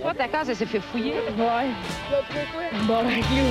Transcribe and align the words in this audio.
Toi, 0.00 0.14
ta 0.14 0.28
case, 0.28 0.48
elle 0.50 0.56
s'est 0.56 0.66
fait 0.66 0.80
fouiller. 0.80 1.14
Ouais. 1.36 1.70
Bon, 2.86 3.02
ben, 3.04 3.20
clou. 3.20 3.48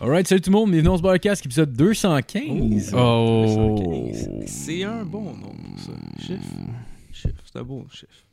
Alright, 0.00 0.26
salut 0.26 0.40
tout 0.40 0.50
le 0.50 0.56
monde, 0.56 0.70
bienvenue 0.70 0.86
dans 0.88 0.96
ce 0.96 1.02
podcast, 1.02 1.44
épisode 1.44 1.72
215. 1.74 2.94
Oh. 2.96 4.08
C'est 4.46 4.82
un 4.84 5.04
bon 5.04 5.24
nombre, 5.24 5.54
ça. 5.76 5.92
Chiffre. 6.18 6.42
Chiffre, 7.12 7.42
c'est 7.44 7.58
un 7.58 7.64
bon 7.64 7.84
chiffre. 7.90 8.29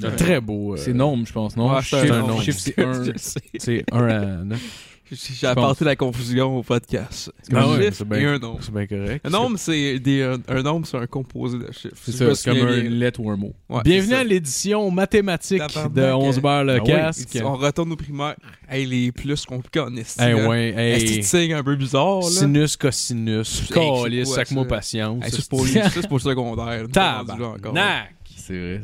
Ouais. 0.00 0.16
Très 0.16 0.40
beau. 0.40 0.74
euh, 0.74 0.76
C'est 0.76 0.94
nombre, 0.94 1.26
je 1.26 1.32
pense, 1.32 1.56
non? 1.56 1.72
Ouais, 1.74 1.80
c'est 1.82 1.96
un 1.96 2.02
chiffre, 2.02 2.18
nombre. 2.18 2.42
chiffre, 2.42 2.58
c'est 2.60 2.78
un. 2.80 3.04
Je 3.12 3.12
sais. 3.18 3.40
C'est 3.58 3.84
un 3.92 4.06
à 4.08 4.44
neuf. 4.44 4.86
J'ai 5.12 5.48
apporté 5.48 5.84
la 5.84 5.96
confusion 5.96 6.58
au 6.58 6.62
podcast. 6.62 7.32
Ah 7.52 7.64
un 7.64 7.72
ouais, 7.76 7.86
chiffre 7.86 7.96
c'est 7.98 8.08
bien- 8.08 8.18
et 8.20 8.24
un 8.26 8.38
nombre. 8.38 8.60
C'est 8.62 8.72
bien 8.72 8.86
correct. 8.86 9.26
Un 9.26 9.30
nombre, 9.30 9.58
c'est 9.58 9.98
des, 9.98 10.22
un, 10.22 10.38
un 10.48 10.62
nombre, 10.62 10.86
c'est 10.86 10.96
un 10.98 11.06
composé 11.08 11.58
de 11.58 11.66
chiffres. 11.72 11.96
C'est 12.00 12.12
ça, 12.12 12.32
c'est 12.36 12.48
comme 12.50 12.58
souviens 12.60 12.76
un 12.76 12.80
bien. 12.82 12.90
lettre 12.90 13.18
ou 13.18 13.28
un 13.28 13.36
mot. 13.36 13.52
Ouais, 13.68 13.80
Bienvenue 13.82 14.14
à 14.14 14.22
l'édition 14.22 14.88
mathématique 14.92 15.60
de 15.92 16.12
11 16.12 16.38
beurre 16.38 16.62
le 16.62 16.74
Ah 16.74 16.78
oui. 16.80 16.86
casque. 16.86 17.38
On 17.44 17.56
retourne 17.56 17.90
au 17.90 17.96
primaire. 17.96 18.36
Hey, 18.68 18.86
les 18.86 19.10
plus 19.10 19.44
compliqués 19.44 19.80
en 19.80 19.96
estime. 19.96 20.22
Hey, 20.24 20.34
ouais, 20.46 20.68
Est-ce 20.76 21.04
hey. 21.04 21.10
que 21.10 21.14
tu 21.16 21.22
signes 21.24 21.54
un 21.54 21.64
peu 21.64 21.74
bizarre, 21.74 22.20
là? 22.20 22.30
Sinus, 22.30 22.76
cosinus, 22.76 23.64
quoi, 23.72 24.06
sac-moi 24.26 24.64
patience. 24.66 25.24
Hey, 25.24 25.32
pour, 25.50 25.66
c'est 25.66 26.06
pour 26.06 26.18
le 26.18 26.22
secondaire. 26.22 26.84
Tabarnak. 26.92 28.14
C'est 28.36 28.52
vrai. 28.56 28.80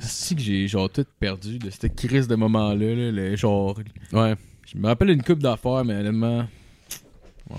C'est 0.00 0.34
que 0.34 0.40
j'ai 0.40 0.66
genre 0.68 0.90
tout 0.90 1.04
perdu 1.20 1.58
de 1.58 1.70
cette 1.70 1.94
crise 1.96 2.26
de 2.28 2.34
moment-là. 2.36 2.94
Là, 2.94 3.10
le- 3.10 3.36
genre, 3.36 3.78
Ouais. 4.12 4.34
je 4.72 4.78
me 4.78 4.86
rappelle 4.86 5.10
une 5.10 5.22
coupe 5.22 5.40
d'affaires, 5.40 5.84
mais 5.84 5.94
honnêtement. 5.94 6.46
Ouais. 7.50 7.56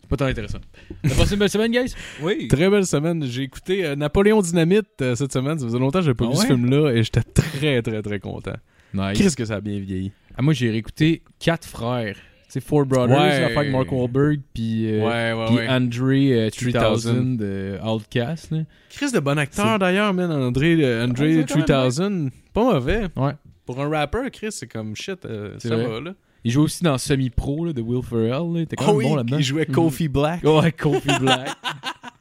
C'est 0.00 0.08
pas 0.08 0.16
tant 0.16 0.26
intéressant. 0.26 0.58
T'as 1.02 1.14
passé 1.16 1.32
une 1.34 1.38
belle 1.40 1.48
semaine, 1.50 1.72
guys? 1.72 1.94
Oui. 2.22 2.48
Très 2.48 2.68
belle 2.68 2.84
semaine. 2.86 3.24
J'ai 3.24 3.42
écouté 3.42 3.84
euh, 3.86 3.96
Napoléon 3.96 4.42
Dynamite 4.42 4.86
euh, 5.00 5.14
cette 5.14 5.32
semaine. 5.32 5.58
Ça 5.58 5.64
faisait 5.64 5.78
longtemps 5.78 6.00
que 6.00 6.04
j'avais 6.04 6.14
pas 6.14 6.26
Ah 6.28 6.30
vu 6.32 6.36
ce 6.36 6.46
film-là 6.46 6.90
et 6.92 7.02
j'étais 7.02 7.22
très, 7.22 7.80
très, 7.80 8.02
très 8.02 8.20
content. 8.20 8.56
Nice. 8.92 9.16
Qu'est-ce 9.18 9.36
que 9.36 9.44
ça 9.46 9.56
a 9.56 9.60
bien 9.60 9.78
vieilli. 9.80 10.12
Ah, 10.36 10.42
moi, 10.42 10.52
j'ai 10.52 10.70
réécouté 10.70 11.22
Quatre 11.38 11.66
Frères. 11.66 12.16
C'est 12.54 12.60
Four 12.60 12.86
Brothers, 12.86 13.18
Ouais. 13.20 13.40
l'affaire 13.40 13.58
avec 13.58 13.72
Mark 13.72 13.90
Wahlberg, 13.90 14.40
puis 14.54 14.86
euh, 14.86 15.04
ouais, 15.34 15.46
puis 15.56 15.68
Andre 15.68 16.12
euh, 16.12 16.50
3000 16.50 16.72
3000 16.72 17.36
de 17.36 17.78
Outcast. 17.84 18.52
Là. 18.52 18.58
Chris 18.90 19.10
de 19.12 19.18
bon 19.18 19.36
acteur 19.40 19.76
d'ailleurs, 19.80 20.14
man. 20.14 20.30
André, 20.30 20.76
euh, 20.78 21.04
André 21.04 21.40
Ah, 21.40 21.44
c'est 21.48 21.54
quand 21.58 21.64
3000. 21.90 22.30
Pas 22.52 22.62
mauvais. 22.74 23.06
Ouais. 23.16 23.32
Pour 23.66 23.80
un 23.80 23.88
rapper, 23.88 24.30
Chris, 24.32 24.52
c'est 24.52 24.68
comme 24.68 24.94
shit. 24.94 25.24
euh, 25.24 25.56
C'est 25.58 25.66
ça 25.66 25.74
vrai. 25.74 25.84
va, 25.88 26.00
là. 26.00 26.14
Il 26.44 26.52
joue 26.52 26.62
aussi 26.62 26.84
dans 26.84 26.96
Semi-Pro 26.96 27.72
de 27.72 27.82
Will 27.82 28.04
Ferrell. 28.04 28.30
Là. 28.30 28.52
Il 28.54 28.60
était 28.60 28.76
quand 28.76 28.84
Oh 28.84 28.88
même 28.90 28.96
oui, 28.98 29.04
bon 29.06 29.16
là-dedans. 29.16 29.38
il 29.38 29.42
jouait 29.42 29.66
Kofi 29.66 30.06
Black. 30.06 30.44
Ouais, 30.44 30.70
Kofi 30.70 31.08
Black. 31.18 31.48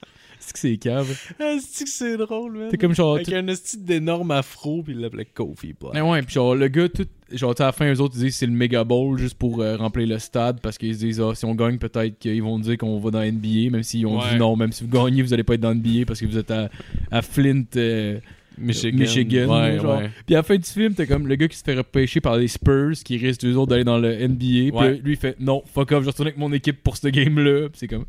c'est 0.46 0.54
que 0.54 0.60
c'est 0.60 0.78
cave? 0.78 1.18
Ah, 1.40 1.56
c'est 1.68 1.84
que 1.86 1.90
c'est 1.90 2.18
drôle, 2.18 2.54
man? 2.58 2.68
C'est 2.72 2.78
comme 2.78 2.94
genre. 2.96 3.16
Avec 3.16 3.28
tout- 3.28 3.34
un 3.36 3.48
esti 3.48 3.78
d'énorme 3.78 4.32
afro, 4.32 4.84
puis 4.84 4.94
il 4.94 5.00
l'appelait 5.00 5.26
Kofi 5.26 5.74
Black. 5.80 5.94
Mais 5.94 6.02
ouais, 6.02 6.22
puis 6.22 6.34
genre, 6.36 6.56
le 6.56 6.68
gars, 6.68 6.90
tout. 6.90 7.06
Genre, 7.32 7.56
à 7.58 7.64
la 7.64 7.72
fin, 7.72 7.92
eux 7.92 8.00
autres, 8.00 8.14
ils 8.18 8.22
disent 8.26 8.34
que 8.34 8.38
c'est 8.40 8.46
le 8.46 8.52
méga 8.52 8.84
bowl 8.84 9.18
juste 9.18 9.38
pour 9.40 9.60
euh, 9.62 9.76
remplir 9.76 10.08
le 10.08 10.20
stade 10.20 10.60
parce 10.62 10.78
qu'ils 10.78 10.94
se 10.94 11.00
disent, 11.00 11.20
ah, 11.22 11.34
si 11.34 11.46
on 11.46 11.56
gagne, 11.56 11.78
peut-être 11.80 12.20
qu'ils 12.20 12.44
vont 12.44 12.60
dire 12.60 12.78
qu'on 12.78 13.00
va 13.00 13.10
dans 13.10 13.22
NBA, 13.24 13.72
même 13.72 13.82
s'ils 13.82 14.06
ont 14.06 14.20
Ouais. 14.20 14.30
dit 14.34 14.38
non, 14.38 14.56
même 14.56 14.72
si 14.72 14.84
vous 14.84 14.90
gagnez, 14.92 15.24
vous 15.24 15.34
allez 15.34 15.44
pas 15.44 15.56
être 15.56 15.62
dans 15.62 15.74
NBA 15.74 16.06
parce 16.06 16.20
que 16.20 16.26
vous 16.28 16.38
êtes 16.38 16.52
à, 16.52 16.70
à 17.10 17.22
Flint, 17.24 17.64
euh, 17.76 18.20
Michigan. 18.56 18.98
Michigan. 19.00 19.48
Ouais, 19.62 19.80
genre. 19.80 19.98
ouais. 19.98 20.12
Puis 20.28 20.36
à 20.36 20.40
la 20.40 20.44
fin 20.44 20.56
du 20.58 20.64
film, 20.70 20.94
t'as 20.94 21.08
comme 21.08 21.26
le 21.28 21.34
gars 21.36 21.48
qui 21.48 21.58
se 21.58 21.64
fait 21.64 21.74
repêcher 21.74 22.22
par 22.22 22.38
les 22.38 22.48
Spurs 22.48 22.92
qui 23.04 23.18
risque 23.18 23.44
eux 23.46 23.56
autres 23.56 23.72
d'aller 23.72 23.84
dans 23.84 23.98
le 23.98 24.14
NBA. 24.14 24.38
Puis 24.38 24.72
Ouais. 24.72 25.02
lui, 25.04 25.14
il 25.14 25.18
fait 25.18 25.36
non, 25.40 25.64
fuck 25.74 25.92
off, 25.92 26.04
je 26.04 26.10
retourne 26.10 26.28
avec 26.28 26.38
mon 26.38 26.54
équipe 26.54 26.84
pour 26.84 26.98
ce 26.98 27.08
game-là. 27.08 27.70
C'est 27.74 27.88
comme. 27.88 28.06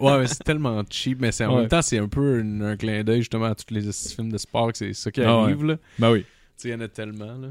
Ouais, 0.00 0.18
mais 0.20 0.26
c'est 0.26 0.44
tellement 0.44 0.82
cheap, 0.90 1.18
mais 1.20 1.32
c'est 1.32 1.44
en 1.44 1.54
Ouais. 1.54 1.60
même 1.62 1.68
temps, 1.68 1.82
c'est 1.82 1.98
un 1.98 2.08
peu 2.08 2.40
un, 2.40 2.60
un 2.62 2.76
clin 2.76 3.02
d'œil 3.04 3.20
justement 3.20 3.46
à 3.46 3.54
tous 3.54 3.72
les 3.74 3.82
films 3.92 4.30
de 4.30 4.38
sport, 4.38 4.72
que 4.72 4.78
c'est 4.78 4.92
ça 4.92 5.10
qui 5.10 5.20
Ah 5.22 5.32
arrive, 5.42 5.64
là. 5.64 5.76
Tu 5.76 5.82
Bah 6.00 6.12
oui. 6.12 6.24
sais, 6.56 6.68
il 6.68 6.72
y 6.72 6.74
en 6.74 6.80
a 6.80 6.88
tellement, 6.88 7.26
là. 7.26 7.48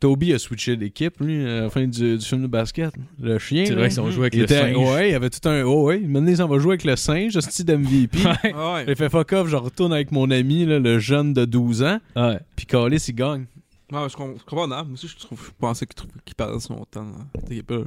Toby 0.00 0.34
a 0.34 0.38
switché 0.38 0.76
d'équipe, 0.76 1.18
lui, 1.20 1.46
à 1.48 1.62
la 1.62 1.70
fin 1.70 1.86
du, 1.86 2.18
du 2.18 2.24
film 2.24 2.42
de 2.42 2.46
basket. 2.46 2.92
Le 3.18 3.38
chien. 3.38 3.64
C'est 3.64 3.72
là. 3.72 3.78
vrai 3.78 3.88
qu'ils 3.88 4.00
ont 4.00 4.10
joué 4.10 4.24
avec 4.24 4.34
Il 4.34 4.38
le 4.40 4.44
était- 4.44 4.60
singe. 4.74 4.76
Ouais, 4.76 5.08
il 5.08 5.12
y 5.12 5.14
avait 5.14 5.30
tout 5.30 5.48
un. 5.48 5.62
Oh, 5.62 5.84
ouais. 5.86 5.98
Maintenant, 6.00 6.30
ils 6.30 6.36
s'en 6.36 6.48
va 6.48 6.58
jouer 6.58 6.72
avec 6.72 6.84
le 6.84 6.94
singe, 6.96 7.38
style 7.40 7.64
d'MVP. 7.64 8.18
Ah 8.54 8.74
ouais. 8.74 8.84
Il 8.86 8.96
fait 8.96 9.08
fuck 9.08 9.32
off, 9.32 9.48
je 9.48 9.56
retourne 9.56 9.94
avec 9.94 10.12
mon 10.12 10.30
ami, 10.30 10.66
là, 10.66 10.78
le 10.78 10.98
jeune 10.98 11.32
de 11.32 11.46
12 11.46 11.82
ans. 11.84 12.00
Ouais. 12.16 12.38
Puis 12.54 12.66
Calis, 12.66 13.02
il 13.08 13.14
gagne. 13.14 13.46
Ouais, 13.92 14.08
je 14.10 14.16
com- 14.16 14.34
je 14.38 14.44
comprends. 14.44 14.66
non, 14.66 14.76
Moi 14.84 14.92
aussi, 14.94 15.08
je, 15.08 15.16
trouve, 15.16 15.40
je 15.46 15.50
pensais 15.58 15.86
qu'il 15.86 15.96
qu'il 16.24 16.34
perdait 16.34 16.58
son 16.60 16.84
temps. 16.84 17.06
T'es 17.48 17.62
pas. 17.62 17.78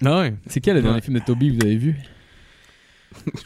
Ouais. 0.00 0.34
C'est 0.46 0.60
quel 0.60 0.76
le 0.76 0.82
dernier 0.82 0.96
Ouais. 0.96 1.02
film 1.02 1.18
de 1.18 1.24
Toby 1.24 1.48
que 1.50 1.54
vous 1.60 1.66
avez 1.66 1.76
vu? 1.76 1.96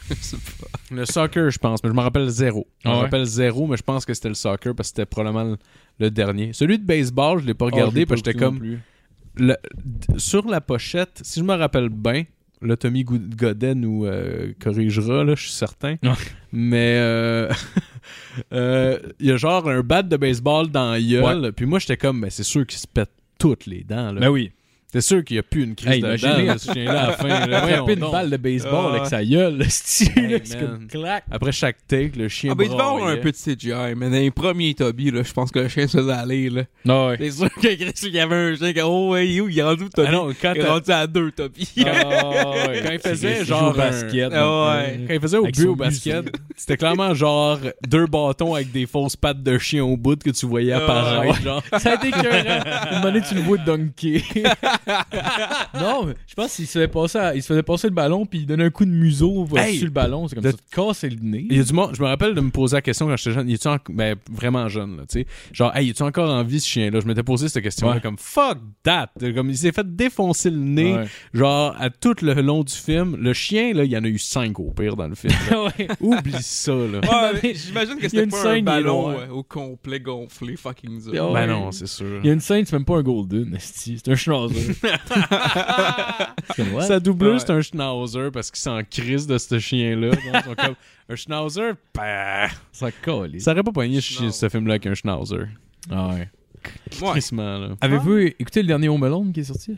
Je 0.09 0.13
sais 0.15 0.37
pas. 0.37 0.67
Le 0.95 1.05
soccer, 1.05 1.49
je 1.49 1.57
pense, 1.57 1.83
mais 1.83 1.89
je 1.89 1.95
me 1.95 2.01
rappelle 2.01 2.27
zéro. 2.29 2.67
Je 2.83 2.87
me 2.89 2.93
Ah 2.93 2.97
ouais? 2.97 3.03
rappelle 3.03 3.25
zéro, 3.25 3.67
mais 3.67 3.77
je 3.77 3.83
pense 3.83 4.05
que 4.05 4.13
c'était 4.13 4.29
le 4.29 4.35
soccer 4.35 4.75
parce 4.75 4.89
que 4.91 4.95
c'était 4.97 5.05
probablement 5.05 5.43
le, 5.51 5.57
le 5.99 6.11
dernier. 6.11 6.53
Celui 6.53 6.77
de 6.79 6.85
baseball, 6.85 7.41
je 7.41 7.45
l'ai 7.47 7.53
pas 7.53 7.65
Ah, 7.71 7.75
regardé 7.75 8.05
parce 8.05 8.21
que 8.21 8.31
j'étais 8.31 8.39
comme. 8.39 8.77
le- 9.35 9.55
sur 10.17 10.47
la 10.47 10.61
pochette, 10.61 11.19
si 11.23 11.39
je 11.39 11.45
me 11.45 11.53
rappelle 11.55 11.89
bien, 11.89 12.23
là, 12.61 12.77
Tommy 12.77 13.03
Godin 13.03 13.73
nous 13.75 14.05
euh, 14.05 14.53
corrigera, 14.61 15.23
là, 15.23 15.35
je 15.35 15.41
suis 15.43 15.51
certain. 15.51 15.95
Mais 16.51 16.97
euh, 16.99 17.49
euh, 18.53 18.99
il 19.19 19.27
y 19.27 19.31
a 19.31 19.37
genre 19.37 19.67
un 19.69 19.81
bat 19.81 20.03
de 20.03 20.17
baseball 20.17 20.69
dans 20.69 20.91
la 20.91 21.01
gueule. 21.01 21.51
Puis 21.53 21.65
moi, 21.65 21.79
j'étais 21.79 21.97
comme, 21.97 22.21
ben, 22.21 22.29
c'est 22.29 22.43
sûr 22.43 22.65
qu'il 22.65 22.79
se 22.79 22.87
pète 22.87 23.11
toutes 23.39 23.65
les 23.65 23.83
dents. 23.83 24.11
Là. 24.13 24.21
Ben 24.21 24.29
oui. 24.29 24.51
C'est 24.93 25.01
sûr 25.01 25.23
qu'il 25.23 25.35
n'y 25.35 25.39
a 25.39 25.43
plus 25.43 25.63
une 25.63 25.73
crise 25.75 25.91
Hey, 25.93 26.01
de 26.01 26.15
ce 26.57 26.71
chien-là, 26.71 27.03
à 27.03 27.07
la 27.07 27.13
fin. 27.13 27.27
là. 27.27 27.45
Il 27.47 27.53
a 27.53 27.61
frappé 27.77 27.93
une 27.93 28.11
balle 28.11 28.29
de 28.29 28.37
baseball 28.37 28.85
Ah, 28.91 28.95
avec 28.95 29.05
sa 29.07 29.25
gueule, 29.25 29.57
le 29.57 29.65
style. 29.67 30.11
Hey, 30.15 30.41
comme. 30.59 30.87
Après 31.31 31.51
chaque 31.51 31.77
take, 31.87 32.11
le 32.17 32.27
chien 32.29 32.51
Ah, 32.51 32.55
ben, 32.55 32.65
il 32.65 32.69
devait 32.69 32.81
avoir 32.81 33.07
un 33.07 33.17
peu 33.17 33.31
de 33.31 33.35
CGI, 33.35 33.95
mais 33.97 34.09
dans 34.09 34.15
les 34.17 34.29
premiers 34.31 34.73
Toby, 34.75 35.09
là, 35.11 35.23
je 35.23 35.33
pense 35.33 35.49
que 35.51 35.59
le 35.59 35.67
chien 35.67 35.87
se 35.87 35.97
faisait 35.97 36.11
aller, 36.13 36.49
là. 36.51 36.61
Non, 36.85 37.07
ouais. 37.07 37.17
C'est 37.19 37.31
sûr 37.31 37.49
que 37.49 37.59
Chris, 37.75 37.93
il 38.03 38.09
y 38.13 38.19
avait 38.19 38.35
un 38.35 38.55
chien 38.55 38.71
qui, 38.73 38.81
oh, 38.81 39.09
ouais, 39.11 39.27
il 39.27 39.37
est 39.37 39.41
où, 39.41 39.49
il 39.49 39.57
est 39.57 39.63
rendu 39.63 39.89
Toby? 39.89 40.07
Ah 40.07 40.11
non, 40.11 40.29
quand 40.39 40.53
il 40.53 40.61
est 40.61 40.67
rendu 40.69 40.91
à 40.91 41.07
deux, 41.07 41.31
Toby. 41.31 41.67
Ah, 41.85 42.49
ouais. 42.67 42.81
Quand 42.83 42.91
il 42.91 42.99
faisait 42.99 43.45
genre 43.45 43.63
au 43.63 43.73
un- 43.73 43.77
basket. 43.77 44.29
Ah, 44.31 44.35
ouais. 44.35 44.99
euh, 44.99 45.07
Quand 45.07 45.13
il 45.15 45.19
faisait 45.19 45.37
au 45.37 45.45
but 45.47 45.65
au 45.65 45.75
basket, 45.75 46.25
c'était 46.55 46.77
clairement 46.77 47.13
genre 47.15 47.57
deux 47.87 48.05
bâtons 48.05 48.53
avec 48.55 48.71
des 48.71 48.85
fausses 48.85 49.15
pattes 49.15 49.41
de 49.41 49.57
chien 49.57 49.83
au 49.83 49.97
bout 49.97 50.21
que 50.21 50.29
tu 50.29 50.45
voyais 50.45 50.73
Ah, 50.73 50.77
apparaître. 50.83 51.37
ouais. 51.37 51.43
genre. 51.43 51.63
Ça 51.79 51.91
a 51.91 51.95
été 51.95 52.09
écœurant. 52.09 53.09
Une 53.09 53.21
tu 53.23 53.35
le 53.35 53.41
vois 53.41 53.57
dunker. 53.57 54.21
Non, 55.79 56.05
mais 56.05 56.13
je 56.27 56.33
pense 56.35 56.55
qu'il 56.55 56.67
se 56.67 56.73
faisait 56.73 56.87
passer, 56.87 57.17
à- 57.17 57.35
il 57.35 57.41
se 57.41 57.47
faisait 57.47 57.63
passer 57.63 57.87
le 57.87 57.93
ballon 57.93 58.25
puis 58.25 58.39
il 58.39 58.45
donnait 58.45 58.65
un 58.65 58.69
coup 58.69 58.85
de 58.85 58.91
museau 58.91 59.47
euh, 59.53 59.57
Hey! 59.57 59.77
sur 59.77 59.85
le 59.85 59.91
ballon. 59.91 60.27
C'est 60.27 60.35
comme 60.35 60.43
De- 60.43 60.51
ça, 60.51 60.57
te 60.57 60.75
casser 60.75 61.09
le 61.09 61.17
nez. 61.21 61.45
Il 61.49 61.57
y 61.57 61.59
a 61.59 61.63
du 61.63 61.73
monde, 61.73 61.91
je 61.95 62.01
me 62.01 62.07
rappelle 62.07 62.33
de 62.35 62.41
me 62.41 62.49
poser 62.51 62.75
la 62.77 62.81
question 62.81 63.07
quand 63.07 63.17
j'étais 63.17 63.31
jeune, 63.33 63.55
en- 63.65 63.77
ben, 63.93 64.15
vraiment 64.31 64.67
jeune, 64.69 64.97
là, 64.97 65.03
tu 65.09 65.19
sais. 65.19 65.27
Genre, 65.51 65.75
hey, 65.75 65.89
est-tu 65.89 66.03
encore 66.03 66.29
en 66.29 66.43
vie 66.43 66.59
ce 66.59 66.67
chien-là? 66.67 66.99
Je 66.99 67.07
m'étais 67.07 67.23
posé 67.23 67.47
cette 67.49 67.63
question-là 67.63 67.95
Ouais. 67.95 68.01
comme 68.01 68.17
fuck 68.17 68.57
that! 68.83 69.11
Comme 69.35 69.49
il 69.49 69.57
s'est 69.57 69.71
fait 69.71 69.95
défoncer 69.95 70.49
le 70.49 70.57
nez, 70.57 70.93
Ouais. 70.95 71.05
genre, 71.33 71.75
à 71.79 71.89
tout 71.89 72.15
le 72.21 72.33
long 72.41 72.63
du 72.63 72.73
film. 72.73 73.15
Le 73.17 73.33
chien, 73.33 73.73
là, 73.73 73.83
il 73.83 73.91
y 73.91 73.97
en 73.97 74.03
a 74.03 74.07
eu 74.07 74.19
cinq 74.19 74.59
au 74.59 74.71
pire 74.71 74.95
dans 74.95 75.07
le 75.07 75.15
film. 75.15 75.33
là. 75.49 75.63
Ouais. 75.77 75.87
Oublie 76.01 76.33
ça, 76.41 76.73
là. 76.73 76.99
Ouais, 77.03 77.39
mais 77.41 77.53
j'imagine 77.53 77.95
que 77.95 77.99
Il 77.99 78.03
y 78.03 78.05
a 78.05 78.09
c'était 78.09 78.23
une 78.23 78.29
pas 78.31 78.37
scène, 78.43 78.51
il 78.51 78.55
un 78.55 78.57
est 78.57 78.61
ballon 78.81 79.09
long, 79.11 79.17
euh, 79.19 79.27
au 79.29 79.43
complet 79.43 79.99
gonflé, 79.99 80.55
fucking 80.55 81.01
dur. 81.11 81.31
Ouais. 81.31 81.33
Ben 81.33 81.47
non, 81.47 81.71
c'est 81.71 81.87
sûr. 81.87 82.19
Il 82.23 82.27
y 82.27 82.29
a 82.29 82.33
une 82.33 82.39
scène, 82.39 82.65
c'est 82.65 82.73
même 82.75 82.85
pas 82.85 82.97
un 82.97 83.01
golden, 83.03 83.53
esti. 83.55 83.99
c'est 84.03 84.11
un 84.11 84.15
schnauzer. 84.15 84.72
Sa 86.81 86.99
doubleur, 86.99 87.33
Ouais. 87.33 87.39
c'est 87.39 87.51
un 87.51 87.61
schnauzer 87.61 88.31
parce 88.31 88.51
qu'il 88.51 88.59
s'en 88.59 88.81
crise 88.83 89.27
de 89.27 89.37
ce 89.37 89.59
chien-là. 89.59 90.09
Donc, 90.11 90.19
ils 90.23 90.43
sont 90.43 90.55
comme, 90.55 90.75
un 91.09 91.15
schnauzer, 91.15 91.73
bah, 91.93 92.47
Ça 92.71 92.91
colle. 92.91 93.39
ça 93.39 93.51
aurait 93.51 93.63
pas 93.63 93.71
pogné 93.71 94.01
ce, 94.01 94.49
film-là 94.49 94.73
avec 94.73 94.85
un 94.87 94.93
schnauzer. 94.93 95.47
Ah 95.89 96.09
ouais. 96.09 96.29
Ouais. 97.01 97.09
Crissement, 97.11 97.57
là. 97.57 97.69
Avez-vous 97.81 98.17
écouté 98.17 98.61
le 98.61 98.67
dernier 98.67 98.87
Home 98.89 99.03
Alone 99.03 99.33
qui 99.33 99.41
est 99.41 99.45
sorti? 99.45 99.77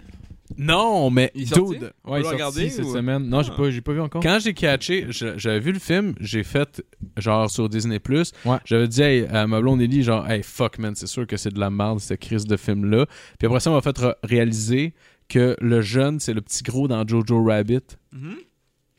Non, 0.57 1.09
mais 1.09 1.31
Il 1.33 1.43
est 1.43 1.45
sorti? 1.55 1.79
dude, 1.79 1.93
Ouais, 2.05 2.11
il 2.11 2.13
est 2.13 2.17
l'a 2.17 2.21
sorti 2.23 2.33
regardé, 2.35 2.69
cette 2.69 2.85
ou- 2.85 2.93
semaine. 2.93 3.27
Non, 3.27 3.41
j'ai 3.41 3.51
Ah. 3.53 3.57
pas, 3.57 3.71
j'ai 3.71 3.81
pas 3.81 3.93
vu 3.93 4.01
encore. 4.01 4.21
quand 4.21 4.37
j'ai 4.39 4.53
catché, 4.53 5.07
je- 5.09 5.37
j'avais 5.37 5.59
vu 5.59 5.71
le 5.71 5.79
film, 5.79 6.13
j'ai 6.19 6.43
fait 6.43 6.83
genre 7.17 7.49
sur 7.49 7.67
Disney 7.67 7.99
Plus. 7.99 8.31
Ouais. 8.45 8.57
J'avais 8.63 8.87
dit 8.87 9.01
hey, 9.01 9.25
à 9.25 9.47
ma 9.47 9.59
blonde 9.59 9.81
Ellie 9.81 10.03
genre 10.03 10.29
hey 10.29 10.43
fuck 10.43 10.77
man, 10.77 10.93
c'est 10.95 11.07
sûr 11.07 11.25
que 11.25 11.35
c'est 11.35 11.51
de 11.53 11.59
la 11.59 11.69
merde 11.71 11.99
cette 11.99 12.19
crise 12.19 12.45
de 12.45 12.57
film 12.57 12.85
là. 12.89 13.05
Puis 13.39 13.47
après 13.47 13.59
ça, 13.59 13.71
on 13.71 13.73
m'a 13.73 13.81
fait 13.81 13.97
re- 13.97 14.15
réaliser 14.23 14.93
que 15.29 15.55
le 15.59 15.81
jeune, 15.81 16.19
c'est 16.19 16.33
le 16.33 16.41
petit 16.41 16.61
gros 16.61 16.87
dans 16.87 17.05
Jojo 17.07 17.43
Rabbit. 17.43 17.79
Mhm. 18.11 18.35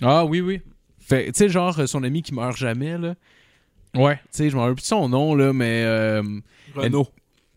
Ah 0.03 0.25
oui, 0.25 0.41
oui. 0.41 0.61
Fait 0.99 1.27
tu 1.27 1.33
sais 1.35 1.49
genre 1.49 1.79
euh, 1.79 1.87
son 1.87 2.03
ami 2.03 2.23
qui 2.23 2.35
meurt 2.35 2.57
jamais 2.57 2.99
là. 2.99 3.15
Ouais. 3.95 4.17
Tu 4.17 4.23
sais, 4.33 4.51
je 4.51 4.57
m'en 4.57 4.63
rappelle 4.63 4.75
plus 4.75 4.83
de 4.83 4.87
son 4.87 5.09
nom 5.09 5.35
là, 5.37 5.53
mais 5.53 5.85
euh, 5.87 6.23
Renault. 6.75 7.07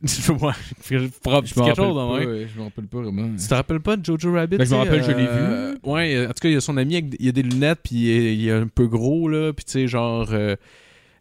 ouais, 0.30 0.54
quelque 0.88 0.90
Je 0.90 0.96
me 0.96 1.44
chose 1.44 1.58
rappelle 1.58 1.76
dans 1.94 2.10
pas, 2.14 2.20
même. 2.20 2.30
euh, 2.30 2.48
je 2.48 2.58
me 2.60 2.64
rappelle 2.66 2.88
pas 2.88 3.02
vraiment. 3.02 3.30
Tu 3.38 3.48
te 3.48 3.54
rappelles 3.54 3.80
pas 3.82 3.98
de 3.98 4.06
Jojo 4.06 4.32
Rabbit? 4.34 4.58
Ben, 4.58 4.66
je 4.66 4.72
me 4.74 4.78
rappelle, 4.80 5.04
je 5.04 5.12
l'ai 5.12 5.28
euh, 5.28 5.76
Ouais, 5.84 6.26
en 6.26 6.28
tout 6.30 6.40
cas, 6.42 6.48
il 6.50 6.54
y 6.54 6.58
a 6.58 6.62
son 6.62 6.78
ami, 6.78 6.96
avec, 6.98 7.16
il 7.20 7.26
y 7.26 7.30
a 7.30 7.32
des 7.34 7.44
lunettes, 7.44 7.80
puis 7.84 7.96
il 7.96 8.10
est, 8.10 8.36
il 8.38 8.48
est 8.48 8.52
un 8.52 8.68
peu 8.68 8.88
gros, 8.88 9.28
là, 9.28 9.52
puis 9.54 9.66
tu 9.66 9.72
sais, 9.74 9.88
genre... 9.88 10.30
euh, 10.32 10.56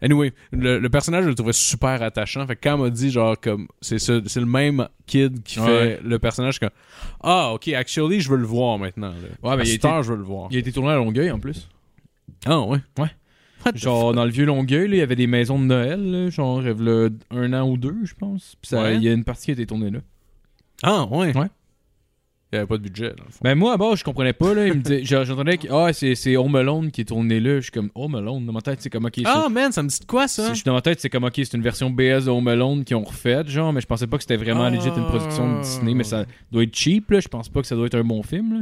Anyway, 0.00 0.32
le, 0.52 0.78
le 0.78 0.88
personnage, 0.90 1.24
je 1.24 1.28
le 1.30 1.34
trouvais 1.34 1.52
super 1.52 2.00
attachant. 2.02 2.46
Fait 2.46 2.54
que 2.54 2.60
quand 2.62 2.76
on 2.76 2.84
m'a 2.84 2.90
dit, 2.90 3.10
genre, 3.10 3.34
comme, 3.40 3.66
c'est 3.80 3.98
c'est 3.98 4.36
le 4.36 4.46
même 4.46 4.86
kid 5.06 5.42
qui 5.42 5.58
Ouais. 5.58 5.66
fait 5.66 6.00
le 6.04 6.20
personnage, 6.20 6.60
comme, 6.60 6.70
ah, 7.20 7.50
ok, 7.54 7.66
actually, 7.70 8.20
je 8.20 8.30
veux 8.30 8.36
le 8.36 8.46
voir 8.46 8.78
maintenant. 8.78 9.08
Là. 9.08 9.14
Ouais, 9.50 9.56
mais 9.56 9.62
À 9.62 9.64
il 9.66 9.72
était- 9.74 9.88
heure, 9.88 10.04
je 10.04 10.12
veux 10.12 10.16
le 10.18 10.22
voir. 10.22 10.46
Il 10.52 10.56
a 10.56 10.60
été 10.60 10.70
tourné 10.70 10.90
à 10.92 10.94
Longueuil 10.94 11.32
en 11.32 11.40
plus. 11.40 11.68
Ah, 12.46 12.60
ouais. 12.60 12.78
Ouais. 12.96 13.08
Genre, 13.74 14.12
dans 14.14 14.24
le 14.24 14.30
vieux 14.30 14.44
Longueuil, 14.46 14.88
là, 14.88 14.94
il 14.96 14.98
y 14.98 15.02
avait 15.02 15.16
des 15.16 15.26
maisons 15.26 15.58
de 15.58 15.64
Noël, 15.64 16.00
là, 16.10 16.30
genre, 16.30 16.62
là, 16.62 17.08
un 17.30 17.52
an 17.52 17.68
ou 17.68 17.76
deux, 17.76 17.96
je 18.04 18.14
pense. 18.14 18.56
Puis 18.60 18.68
ça- 18.70 18.82
Ouais. 18.82 18.96
il 18.96 19.02
y 19.02 19.08
a 19.08 19.12
une 19.12 19.24
partie 19.24 19.46
qui 19.46 19.50
a 19.50 19.54
été 19.54 19.66
tournée 19.66 19.90
là. 19.90 19.98
Ah, 20.82 21.04
ouais. 21.06 21.36
Ouais. 21.36 21.46
Il 22.50 22.54
n'y 22.54 22.58
avait 22.60 22.66
pas 22.66 22.78
de 22.78 22.82
budget, 22.82 23.10
dans 23.10 23.24
le 23.26 23.30
fond. 23.30 23.40
Ben, 23.42 23.54
moi, 23.54 23.74
à 23.74 23.76
bord, 23.76 23.94
je 23.94 24.02
comprenais 24.02 24.32
pas, 24.32 24.54
là. 24.54 24.66
Il 24.66 24.72
me 24.72 24.80
disait, 24.80 25.02
j'entendais 25.04 25.58
que, 25.58 25.68
ah, 25.70 25.92
c'est, 25.92 26.14
c'est 26.14 26.34
Home 26.38 26.54
Alone 26.56 26.90
qui 26.90 27.02
est 27.02 27.04
tourné 27.04 27.40
là. 27.40 27.56
Je 27.56 27.64
suis 27.64 27.70
comme, 27.72 27.90
Home 27.94 28.14
Alone, 28.14 28.46
dans 28.46 28.54
ma 28.54 28.62
tête, 28.62 28.80
c'est 28.80 28.88
comme, 28.88 29.04
ok, 29.04 29.20
ah, 29.26 29.48
man, 29.50 29.70
ça 29.70 29.82
me 29.82 29.88
dit 29.88 29.98
de 30.00 30.06
quoi, 30.06 30.28
ça? 30.28 30.48
je 30.48 30.54
suis 30.54 30.64
dans 30.64 30.72
ma 30.72 30.80
tête, 30.80 30.98
c'est 30.98 31.10
comme, 31.10 31.24
ok, 31.24 31.34
c'est 31.36 31.52
une 31.52 31.62
version 31.62 31.90
BS 31.90 32.24
de 32.24 32.30
Home 32.30 32.48
Alone 32.48 32.84
qu'ils 32.84 32.96
ont 32.96 33.04
refaite, 33.04 33.48
genre, 33.48 33.70
mais 33.74 33.82
je 33.82 33.86
pensais 33.86 34.06
pas 34.06 34.16
que 34.16 34.22
c'était 34.22 34.36
vraiment 34.38 34.62
Ah. 34.64 34.70
legit 34.70 34.88
une 34.88 35.04
production 35.08 35.58
de 35.58 35.62
Disney, 35.62 35.92
mais 35.92 36.04
ça 36.04 36.24
doit 36.50 36.62
être 36.62 36.74
cheap, 36.74 37.10
là. 37.10 37.20
Je 37.20 37.28
pense 37.28 37.50
pas 37.50 37.60
que 37.60 37.66
ça 37.66 37.74
doit 37.76 37.84
être 37.86 37.96
un 37.96 38.04
bon 38.04 38.22
film, 38.22 38.54
là. 38.54 38.60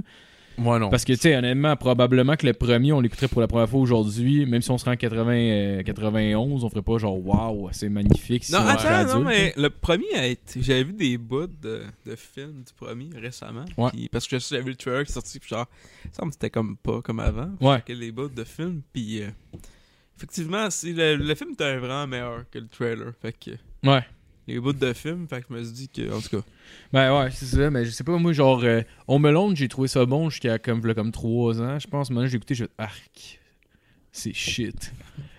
Moi, 0.58 0.78
non. 0.78 0.88
Parce 0.88 1.04
que, 1.04 1.12
tu 1.12 1.18
sais, 1.18 1.36
honnêtement, 1.36 1.76
probablement 1.76 2.34
que 2.36 2.46
le 2.46 2.52
premier, 2.54 2.92
on 2.92 3.00
l'écouterait 3.00 3.28
pour 3.28 3.40
la 3.40 3.46
première 3.46 3.68
fois 3.68 3.80
aujourd'hui, 3.80 4.46
même 4.46 4.62
si 4.62 4.70
on 4.70 4.78
serait 4.78 4.92
en 4.92 4.96
80, 4.96 5.32
euh, 5.32 5.82
91, 5.82 6.64
on 6.64 6.70
ferait 6.70 6.82
pas 6.82 6.96
genre, 6.98 7.24
waouh, 7.26 7.68
c'est 7.72 7.88
magnifique. 7.90 8.48
Non, 8.50 8.60
attends, 8.60 8.84
non, 8.88 9.26
adulte. 9.26 9.26
mais 9.26 9.52
le 9.56 9.68
premier 9.70 10.14
a 10.14 10.26
été. 10.26 10.62
J'avais 10.62 10.84
vu 10.84 10.92
des 10.94 11.18
bouts 11.18 11.46
de, 11.46 11.82
de 12.06 12.16
films 12.16 12.62
du 12.66 12.72
premier 12.74 13.10
récemment. 13.20 13.64
Ouais. 13.76 13.90
parce 14.10 14.26
que 14.26 14.38
j'avais 14.38 14.62
vu 14.62 14.70
le 14.70 14.76
trailer 14.76 15.04
qui 15.04 15.10
est 15.10 15.14
sorti, 15.14 15.38
puis 15.38 15.50
genre, 15.50 15.66
ça 16.12 16.24
me 16.24 16.30
c'était 16.30 16.50
comme 16.50 16.76
pas 16.78 17.02
comme 17.02 17.20
avant. 17.20 17.50
Ouais. 17.60 17.82
Que 17.86 17.92
les 17.92 18.10
bouts 18.10 18.28
de 18.28 18.44
films, 18.44 18.80
puis. 18.92 19.22
euh, 19.22 19.28
effectivement, 20.16 20.68
le, 20.84 21.16
le 21.16 21.34
film 21.34 21.50
était 21.52 21.76
vraiment 21.76 22.06
meilleur 22.06 22.44
que 22.50 22.58
le 22.58 22.68
trailer. 22.68 23.12
Fait 23.20 23.32
que. 23.32 23.50
Ouais. 23.86 24.02
Les 24.48 24.60
bouts 24.60 24.72
de 24.72 24.92
film, 24.92 25.26
fait 25.26 25.40
que 25.40 25.46
je 25.50 25.54
me 25.54 25.64
suis 25.64 25.72
dit 25.72 25.88
que. 25.88 26.12
En 26.12 26.20
tout 26.20 26.28
cas. 26.28 26.46
Ben 26.92 27.18
ouais, 27.18 27.30
c'est 27.32 27.46
ça, 27.46 27.70
mais 27.70 27.84
je 27.84 27.90
sais 27.90 28.04
pas, 28.04 28.16
moi, 28.16 28.32
genre, 28.32 28.62
euh, 28.62 28.82
Home 29.08 29.24
Alone, 29.24 29.56
j'ai 29.56 29.68
trouvé 29.68 29.88
ça 29.88 30.06
bon 30.06 30.30
jusqu'à 30.30 30.58
comme, 30.58 30.80
comme 30.94 31.10
3 31.10 31.60
ans, 31.60 31.78
je 31.78 31.86
pense. 31.88 32.10
Maintenant, 32.10 32.28
j'ai 32.28 32.36
écouté, 32.36 32.54
fait, 32.54 32.68
arc, 32.78 33.40
c'est 34.16 34.32
shit. 34.32 34.92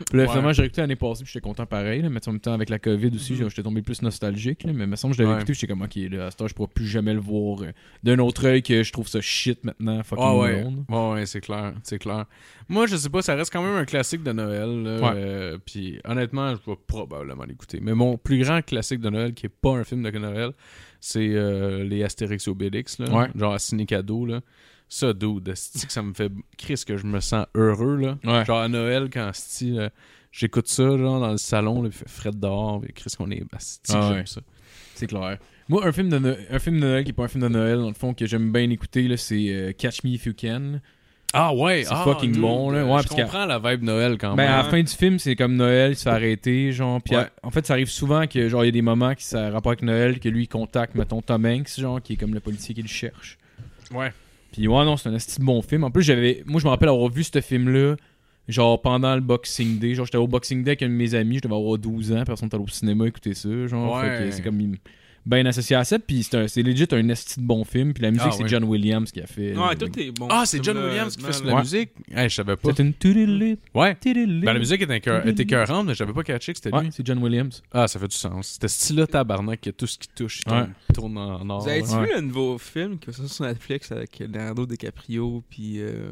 Puis 0.10 0.18
là, 0.18 0.24
Ouais. 0.24 0.30
finalement, 0.30 0.54
j'ai 0.54 0.64
écouté 0.64 0.82
l'année 0.82 0.96
passée, 0.96 1.24
puis 1.24 1.34
j'étais 1.34 1.44
content 1.44 1.66
pareil, 1.66 2.02
là, 2.02 2.10
mais 2.10 2.20
en 2.28 2.32
même 2.32 2.40
temps, 2.40 2.54
avec 2.54 2.70
la 2.70 2.78
COVID 2.80 3.08
aussi, 3.16 3.36
genre, 3.36 3.50
j'étais 3.50 3.64
tombé 3.64 3.82
plus 3.82 4.02
nostalgique, 4.04 4.64
là, 4.64 4.72
mais 4.74 4.84
il 4.84 4.90
me 4.90 4.96
semble 4.96 5.14
que 5.14 5.18
je 5.18 5.24
l'avais 5.24 5.34
Ouais. 5.36 5.42
écouté, 5.42 5.54
j'étais 5.56 5.68
comme, 5.68 5.82
ok, 5.82 5.96
là, 6.12 6.28
à 6.28 6.32
cette 6.32 6.42
heure, 6.42 6.48
je 6.48 6.54
pourrais 6.54 6.70
plus 6.74 6.86
jamais 6.88 7.14
le 7.14 7.20
voir 7.20 7.62
euh, 7.64 7.72
d'un 8.04 8.20
autre 8.20 8.46
œil 8.48 8.62
que 8.62 8.84
je 8.84 8.92
trouve 8.94 9.08
ça 9.08 9.20
shit 9.22 9.64
maintenant, 9.64 10.02
fucking 10.04 10.24
Ah 10.26 10.36
ouais. 10.38 10.60
Alone. 10.60 10.86
Ouais, 10.90 11.12
ouais, 11.14 11.26
c'est 11.26 11.42
clair, 11.42 11.74
c'est 11.84 11.98
clair. 12.00 12.26
Moi, 12.70 12.86
je 12.86 12.96
sais 12.96 13.10
pas, 13.10 13.22
ça 13.24 13.34
reste 13.36 13.52
quand 13.52 13.64
même 13.64 13.76
un 13.76 13.86
classique 13.86 14.22
de 14.24 14.32
Noël. 14.32 14.84
là, 14.84 15.00
Ouais. 15.00 15.12
euh, 15.16 15.58
Puis 15.66 16.00
honnêtement, 16.06 16.52
je 16.56 16.70
vais 16.72 16.78
probablement 16.88 17.44
l'écouter. 17.46 17.80
Mais 17.82 17.94
mon 17.96 18.18
plus 18.18 18.40
grand 18.44 18.62
classique 18.62 19.00
de 19.00 19.10
Noël, 19.10 19.34
qui 19.34 19.48
est 19.48 19.50
pas 19.50 19.72
un 19.72 19.84
film 19.84 20.04
de 20.04 20.12
Noël, 20.12 20.52
c'est 21.00 21.28
euh, 21.34 21.84
les 21.84 22.04
Astérix 22.04 22.48
et 22.48 22.50
Obélix, 22.52 23.00
là, 23.00 23.10
Ouais. 23.10 23.28
genre 23.36 23.54
à 23.54 23.60
Ciné 23.60 23.86
Cadeau, 23.86 24.26
là. 24.26 24.42
Ça, 24.90 25.12
dude, 25.14 25.52
ça 25.56 26.02
me 26.02 26.14
fait... 26.14 26.32
Chris, 26.58 26.82
que 26.88 26.96
je 26.98 27.06
me 27.06 27.20
sens 27.20 27.46
heureux, 27.56 27.98
là. 27.98 28.18
Ouais. 28.24 28.46
Genre 28.46 28.60
à 28.60 28.68
Noël, 28.70 29.10
quand 29.12 29.30
esti, 29.30 29.72
là, 29.72 29.90
j'écoute 30.32 30.68
ça, 30.68 30.98
genre, 30.98 31.20
dans 31.20 31.32
le 31.32 31.38
salon, 31.38 31.82
là, 31.82 31.90
il 31.90 31.94
fait 31.94 32.08
frais 32.08 32.32
dehors, 32.34 32.80
puis 32.82 32.94
Chris, 32.94 33.12
qu'on 33.18 33.30
est... 33.32 33.44
esti, 33.56 33.92
Ah 33.94 34.12
ouais. 34.12 34.24
ça. 34.26 34.42
C'est 34.96 35.08
clair. 35.08 35.38
Moi, 35.70 35.86
un 35.86 35.92
film, 35.92 36.08
de 36.10 36.18
No- 36.20 36.36
un 36.50 36.60
film 36.60 36.80
de 36.80 36.86
Noël 36.86 37.04
qui 37.04 37.10
est 37.10 37.14
pas 37.14 37.26
un 37.26 37.28
film 37.28 37.44
de 37.44 37.50
Noël, 37.50 37.80
dans 37.80 37.90
le 37.90 37.94
fond, 37.94 38.14
que 38.14 38.26
j'aime 38.26 38.52
bien 38.54 38.70
écouter, 38.70 39.08
là, 39.10 39.18
c'est 39.18 39.48
euh, 39.50 39.74
Catch 39.74 40.04
Me 40.06 40.12
If 40.12 40.26
You 40.26 40.34
Can. 40.40 40.80
Ah 41.34 41.54
ouais, 41.54 41.84
C'est 41.84 41.90
ah, 41.94 42.04
fucking 42.06 42.32
dude, 42.32 42.42
bon, 42.42 42.72
là. 42.72 42.80
euh, 42.80 42.86
Ouais, 42.86 43.02
je 43.04 43.10
comprends 43.10 43.46
la 43.46 43.60
vibe 43.60 43.84
Noël 43.84 44.18
quand 44.18 44.34
Ben, 44.36 44.44
même. 44.46 44.54
à 44.54 44.64
la 44.64 44.70
fin 44.70 44.82
du 44.82 44.92
film, 44.94 45.20
c'est 45.20 45.36
comme 45.36 45.58
Noël, 45.58 45.92
il 45.92 45.96
se 45.98 46.04
fait 46.04 46.10
arrêter, 46.10 46.72
genre. 46.72 47.02
Puis 47.02 47.14
Ouais. 47.18 47.24
à- 47.24 47.32
en 47.44 47.52
fait, 47.52 47.66
ça 47.66 47.74
arrive 47.74 47.90
souvent 47.90 48.26
que, 48.28 48.48
genre, 48.48 48.64
il 48.64 48.68
y 48.68 48.70
a 48.70 48.72
des 48.72 48.82
moments 48.82 49.14
qui 49.14 49.26
ça 49.26 49.48
a 49.48 49.52
rapport 49.52 49.72
avec 49.74 49.82
Noël, 49.82 50.22
que 50.22 50.30
lui, 50.30 50.44
il 50.44 50.48
contacte, 50.48 50.96
mettons, 50.96 51.22
Tom 51.22 51.46
Hanks, 51.46 51.78
genre, 51.78 52.02
qui 52.02 52.14
est 52.14 52.16
comme 52.16 52.34
le 52.34 52.40
policier 52.40 52.74
qui 52.74 52.82
le 52.82 52.88
cherche. 52.88 53.38
Ouais. 53.92 54.14
Puis 54.58 54.68
ouais, 54.68 54.86
non, 54.86 54.98
c'est 54.98 55.08
un 55.08 55.14
esti 55.14 55.40
de 55.40 55.46
bon 55.46 55.62
film. 55.62 55.84
En 55.84 55.92
plus, 55.92 56.02
j'avais. 56.02 56.42
Moi, 56.48 56.60
je 56.60 56.66
me 56.66 56.72
rappelle 56.72 56.90
avoir 56.90 57.12
vu 57.12 57.24
ce 57.24 57.42
film-là, 57.42 57.96
genre, 58.48 58.82
pendant 58.82 59.14
le 59.14 59.22
Boxing 59.22 59.78
Day. 59.78 59.94
Genre, 59.94 60.08
j'étais 60.08 60.18
au 60.18 60.28
Boxing 60.28 60.64
Day 60.64 60.72
avec 60.72 60.82
un 60.82 60.88
de 60.88 60.94
mes 60.94 61.14
amis, 61.14 61.36
je 61.36 61.42
devais 61.42 61.54
avoir 61.54 61.78
12 61.78 62.12
ans, 62.12 62.24
personne 62.26 62.48
n'était 62.48 62.56
allé 62.56 62.64
au 62.64 62.68
cinéma 62.68 63.08
écouter 63.08 63.36
ça, 63.36 63.68
genre. 63.68 64.02
Ouais. 64.02 64.32
C'est 64.32 64.42
comme. 64.42 64.60
Bien 65.28 65.46
associé 65.46 65.76
à 65.76 65.84
ça. 65.84 66.00
Puis 66.00 66.24
c'est 66.24 66.38
un- 66.38 66.48
c'est 66.48 66.64
legit 66.64 66.88
un 66.92 67.10
esti 67.10 67.40
de 67.40 67.46
bon 67.46 67.64
film. 67.64 67.94
Puis 67.94 68.02
la 68.04 68.12
musique, 68.12 68.28
Ah, 68.30 68.36
c'est. 68.38 68.48
John 68.48 68.64
Williams 68.64 69.12
qui 69.12 69.22
a 69.22 69.28
fait. 69.28 69.56
Ouais, 69.56 69.76
tout 69.76 70.00
est 70.00 70.12
bon. 70.12 70.28
Ah, 70.32 70.44
c'est 70.46 70.64
John 70.64 70.78
Williams 70.78 71.16
qui 71.16 71.24
fait 71.24 71.44
la 71.46 71.54
Ouais. 71.56 71.62
musique? 71.62 71.90
Hey, 72.12 72.30
je 72.30 72.36
savais 72.36 72.56
pas. 72.56 72.70
C'est 72.76 72.82
une 72.84 72.94
Ouais. 73.74 73.96
Ben, 74.02 74.54
la 74.54 74.60
musique 74.60 74.82
est 74.82 75.40
écœurante, 75.40 75.86
mais 75.88 75.94
j'avais 75.96 76.14
pas 76.14 76.24
catché 76.24 76.54
que 76.54 76.58
c'était 76.60 76.74
Ouais, 76.76 76.84
lui. 76.84 76.90
c'est 76.92 77.06
John 77.06 77.18
Williams. 77.20 77.62
Ah, 77.72 77.88
ça 77.88 78.00
fait 78.00 78.08
du 78.08 78.16
sens. 78.16 78.48
C'était 78.54 78.68
style-là, 78.68 79.08
tabarnak, 79.08 79.62
que 79.62 79.70
tout 79.70 79.88
ce 79.88 79.98
qui 79.98 80.08
touche 80.16 80.42
Ouais. 80.50 80.64
tourne, 80.94 81.18
en 81.18 81.50
or. 81.50 81.62
Vous 81.64 81.70
avez 81.70 81.82
là. 81.82 82.00
Ouais. 82.00 82.08
vu 82.08 82.14
le 82.16 82.22
nouveau 82.22 82.58
film 82.58 82.98
qui 82.98 83.10
est 83.10 83.28
sur 83.28 83.46
Netflix 83.46 83.92
avec 83.92 84.20
Leonardo 84.20 84.66
DiCaprio 84.66 85.44
puis 85.50 85.80
euh, 85.80 86.10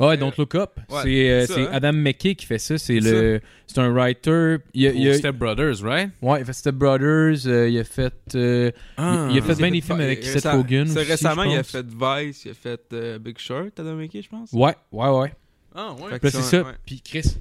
Ah, 0.00 0.06
ouais, 0.08 0.16
Don't 0.16 0.32
Look 0.38 0.54
Up. 0.54 0.78
Ouais, 0.90 1.00
c'est 1.02 1.30
euh, 1.30 1.46
c'est 1.46 1.62
hein. 1.66 1.70
Adam 1.72 1.92
McKay 1.92 2.34
qui 2.36 2.46
fait 2.46 2.58
ça. 2.58 2.78
C'est 2.78 3.00
le, 3.00 3.40
c'est 3.66 3.78
un 3.80 3.90
writer. 3.92 4.56
Il 4.72 4.86
a, 4.86 4.90
Pour 4.92 5.00
il 5.00 5.08
a- 5.08 5.14
Step 5.14 5.34
Brothers, 5.36 5.82
right? 5.82 6.10
ouais, 6.22 6.40
il 6.40 6.46
fait 6.46 6.52
Step 6.52 6.74
Brothers. 6.76 7.46
euh, 7.46 7.68
il 7.68 7.78
a 7.78 7.84
fait. 7.84 8.14
euh, 8.36 8.70
Ah. 8.96 9.28
il 9.30 9.38
a 9.38 9.42
fait 9.42 9.52
il 9.54 9.56
bien 9.58 9.70
des 9.72 9.80
films 9.80 10.00
avec 10.00 10.22
Seth 10.24 10.44
Rogen 10.44 10.82
aussi, 10.84 10.98
récemment, 10.98 11.42
il 11.42 11.56
a 11.58 11.62
fait 11.64 11.84
Vice, 11.86 12.44
il 12.44 12.50
a 12.52 12.54
fait 12.54 12.80
euh, 12.92 13.18
Big 13.18 13.38
Short, 13.38 13.70
Adam 13.78 13.94
McKay, 13.96 14.22
je 14.22 14.28
pense. 14.28 14.52
Ouais, 14.52 14.74
ouais, 14.92 15.08
ouais. 15.08 15.32
Ah, 15.74 15.92
ouais. 15.94 16.18
Fait 16.20 16.30
c'est 16.30 16.42
ça. 16.42 16.62
ouais. 16.62 16.72
Puis 16.86 17.00
Chris, 17.00 17.36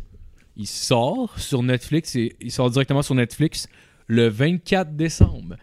il 0.56 0.68
sort 0.68 1.38
sur 1.40 1.62
Netflix. 1.62 2.16
Et, 2.16 2.36
il 2.42 2.52
sort 2.52 2.70
directement 2.72 3.04
sur 3.04 3.14
Netflix 3.16 3.68
le 4.08 4.28
24 4.30 4.96
décembre. 4.96 5.56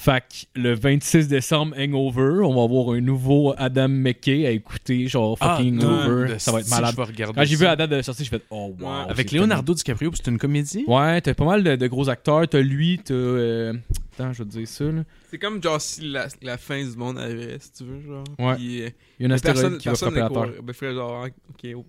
Fait 0.00 0.20
que 0.54 0.60
le 0.60 0.74
26 0.76 1.26
décembre, 1.26 1.74
Hangover, 1.76 2.44
on 2.44 2.54
va 2.54 2.62
avoir 2.62 2.94
un 2.94 3.00
nouveau 3.00 3.52
Adam 3.58 3.88
McKay 3.88 4.46
à 4.46 4.50
écouter, 4.52 5.08
genre 5.08 5.36
fucking 5.36 5.80
Ah, 5.82 5.86
Hangover. 5.86 6.38
ça 6.38 6.52
va 6.52 6.60
être 6.60 6.66
si 6.66 6.70
malade. 6.70 6.94
Quand 7.34 7.44
j'ai 7.44 7.56
vu 7.56 7.64
la 7.64 7.74
date 7.74 7.90
de 7.90 8.02
sortie, 8.02 8.22
j'ai 8.22 8.30
fait 8.30 8.42
Oh 8.50 8.72
wow. 8.78 8.86
Ouais. 8.86 9.10
Avec 9.10 9.32
Leonardo 9.32 9.74
DiCaprio, 9.74 10.12
puis 10.12 10.20
c'est 10.22 10.30
une 10.30 10.38
comédie? 10.38 10.84
Ouais, 10.86 11.20
t'as 11.20 11.34
pas 11.34 11.44
mal 11.44 11.64
de, 11.64 11.74
de 11.74 11.86
gros 11.88 12.08
acteurs. 12.08 12.46
T'as 12.48 12.60
lui, 12.60 13.00
t'as. 13.04 13.12
euh, 13.12 13.74
Attends, 14.14 14.32
je 14.32 14.44
vais 14.44 14.48
te 14.48 14.56
dire 14.56 14.68
ça. 14.68 14.84
Là. 14.84 15.02
C'est 15.30 15.38
comme 15.38 15.60
genre 15.60 15.80
si 15.80 16.02
la, 16.02 16.28
la 16.42 16.58
fin 16.58 16.80
du 16.80 16.96
monde 16.96 17.18
arrivait, 17.18 17.58
si 17.58 17.72
tu 17.72 17.82
veux, 17.84 18.00
genre. 18.00 18.24
Ouais. 18.38 18.54
Puis, 18.54 18.82
euh, 18.82 18.90
Il 19.18 19.26
y 19.26 19.28
a 19.28 19.32
un 19.32 19.34
astéroïde 19.34 19.60
personne, 19.62 19.78
qui 19.78 19.84
va 19.88 19.90
personne 19.92 20.10
frapper 20.14 20.34
la 20.34 20.42
n'est 20.46 20.52
Terre. 20.52 20.62
Ben, 20.62 20.94
genre, 20.94 21.26
ok, 21.50 21.70
oh, 21.74 21.84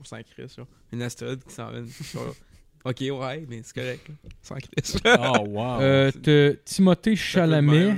genre. 0.58 0.68
Une 0.94 1.02
astéroïde 1.04 1.44
qui 1.48 1.54
s'en 1.54 1.70
vient. 1.70 1.84
Ok, 2.86 2.98
ouais, 3.02 3.46
mais 3.50 3.62
c'est 3.64 3.76
correct, 3.76 4.08
là. 4.10 4.16
Sans 4.42 4.56
Chris. 4.56 5.00
Oh, 5.06 5.46
wow. 5.50 5.82
Euh, 5.82 6.54
Timothée 6.66 7.16
Chalamet. 7.16 7.96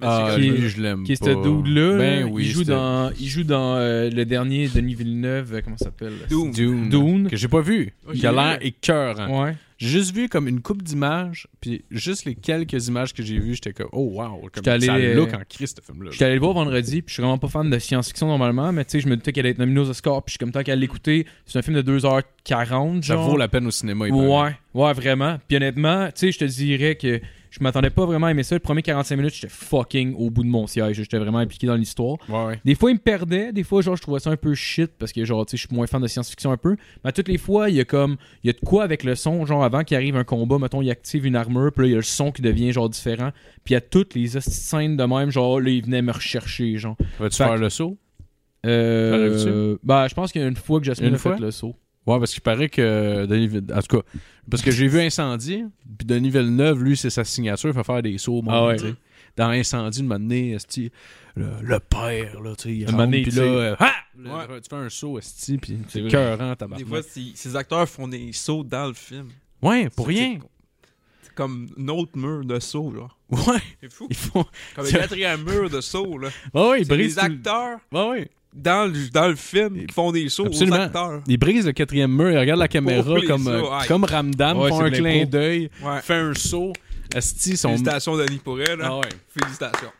ah, 0.00 0.32
qui 0.36 0.46
est- 0.46 0.50
lui, 0.50 0.68
je 0.68 0.80
l'aime 0.80 1.04
Qui 1.04 1.12
est 1.12 1.20
pas. 1.20 1.26
ce 1.26 1.42
dude-là. 1.42 1.96
Ben 1.98 2.20
là. 2.20 2.26
oui, 2.26 2.42
il 2.44 2.50
joue 2.50 2.58
c'était- 2.60 2.72
dans, 2.72 3.10
il 3.18 3.28
joue 3.28 3.44
dans 3.44 3.76
euh, 3.76 4.10
le 4.10 4.24
dernier 4.24 4.68
Denis 4.68 4.94
Villeneuve. 4.94 5.54
euh, 5.54 5.60
Comment 5.62 5.76
ça 5.76 5.86
s'appelle? 5.86 6.14
Doom. 6.28 6.50
Dune. 6.50 6.88
Dune. 6.88 7.28
Que 7.30 7.36
j'ai 7.36 7.48
pas 7.48 7.60
vu. 7.60 7.92
Qui 8.14 8.26
a 8.26 8.32
l'air 8.32 8.58
écœurant. 8.60 9.44
Ouais. 9.44 9.54
J'ai 9.82 9.88
juste 9.88 10.14
vu 10.14 10.28
comme 10.28 10.46
une 10.46 10.60
coupe 10.62 10.80
d'images, 10.80 11.48
puis 11.60 11.84
juste 11.90 12.24
les 12.24 12.36
quelques 12.36 12.86
images 12.86 13.12
que 13.12 13.24
j'ai 13.24 13.40
vues, 13.40 13.54
j'étais 13.54 13.72
comme, 13.72 13.88
oh 13.90 14.12
wow, 14.12 14.48
comme 14.52 14.72
allé, 14.72 14.86
ça 14.86 14.94
euh, 14.94 15.14
look 15.16 15.34
en 15.34 15.42
Christ, 15.48 15.80
ce 15.84 15.92
film-là. 15.92 16.12
J'étais 16.12 16.24
allé 16.26 16.34
le 16.34 16.40
voir 16.40 16.52
vendredi, 16.52 17.02
puis 17.02 17.08
je 17.08 17.14
suis 17.14 17.20
vraiment 17.20 17.36
pas 17.36 17.48
fan 17.48 17.68
de 17.68 17.76
science-fiction 17.80 18.28
normalement, 18.28 18.70
mais 18.70 18.84
tu 18.84 18.92
sais, 18.92 19.00
je 19.00 19.08
me 19.08 19.16
doutais 19.16 19.32
qu'elle 19.32 19.44
allait 19.44 19.50
être 19.50 19.58
nominée 19.58 19.80
aux 19.80 19.90
Oscars, 19.90 20.22
puis 20.22 20.30
je 20.30 20.32
suis 20.34 20.38
comme 20.38 20.52
tant 20.52 20.62
qu'à 20.62 20.76
l'écouter. 20.76 21.26
C'est 21.46 21.58
un 21.58 21.62
film 21.62 21.82
de 21.82 21.98
2h40, 21.98 23.02
Ça 23.02 23.14
genre. 23.14 23.28
vaut 23.28 23.36
la 23.36 23.48
peine 23.48 23.66
au 23.66 23.72
cinéma, 23.72 24.06
il 24.06 24.12
paraît. 24.12 24.28
Ouais, 24.28 24.82
ouais, 24.84 24.92
vraiment. 24.92 25.38
Puis 25.48 25.56
honnêtement, 25.56 26.06
tu 26.06 26.12
sais, 26.14 26.30
je 26.30 26.38
te 26.38 26.44
dirais 26.44 26.94
que 26.94 27.20
je 27.52 27.62
m'attendais 27.62 27.90
pas 27.90 28.06
vraiment 28.06 28.26
à 28.26 28.30
aimer 28.30 28.42
ça. 28.42 28.54
Le 28.56 28.60
premier 28.60 28.80
45 28.82 29.14
minutes, 29.16 29.34
j'étais 29.34 29.48
fucking 29.52 30.14
au 30.16 30.30
bout 30.30 30.42
de 30.42 30.48
mon 30.48 30.66
siège. 30.66 30.96
J'étais 30.96 31.18
vraiment 31.18 31.38
impliqué 31.38 31.66
dans 31.66 31.74
l'histoire. 31.76 32.16
Ouais, 32.28 32.44
ouais. 32.46 32.60
Des 32.64 32.74
fois, 32.74 32.90
il 32.90 32.94
me 32.94 32.98
perdait. 32.98 33.52
Des 33.52 33.62
fois, 33.62 33.82
genre, 33.82 33.94
je 33.94 34.00
trouvais 34.02 34.20
ça 34.20 34.30
un 34.30 34.36
peu 34.36 34.54
shit 34.54 34.90
parce 34.98 35.12
que, 35.12 35.22
genre, 35.24 35.44
tu 35.46 35.50
sais, 35.52 35.56
je 35.62 35.66
suis 35.68 35.76
moins 35.76 35.86
fan 35.86 36.00
de 36.00 36.06
science-fiction 36.06 36.50
un 36.50 36.56
peu. 36.56 36.76
Mais 37.04 37.12
toutes 37.12 37.28
les 37.28 37.36
fois, 37.38 37.68
il 37.68 37.76
y 37.76 37.80
a 37.80 37.84
comme, 37.84 38.16
il 38.42 38.46
y 38.46 38.50
a 38.50 38.54
de 38.54 38.60
quoi 38.64 38.84
avec 38.84 39.04
le 39.04 39.14
son, 39.14 39.44
genre, 39.46 39.62
avant 39.62 39.84
qu'il 39.84 39.96
arrive 39.96 40.16
un 40.16 40.24
combat, 40.24 40.58
mettons, 40.58 40.80
il 40.82 40.90
active 40.90 41.26
une 41.26 41.36
armure, 41.36 41.70
puis 41.72 41.82
là, 41.82 41.88
il 41.88 41.90
y 41.90 41.94
a 41.94 41.98
le 41.98 42.02
son 42.02 42.32
qui 42.32 42.40
devient, 42.42 42.72
genre, 42.72 42.88
différent. 42.88 43.30
Puis 43.64 43.72
il 43.72 43.74
y 43.74 43.76
a 43.76 43.80
toutes 43.82 44.14
les 44.14 44.28
scènes 44.40 44.96
de 44.96 45.04
même, 45.04 45.30
genre, 45.30 45.60
là, 45.60 45.68
il 45.70 45.84
venait 45.84 46.00
me 46.02 46.12
rechercher, 46.12 46.78
genre. 46.78 46.96
Vas-tu 47.20 47.36
Fait 47.36 47.44
faire 47.44 47.54
que- 47.56 47.60
le 47.60 47.68
saut? 47.70 47.98
Euh, 48.64 49.76
bah, 49.82 50.06
je 50.08 50.14
pense 50.14 50.32
qu'il 50.32 50.40
y 50.40 50.44
a 50.44 50.48
une 50.48 50.56
fois 50.56 50.78
que 50.80 50.86
Jasmine 50.86 51.08
Une 51.10 51.14
a 51.14 51.18
fait 51.18 51.30
fois? 51.30 51.38
le 51.38 51.50
saut. 51.50 51.74
Ouais, 52.06 52.18
parce 52.18 52.32
qu'il 52.32 52.40
paraît 52.42 52.68
que 52.68 53.26
Denis 53.26 53.46
Villeneuve... 53.48 53.78
En 53.78 53.82
tout 53.82 53.96
cas, 53.98 54.02
parce 54.50 54.62
que 54.62 54.70
j'ai 54.72 54.88
vu 54.88 55.00
Incendie, 55.00 55.64
puis 55.98 56.06
Denis 56.06 56.30
Villeneuve, 56.30 56.82
lui, 56.82 56.96
c'est 56.96 57.10
sa 57.10 57.22
signature, 57.24 57.70
il 57.70 57.74
fait 57.74 57.84
faire 57.84 58.02
des 58.02 58.18
sauts. 58.18 58.42
Ah 58.48 58.66
ouais. 58.66 58.76
tu 58.76 58.88
sais. 58.88 58.94
Dans 59.36 59.48
Incendie, 59.48 60.02
de 60.02 60.08
donné, 60.08 60.50
esti, 60.52 60.90
le, 61.36 61.46
le 61.62 61.78
père, 61.80 62.40
là, 62.42 62.54
tu 62.56 62.64
sais, 62.64 62.74
il 62.76 62.90
rentre, 62.90 63.10
puis 63.10 63.24
là, 63.30 63.42
euh, 63.42 63.76
Ouais. 64.18 64.60
tu 64.60 64.68
fais 64.68 64.76
un 64.76 64.88
saut, 64.90 65.18
esti, 65.18 65.56
puis 65.58 65.78
C'est 65.88 65.92
c'est 65.92 66.00
vrai. 66.00 66.10
cœurant, 66.10 66.54
Des 66.76 66.84
fois, 66.84 67.00
ces 67.02 67.56
acteurs 67.56 67.88
font 67.88 68.08
des 68.08 68.32
sauts 68.32 68.62
dans 68.64 68.88
le 68.88 68.92
film. 68.94 69.28
Ouais, 69.62 69.88
pour 69.88 70.08
rien. 70.08 70.38
C'est 71.22 71.34
comme 71.34 71.68
un 71.78 71.88
autre 71.88 72.18
mur 72.18 72.44
de 72.44 72.58
saut, 72.60 72.92
genre. 72.92 73.16
Ouais, 73.30 73.58
C'est 73.80 73.90
fou. 73.92 74.06
ils 74.10 74.16
font... 74.16 74.44
Comme 74.74 74.86
un 74.86 74.90
quatrième 74.92 75.42
mur 75.44 75.70
de 75.70 75.80
saut, 75.80 76.18
là. 76.18 76.28
Ouais, 76.52 76.68
ouais, 76.68 76.82
ils 76.82 76.88
brisent 76.88 77.14
des 77.14 77.20
tout 77.22 77.26
le- 77.28 77.34
acteurs 77.36 77.78
Ouais, 77.92 78.08
ouais. 78.10 78.30
Dans 78.54 78.90
le, 78.92 79.10
dans 79.10 79.28
le 79.28 79.34
film 79.36 79.86
qui 79.86 79.92
font 79.94 80.12
des 80.12 80.24
Absolument. 80.26 80.76
aux 80.76 80.80
acteurs. 80.80 81.20
Il 81.26 81.36
brise 81.38 81.66
le 81.66 81.72
quatrième 81.72 82.14
mur, 82.14 82.30
il 82.30 82.38
regarde 82.38 82.60
la 82.60 82.68
caméra 82.68 83.14
comme, 83.26 83.48
euh, 83.48 83.62
comme 83.88 84.04
Ramdam, 84.04 84.58
Ouais, 84.58 84.68
font 84.68 84.78
c'est 84.78 84.84
un 84.84 84.90
clin 84.90 85.24
d'œil, 85.24 85.70
Ouais. 85.82 86.00
fait 86.02 86.14
un 86.14 86.34
saut. 86.34 86.72
Asti, 87.14 87.56
son... 87.56 87.68
Félicitations, 87.68 88.16
Denis, 88.16 88.38
pour 88.42 88.58
elle. 88.60 88.78
Là. 88.78 88.88
Ah 88.90 88.96
ouais. 88.98 89.08
Félicitations. 89.28 89.90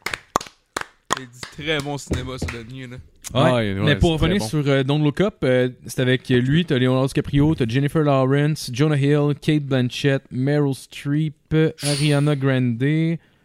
Il 1.20 1.26
dit 1.26 1.40
très 1.62 1.78
bon 1.80 1.98
cinéma 1.98 2.38
sur 2.38 2.48
Denis. 2.48 2.86
Là. 2.86 2.96
Ouais. 3.34 3.42
Ouais, 3.42 3.52
ouais, 3.52 3.74
mais 3.84 3.96
pour 3.96 4.18
c'est 4.18 4.24
revenir 4.24 4.38
bon. 4.40 4.48
sur 4.48 4.66
euh, 4.66 4.82
Don't 4.82 5.02
Look 5.02 5.20
Up, 5.20 5.34
euh, 5.44 5.68
c'est 5.86 6.00
avec 6.00 6.28
lui, 6.28 6.64
t'as 6.64 6.78
Leonardo 6.78 7.06
DiCaprio, 7.06 7.54
t'as 7.54 7.66
Jennifer 7.68 8.02
Lawrence, 8.02 8.70
Jonah 8.72 8.96
Hill, 8.96 9.34
Kate 9.40 9.62
Blanchett, 9.62 10.22
Meryl 10.30 10.74
Streep, 10.74 11.54
Ariana 11.82 12.34
Grande, 12.34 12.82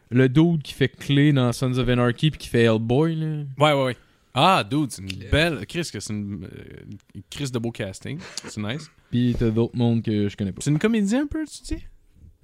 le 0.09 0.29
dude 0.29 0.61
qui 0.63 0.73
fait 0.73 0.87
Clé 0.87 1.33
dans 1.33 1.51
Sons 1.51 1.77
of 1.77 1.87
Anarchy 1.89 2.31
puis 2.31 2.39
qui 2.39 2.47
fait 2.47 2.63
Hellboy. 2.63 3.15
Là. 3.15 3.25
Ouais, 3.59 3.73
ouais, 3.73 3.83
ouais. 3.85 3.97
Ah, 4.39 4.63
dude, 4.63 4.91
c'est 4.91 5.01
une 5.01 5.07
Claire. 5.07 5.31
belle. 5.31 5.65
Chris, 5.65 5.89
que 5.91 5.99
c'est 5.99 6.13
une, 6.13 6.43
euh, 6.45 6.85
une 7.15 7.23
crise 7.29 7.51
de 7.51 7.57
beau 7.59 7.71
casting. 7.71 8.19
C'est 8.45 8.61
nice. 8.61 8.89
Puis 9.09 9.35
t'as 9.37 9.49
d'autres 9.49 9.75
mondes 9.75 10.03
que 10.03 10.29
je 10.29 10.37
connais 10.37 10.51
pas. 10.51 10.61
C'est 10.61 10.69
une 10.69 10.77
comédie 10.79 11.15
un 11.15 11.25
peu, 11.25 11.43
tu 11.45 11.75
dis? 11.75 11.83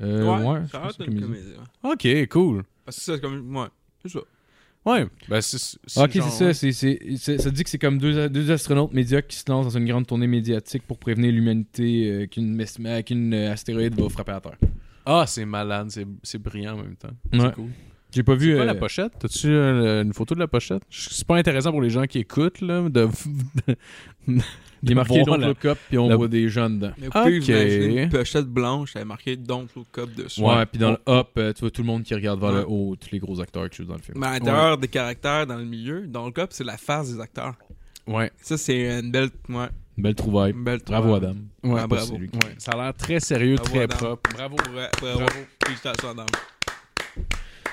Euh, 0.02 0.26
ouais, 0.44 0.62
je 0.66 0.72
ça 0.72 0.84
a 0.86 0.90
c'est 0.92 1.06
comédie. 1.06 1.22
comédie. 1.22 1.54
ouais. 1.84 1.92
Ok, 2.24 2.30
cool. 2.30 2.64
Parce 2.84 2.98
que 2.98 3.04
ça, 3.04 3.14
c'est 3.16 3.22
comme. 3.22 3.56
Ouais, 3.56 3.68
c'est 4.02 4.12
ça. 4.12 4.20
Ouais, 4.86 5.06
ben 5.30 5.40
c'est. 5.40 5.78
Ok, 5.98 6.10
c'est 6.14 6.22
ça. 6.22 6.46
ouais. 6.48 6.54
c'est 6.54 6.72
c'est- 6.74 7.38
ça 7.38 7.50
dit 7.52 7.64
que 7.64 7.70
c'est 7.70 7.78
comme 7.78 8.00
deux, 8.00 8.28
deux 8.28 8.52
astronautes 8.52 8.92
médiocres 8.92 9.28
qui 9.30 9.38
se 9.38 9.50
lancent 9.50 9.66
dans 9.72 9.78
une 9.78 9.86
grande 9.88 10.06
tournée 10.08 10.28
médiatique 10.28 10.84
pour 10.88 10.98
prévenir 10.98 11.32
l'humanité 11.32 12.10
euh, 12.12 12.26
qu'une 12.28 12.58
qu'une, 13.06 13.34
euh, 13.34 13.52
astéroïde 13.54 13.94
va 13.98 14.10
frapper 14.10 14.32
la 14.34 14.42
Terre. 14.42 14.58
Ah, 15.06 15.26
c'est 15.28 15.46
malade, 15.46 15.90
c'est 15.92 16.06
c'est 16.22 16.38
brillant 16.40 16.74
en 16.74 16.84
même 16.84 16.96
temps. 16.98 17.10
Ouais. 17.32 17.40
C'est 17.40 17.54
cool. 17.54 17.70
J'ai 18.14 18.24
pas 18.24 18.36
vu. 18.36 18.54
Quoi 18.54 18.62
euh, 18.64 18.66
la 18.66 18.76
pochette? 18.76 19.14
T'as-tu 19.20 19.48
euh, 19.50 20.04
une 20.04 20.14
photo 20.14 20.36
de 20.36 20.40
la 20.40 20.48
pochette? 20.48 20.84
C'est 20.90 21.26
pas 21.26 21.38
intéressant 21.38 21.72
pour 21.72 21.82
les 21.82 21.90
gens 21.90 22.06
qui 22.06 22.20
écoutent, 22.20 22.62
là, 22.62 22.88
de... 22.90 23.08
Il 24.86 24.92
est 24.92 24.96
marqué 24.96 25.24
Don't 25.24 25.38
la- 25.40 25.48
Look 25.48 25.64
Up 25.66 25.78
puis 25.88 25.98
on 25.98 26.10
la- 26.10 26.16
voit 26.18 26.28
des 26.28 26.50
gens 26.50 26.70
dedans. 26.70 26.92
Mais 26.98 27.08
vous 27.08 27.50
une 27.50 28.10
pochette 28.10 28.48
blanche, 28.48 28.92
elle 28.96 29.04
est 29.04 29.06
marquée 29.06 29.38
Don't 29.38 29.68
Look 29.76 29.98
Up 29.98 30.10
dessus. 30.14 30.42
Ouais, 30.42 30.66
puis 30.66 30.78
dans 30.78 30.92
le 30.92 30.98
Up, 31.08 31.30
euh, 31.38 31.54
tu 31.54 31.62
vois 31.62 31.72
tout 31.72 31.82
le 31.82 31.88
monde 31.88 32.04
qui 32.04 32.14
regarde 32.14 32.40
vers 32.42 32.50
Ouais. 32.52 32.60
le 32.60 32.66
haut, 32.68 32.96
tous 33.00 33.10
les 33.14 33.20
gros 33.20 33.40
acteurs 33.40 33.70
qui 33.70 33.78
jouent 33.78 33.88
dans 33.88 33.96
le 33.96 34.02
film. 34.02 34.18
Mais 34.20 34.28
à 34.28 34.34
l'intérieur 34.34 34.78
des 34.78 34.90
caractères 34.90 35.48
dans 35.48 35.56
le 35.58 35.64
milieu, 35.66 36.06
Don't 36.06 36.26
Look 36.26 36.38
Up, 36.40 36.50
c'est 36.52 36.66
la 36.66 36.76
face 36.78 37.14
des 37.14 37.20
acteurs. 37.22 37.54
Ouais, 38.08 38.30
Ça, 38.42 38.58
c'est 38.58 39.00
une 39.00 39.10
belle. 39.10 39.30
Ouais, 39.48 39.68
Belle 39.98 40.16
trouvaille. 40.16 40.52
une 40.52 40.64
belle 40.66 40.80
Bravo 40.86 41.12
trouvaille. 41.18 41.30
Adam. 41.64 41.74
ouais, 41.76 41.82
Ah, 41.82 41.88
bravo. 41.88 42.14
ouais. 42.16 42.30
Ça 42.58 42.72
a 42.74 42.84
l'air 42.84 42.94
très 42.94 43.22
sérieux, 43.22 43.56
Bravo, 43.56 43.70
très 43.72 43.84
Adam. 43.84 43.96
propre. 43.96 44.30
Bravo. 44.34 44.56
Ouais, 44.76 44.90
bravo. 45.02 45.26
Félicitations, 45.66 46.10
Adam. 46.10 46.26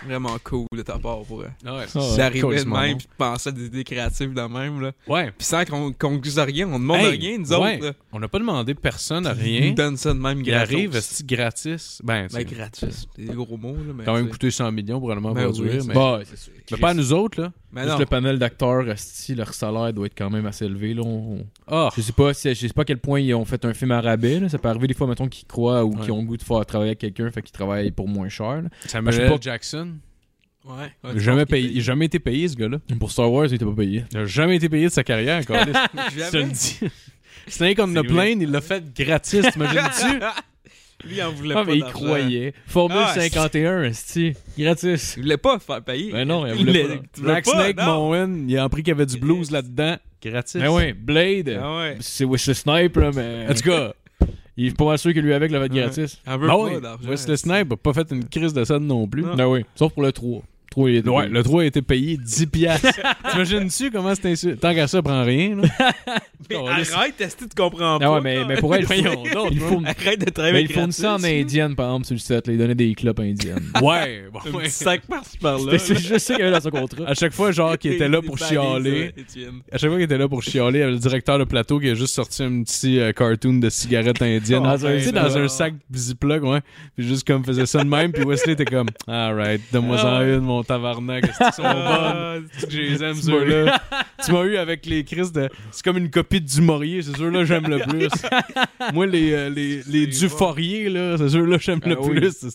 Vraiment 0.07 0.37
cool 0.42 0.66
de 0.75 0.83
ta 0.83 0.99
part 0.99 1.21
pour 1.23 1.45
elle. 1.45 1.52
Ah 1.64 1.76
ouais, 1.76 1.85
Ah, 1.95 2.00
Si 2.00 2.21
arrivé 2.21 2.64
de 2.64 2.69
même, 2.69 2.97
puis 2.97 3.07
de 3.07 3.12
penser 3.19 3.49
à 3.50 3.52
des 3.52 3.66
idées 3.66 3.85
créatives 3.85 4.33
de 4.33 4.40
même, 4.42 4.80
là. 4.80 4.92
Ouais. 5.07 5.30
Puis 5.37 5.47
sans 5.47 5.64
qu'on 5.64 5.92
qu'on 5.92 6.16
dise 6.16 6.38
rien, 6.38 6.69
on 6.69 6.78
demande 6.78 7.00
Hey, 7.00 7.19
rien, 7.19 7.38
nous 7.38 7.52
ouais. 7.52 7.76
autres, 7.76 7.87
là. 7.87 7.92
On 8.12 8.19
n'a 8.19 8.28
pas 8.28 8.38
demandé 8.38 8.75
personne 8.75 9.26
à 9.26 9.33
Ils 9.35 9.42
rien. 9.42 9.69
nous 9.69 9.75
donnent 9.75 9.97
ça 9.99 10.14
de 10.14 10.19
même 10.19 10.38
Il 10.40 10.45
gratos. 10.47 10.73
arrive, 10.75 10.97
est 10.97 11.26
gratis? 11.26 12.00
Ben, 12.02 12.23
Ben, 12.23 12.28
c'est 12.30 12.45
gratis. 12.45 13.07
C'est 13.16 13.25
des 13.26 13.35
gros 13.35 13.57
mots, 13.59 13.75
là. 13.76 13.92
Mais 13.95 14.04
quand 14.04 14.14
même 14.14 14.25
c'est- 14.25 14.30
coûté 14.30 14.50
100 14.50 14.73
millions 14.73 14.99
probablement 14.99 15.33
Ben 15.33 15.45
à 15.45 15.49
oui, 15.49 15.52
produire. 15.52 15.83
c'est- 15.83 15.88
mais... 15.88 15.95
Bah, 15.95 16.21
c'est 16.25 16.38
sûr. 16.38 16.52
mais 16.71 16.78
pas 16.78 16.90
à 16.90 16.95
nous 16.95 17.12
autres, 17.12 17.40
là. 17.42 17.52
Mais 17.73 17.83
Juste 17.83 17.93
non. 17.95 17.99
le 18.00 18.07
panel 18.07 18.39
d'acteurs, 18.39 18.89
esti, 18.91 19.35
leur 19.37 19.55
salaire 19.55 19.93
doit 19.93 20.07
être 20.07 20.19
quand 20.19 20.29
même 20.31 20.45
assez 20.47 20.65
élevé. 20.65 20.93
Là. 20.95 21.03
On- 21.05 21.39
on- 21.39 21.47
Ah, 21.69 21.91
Je 21.97 22.03
sais 22.03 22.12
pas 22.12 22.35
si, 22.35 22.53
je 22.55 22.67
sais 22.67 22.73
pas 22.73 22.83
à 22.83 22.85
quel 22.85 22.99
point 22.99 23.21
ils 23.21 23.33
ont 23.35 23.45
fait 23.45 23.65
un 23.65 23.73
film 23.75 23.93
à 23.93 24.00
rabais. 24.00 24.41
là. 24.41 24.49
Ça 24.49 24.59
peut 24.59 24.69
arriver 24.69 24.89
des 24.89 24.95
fois, 24.95 25.07
mettons, 25.07 25.29
qu'ils 25.29 25.47
croient 25.47 25.85
ou 25.85 25.95
Ouais. 25.95 26.00
qu'ils 26.03 26.12
ont 26.12 26.19
le 26.21 26.27
goût 26.27 26.37
de 26.37 26.43
faire 26.43 26.67
travailler 26.67 26.91
avec 26.91 26.99
quelqu'un, 26.99 27.31
fait 27.31 27.43
qu'ils 27.43 27.53
travaillent 27.53 27.93
pour 27.93 28.09
moins 28.09 28.29
cher. 28.29 28.62
là. 28.62 28.69
Samuel 28.87 29.15
je 29.15 29.21
sais 29.21 29.29
pas-. 29.29 29.37
Jackson. 29.41 29.93
Ouais. 30.65 30.93
Il 31.05 31.11
ouais, 31.11 31.17
a 31.17 31.19
jamais, 31.19 31.47
payé, 31.47 31.71
il 31.73 31.79
a 31.79 31.83
jamais 31.83 32.07
été 32.07 32.19
payé, 32.19 32.49
ce 32.49 32.57
gars-là. 32.57 32.79
Pour 32.99 33.11
Star 33.11 33.33
Wars, 33.33 33.47
il 33.47 33.55
était 33.55 33.65
pas 33.65 33.73
payé. 33.73 34.05
Il 34.12 34.19
a 34.19 34.27
jamais 34.27 34.57
été 34.57 34.69
payé 34.69 34.87
de 34.87 34.93
sa 34.93 35.03
carrière, 35.05 35.41
encore. 35.41 35.57
Je 36.11 36.31
te 36.31 36.37
le 36.37 36.43
Jamais. 36.43 36.53
dis. 36.53 36.81
C'est 37.47 37.67
un 37.71 37.75
qu'on 37.75 37.91
C'est 37.93 37.99
a 37.99 38.03
vrai. 38.03 38.09
plein, 38.09 38.27
il 38.27 38.50
l'a 38.50 38.61
fait 38.61 38.85
gratis, 38.95 39.47
t'imagines-tu? 39.53 40.21
Lui, 41.04 41.16
il 41.16 41.23
en 41.23 41.30
voulait 41.33 41.54
Ah, 41.57 41.64
pas 41.64 41.71
mais 41.71 41.78
il 41.78 41.85
croyait. 41.85 42.52
Formule 42.66 42.99
Ah, 43.00 43.11
c'est- 43.14 43.28
51, 43.30 43.85
esti. 43.85 44.35
Gratis. 44.59 45.14
Il 45.16 45.23
voulait 45.23 45.37
pas 45.37 45.59
faire 45.59 45.83
payer. 45.83 46.12
Ben 46.12 46.26
non, 46.26 46.47
il 46.47 46.54
voulait 46.54 46.83
voulait- 46.85 46.97
pas. 46.97 47.21
Black 47.23 47.47
Snake. 47.47 47.76
Moen, 47.76 48.47
il 48.49 48.59
a 48.59 48.64
appris 48.64 48.83
qu'il 48.83 48.92
y 48.92 48.95
avait 48.97 49.07
du 49.07 49.19
blues 49.19 49.50
là-dedans, 49.50 49.97
gratis. 50.23 50.57
Ben 50.61 50.71
ouais, 50.71 50.92
Blade. 50.92 51.59
Ah 51.62 51.76
ouais. 51.78 51.97
C'est 52.00 52.25
Wesley 52.25 52.54
Snipe, 52.54 52.97
là, 52.97 53.11
mais. 53.14 53.47
En 53.49 53.54
tout 53.54 53.62
cas, 53.62 53.92
Il 54.57 54.66
est 54.66 54.76
pas 54.76 54.85
mal 54.85 54.99
sûr 54.99 55.14
que 55.14 55.21
lui 55.21 55.33
avec, 55.33 55.50
Ouais. 55.52 55.69
gratis. 55.71 56.21
Il 56.26 56.30
en 56.33 56.37
veut 56.37 56.47
bah 56.47 56.52
pas 56.54 56.62
ouais, 56.64 56.80
d'argent. 56.83 57.09
Wesley 57.09 57.37
Snipe 57.38 57.73
a 57.73 57.76
pas 57.76 57.95
fait 57.95 58.11
une 58.11 58.25
crise 58.28 58.52
de 58.52 58.62
scène 58.64 58.87
non 58.87 59.07
plus. 59.07 59.23
Non. 59.23 59.35
Ben 59.35 59.47
oui. 59.47 59.64
Sauf 59.75 59.95
pour 59.95 60.02
le 60.02 60.12
3. 60.12 60.42
3, 60.71 60.91
il 60.91 60.97
était 60.97 61.09
Ouais, 61.09 61.23
payé. 61.25 61.35
le 61.35 61.43
3 61.43 61.62
a 61.62 61.65
été 61.67 61.83
payé 61.83 62.17
10 62.17 62.47
piastres. 62.47 63.00
T'imagines-tu 63.31 63.91
comment 63.91 64.15
c'est 64.15 64.27
insu... 64.31 64.57
Tant 64.57 64.75
qu'à 64.75 64.87
ça, 64.87 65.03
prend 65.03 65.23
rien, 65.25 65.57
là. 65.57 65.69
Mais 66.49 66.57
arrête, 66.57 67.21
est-ce 67.21 67.37
que 67.37 67.45
tu 67.45 67.50
comprends 67.57 67.99
pas? 67.99 68.05
Ah 68.07 68.12
ouais, 68.15 68.21
mais, 68.23 68.37
là? 68.39 68.45
mais 68.49 68.57
pour 68.57 68.75
elle, 68.75 68.85
il 68.91 69.61
faut. 69.61 69.83
Arrête 69.85 70.19
de 70.19 70.25
Mais 70.25 70.31
travailler 70.33 70.67
ils 70.69 70.73
fournissaient 70.73 71.07
en 71.07 71.23
indienne, 71.23 71.77
par 71.77 71.87
exemple, 71.91 72.07
sur 72.07 72.15
le 72.15 72.19
set. 72.19 72.47
là. 72.49 72.53
Ils 72.53 72.59
donnaient 72.59 72.75
des 72.75 72.93
clopes 72.95 73.21
indiennes. 73.21 73.71
Ouais, 73.81 74.25
bon, 74.33 74.41
Un 74.45 74.50
ouais. 74.57 74.62
petit 74.65 74.71
sac 74.71 75.03
par-ci 75.09 75.39
par-là. 75.39 75.79
C'est 75.79 75.97
juste 75.97 76.19
ça 76.27 76.35
qu'il 76.35 76.45
y 76.45 76.49
avait 76.49 76.57
dans 76.57 76.61
son 76.62 76.71
contrat. 76.71 77.05
À 77.07 77.15
chaque 77.15 77.33
fois, 77.35 77.53
genre, 77.53 77.79
qu'il 77.79 77.93
était 77.93 78.09
là 78.09 78.21
pour 78.21 78.37
chialer. 78.39 79.15
À 79.71 79.79
chaque 79.79 79.91
fois 79.91 79.99
qu'il 79.99 80.07
était 80.07 80.19
là 80.19 80.29
pour 80.29 80.43
chialer, 80.43 80.79
il 80.79 80.81
y 80.81 80.83
avait 80.83 80.93
le 80.93 80.99
directeur 80.99 81.39
de 81.39 81.45
plateau 81.45 81.79
qui 81.79 81.89
a 81.91 81.95
juste 81.95 82.15
sorti 82.15 82.43
un 82.43 82.62
petit 82.65 82.99
euh, 82.99 83.12
cartoon 83.12 83.55
de 83.61 83.69
cigarette 83.71 84.21
indienne. 84.21 84.61
Oh, 84.62 84.67
dans 84.67 84.87
un, 84.87 84.97
tu 84.97 85.05
sais, 85.05 85.12
dans 85.12 85.23
là. 85.29 85.37
un 85.37 85.49
sac 85.49 85.75
Ziploc, 85.95 86.43
ouais. 86.43 86.61
Puis 86.97 87.07
juste 87.07 87.27
comme 87.27 87.45
faisait 87.45 87.67
ça 87.67 87.85
de 87.85 87.89
même. 87.89 88.11
Puis 88.12 88.25
Wesley 88.25 88.55
était 88.55 88.65
comme, 88.65 88.89
alright, 89.07 89.61
donne-moi 89.73 90.03
en 90.05 90.09
Ah 90.17 90.25
une, 90.25 90.41
mon 90.41 90.60
tabarnak. 90.62 91.25
Est-ce 91.25 91.38
qu'ils 91.38 91.52
sont 91.52 91.62
bonnes? 91.62 92.49
Est-ce 92.57 92.67
que 92.67 92.73
je 92.73 92.79
les 92.81 93.02
aime, 93.05 93.14
ceux-là? 93.14 93.81
tu 94.25 94.33
m'as 94.33 94.43
eu 94.45 94.57
avec 94.57 94.87
les 94.87 95.05
crises 95.05 95.33
de. 95.33 95.49
C'est 95.71 95.85
comme 95.85 95.99
une 95.99 96.11
copie 96.11 96.40
du 96.40 96.61
Maurier, 96.61 97.02
c'est 97.02 97.17
ceux-là 97.17 97.40
que 97.40 97.45
j'aime 97.45 97.67
le 97.69 97.79
plus. 97.79 98.09
Moi, 98.95 99.07
les, 99.07 99.33
euh, 99.33 99.49
les, 99.50 99.83
les 99.88 100.07
Duforier, 100.07 100.88
là, 100.88 101.17
c'est 101.19 101.29
ceux-là 101.31 101.59
que 101.59 101.64
j'aime 101.64 101.81
Ah 101.85 101.88
le 101.88 101.97
plus. 101.97 102.47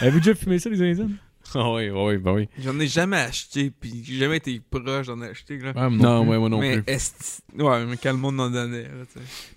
Avez-vous 0.00 0.18
déjà 0.20 0.34
fumé 0.34 0.58
ça, 0.58 0.70
les 0.70 0.80
indiennes? 0.82 1.16
Ah 1.64 1.72
oui, 1.72 1.90
oui, 1.90 2.16
bah 2.18 2.32
oui. 2.32 2.48
J'en 2.58 2.78
ai 2.80 2.86
jamais 2.86 3.18
acheté, 3.18 3.70
puis 3.70 4.02
j'ai 4.04 4.18
jamais 4.18 4.38
été 4.38 4.60
proche 4.70 5.06
d'en 5.06 5.20
acheter, 5.20 5.58
là. 5.58 5.72
Ouais, 5.74 5.96
Non, 5.96 6.26
ouais, 6.26 6.38
moi 6.38 6.48
non 6.48 6.58
mais 6.58 6.80
plus. 6.80 6.92
est 6.92 7.62
ouais, 7.62 7.84
mais 7.86 7.96
quel 8.00 8.14
monde 8.16 8.40
en 8.40 8.50
donnait, 8.50 8.82
là. 8.84 8.88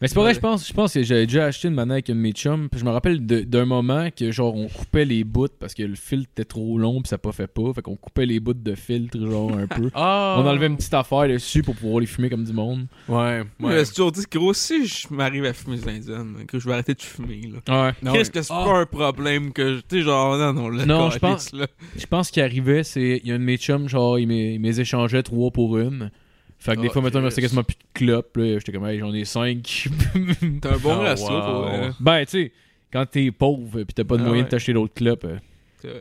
Mais 0.02 0.08
c'est 0.08 0.14
pas 0.16 0.22
vrai, 0.22 0.30
Ouais. 0.30 0.34
je 0.36 0.40
pense, 0.40 0.68
je 0.68 0.74
pense 0.74 0.94
que 0.94 1.04
j'avais 1.04 1.26
déjà 1.26 1.46
acheté 1.46 1.68
une 1.70 1.74
manette 1.76 1.92
avec 1.94 2.10
un 2.10 2.16
de 2.16 2.20
mes 2.20 2.32
chums. 2.34 2.68
Puis 2.70 2.80
je 2.80 2.86
me 2.86 2.90
rappelle 2.92 3.26
de- 3.26 3.42
d'un 3.42 3.66
moment 3.66 4.10
que 4.12 4.32
genre 4.32 4.56
on 4.56 4.68
coupait 4.68 5.06
les 5.06 5.24
bouts 5.24 5.48
parce 5.60 5.74
que 5.74 5.84
le 5.84 5.96
filtre 5.96 6.30
était 6.32 6.46
trop 6.46 6.78
long 6.78 7.02
puis 7.02 7.10
ça 7.10 7.18
pas 7.18 7.32
fait 7.32 7.48
pas. 7.48 7.74
Fait 7.74 7.82
qu'on 7.82 7.96
coupait 7.96 8.26
les 8.26 8.40
bouts 8.40 8.54
de 8.54 8.76
filtre 8.76 9.18
genre 9.20 9.54
un 9.58 9.68
peu. 9.68 9.90
Ah! 9.96 10.36
On 10.40 10.46
enlevait 10.46 10.68
une 10.68 10.78
petite 10.78 10.94
affaire 10.94 11.28
dessus 11.28 11.62
pour 11.64 11.76
pouvoir 11.76 12.00
les 12.02 12.06
fumer 12.06 12.30
comme 12.30 12.44
du 12.44 12.54
monde. 12.54 12.88
Ouais, 13.08 13.44
Moi, 13.60 13.70
ouais. 13.70 13.76
je 13.76 13.80
me 13.80 13.84
suis 13.86 13.96
toujours 13.96 14.12
dit 14.12 14.26
que 14.30 14.38
gros, 14.38 14.54
si 14.54 14.86
je 14.86 15.08
m'arrive 15.12 15.46
à 15.46 15.54
fumer 15.54 15.78
des 15.78 15.88
indiennes, 15.90 16.46
que 16.48 16.60
je 16.60 16.68
vais 16.68 16.74
arrêter 16.74 16.94
de 16.94 17.02
fumer, 17.02 17.50
là. 17.68 17.88
Ouais. 18.04 18.12
Qu'est-ce 18.14 18.32
que 18.32 18.42
c'est 18.42 18.54
Ah. 18.54 18.64
pas 18.66 18.78
un 18.80 18.86
problème 18.86 19.54
que, 19.54 19.76
je- 19.78 19.80
tu 19.82 19.98
sais, 19.98 20.02
genre, 20.02 20.38
non, 20.38 20.54
non, 20.54 20.70
le 20.70 20.86
Non, 20.86 21.10
je 21.10 21.20
pense- 21.20 21.54
là. 21.54 21.68
Je 21.98 22.06
pense 22.06 22.32
qu'il 22.32 22.42
arrivait, 22.44 22.84
c'est. 22.84 23.22
Il 23.24 23.28
y 23.30 23.32
a 23.32 23.36
un 23.36 23.40
de 23.40 23.44
mes 23.44 23.58
chums, 23.58 23.88
genre, 23.88 24.20
il 24.20 24.28
m'é- 24.28 24.54
il 24.56 24.60
m'les 24.60 24.80
échangeait 24.80 25.24
trois 25.24 25.52
pour 25.52 25.78
une. 25.78 26.12
Fait 26.58 26.76
que 26.76 26.82
des 26.82 26.88
Ah, 26.90 26.94
fois, 26.94 27.02
mettons, 27.02 27.20
il 27.20 27.22
me 27.22 27.26
restait 27.28 27.42
quasiment 27.42 27.64
plus 27.64 27.76
de 27.76 27.84
clopes. 27.94 28.38
Là, 28.38 28.58
j'étais 28.60 28.72
comme, 28.72 28.86
hey, 28.86 28.98
j'en 29.00 29.14
ai 29.14 29.26
cinq. 29.26 29.88
T'as 30.62 30.74
un 30.76 30.78
bon 30.78 30.96
Oh, 30.96 31.02
ratio 31.02 31.28
wow. 31.30 31.42
pour. 31.42 31.68
euh, 31.68 31.92
ben, 32.00 32.26
tu 32.26 32.32
sais, 32.32 32.52
quand 32.92 33.06
t'es 33.06 33.30
pauvre 33.32 33.84
pis 33.84 33.94
t'as 33.94 34.04
pas 34.04 34.18
de 34.18 34.22
Ah 34.24 34.26
moyen 34.28 34.42
ouais. 34.42 34.46
de 34.46 34.50
t'acheter 34.52 34.74
d'autres 34.74 34.94
clopes. 34.94 35.26
euh. 35.26 35.38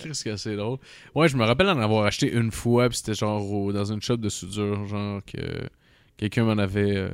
Qu'est-ce 0.00 0.25
que 0.25 0.37
c'est 0.37 0.57
drôle. 0.57 0.79
Ouais, 1.14 1.29
je 1.29 1.37
me 1.37 1.45
rappelle 1.45 1.69
en 1.69 1.79
avoir 1.79 2.07
acheté 2.07 2.33
une 2.33 2.50
fois, 2.50 2.88
puis 2.88 2.97
c'était 2.99 3.12
genre 3.14 3.45
au- 3.53 3.71
dans 3.73 3.85
une 3.93 4.00
shop 4.00 4.17
de 4.17 4.31
soudure, 4.31 4.87
genre 4.87 5.21
que 5.26 5.38
quelqu'un 6.17 6.45
m'en 6.45 6.57
avait. 6.57 6.97
euh, 6.97 7.09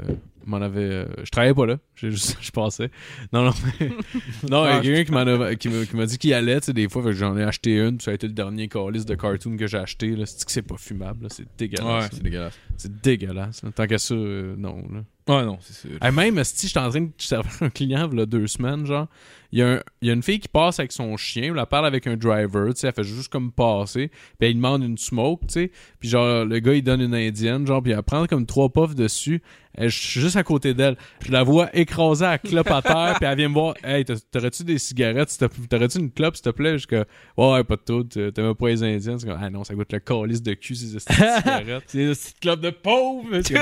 m'en 0.47 0.59
avait 0.59 0.81
euh, 0.81 1.05
je 1.25 1.31
travaillais 1.31 1.55
pas 1.55 1.67
là, 1.67 1.79
j'ai 1.97 2.11
juste, 2.11 2.37
je 2.41 2.51
passais. 2.51 2.91
Non, 3.33 3.45
non, 3.45 3.53
mais. 3.81 3.89
non, 4.51 4.65
il 4.65 4.69
y 4.69 4.73
a 4.73 4.77
Ah, 4.77 4.81
quelqu'un 4.81 5.05
qui 5.05 5.59
qui 5.59 5.69
m'a 5.69 5.85
qui 5.87 5.97
m'a 5.97 6.07
dit 6.07 6.19
qu'il 6.19 6.35
allait, 6.35 6.61
tu 6.61 6.67
sais, 6.67 6.73
des 6.73 6.89
fois, 6.89 7.03
j'en 7.13 7.37
ai 7.37 7.43
acheté 7.45 7.77
une, 7.79 7.97
puis 7.99 8.05
ça 8.05 8.11
a 8.11 8.15
été 8.15 8.27
le 8.27 8.33
dernier 8.33 8.69
calice 8.69 9.07
de 9.07 9.15
cartoon 9.15 9.57
que 9.57 9.67
j'ai 9.67 9.79
acheté, 9.79 10.17
là. 10.17 10.27
C'est 10.27 10.45
que 10.45 10.53
c'est 10.53 10.63
pas 10.63 10.77
fumable, 10.77 11.25
là, 11.25 11.29
c'est 11.31 11.47
dégueulasse. 11.59 12.11
c'est 12.13 12.23
dégueulasse. 12.23 12.59
c'est 12.77 13.01
dégueulasse. 13.01 13.63
là. 13.63 13.71
Tant 13.73 13.87
qu'à 13.87 13.99
ça, 13.99 14.15
euh, 14.15 14.55
non, 14.57 14.77
là. 14.93 15.05
Ouais, 15.29 15.45
non, 15.45 15.59
c'est 15.61 15.75
sûr. 15.89 15.99
Hey, 16.03 16.13
même 16.13 16.43
si 16.43 16.67
j'étais 16.67 16.81
en 16.81 16.91
train 16.91 17.03
de 17.03 17.11
servir 17.19 17.53
un 17.61 17.71
client 17.71 18.09
il 18.13 18.19
y 18.19 18.23
a 18.23 18.27
deux 18.27 18.47
semaines, 18.47 18.85
genre, 18.87 19.07
il 19.52 19.59
y, 19.59 19.62
a 19.62 19.69
un- 19.75 19.80
il 20.02 20.09
y 20.09 20.11
a 20.11 20.14
une 20.14 20.23
fille 20.23 20.40
qui 20.40 20.49
passe 20.49 20.78
avec 20.78 20.92
son 20.92 21.16
chien, 21.16 21.54
elle 21.57 21.66
parle 21.66 21.87
avec 21.87 22.07
un 22.07 22.16
driver, 22.16 22.73
tu 22.75 22.80
sais, 22.80 22.88
elle 22.88 22.95
fait 22.95 23.04
juste 23.04 23.28
comme 23.28 23.52
passer, 23.52 24.09
puis 24.38 24.49
elle 24.49 24.54
demande 24.54 24.83
une 24.83 24.99
smoke, 24.99 25.47
tu 25.47 25.52
sais, 25.54 25.71
puis 25.99 26.09
genre, 26.09 26.45
le 26.45 26.59
gars, 26.61 26.75
il 26.75 26.83
donne 26.83 27.00
une 27.00 27.14
indienne, 27.14 27.66
genre, 27.66 27.83
puis 27.83 27.92
elle 27.92 28.02
prend 28.02 28.26
comme 28.26 28.47
trois 28.47 28.69
puffs 28.69 28.95
dessus, 28.95 29.42
et 29.78 29.88
je 29.88 29.97
suis 29.97 30.21
juste 30.21 30.35
à 30.37 30.42
côté 30.42 30.75
d'elle, 30.75 30.97
je 31.25 31.30
la 31.30 31.42
vois 31.45 31.69
écraser 31.76 32.25
à 32.25 32.38
clope 32.38 32.71
à 32.71 32.83
terre, 32.83 33.14
puis 33.21 33.28
elle 33.28 33.37
vient 33.38 33.49
me 33.49 33.54
voir, 33.54 33.75
hey, 33.85 34.04
t'aurais-tu 34.04 34.64
des 34.64 34.78
cigarettes, 34.78 35.37
t'aurais-tu 35.69 35.99
une 35.99 36.11
clope, 36.11 36.35
s'il 36.37 36.45
te 36.45 36.50
plaît, 36.50 36.73
je 36.73 36.78
suis 36.78 36.87
comme, 36.88 37.04
ouais, 37.37 37.52
ouais, 37.52 37.64
pas 37.64 37.76
de 37.76 37.83
tout, 37.83 38.02
t'aimes 38.04 38.54
pas 38.54 38.69
les 38.69 38.83
indiennes, 38.83 39.19
c'est 39.19 39.26
comme, 39.28 39.38
ah 39.40 39.49
non, 39.50 39.62
ça 39.64 39.75
goûte 39.75 39.92
le 39.92 40.00
calice 40.00 40.42
de 40.42 40.54
cul, 40.54 40.75
ces 40.75 40.99
cigarettes. 40.99 41.85
C'est 41.87 41.99
des 41.99 42.12
petits 42.14 42.35
clubs 42.40 42.61
de 42.61 42.71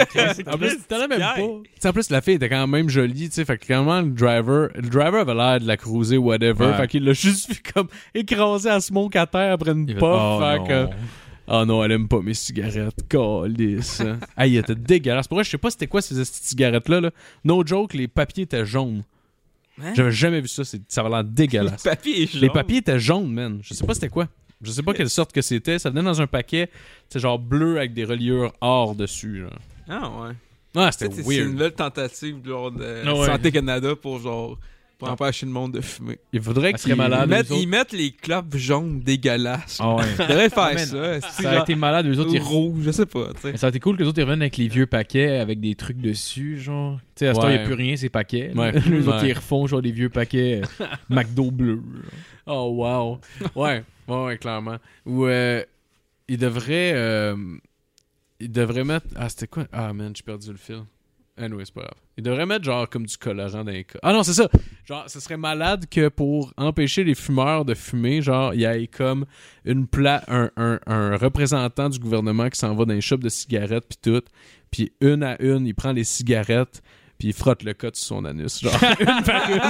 classique. 0.04 0.48
En 0.48 0.56
plus, 0.58 0.78
t'en 0.88 1.00
as 1.00 1.08
même 1.08 1.18
pas. 1.82 1.88
En 1.88 1.92
plus, 1.92 2.10
la 2.10 2.20
fille 2.20 2.34
était 2.34 2.48
quand 2.48 2.66
même 2.66 2.88
jolie, 2.88 3.28
tu 3.28 3.34
sais. 3.34 3.44
Fait 3.44 3.58
que 3.58 3.64
clairement, 3.66 4.00
le 4.00 4.10
driver, 4.10 4.70
le 4.74 4.82
driver 4.88 5.20
avait 5.20 5.34
l'air 5.34 5.60
de 5.60 5.66
la 5.66 5.76
cruiser, 5.78 6.18
whatever. 6.18 6.66
Ouais. 6.66 6.76
Fait 6.76 6.88
qu'il 6.88 7.04
l'a 7.04 7.12
juste 7.14 7.48
vu 7.50 7.60
comme 7.74 7.88
écraser 8.14 8.68
à 8.68 8.80
smoke 8.80 9.16
à 9.18 9.26
terre 9.26 9.52
après 9.54 9.70
une 9.72 9.86
puff. 9.86 9.98
fait, 9.98 10.04
oh, 10.04 10.38
fait 10.40 10.58
non. 10.58 10.66
que, 10.66 10.88
Oh 11.50 11.64
non, 11.64 11.82
elle 11.82 11.92
aime 11.92 12.08
pas 12.08 12.20
mes 12.20 12.34
cigarettes. 12.34 13.08
Calice. 13.08 14.02
hey, 14.36 14.52
il 14.52 14.56
était 14.58 14.74
dégueulasse. 14.74 15.26
Pour 15.28 15.36
vrai, 15.36 15.44
je 15.44 15.50
sais 15.50 15.56
pas 15.56 15.70
c'était 15.70 15.86
quoi 15.86 16.02
ces 16.02 16.14
petites 16.14 16.34
cigarettes-là. 16.34 17.00
Là. 17.00 17.10
No 17.42 17.64
joke, 17.64 17.94
les 17.94 18.06
papiers 18.06 18.42
étaient 18.44 18.66
jaunes. 18.66 19.02
Hein? 19.82 19.94
J'avais 19.96 20.12
jamais 20.12 20.42
vu 20.42 20.48
ça. 20.48 20.64
c'est- 20.64 20.82
Ça 20.88 21.00
avait 21.00 21.08
l'air 21.10 21.24
dégueulasse. 21.24 21.82
papier 21.84 22.22
est 22.22 22.26
jaune. 22.32 22.40
Les 22.42 22.50
papiers 22.50 22.78
étaient 22.78 22.98
jaunes, 23.00 23.32
man. 23.32 23.60
Je 23.62 23.72
sais 23.72 23.86
pas 23.86 23.94
c'était 23.94 24.10
quoi. 24.10 24.28
Je 24.60 24.70
sais 24.72 24.82
pas 24.82 24.92
quelle 24.92 25.08
sorte 25.08 25.32
que 25.32 25.40
c'était. 25.40 25.78
Ça 25.78 25.88
venait 25.88 26.02
dans 26.02 26.20
un 26.20 26.26
paquet, 26.26 26.68
c'est 27.08 27.20
genre 27.20 27.38
bleu 27.38 27.78
avec 27.78 27.94
des 27.94 28.04
reliures 28.04 28.52
or 28.60 28.94
dessus. 28.94 29.40
Genre. 29.42 29.58
Ah 29.88 30.10
ouais. 30.20 30.32
Ah, 30.74 30.92
c'était 30.92 31.06
C'est 31.14 31.22
c'est 31.22 31.34
une 31.34 31.40
weird. 31.44 31.52
nouvelle 31.52 31.72
tentative 31.72 32.36
genre, 32.44 32.70
de 32.72 33.02
Ah 33.06 33.14
ouais. 33.14 33.26
Santé 33.26 33.52
Canada 33.52 33.96
pour 33.96 34.18
genre 34.18 34.58
pour 34.98 35.08
empêcher 35.10 35.46
le 35.46 35.52
monde 35.52 35.72
de 35.74 35.80
fumer. 35.80 36.18
Il 36.32 36.42
faudrait 36.42 36.72
qu'ils. 36.72 36.90
Ils 36.90 37.26
mettent, 37.28 37.50
ils 37.50 37.68
mettent 37.68 37.92
les 37.92 38.10
clopes 38.10 38.56
jaunes 38.56 39.00
dégueulasses. 39.00 39.78
Ah 39.80 39.94
ouais. 39.94 40.02
Ils 40.18 40.26
devraient 40.26 40.50
faire 40.50 40.78
ça. 40.78 41.20
Ça 41.20 41.50
a 41.50 41.62
été 41.62 41.74
malade, 41.76 42.06
eux 42.06 42.18
autres, 42.18 42.34
ils 42.34 42.40
rouge, 42.42 42.82
je 42.82 42.90
sais 42.90 43.06
pas. 43.06 43.28
ça 43.54 43.66
a 43.66 43.70
été 43.70 43.78
cool 43.80 43.96
que 43.96 44.02
les 44.02 44.08
autres 44.08 44.18
ils 44.18 44.22
reviennent 44.24 44.42
avec 44.42 44.56
les 44.56 44.68
vieux 44.68 44.86
paquets 44.86 45.38
avec 45.38 45.60
des 45.60 45.74
trucs 45.76 45.98
dessus, 45.98 46.58
genre. 46.58 46.98
Tu 47.14 47.20
sais, 47.24 47.28
à 47.28 47.34
ce 47.34 47.40
temps, 47.40 47.48
il 47.48 47.56
n'y 47.56 47.62
a 47.62 47.64
plus 47.64 47.74
rien, 47.74 47.96
ces 47.96 48.08
paquets. 48.08 48.52
Ouais. 48.54 48.72
les 48.88 49.06
autres, 49.08 49.24
ils 49.24 49.32
refont 49.32 49.66
genre 49.66 49.82
des 49.82 49.92
vieux 49.92 50.08
paquets 50.10 50.62
euh, 50.80 50.86
McDo 51.08 51.50
bleu. 51.50 51.80
Oh, 52.46 52.72
wow. 52.76 53.20
Ouais, 53.54 53.84
ouais, 54.08 54.24
ouais, 54.24 54.38
clairement. 54.38 54.78
Ou 55.06 55.26
euh, 55.26 55.62
il 56.26 56.38
devrait. 56.38 56.92
euh, 56.94 57.36
il 58.40 58.50
devrait 58.50 58.84
mettre. 58.84 59.06
Ah, 59.16 59.28
c'était 59.28 59.46
quoi? 59.48 59.66
Ah, 59.72 59.92
man, 59.92 60.12
j'ai 60.14 60.22
perdu 60.22 60.50
le 60.50 60.56
fil. 60.56 60.82
Anyway, 61.38 61.64
c'est 61.64 61.74
pas 61.74 61.82
grave. 61.82 61.94
Il 62.16 62.24
devrait 62.24 62.46
mettre 62.46 62.64
genre 62.64 62.88
comme 62.88 63.06
du 63.06 63.16
colorant 63.16 63.64
dans 63.64 63.70
les 63.70 63.84
cas. 63.84 63.98
Ah 64.02 64.12
non, 64.12 64.22
c'est 64.22 64.32
ça. 64.32 64.48
Genre, 64.84 65.04
ce 65.08 65.20
serait 65.20 65.36
malade 65.36 65.86
que 65.90 66.08
pour 66.08 66.52
empêcher 66.56 67.04
les 67.04 67.14
fumeurs 67.14 67.64
de 67.64 67.74
fumer, 67.74 68.22
genre, 68.22 68.54
il 68.54 68.60
y 68.60 68.64
ait 68.64 68.86
comme 68.88 69.24
une 69.64 69.86
un, 70.28 70.50
un, 70.56 70.80
un 70.86 71.16
représentant 71.16 71.88
du 71.88 71.98
gouvernement 71.98 72.48
qui 72.48 72.58
s'en 72.58 72.74
va 72.74 72.84
dans 72.84 72.94
les 72.94 73.00
shops 73.00 73.18
de 73.20 73.28
cigarettes 73.28 73.86
puis 73.88 73.98
tout. 74.02 74.22
Puis 74.70 74.92
une 75.00 75.22
à 75.22 75.40
une, 75.40 75.66
il 75.66 75.74
prend 75.74 75.92
les 75.92 76.04
cigarettes 76.04 76.82
puis 77.18 77.28
il 77.28 77.34
frotte 77.34 77.62
le 77.64 77.74
code 77.74 77.96
sur 77.96 78.06
son 78.16 78.24
anus. 78.24 78.60
Genre, 78.62 78.72
une 79.00 79.22
par 79.24 79.50
une. 79.50 79.60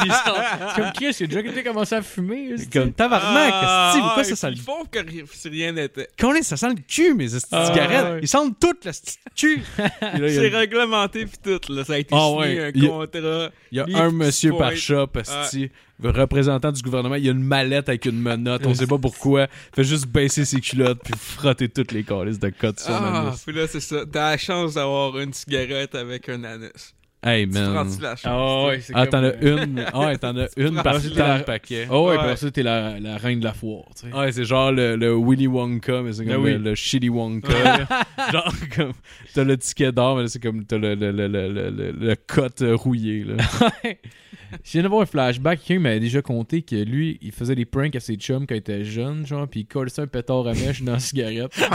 Puis 0.00 0.08
genre, 0.08 0.74
Comme 0.76 0.92
Chris, 0.94 1.16
il 1.20 1.24
a 1.24 1.26
déjà 1.26 1.40
été 1.40 1.62
commencé 1.62 1.94
à 1.94 2.02
fumer. 2.02 2.52
c'est 2.56 2.72
comme 2.72 2.92
tabarnak, 2.92 3.52
Ah, 3.54 3.90
esti, 3.90 4.00
pourquoi 4.02 4.24
ça 4.24 4.36
sent 4.36 4.50
le 4.50 4.56
Ils 4.56 4.62
font 4.62 4.84
que 4.90 4.98
si 5.32 5.48
rien 5.48 5.72
n'était. 5.72 6.08
Colin, 6.18 6.42
ça 6.42 6.56
sent 6.56 6.68
le 6.70 6.82
cul, 6.88 7.14
mes 7.14 7.34
esti 7.34 7.48
Ah, 7.52 7.66
cigarettes. 7.66 8.04
ouais. 8.14 8.18
Ils 8.22 8.28
sentent 8.28 8.58
toutes 8.58 8.84
le 8.86 8.92
cul. 9.36 9.62
A, 9.78 10.16
C'est 10.16 10.48
réglementé 10.48 11.26
pis 11.26 11.38
tout, 11.42 11.72
là. 11.72 11.84
Ça 11.84 11.92
a 11.94 11.98
été 11.98 12.14
Ah, 12.14 12.28
signé 12.28 12.38
ouais. 12.38 12.64
un 12.64 12.70
Il 12.74 12.82
y 12.82 12.86
a- 12.86 12.88
contrat. 12.90 13.50
il 13.72 13.78
y 13.78 13.80
a 13.80 13.98
un 14.02 14.10
monsieur 14.10 14.52
par 14.56 14.74
shop, 14.74 15.08
esti, 15.20 15.70
représentant 16.02 16.72
du 16.72 16.82
gouvernement. 16.82 17.14
Il 17.16 17.24
y 17.24 17.28
a 17.28 17.32
une 17.32 17.42
mallette 17.42 17.88
avec 17.88 18.04
une 18.06 18.20
menotte. 18.20 18.66
On 18.66 18.74
sait 18.74 18.86
pas 18.86 18.98
pourquoi. 18.98 19.46
Fait 19.74 19.84
juste 19.84 20.06
baisser 20.06 20.44
ses 20.44 20.60
culottes 20.60 21.00
puis 21.04 21.14
frotter 21.16 21.68
toutes 21.68 21.92
les 21.92 22.04
calices 22.04 22.38
de 22.38 22.50
cotes 22.50 22.80
sur 22.80 22.92
Ah, 22.94 23.28
anus. 23.28 23.42
puis 23.46 23.54
là, 23.56 23.66
c'est 23.66 23.80
ça. 23.80 24.04
T'as 24.10 24.30
la 24.32 24.36
chance 24.38 24.74
d'avoir 24.74 25.18
une 25.18 25.32
cigarette 25.32 25.94
avec 25.94 26.28
un 26.28 26.44
anus. 26.44 26.92
Hey, 27.24 27.48
Tu 27.48 27.54
man. 27.54 27.72
prends-tu 27.72 28.00
la 28.02 28.14
chance? 28.14 28.24
Ah 28.26 28.66
ouais, 28.66 28.80
c'est 28.80 28.92
Ah, 28.94 29.06
comme, 29.06 29.10
t'en 29.10 29.24
as 29.26 29.32
euh, 29.42 29.64
une? 29.64 29.84
Ah, 29.92 30.00
ouais, 30.00 30.16
t'en 30.18 30.36
as 30.36 30.46
une 30.56 30.80
par 30.82 31.00
de 31.00 31.42
paquet. 31.42 31.88
Ah 31.90 32.00
ouais, 32.00 32.16
Ouais. 32.18 32.36
ça, 32.36 32.50
t'es 32.52 32.62
la, 32.62 33.00
la 33.00 33.16
reine 33.16 33.40
de 33.40 33.44
la 33.44 33.52
foire, 33.54 33.84
tu 34.00 34.08
sais. 34.08 34.14
Ouais, 34.16 34.30
c'est 34.30 34.44
genre 34.44 34.70
le, 34.70 34.94
le 34.94 35.12
Willy 35.16 35.48
Wonka, 35.48 36.02
mais 36.02 36.12
c'est 36.12 36.24
comme 36.24 36.34
Ben 36.36 36.40
oui. 36.40 36.52
le, 36.52 36.58
le 36.58 36.74
shitty 36.76 37.08
Wonka. 37.08 37.48
genre, 38.32 38.52
comme, 38.76 38.92
t'as 39.34 39.42
le 39.42 39.56
ticket 39.56 39.90
d'or, 39.90 40.16
mais 40.16 40.22
là, 40.22 40.28
c'est 40.28 40.40
comme, 40.42 40.64
t'as 40.66 40.78
le, 40.78 40.94
le, 40.94 41.10
le, 41.10 41.26
le, 41.26 41.48
le, 41.48 41.70
le, 41.70 41.92
le 41.92 42.16
cote 42.28 42.62
rouillé, 42.74 43.24
là. 43.24 43.36
Je 44.64 44.72
viens 44.72 44.82
d'avoir 44.82 45.02
un 45.02 45.06
flashback. 45.06 45.60
Quelqu'un 45.62 45.82
m'avait 45.82 46.00
déjà 46.00 46.22
conté 46.22 46.62
que 46.62 46.76
lui, 46.76 47.18
il 47.22 47.32
faisait 47.32 47.54
des 47.54 47.64
pranks 47.64 47.94
à 47.96 48.00
ses 48.00 48.16
chums 48.16 48.46
quand 48.46 48.54
il 48.54 48.58
était 48.58 48.84
jeune, 48.84 49.26
genre, 49.26 49.46
puis 49.48 49.60
il 49.60 49.66
collait 49.66 49.90
un 50.00 50.06
pétard 50.06 50.46
à 50.46 50.54
mèche 50.54 50.82
dans 50.82 50.92
la 50.92 50.98
cigarette. 50.98 51.52
C'est 51.56 51.68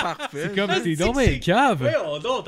parfait. 0.00 0.28
C'est 0.32 0.54
comme, 0.54 0.70
c'est 0.82 0.96
donc 0.96 1.18
bien 1.18 1.38
cave. 1.38 1.90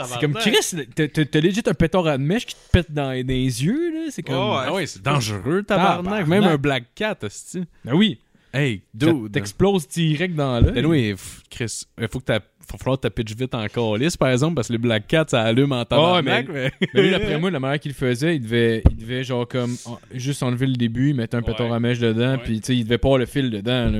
C'est 0.06 0.20
comme 0.20 0.34
Chris, 0.34 0.76
t'as- 0.94 1.40
legit 1.40 1.62
un 1.66 1.74
pétard 1.74 2.06
à 2.06 2.18
mèche 2.18 2.46
qui 2.46 2.54
te 2.54 2.70
pète 2.72 2.92
dans, 2.92 3.08
dans 3.10 3.26
les 3.26 3.64
yeux, 3.64 3.92
là. 3.92 4.10
C'est 4.10 4.22
comme. 4.22 4.34
Oh, 4.36 4.52
ouais. 4.56 4.64
Ah 4.66 4.72
ouais, 4.72 4.86
c'est 4.86 5.02
dangereux, 5.02 5.62
tabarnak. 5.62 6.26
Même 6.26 6.44
un 6.44 6.56
Black 6.56 6.84
Cat, 6.94 7.18
hostie. 7.22 7.64
Ben 7.84 7.94
oui. 7.94 8.18
Hey, 8.52 8.82
dude. 8.94 9.30
T'exploses 9.32 9.86
direct 9.88 10.34
dans 10.34 10.60
l'œil. 10.60 10.72
Ben 10.72 10.86
oui, 10.86 11.14
Chris, 11.50 11.82
il 12.00 12.08
faut 12.08 12.18
que 12.20 12.24
t'as 12.24 12.40
faut 12.70 12.76
falloir 12.78 13.00
que 13.00 13.08
tu 13.08 13.12
pitches 13.14 13.36
vite 13.36 13.54
en 13.54 13.66
calice, 13.66 14.16
par 14.16 14.30
exemple, 14.30 14.54
parce 14.56 14.68
que 14.68 14.72
les 14.72 14.78
Black 14.78 15.06
Cats, 15.06 15.24
ça 15.28 15.42
allume 15.42 15.72
en 15.72 15.84
tabarnak. 15.84 16.48
mais... 16.52 16.70
Mais 16.94 17.02
lui, 17.02 17.10
d'après 17.12 17.38
moi, 17.38 17.50
la 17.50 17.60
manière 17.60 17.80
qu'il 17.80 17.92
le 17.92 17.96
faisait, 17.96 18.36
il 18.36 18.42
devait, 18.42 18.82
il 18.90 18.96
devait 18.96 19.24
genre 19.24 19.46
comme 19.48 19.74
en- 19.86 19.98
juste 20.14 20.42
enlever 20.42 20.66
le 20.66 20.74
début, 20.76 21.14
mettre 21.14 21.36
un 21.36 21.40
Ouais. 21.40 21.46
pétard 21.46 21.72
à 21.72 21.80
mèche 21.80 21.98
dedans, 21.98 22.32
Ouais. 22.32 22.38
puis 22.44 22.60
tu 22.60 22.66
sais, 22.66 22.76
il 22.76 22.84
devait 22.84 22.98
pas 22.98 23.08
avoir 23.08 23.18
le 23.18 23.26
fil 23.26 23.50
dedans. 23.50 23.90
Là. 23.90 23.98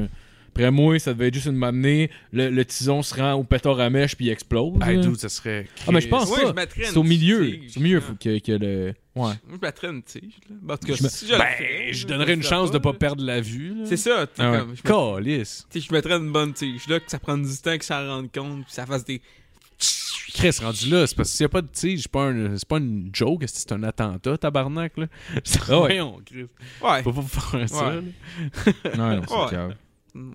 Après 0.50 0.70
moi, 0.72 0.98
ça 0.98 1.12
devait 1.14 1.28
être 1.28 1.34
juste 1.34 1.46
une 1.46 1.52
m'amener, 1.56 2.10
le, 2.32 2.50
le 2.50 2.64
tison 2.64 3.00
se 3.02 3.14
rend 3.14 3.34
au 3.34 3.44
pétard 3.44 3.78
à 3.78 3.90
mèche, 3.90 4.16
puis 4.16 4.26
il 4.26 4.30
explose. 4.30 4.74
Hey, 4.84 4.98
dude, 4.98 5.16
ça 5.16 5.28
serait... 5.28 5.66
Ah, 5.86 5.92
mais 5.92 6.00
je 6.00 6.08
pense 6.08 6.28
Ouais, 6.30 6.52
pas. 6.52 6.64
C'est 6.82 6.96
au 6.96 7.04
milieu. 7.04 7.54
C'est 7.68 7.78
au 7.78 7.82
milieu, 7.82 8.00
faut 8.00 8.14
que, 8.14 8.38
que 8.40 8.52
le. 8.52 8.94
Ouais. 9.18 9.34
Moi, 9.46 9.58
je 9.60 9.66
mettrais 9.66 9.88
une 9.88 10.02
tige, 10.02 10.22
là. 10.48 10.56
Ben, 10.62 10.74
En 10.74 10.76
tout 10.78 10.86
cas, 10.86 10.94
Je 10.94 11.02
me- 11.02 11.08
si 11.08 11.26
je 11.26 11.32
Ben, 11.34 11.44
fais, 11.56 12.04
donnerais 12.06 12.34
une 12.34 12.42
chance 12.42 12.70
de 12.70 12.78
pas 12.78 12.92
là. 12.92 12.98
perdre 12.98 13.24
la 13.24 13.40
vue. 13.40 13.74
C'est 13.84 13.96
ça, 13.96 14.26
tu 14.26 14.34
sais, 14.36 14.42
Ah 14.42 14.50
ouais. 14.52 14.58
comme. 14.58 14.74
Je, 14.76 14.82
je 15.80 15.92
mettrais 15.92 16.14
une 16.16 16.32
bonne 16.32 16.52
tige, 16.52 16.86
là, 16.88 17.00
que 17.00 17.10
ça 17.10 17.18
prenne 17.18 17.42
du 17.42 17.56
temps 17.58 17.76
que 17.76 17.84
ça 17.84 18.06
rende 18.06 18.30
compte, 18.32 18.64
puis 18.64 18.72
ça 18.72 18.86
fasse 18.86 19.04
des. 19.04 19.20
Chris, 20.34 20.50
rendu 20.62 20.90
là, 20.90 21.06
c'est 21.06 21.16
parce 21.16 21.30
que 21.30 21.36
s'il 21.36 21.44
y 21.44 21.46
a 21.46 21.48
pas 21.48 21.62
de 21.62 21.68
tige, 21.68 22.02
c'est 22.02 22.10
pas, 22.10 22.24
un- 22.24 22.54
pas 22.68 22.76
une 22.78 23.10
joke, 23.12 23.42
c'est 23.46 23.72
un 23.72 23.82
attentat, 23.82 24.36
tabarnak, 24.38 24.96
là. 24.96 25.06
Ah 25.34 25.36
ouais. 25.68 25.76
Voyons, 25.78 26.20
Chris. 26.24 26.46
Ouais. 26.82 27.02
Faut 27.02 27.12
pas 27.12 27.22
faire 27.22 27.68
ça, 27.68 27.88
Ouais. 27.88 28.02
Non, 28.96 29.16
non, 29.16 29.22
c'est 29.50 29.56
Ouais. 29.56 29.74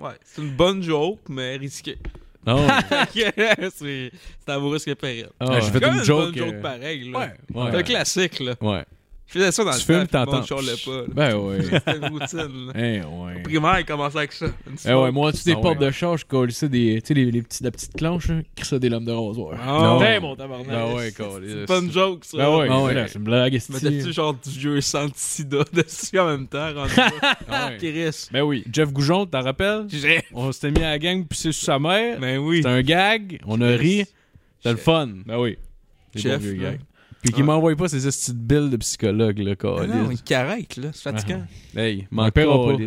Ouais. 0.02 0.12
C'est 0.24 0.42
une 0.42 0.56
bonne 0.56 0.82
joke, 0.82 1.20
mais 1.30 1.58
risquée. 1.58 1.98
Non. 2.46 2.68
c'est 3.14 4.12
à 4.48 4.58
vous 4.58 4.70
risque 4.70 4.94
péril. 4.96 5.28
Ah, 5.40 5.46
Ouais, 5.48 5.56
ouais. 5.56 5.62
je 5.62 5.66
fais 5.72 5.78
une 5.88 6.04
joke, 6.04 6.20
bonne 6.26 6.36
joke 6.38 6.54
euh, 6.56 6.62
pareil, 6.62 7.10
là. 7.12 7.20
Ouais, 7.20 7.34
C'est 7.50 7.58
ouais. 7.58 7.76
un 7.76 7.84
classique, 7.84 8.40
là. 8.40 8.56
Ouais. 8.62 8.84
Je 9.28 9.40
faisais 9.40 9.52
ça 9.52 9.64
dans 9.64 9.72
Tu 9.72 9.78
le 9.78 9.84
fumes, 10.00 10.08
temps, 10.08 10.26
puis 10.26 10.36
le 10.36 10.46
t'entends. 10.46 10.56
monde 10.58 10.66
chialait 10.66 10.82
pas, 10.86 11.02
là. 11.02 11.32
Ben 11.32 11.36
ouais. 11.38 11.62
C'était 11.72 11.98
une 11.98 12.06
routine, 12.06 12.68
là. 12.68 12.74
Eh 12.76 13.02
ouais. 13.02 13.42
Primaire, 13.44 13.80
il 13.80 13.86
commençait 13.86 14.18
avec 14.20 14.32
ça. 14.34 14.46
Eh 14.86 14.94
ouais, 14.94 15.12
moi, 15.12 15.32
tu 15.34 15.44
des 15.44 15.54
Ah 15.54 15.62
portes 15.62 15.80
ouais. 15.80 15.86
de 15.88 15.92
charge, 15.92 16.20
je 16.22 16.26
collais 16.26 16.54
des, 16.70 17.02
tu 17.02 17.08
sais, 17.08 17.14
les, 17.16 17.32
les 17.32 17.42
petits, 17.42 17.64
la 17.64 17.72
petite 17.72 17.94
clenche, 17.96 18.30
hein, 18.30 18.42
ça 18.62 18.78
des 18.78 18.90
lames 18.90 19.06
de 19.06 19.12
rasoir. 19.12 19.58
Ah, 19.60 19.98
ouais. 19.98 20.20
Mon 20.20 20.36
tabarnak. 20.36 20.68
Ben 20.68 20.94
ouais, 20.94 21.12
C'est 21.16 21.66
calice. 21.66 21.82
une 21.84 21.92
joke, 21.92 22.26
ça. 22.26 22.38
Ben 22.38 22.58
ouais, 22.58 22.68
Ah 22.70 22.84
ouais. 22.84 23.06
c'est 23.08 23.18
une 23.18 23.24
blague, 23.24 23.54
Mais 23.70 23.80
t'as-tu 23.80 24.14
genre 24.14 24.34
du 24.36 24.50
vieux 24.52 24.82
sida 24.82 25.64
dessus 25.74 26.20
en 26.20 26.28
même 26.28 26.48
temps, 26.48 26.72
rendu 26.74 26.96
là? 26.96 27.10
Ah 27.50 27.70
ouais. 27.82 28.10
Ben 28.32 28.42
oui. 28.42 28.64
Jeff 28.72 28.92
Goujon, 28.94 29.26
t'en 29.26 29.42
rappelles? 29.42 29.86
J'ai. 29.90 30.22
On 30.34 30.52
s'était 30.52 30.72
mis 30.72 30.84
à 30.86 30.92
la 30.92 31.00
gang 31.00 31.26
pisser 31.26 31.52
sur 31.52 31.66
sa 31.66 31.80
mère. 31.80 32.20
Ben 32.20 32.38
oui. 32.38 32.58
C'était 32.58 32.70
un 32.70 32.82
gag, 32.82 33.40
on 33.48 33.60
a 33.62 33.70
ri, 33.70 34.06
c'était 34.58 34.72
le 34.72 34.78
fun. 34.78 35.10
Ben 35.26 35.40
oui. 35.40 35.58
Des 36.14 36.22
Chef, 36.22 36.42
Puis 37.24 37.32
qu'il 37.32 37.42
Ouais. 37.44 37.48
m'envoie 37.48 37.76
pas 37.76 37.88
ces 37.88 38.00
petites 38.06 38.38
billes 38.38 38.70
de 38.70 38.78
psychologue, 38.78 39.40
là, 39.40 39.56
Ah 39.64 39.88
non, 39.88 40.12
une 40.12 40.18
carrette, 40.20 40.76
là. 40.78 40.90
C'est 40.94 41.04
fatigant. 41.12 41.44
Hey, 41.76 42.06
On 42.12 42.16
m'en 42.16 42.30
paiera 42.32 42.54
pas. 42.54 42.78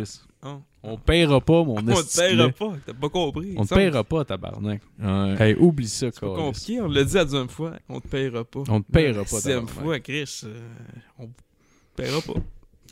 Oh. 0.45 0.61
On 0.83 0.95
paiera 0.97 1.41
pas, 1.41 1.63
mon 1.63 1.75
On 1.77 1.81
te 1.81 2.15
paiera 2.17 2.49
pas. 2.49 2.73
T'as 2.85 2.93
pas 2.93 3.09
compris. 3.09 3.55
On 3.57 3.65
te 3.65 3.73
paiera 3.73 4.03
pas, 4.03 4.23
tabarnak. 4.23 4.81
Ouais. 4.99 5.35
Hey, 5.39 5.55
oublie 5.55 5.89
ça, 5.89 6.07
C'est 6.13 6.19
compliqué. 6.21 6.79
On 6.79 6.87
l'a 6.87 7.03
dit 7.03 7.15
la 7.15 7.25
deuxième 7.25 7.49
fois. 7.49 7.73
On 7.89 7.99
te 7.99 8.07
paiera 8.07 8.43
pas. 8.45 8.61
On 8.69 8.81
te 8.81 8.91
paiera 8.91 9.23
pas, 9.23 9.41
tabarnak. 9.41 9.69
fois, 9.69 9.99
Chris. 9.99 10.41
euh, 10.45 10.59
on 11.19 11.25
te 11.25 11.31
paiera 11.95 12.21
pas. 12.21 12.39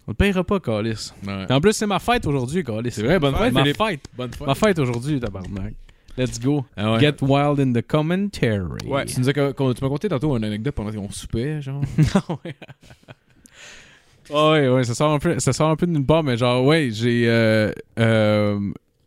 On 0.08 0.12
te 0.12 0.17
paiera 0.17 0.43
pas, 0.43 0.60
calice. 0.60 1.13
Ouais. 1.25 1.45
En 1.51 1.62
plus, 1.62 1.73
c'est 1.73 1.88
ma 1.88 1.99
fête 1.99 2.25
aujourd'hui, 2.25 2.63
calice. 2.63 2.95
C'est 2.95 3.03
vrai, 3.03 3.19
bonne 3.19 3.36
fête, 3.36 3.53
Ma 3.53 3.63
fête. 3.65 4.01
Bonne 4.17 4.31
fête. 4.34 4.47
Ma 4.47 4.55
fête 4.55 4.79
aujourd'hui, 4.79 5.19
tabarnak. 5.19 5.73
Let's 6.17 6.39
go. 6.39 6.65
Ah 6.78 6.93
ouais. 6.93 6.99
Get 6.99 7.21
wild 7.21 7.60
in 7.60 7.73
the 7.73 7.86
commentary. 7.86 8.88
Ouais. 8.88 9.06
Tu 9.06 9.19
nous 9.19 9.30
as 9.30 9.34
tu 9.34 9.39
m'as 9.41 9.73
conté 9.89 10.08
tantôt 10.08 10.36
une 10.38 10.45
anecdote 10.45 10.73
pendant 10.73 10.91
qu'on 10.91 11.12
soupait, 11.12 11.62
genre. 11.62 11.82
ouais. 12.45 12.56
ouais, 14.30 14.69
ouais, 14.69 14.84
ça 14.86 14.95
sort 14.95 15.12
un 15.12 15.19
peu, 15.19 15.39
ça 15.39 15.51
sort 15.51 15.69
un 15.69 15.75
peu 15.75 15.86
de 15.86 15.91
nulle 15.91 16.06
part, 16.06 16.23
mais 16.23 16.38
genre, 16.38 16.63
ouais, 16.63 16.89
j'ai, 16.91 17.25
euh, 17.28 17.71
euh, 17.99 18.60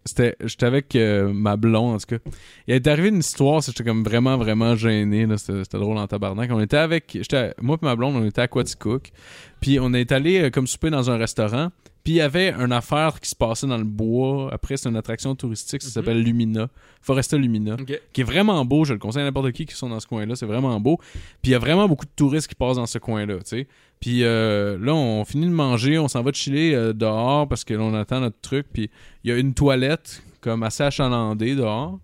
c'était, 0.05 0.37
j'étais 0.45 0.67
avec 0.67 0.95
euh, 0.97 1.33
ma 1.33 1.57
blonde, 1.57 1.95
en 1.95 1.99
tout 1.99 2.19
cas. 2.19 2.31
Il 2.67 2.75
est 2.75 2.87
arrivé 2.87 3.09
une 3.09 3.19
histoire, 3.19 3.63
j'étais 3.63 3.85
comme 3.85 4.05
vraiment, 4.05 4.37
vraiment 4.37 4.77
gêné, 4.77 5.25
là, 5.25 5.39
c'était, 5.39 5.65
c'était 5.65 5.79
drôle 5.79 5.97
en 5.97 6.07
tabarnak. 6.07 6.51
On 6.53 6.61
était 6.61 6.77
avec, 6.77 7.13
j'étais, 7.15 7.55
moi 7.61 7.79
et 7.81 7.85
ma 7.85 7.97
blonde, 7.97 8.17
on 8.17 8.27
était 8.27 8.43
à 8.43 8.49
Quaticook, 8.49 9.13
puis 9.61 9.81
on 9.81 9.95
est 9.95 10.13
allé 10.13 10.51
comme 10.51 10.67
souper 10.67 10.91
dans 10.91 11.11
un 11.11 11.17
restaurant, 11.17 11.71
puis 12.09 12.15
il 12.15 12.17
y 12.17 12.21
avait 12.23 12.55
une 12.55 12.73
affaire 12.73 13.21
qui 13.21 13.29
se 13.29 13.35
passait 13.35 13.67
dans 13.67 13.77
le 13.77 13.85
bois. 13.85 14.49
Après, 14.51 14.79
c'est 14.79 14.89
une 14.89 14.97
attraction 14.97 15.35
touristique, 15.35 15.83
ça 15.83 15.89
Mhm. 15.89 15.93
s'appelle 15.93 16.23
Lumina, 16.23 16.69
Foresta 17.03 17.37
Lumina 17.37 17.77
qui 18.15 18.23
est 18.23 18.25
vraiment 18.25 18.65
beau. 18.65 18.87
Je 18.87 18.95
le 18.95 18.99
conseille 18.99 19.21
à 19.21 19.25
n'importe 19.27 19.53
qui 19.53 19.67
qui 19.67 19.75
sont 19.75 19.91
dans 19.91 20.01
ce 20.01 20.07
coin-là. 20.07 20.35
C'est 20.35 20.47
vraiment 20.47 20.81
beau. 20.81 20.97
Puis 21.43 21.51
il 21.51 21.51
y 21.51 21.55
a 21.55 21.59
vraiment 21.59 21.87
beaucoup 21.87 22.07
de 22.07 22.11
touristes 22.17 22.49
qui 22.49 22.55
passent 22.55 22.77
dans 22.77 22.87
ce 22.87 22.97
coin-là, 22.97 23.35
tu 23.41 23.43
sais. 23.45 23.69
Puis 24.01 24.25
euh, 24.25 24.79
là, 24.81 24.95
on 24.95 25.23
finit 25.27 25.45
de 25.45 25.51
manger, 25.53 25.99
on 25.99 26.09
s'en 26.09 26.23
va 26.23 26.33
chiller 26.33 26.75
euh, 26.75 26.95
dehors 26.95 27.47
parce 27.47 27.63
que 27.63 27.75
là, 27.75 27.83
on 27.83 27.93
attend 27.93 28.21
notre 28.21 28.41
truc. 28.41 28.69
Puis 28.73 28.91
il 29.23 29.31
y 29.31 29.35
a 29.35 29.37
une 29.37 29.53
toilette 29.53 30.23
comme 30.41 30.63
assez 30.63 30.85
achalandée 30.85 31.57
dehors. 31.57 31.99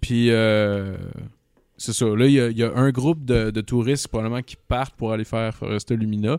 Puis 0.00 0.30
euh, 0.32 0.96
c'est 1.76 1.92
ça. 1.92 2.06
Là, 2.06 2.26
il 2.26 2.32
y 2.32 2.40
a, 2.40 2.48
il 2.48 2.58
y 2.58 2.64
a 2.64 2.72
un 2.74 2.90
groupe 2.90 3.24
de, 3.24 3.52
de 3.52 3.60
touristes 3.60 4.08
probablement 4.08 4.42
qui 4.42 4.56
partent 4.66 4.96
pour 4.96 5.12
aller 5.12 5.24
faire 5.24 5.54
Foresta 5.54 5.94
Lumina. 5.94 6.38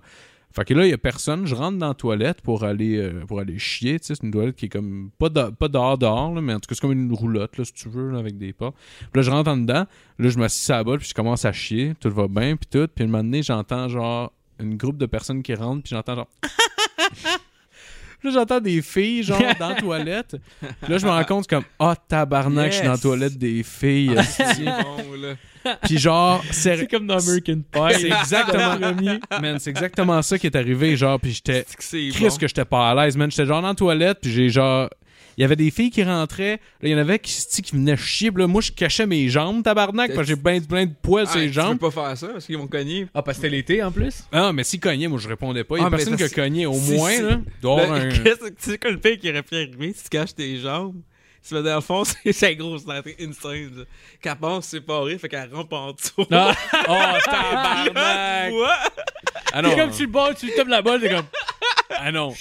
Fait 0.58 0.66
que 0.66 0.74
là, 0.74 0.88
il 0.88 0.90
y 0.90 0.94
a 0.94 0.98
personne. 0.98 1.46
Je 1.46 1.54
rentre 1.54 1.78
dans 1.78 1.90
la 1.90 1.94
toilette 1.94 2.42
pour 2.42 2.64
aller, 2.64 2.98
euh, 2.98 3.24
pour 3.28 3.40
aller 3.40 3.60
chier. 3.60 4.00
C'est 4.02 4.24
une 4.24 4.32
toilette 4.32 4.56
qui 4.56 4.66
est 4.66 4.70
comme. 4.70 5.12
Pas, 5.20 5.30
pas 5.52 5.68
dehors, 5.68 6.00
dehors, 6.00 6.34
là, 6.34 6.42
mais 6.42 6.56
en 6.56 6.60
tout 6.60 6.68
cas, 6.68 6.74
c'est 6.74 6.82
comme 6.82 6.94
une 6.94 7.14
roulotte, 7.14 7.60
là, 7.60 7.64
si 7.64 7.74
tu 7.74 7.90
veux, 7.90 8.18
avec 8.18 8.40
des 8.40 8.54
pas. 8.54 8.72
Puis 8.72 9.10
là, 9.14 9.22
je 9.22 9.30
rentre 9.30 9.52
en 9.52 9.58
dedans. 9.58 9.86
Là, 10.18 10.30
je 10.30 10.40
m'assis 10.40 10.72
à 10.72 10.78
la 10.78 10.84
botte, 10.84 11.02
puis 11.02 11.10
je 11.10 11.14
commence 11.14 11.46
à 11.46 11.52
chier. 11.52 11.94
Tout 12.00 12.10
va 12.10 12.28
bien, 12.28 12.56
puis 12.56 12.68
tout. 12.72 12.88
Puis 12.88 13.04
à 13.04 13.08
un 13.08 13.12
moment 13.12 13.24
donné, 13.24 13.44
j'entends 13.44 13.88
genre 13.88 14.34
une 14.60 14.78
groupe 14.78 14.98
de 14.98 15.06
personnes 15.06 15.44
qui 15.44 15.54
rentrent, 15.54 15.84
puis 15.84 15.92
j'entends 15.92 16.16
genre. 16.16 16.28
Là, 18.28 18.34
j'entends 18.34 18.60
des 18.60 18.82
filles, 18.82 19.24
genre, 19.24 19.42
dans 19.60 19.70
la 19.70 19.76
toilette. 19.76 20.36
Puis 20.60 20.92
là, 20.92 20.98
je 20.98 21.06
me 21.06 21.12
rends 21.12 21.24
compte 21.24 21.48
comme, 21.48 21.64
ah, 21.80 21.96
tabarnak, 22.08 22.72
je 22.72 22.78
suis 22.78 22.86
dans 22.86 22.92
la 22.94 22.98
toilette 22.98 23.38
des 23.38 23.64
filles. 23.64 24.14
esti. 24.18 24.44
C'est 24.56 24.64
bon, 24.66 25.14
là. 25.22 25.34
Puis 25.84 25.98
genre, 25.98 26.42
c'est 26.52 26.78
C'est 26.78 26.88
comme 26.88 27.08
dans 27.08 27.18
American 27.18 27.62
Pie. 27.72 28.00
c'est 28.00 28.08
exactement, 28.10 28.80
man, 29.42 29.60
c'est 29.60 29.70
exactement 29.70 30.22
ça 30.22 30.38
qui 30.38 30.48
est 30.48 30.56
arrivé, 30.56 30.96
genre, 30.96 31.20
puis 31.20 31.34
j'étais, 31.34 31.66
C'est 31.68 31.78
que 31.78 31.84
c'est 31.84 32.10
Chris 32.14 32.30
bon. 32.30 32.38
que 32.38 32.48
j'étais 32.48 32.66
pas 32.66 32.90
à 32.92 32.96
l'aise, 32.96 33.18
man. 33.18 33.30
J'étais 33.30 33.46
genre 33.46 33.62
dans 33.62 33.68
la 33.70 33.76
toilette, 33.76 34.20
puis 34.22 34.32
j'ai 34.32 34.50
genre. 34.50 34.90
Il 35.38 35.42
y 35.42 35.44
avait 35.44 35.56
des 35.56 35.70
filles 35.70 35.92
qui 35.92 36.04
rentraient, 36.04 36.54
là, 36.82 36.90
il 36.90 36.90
y 36.90 36.96
en 36.96 36.98
avait 36.98 37.20
qui, 37.20 37.32
qui 37.62 37.72
venaient 37.76 37.96
chier, 37.96 38.32
là, 38.36 38.48
moi, 38.48 38.60
je 38.62 38.72
cachais 38.72 39.06
mes 39.06 39.30
jambes, 39.30 39.62
tabarnak, 39.64 40.08
parce 40.16 40.22
que 40.28 40.36
j'ai 40.36 40.36
ben, 40.36 40.60
plein 40.66 40.88
de 40.88 40.94
poils 41.00 41.28
sur 41.28 41.38
Ah, 41.38 41.42
les 41.42 41.54
jambes. 41.54 41.74
Tu 41.74 41.78
peux 41.80 41.92
pas 41.92 42.08
faire 42.08 42.18
ça 42.18 42.28
parce 42.30 42.46
qu'ils 42.48 42.58
vont 42.58 42.66
cogner. 42.66 43.06
Ah, 43.14 43.22
parce 43.22 43.38
que 43.38 43.44
c'était 43.44 43.56
l'été 43.56 43.84
en 43.84 43.92
plus? 43.92 44.24
Ah, 44.32 44.52
mais 44.52 44.64
s'ils 44.64 44.80
cognaient, 44.80 45.08
moi, 45.08 45.20
je 45.20 45.28
répondais 45.28 45.64
pas. 45.64 45.78
Il 45.78 45.82
y 45.82 45.84
a 45.84 45.88
Ah, 45.88 45.90
personne 45.92 46.16
qui 46.18 46.30
cogné, 46.32 46.66
au 46.66 46.74
si- 46.74 46.94
moins, 46.94 47.12
si- 47.12 47.22
là. 47.22 47.40
doit 47.62 47.86
Là, 47.86 47.94
un- 47.94 48.10
qu'est-ce 48.24 48.40
que- 48.40 48.48
Tu 48.50 48.72
sais 48.72 48.78
quoi 48.80 48.90
le 48.90 49.00
pire 49.00 49.20
qui 49.20 49.30
aurait 49.30 49.44
pu 49.44 49.56
arriver 49.56 49.94
si 49.96 50.04
tu 50.06 50.10
caches 50.10 50.34
tes 50.34 50.58
jambes? 50.58 50.96
Tu 51.48 51.56
fais 51.56 51.64
dans 51.64 51.76
le 51.76 51.82
fond, 51.82 52.04
c'est 52.24 52.34
sa 52.34 52.54
grosse 52.54 52.84
entrée 52.88 53.16
insane. 53.20 53.72
là. 53.78 53.84
Quand 54.24 54.32
elle 54.32 54.38
pense 54.38 54.66
séparée, 54.68 55.18
fait 55.18 55.30
qu'elle 55.30 55.54
rampe 55.54 55.72
en 55.72 55.94
dessous. 55.94 56.26
Ah, 56.32 56.54
Oh, 56.90 57.20
tabarnak! 57.26 58.54
Ah 59.54 59.62
non, 59.62 59.70
c'est 59.70 59.78
comme 59.78 59.92
tu 59.92 60.02
le 60.06 60.12
bats, 60.12 60.34
tu 60.38 60.48
le 60.48 60.54
tapes 60.54 60.68
la 60.68 60.82
balle, 60.82 61.00
t'es 61.02 61.10
comme. 61.10 61.26
Ah 61.90 62.12
non. 62.12 62.34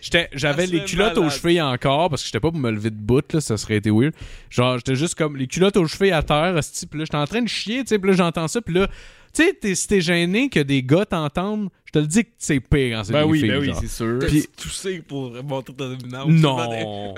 J'étais, 0.00 0.28
j'avais 0.32 0.66
les 0.66 0.84
culottes 0.84 1.18
aux 1.18 1.28
chevilles 1.28 1.60
encore 1.60 2.08
parce 2.08 2.22
que 2.22 2.26
j'étais 2.26 2.40
pas 2.40 2.50
pour 2.50 2.60
me 2.60 2.70
lever 2.70 2.90
de 2.90 2.96
bout, 2.96 3.32
là, 3.32 3.40
ça 3.40 3.56
serait 3.56 3.76
été 3.76 3.90
weird. 3.90 4.14
Genre, 4.48 4.76
j'étais 4.78 4.94
juste 4.94 5.16
comme 5.16 5.36
les 5.36 5.46
culottes 5.48 5.76
aux 5.76 5.86
chevilles 5.86 6.12
à 6.12 6.22
terre, 6.22 6.56
esti, 6.56 6.86
puis 6.86 7.00
là, 7.00 7.04
j'étais 7.04 7.16
en 7.16 7.26
train 7.26 7.42
de 7.42 7.48
chier, 7.48 7.82
tu 7.82 7.88
sais, 7.88 7.98
puis 7.98 8.10
là, 8.10 8.16
j'entends 8.16 8.48
ça, 8.48 8.60
puis 8.62 8.74
là, 8.74 8.88
tu 9.34 9.44
sais, 9.44 9.52
t'es- 9.54 9.74
si 9.74 9.86
t'es 9.88 10.00
gêné 10.00 10.48
que 10.48 10.60
des 10.60 10.82
gars 10.82 11.04
t'entendent, 11.06 11.68
je 11.86 11.92
te 11.92 11.98
le 11.98 12.06
dis 12.06 12.24
que 12.24 12.30
c'est 12.38 12.60
pire 12.60 12.96
quand 12.96 13.04
c'est 13.04 13.12
Ben 13.12 13.24
des 13.24 13.30
oui, 13.30 13.40
filles, 13.40 13.48
ben 13.50 13.58
oui, 13.60 13.66
genre. 13.66 13.76
c'est 13.80 13.88
sûr. 13.88 14.18
Puis- 14.20 14.46
toussé 14.56 15.02
pour 15.06 15.30
montrer 15.44 15.74
ta 15.74 15.84
dominance. 15.88 16.26
Non. 16.28 17.14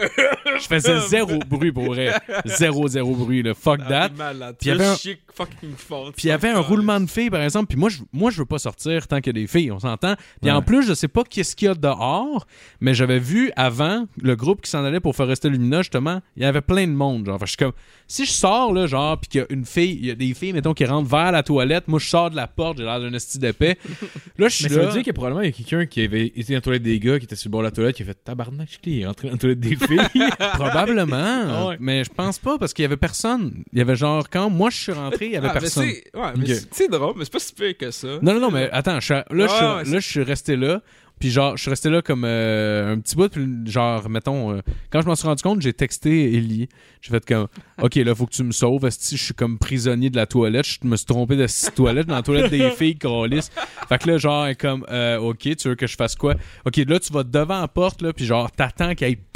je 0.60 0.66
faisais 0.66 0.98
zéro 1.08 1.38
bruit 1.48 1.70
pour 1.72 1.84
vrai. 1.86 2.12
Zéro, 2.44 2.88
zéro 2.88 3.14
bruit, 3.14 3.42
là. 3.42 3.54
Fuck 3.54 3.80
Ah, 3.86 4.08
that. 4.08 4.08
Puis 4.08 4.54
il 4.62 4.68
y 4.68 4.70
avait 4.72 4.84
un- 4.86 4.96
chier 4.96 5.18
fucking 5.32 5.74
fort. 5.76 6.12
Puis 6.16 6.28
y 6.28 6.30
avait 6.30 6.48
un 6.50 6.60
roulement 6.60 7.00
de 7.00 7.06
filles, 7.08 7.30
par 7.30 7.42
exemple. 7.42 7.66
Puis 7.68 7.78
moi, 7.78 7.88
je, 7.88 7.98
moi, 8.12 8.30
je 8.32 8.38
veux 8.38 8.46
pas 8.46 8.58
sortir 8.58 9.06
tant 9.06 9.20
qu'il 9.20 9.36
y 9.36 9.38
a 9.38 9.42
des 9.42 9.46
filles, 9.46 9.70
on 9.70 9.78
s'entend. 9.80 10.14
Puis 10.42 10.50
en 10.50 10.62
plus, 10.62 10.86
je 10.86 10.94
sais 10.94 11.08
pas 11.08 11.22
qu'est-ce 11.24 11.54
qu'il 11.56 11.66
y 11.66 11.70
a 11.70 11.74
dehors, 11.74 12.46
mais 12.80 12.94
j'avais 12.94 13.18
vu 13.20 13.52
avant 13.56 14.06
le 14.20 14.34
groupe 14.36 14.60
qui 14.60 14.70
s'en 14.70 14.84
allait 14.84 15.00
pour 15.00 15.14
faire 15.14 15.26
rester 15.28 15.48
Lumina, 15.50 15.82
justement, 15.82 16.20
il 16.36 16.42
y 16.42 16.46
avait 16.46 16.60
plein 16.60 16.86
de 16.86 16.92
monde. 16.92 17.26
Genre, 17.26 17.38
que 17.38 17.46
je 17.46 17.50
suis 17.50 17.56
comme, 17.56 17.72
si 18.08 18.24
je 18.26 18.30
sors, 18.32 18.72
là, 18.72 18.86
genre, 18.86 19.18
puis 19.20 19.28
qu'il 19.28 19.40
y 19.40 19.44
a 19.44 19.46
une 19.50 19.64
fille, 19.64 19.98
il 20.00 20.06
y 20.06 20.10
a 20.10 20.14
des 20.14 20.34
filles, 20.34 20.52
mettons, 20.52 20.74
qui 20.74 20.84
rentrent 20.84 21.08
vers 21.08 21.30
la 21.32 21.42
toilette, 21.42 21.86
moi, 21.88 21.98
je 22.04 22.08
sors 22.10 22.30
de 22.30 22.36
la 22.36 22.46
porte, 22.46 22.78
j'ai 22.78 22.84
l'air 22.84 23.00
d'un 23.00 23.12
esti 23.12 23.38
d'épais. 23.38 23.76
Là, 24.38 24.48
je 24.48 24.54
suis 24.54 24.64
Mais 24.64 24.70
ça 24.70 24.76
là. 24.80 24.86
veut 24.86 24.92
dire 24.92 25.02
que 25.02 25.10
probablement 25.10 25.42
il 25.42 25.46
y 25.46 25.48
a 25.48 25.52
quelqu'un 25.52 25.86
qui 25.86 26.02
avait 26.02 26.26
été 26.26 26.44
dans 26.52 26.54
la 26.56 26.60
toilette 26.60 26.82
des 26.82 26.98
gars, 27.00 27.18
qui 27.18 27.24
était 27.24 27.36
sur 27.36 27.48
le 27.48 27.52
bord 27.52 27.60
de 27.62 27.66
la 27.66 27.70
toilette, 27.70 27.96
qui 27.96 28.02
a 28.02 28.06
fait 28.06 28.14
tabarnak, 28.24 28.68
je 28.70 28.90
il 28.90 29.00
est 29.00 29.06
rentré 29.06 29.28
dans 29.28 29.32
la 29.34 29.38
toilette 29.38 29.60
des 29.60 29.76
filles. 29.76 30.00
Probablement, 30.54 31.68
ouais. 31.68 31.76
mais 31.80 32.04
je 32.04 32.10
pense 32.10 32.38
pas 32.38 32.58
parce 32.58 32.72
qu'il 32.72 32.82
y 32.82 32.86
avait 32.86 32.96
personne. 32.96 33.64
Il 33.72 33.78
y 33.78 33.82
avait 33.82 33.96
genre 33.96 34.28
quand 34.28 34.50
moi 34.50 34.70
je 34.70 34.76
suis 34.78 34.92
rentré, 34.92 35.26
il 35.26 35.32
y 35.32 35.36
avait 35.36 35.48
Ah, 35.48 35.54
mais 35.54 35.60
personne. 35.60 35.84
c'est- 35.84 36.16
Ouais, 36.16 36.32
mais 36.36 36.42
Ok. 36.44 36.48
c'est- 36.48 36.68
c'est 36.72 36.88
drôle, 36.90 37.14
mais 37.16 37.24
c'est 37.24 37.32
pas 37.32 37.38
si 37.38 37.52
pire 37.54 37.76
que 37.76 37.90
ça. 37.90 38.08
Non, 38.22 38.34
non, 38.34 38.40
non, 38.40 38.50
mais 38.50 38.68
attends, 38.70 38.98
je 39.00 39.04
suis- 39.04 39.14
là, 39.14 39.24
je 39.30 39.34
suis- 39.46 39.64
ouais, 39.64 39.84
là, 39.84 40.00
je 40.00 40.08
suis 40.08 40.22
resté 40.22 40.56
là. 40.56 40.80
Puis 41.18 41.30
genre, 41.30 41.56
je 41.56 41.62
suis 41.62 41.70
resté 41.70 41.90
là 41.90 42.02
comme 42.02 42.24
euh, 42.24 42.92
un 42.92 43.00
petit 43.00 43.16
bout. 43.16 43.28
Puis 43.28 43.46
genre, 43.66 44.08
mettons, 44.08 44.52
euh, 44.52 44.60
quand 44.90 45.00
je 45.00 45.06
m'en 45.06 45.14
suis 45.14 45.26
rendu 45.26 45.42
compte, 45.42 45.62
j'ai 45.62 45.72
texté 45.72 46.34
Ellie. 46.34 46.68
J'ai 47.00 47.10
fait 47.10 47.24
comme, 47.24 47.46
OK, 47.82 47.94
là, 47.96 48.14
faut 48.14 48.26
que 48.26 48.32
tu 48.32 48.44
me 48.44 48.52
sauves. 48.52 48.84
Esti, 48.84 49.16
je 49.16 49.24
suis 49.24 49.34
comme 49.34 49.58
prisonnier 49.58 50.10
de 50.10 50.16
la 50.16 50.26
toilette. 50.26 50.66
Je 50.66 50.86
me 50.86 50.96
suis 50.96 51.06
trompé 51.06 51.36
de 51.36 51.46
cette 51.46 51.74
toilette 51.74 52.06
dans 52.06 52.16
la 52.16 52.22
toilette 52.22 52.50
des 52.50 52.70
filles, 52.76 52.96
Carolis. 52.96 53.48
Fait 53.88 53.98
que 53.98 54.10
là, 54.10 54.18
genre, 54.18 54.48
comme, 54.58 54.84
euh, 54.90 55.18
OK, 55.18 55.56
tu 55.56 55.68
veux 55.68 55.74
que 55.74 55.86
je 55.86 55.96
fasse 55.96 56.14
quoi? 56.14 56.34
OK, 56.64 56.76
là, 56.76 56.98
tu 56.98 57.12
vas 57.12 57.22
devant 57.22 57.60
la 57.60 57.68
porte, 57.68 58.02
là, 58.02 58.12
puis 58.12 58.24
genre, 58.24 58.50
t'attends 58.50 58.94
plus 58.94 59.33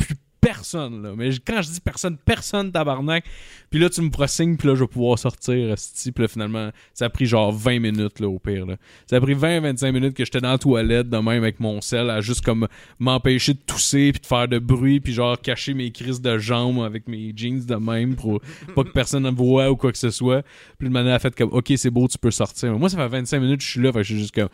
personne, 0.49 1.03
là. 1.03 1.13
Mais 1.17 1.31
quand 1.47 1.61
je 1.61 1.71
dis 1.71 1.81
personne, 1.81 2.17
personne, 2.17 2.73
tabarnak. 2.73 3.25
Puis 3.71 3.79
là, 3.79 3.91
tu 3.91 4.01
me 4.01 4.09
pressings, 4.09 4.57
puis 4.57 4.69
là, 4.69 4.75
je 4.75 4.81
vais 4.81 4.87
pouvoir 4.87 5.19
sortir. 5.19 5.75
Puis 5.75 6.23
là, 6.23 6.29
finalement, 6.29 6.71
ça 6.95 7.05
a 7.05 7.11
pris 7.11 7.27
genre 7.27 7.53
20 7.53 7.81
minutes, 7.81 8.19
là, 8.19 8.29
au 8.29 8.39
pire, 8.39 8.65
là. 8.65 8.77
Ça 9.07 9.17
a 9.17 9.21
pris 9.21 9.35
20-25 9.35 9.93
minutes 9.93 10.15
que 10.15 10.25
j'étais 10.25 10.41
dans 10.41 10.53
la 10.53 10.59
toilette, 10.59 11.11
de 11.11 11.17
même, 11.19 11.43
avec 11.43 11.61
mon 11.61 11.83
sel, 11.83 12.09
à 12.09 12.23
juste 12.23 12.43
comme 12.43 12.67
m'empêcher 12.99 13.53
de 13.53 13.59
tousser, 13.59 14.13
puis 14.13 14.23
de 14.23 14.27
faire 14.27 14.49
de 14.49 14.59
bruit, 14.59 15.01
puis 15.01 15.13
genre 15.13 15.39
cacher 15.39 15.75
mes 15.75 15.91
crises 15.91 16.23
de 16.23 16.39
jambes 16.39 16.83
avec 16.83 17.09
mes 17.09 17.33
jeans 17.37 17.67
de 17.67 17.77
même 17.77 18.17
pour 18.17 18.41
pas 18.75 18.85
que 18.85 18.91
personne 18.91 19.25
ne 19.25 19.31
voit 19.31 19.71
ou 19.71 19.77
quoi 19.77 19.93
que 19.93 19.99
ce 19.99 20.11
soit. 20.11 20.43
Puis 20.79 20.87
le 20.87 20.93
manière 20.93 21.15
a 21.15 21.19
fait 21.19 21.35
comme, 21.35 21.53
OK, 21.53 21.71
c'est 21.77 21.91
beau, 21.91 22.09
tu 22.09 22.17
peux 22.17 22.31
sortir. 22.31 22.73
Mais 22.73 22.79
moi, 22.79 22.89
ça 22.89 22.97
fait 22.97 23.09
25 23.09 23.39
minutes 23.39 23.59
que 23.59 23.65
je 23.65 23.71
suis 23.71 23.83
là, 23.83 23.93
fait 23.93 23.99
que 23.99 24.05
je 24.05 24.13
suis 24.15 24.21
juste 24.21 24.35
comme, 24.35 24.49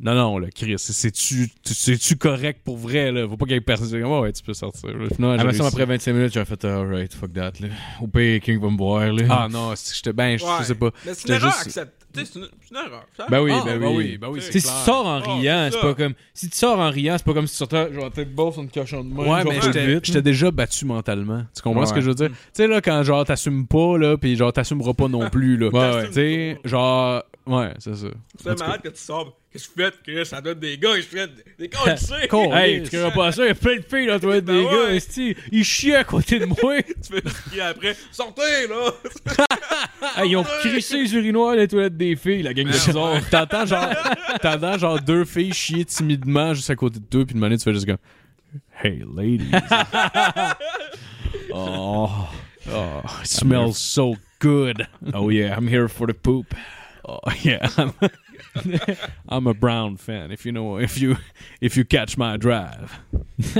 non, 0.00 0.14
non, 0.14 0.38
là, 0.38 0.48
Chris, 0.54 0.74
c'est-tu 0.78 1.50
c'est-tu 1.64 2.16
correct 2.16 2.60
pour 2.64 2.76
vrai, 2.76 3.10
là? 3.10 3.26
Faut 3.28 3.36
pas 3.36 3.46
qu'il 3.46 3.54
y 3.54 3.56
ait 3.56 3.60
personne. 3.60 3.90
Comme, 4.00 4.10
Ouais, 4.12 4.20
ouais, 4.20 4.32
tu 4.32 4.42
peux 4.42 4.54
sortir. 4.54 4.90
Finalement, 5.14 5.36
Ah, 5.40 5.44
mais 5.44 5.60
après 5.60 5.84
25 5.86 6.12
minutes, 6.12 6.32
j'aurais 6.34 6.46
fait 6.46 6.64
alright, 6.64 7.12
fuck 7.14 7.32
that, 7.32 7.52
là. 7.60 7.68
Au 8.00 8.06
pire, 8.06 8.40
quelqu'un 8.40 8.60
va 8.60 8.70
me 8.70 8.76
voir, 8.78 9.12
là. 9.12 9.24
Ah 9.28 9.48
non, 9.50 9.72
c'est- 9.74 9.96
j'étais 9.96 10.12
ben, 10.12 10.38
je 10.38 10.44
Ouais. 10.44 10.64
sais 10.64 10.74
pas. 10.74 10.90
Mais 11.04 11.14
c'est 11.14 11.28
une 11.28 11.34
erreur 11.34 11.52
juste- 11.64 11.80
C'est 12.14 12.34
une, 12.36 12.48
une 12.70 12.76
erreur. 12.76 13.04
ça. 13.16 13.26
Ben 13.30 13.40
oui, 13.42 13.52
Ah, 13.54 13.62
ben 13.64 13.78
ben 13.78 13.94
oui. 13.94 14.16
ben 14.18 14.28
oui, 14.30 14.40
si 14.40 14.50
tu 14.50 14.60
sors 14.60 15.06
en 15.06 15.20
Oh, 15.24 15.36
riant, 15.36 15.68
c'est 15.70 15.80
pas 15.80 15.94
comme. 15.94 16.14
Si 16.32 16.48
tu 16.48 16.56
sors 16.56 16.78
en 16.78 16.90
riant, 16.90 17.16
c'est 17.18 17.24
pas 17.26 17.34
comme 17.34 17.46
si 17.46 17.52
tu 17.52 17.58
sortais, 17.58 17.92
genre, 17.92 18.10
tête 18.10 18.34
basse, 18.34 18.54
on 18.56 18.66
te 18.66 18.72
cochon 18.72 19.04
de 19.04 19.12
main. 19.12 19.24
Ouais, 19.24 19.44
mais 19.44 19.60
vite, 19.60 20.04
j'étais 20.06 20.22
déjà 20.22 20.50
battu 20.50 20.84
mentalement. 20.86 21.44
Tu 21.54 21.60
comprends 21.62 21.80
Ouais. 21.82 21.86
ce 21.86 21.92
que 21.92 22.00
je 22.00 22.08
veux 22.08 22.14
dire? 22.14 22.28
Tu 22.30 22.34
sais, 22.54 22.66
là, 22.66 22.80
quand 22.80 23.02
genre 23.02 23.24
t'assumes 23.26 23.66
pas, 23.66 23.98
là, 23.98 24.16
pis 24.16 24.36
genre 24.36 24.52
t'assumeras 24.52 24.94
pas 24.94 25.06
non 25.08 25.28
plus, 25.28 25.58
là. 25.58 25.68
Ouais, 25.68 25.94
ouais. 25.96 26.06
Tu 26.08 26.12
sais, 26.14 26.58
genre, 26.64 27.22
ouais, 27.48 27.72
c'est 27.78 27.94
ça. 27.96 28.06
C'est 28.38 28.58
malade 28.58 28.82
que 28.82 28.88
tu 28.88 29.00
sors. 29.00 29.36
Qu'est-ce 29.50 29.68
que 29.68 29.74
tu 29.74 29.96
fais? 30.04 30.12
Que 30.12 30.24
ça 30.24 30.40
donne 30.40 30.58
des 30.60 30.76
gars, 30.78 30.96
je 30.96 31.02
fais 31.02 31.26
des 31.58 31.68
gars, 31.68 31.96
tu 31.96 32.04
sais. 32.04 32.28
Con. 32.28 32.54
Hey, 32.54 32.82
tu 32.82 32.90
connais 32.90 33.10
pas 33.10 33.32
ça, 33.32 33.44
il 33.44 33.48
y 33.48 33.50
a 33.50 33.54
plein 33.54 33.76
de 33.76 33.82
filles 33.82 34.06
dans 34.06 34.12
la 34.12 34.20
toilette 34.20 34.44
Ben 34.44 34.54
des 34.56 34.64
ouais. 34.64 34.70
gars, 34.70 34.94
esti. 34.94 35.36
Ils 35.50 35.64
chient 35.64 35.94
à 35.94 36.04
côté 36.04 36.38
de 36.38 36.44
moi. 36.44 36.56
Tu 37.02 37.14
fais 37.14 37.22
crier 37.22 37.62
après. 37.62 37.96
Sortez, 38.12 38.66
là! 38.68 39.46
Hey, 40.16 40.30
ils 40.30 40.36
ont 40.36 40.44
crissé 40.44 41.02
les 41.02 41.14
urinoirs 41.14 41.54
dans 41.54 41.60
les 41.60 41.68
toilettes 41.68 41.96
des 41.96 42.14
filles, 42.14 42.42
la 42.42 42.54
gang 42.54 42.66
de 42.66 42.72
bizarre. 42.72 43.20
T'entends 43.30 43.66
genre, 43.66 43.88
t'entends 44.40 44.78
genre 44.78 45.00
deux 45.00 45.24
filles 45.24 45.52
chier 45.52 45.84
timidement 45.84 46.54
juste 46.54 46.70
à 46.70 46.76
côté 46.76 47.00
de 47.00 47.04
toi, 47.04 47.24
puis 47.24 47.34
de 47.34 47.40
manière 47.40 47.58
tu 47.58 47.64
fais 47.64 47.74
juste 47.74 47.86
comme, 47.86 47.98
Hey 48.82 49.02
ladies. 49.14 49.50
Oh. 51.52 52.28
Oh, 52.70 53.02
it 53.22 53.26
smells 53.26 53.78
so 53.78 54.16
good. 54.38 54.86
Oh 55.14 55.30
yeah, 55.30 55.56
I'm 55.56 55.66
here 55.66 55.88
for 55.88 56.06
the 56.06 56.14
poop. 56.14 56.54
Oh 57.10 57.20
yeah, 57.42 57.66
I'm, 57.78 57.92
I'm 59.30 59.46
a 59.46 59.54
Brown 59.54 59.96
fan. 59.96 60.30
If 60.30 60.44
you 60.44 60.52
know, 60.52 60.78
if 60.78 60.98
you, 61.00 61.16
if 61.62 61.74
you 61.76 61.84
catch 61.84 62.18
my 62.18 62.36
drive. 62.36 63.00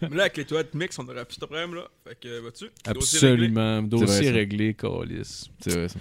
Mais 0.00 0.16
là, 0.16 0.22
avec 0.24 0.36
les 0.36 0.44
toilettes 0.44 0.74
mixtes, 0.74 1.00
on 1.00 1.08
aurait 1.08 1.24
plus 1.24 1.38
de 1.40 1.46
problème, 1.46 1.74
là. 1.74 1.88
Fait 2.06 2.14
que, 2.20 2.28
réglé. 2.28 2.70
Absolument. 2.86 3.82
Dossier 3.82 4.30
réglé, 4.30 4.74
Calis. 4.74 5.50
C'est 5.60 5.74
vrai, 5.74 5.88
ça. 5.88 5.98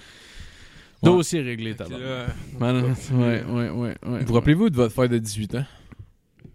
Dossier 1.02 1.42
réglé, 1.42 1.72
que 1.72 1.78
tabarnak. 1.80 2.02
là, 2.08 2.28
Man, 2.60 2.96
ouais, 3.14 3.44
ouais, 3.44 3.70
ouais, 3.70 3.96
ouais. 4.06 4.24
Vous 4.24 4.34
rappelez-vous 4.36 4.70
de 4.70 4.76
votre 4.76 4.94
fête 4.94 5.10
de 5.10 5.18
18 5.18 5.56
ans? 5.56 5.66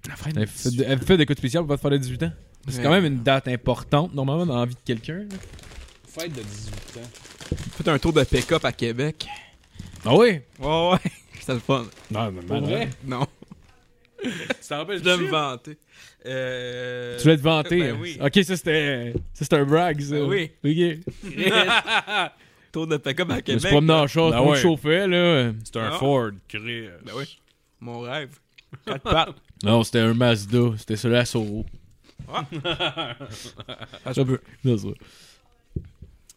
La 0.09 0.15
fête 0.15 0.35
Elle 0.37 0.47
fait, 0.47 0.71
de- 0.71 0.85
elle 0.87 1.01
fait 1.01 1.17
des 1.17 1.27
coups 1.27 1.39
spéciaux 1.39 1.63
pour 1.63 1.69
votre 1.69 1.83
fête 1.83 1.93
de 1.93 1.97
18 1.99 2.23
ans? 2.23 2.33
C'est 2.69 2.83
quand 2.83 2.91
même 2.91 3.05
une 3.05 3.23
date 3.25 3.49
importante, 3.49 4.15
normalement, 4.15 4.47
dans 4.47 4.61
la 4.61 4.67
vie 4.67 4.75
de 4.75 4.81
quelqu'un. 4.85 5.27
Fête 6.07 6.33
de 6.33 6.43
18 6.43 6.99
ans. 6.99 7.09
Faites 7.77 7.89
un 7.89 7.99
tour 7.99 8.13
de 8.13 8.23
pick-up 8.23 8.65
à 8.65 8.71
Québec. 8.73 9.27
Ah 10.05 10.15
oui? 10.15 10.41
Ouais, 10.59 10.91
ouais. 10.93 10.99
C'était 11.41 11.55
le 11.55 11.59
fun. 11.61 11.87
Non, 12.11 12.33
mais 12.33 12.43
Pour 12.43 12.61
vrai? 12.61 12.89
Non. 13.05 13.27
Tu 14.23 14.31
t'en 14.69 14.79
rappelles 14.79 14.99
Je 14.99 15.05
dois 15.05 15.17
me 15.17 15.29
vanter. 15.29 15.79
Euh... 16.25 17.17
Tu 17.19 17.23
voulais 17.23 17.37
te 17.37 17.43
vanter. 17.43 17.79
Ben 17.79 17.95
hein? 17.95 17.99
oui. 18.01 18.19
Ok, 18.21 18.35
ça 18.45 18.57
c'était. 18.57 19.13
Ça 19.33 19.45
c'était 19.45 19.57
un 19.57 19.65
brag, 19.65 20.01
ça. 20.01 20.15
Ben 20.15 20.23
oui. 20.25 20.51
Ok. 20.65 20.99
Tour 22.73 22.87
de 22.89 22.97
pick-up 22.97 23.31
à 23.31 23.35
Je 23.35 23.37
me 23.37 23.43
Québec. 23.43 23.61
suis 23.61 23.71
promené 23.71 23.93
en 23.93 24.07
Ben 24.07 24.41
on 24.41 24.51
ouais. 24.51 24.61
chauffait, 24.61 25.07
là. 25.07 25.53
C'est 25.65 25.77
un 25.77 25.91
Ah. 25.93 25.99
Ford, 25.99 26.31
Chris. 26.49 26.89
Ben 27.05 27.13
oui. 27.17 27.39
Mon 27.81 28.01
rêve. 28.01 28.39
Quatre 28.85 29.03
pattes. 29.03 29.35
Non, 29.63 29.83
c'était 29.85 30.01
un 30.01 30.13
Mazda. 30.13 30.75
C'était 30.77 30.97
celui 30.97 31.17
à 31.17 31.25
Soro. 31.25 31.65
Ah. 32.29 32.45
Ça 34.13 34.25
peut. 34.25 34.41
C'est 34.63 34.77
ça. 34.77 34.89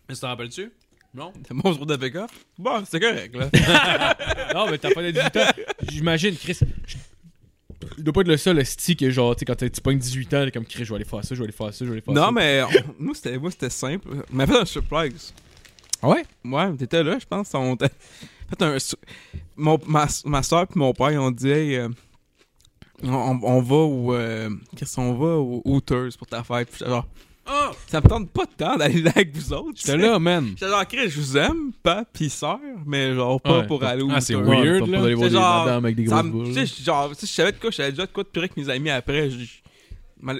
Mais 0.07 0.15
tu 0.15 0.21
t'en 0.21 0.27
rappelles-tu? 0.27 0.71
Non? 1.13 1.33
C'est 1.47 1.53
mon 1.53 1.73
tour 1.75 1.85
de 1.85 1.95
pick-up? 1.95 2.29
Bon, 2.57 2.83
c'est 2.89 2.99
correct, 2.99 3.35
là. 3.35 3.49
Non, 4.53 4.69
mais 4.69 4.77
t'as 4.77 4.91
pas 4.93 5.01
de 5.01 5.11
18 5.11 5.37
ans. 5.37 5.51
J'imagine, 5.89 6.35
Chris. 6.35 6.59
Il 7.97 8.03
doit 8.03 8.13
pas 8.13 8.21
être 8.21 8.27
le 8.27 8.37
seul 8.37 8.59
esti 8.59 8.95
que 8.95 9.09
genre, 9.09 9.35
tu 9.35 9.39
sais, 9.39 9.45
quand 9.45 9.55
t'as- 9.55 9.69
tu 9.69 9.81
pognes 9.81 9.97
18 9.97 10.33
ans, 10.33 10.45
t'es 10.45 10.51
comme 10.51 10.65
Chris, 10.65 10.83
je 10.85 10.89
vais 10.89 10.95
aller 10.95 11.05
faire 11.05 11.23
ça, 11.23 11.33
je 11.33 11.39
vais 11.39 11.45
aller 11.45 11.53
faire 11.53 11.73
ça, 11.73 11.85
je 11.85 11.85
vais 11.85 11.91
aller 11.93 12.01
faire 12.01 12.13
ça. 12.13 12.21
non, 12.21 12.31
mais 12.31 12.61
on- 12.63 12.93
nous, 13.03 13.13
c'était 13.13 13.37
moi, 13.37 13.49
c'était 13.51 13.69
simple. 13.69 14.07
On 14.31 14.35
m'a 14.35 14.45
fait 14.45 14.57
un 14.59 14.65
surprise. 14.65 15.33
Ah 16.01 16.09
ouais? 16.09 16.23
Ouais, 16.45 16.75
t'étais 16.77 17.03
là, 17.03 17.17
je 17.19 17.25
pense. 17.25 17.53
On 17.53 17.75
t'a 17.75 17.87
fait 17.89 18.61
un. 18.61 18.77
su- 18.79 18.95
Mon, 19.55 19.79
ma, 19.87 20.07
ma 20.25 20.43
soeur 20.43 20.63
et 20.63 20.65
mon 20.79 20.93
père, 20.93 21.11
ils 21.11 21.17
ont 21.17 21.31
dit, 21.31 21.49
hey, 21.49 21.75
euh, 21.77 21.89
on, 23.03 23.09
on- 23.13 23.39
on 23.43 23.61
va 23.61 23.75
au. 23.75 24.13
euh, 24.13 24.49
Qu'est-ce 24.75 24.95
qu'on 24.95 25.13
va 25.13 25.35
au 25.37 25.61
Hooters 25.65 26.09
pour 26.17 26.27
ta 26.27 26.43
fête. 26.43 26.69
Puis 26.69 26.79
j'étais 26.79 26.91
genre. 26.91 27.07
Ah, 27.51 27.71
ça 27.87 27.99
me 28.01 28.07
tente 28.07 28.29
pas 28.29 28.45
de 28.45 28.51
temps 28.51 28.77
d'aller 28.77 29.01
là 29.01 29.11
avec 29.15 29.35
vous 29.35 29.53
autres. 29.53 29.73
J'étais 29.75 29.97
là, 29.97 30.19
man. 30.19 30.49
J'étais 30.49 30.69
genre, 30.71 30.87
Chris, 30.87 31.09
je 31.09 31.19
vous 31.19 31.37
aime, 31.37 31.71
pas 31.81 32.03
pis 32.13 32.29
sœur, 32.29 32.59
mais 32.85 33.15
genre 33.15 33.41
pas 33.41 33.59
Ouais. 33.59 33.67
pour 33.67 33.83
aller 33.83 34.03
au 34.03 34.09
Ah, 34.11 34.21
c'est 34.21 34.35
weird, 34.35 34.81
pas 34.81 34.85
là. 34.97 35.01
C'est 35.03 35.15
des 35.15 35.29
genre- 35.31 35.65
madames 35.65 35.85
avec 35.85 35.95
des 35.95 36.05
Ça 36.07 36.11
grosses 36.15 36.25
me- 36.25 36.31
boules. 36.31 36.53
Tu 36.53 36.67
sais, 36.67 36.83
genre, 36.83 37.09
si 37.15 37.25
je 37.25 37.31
savais 37.31 37.51
de 37.51 37.57
quoi, 37.57 37.71
je 37.71 37.75
savais 37.77 37.91
déjà 37.91 38.05
de 38.05 38.11
quoi 38.11 38.23
de 38.23 38.29
plus 38.29 38.39
avec 38.39 38.55
mes 38.57 38.69
amis 38.69 38.89
après. 38.91 39.29
Je 39.31 39.37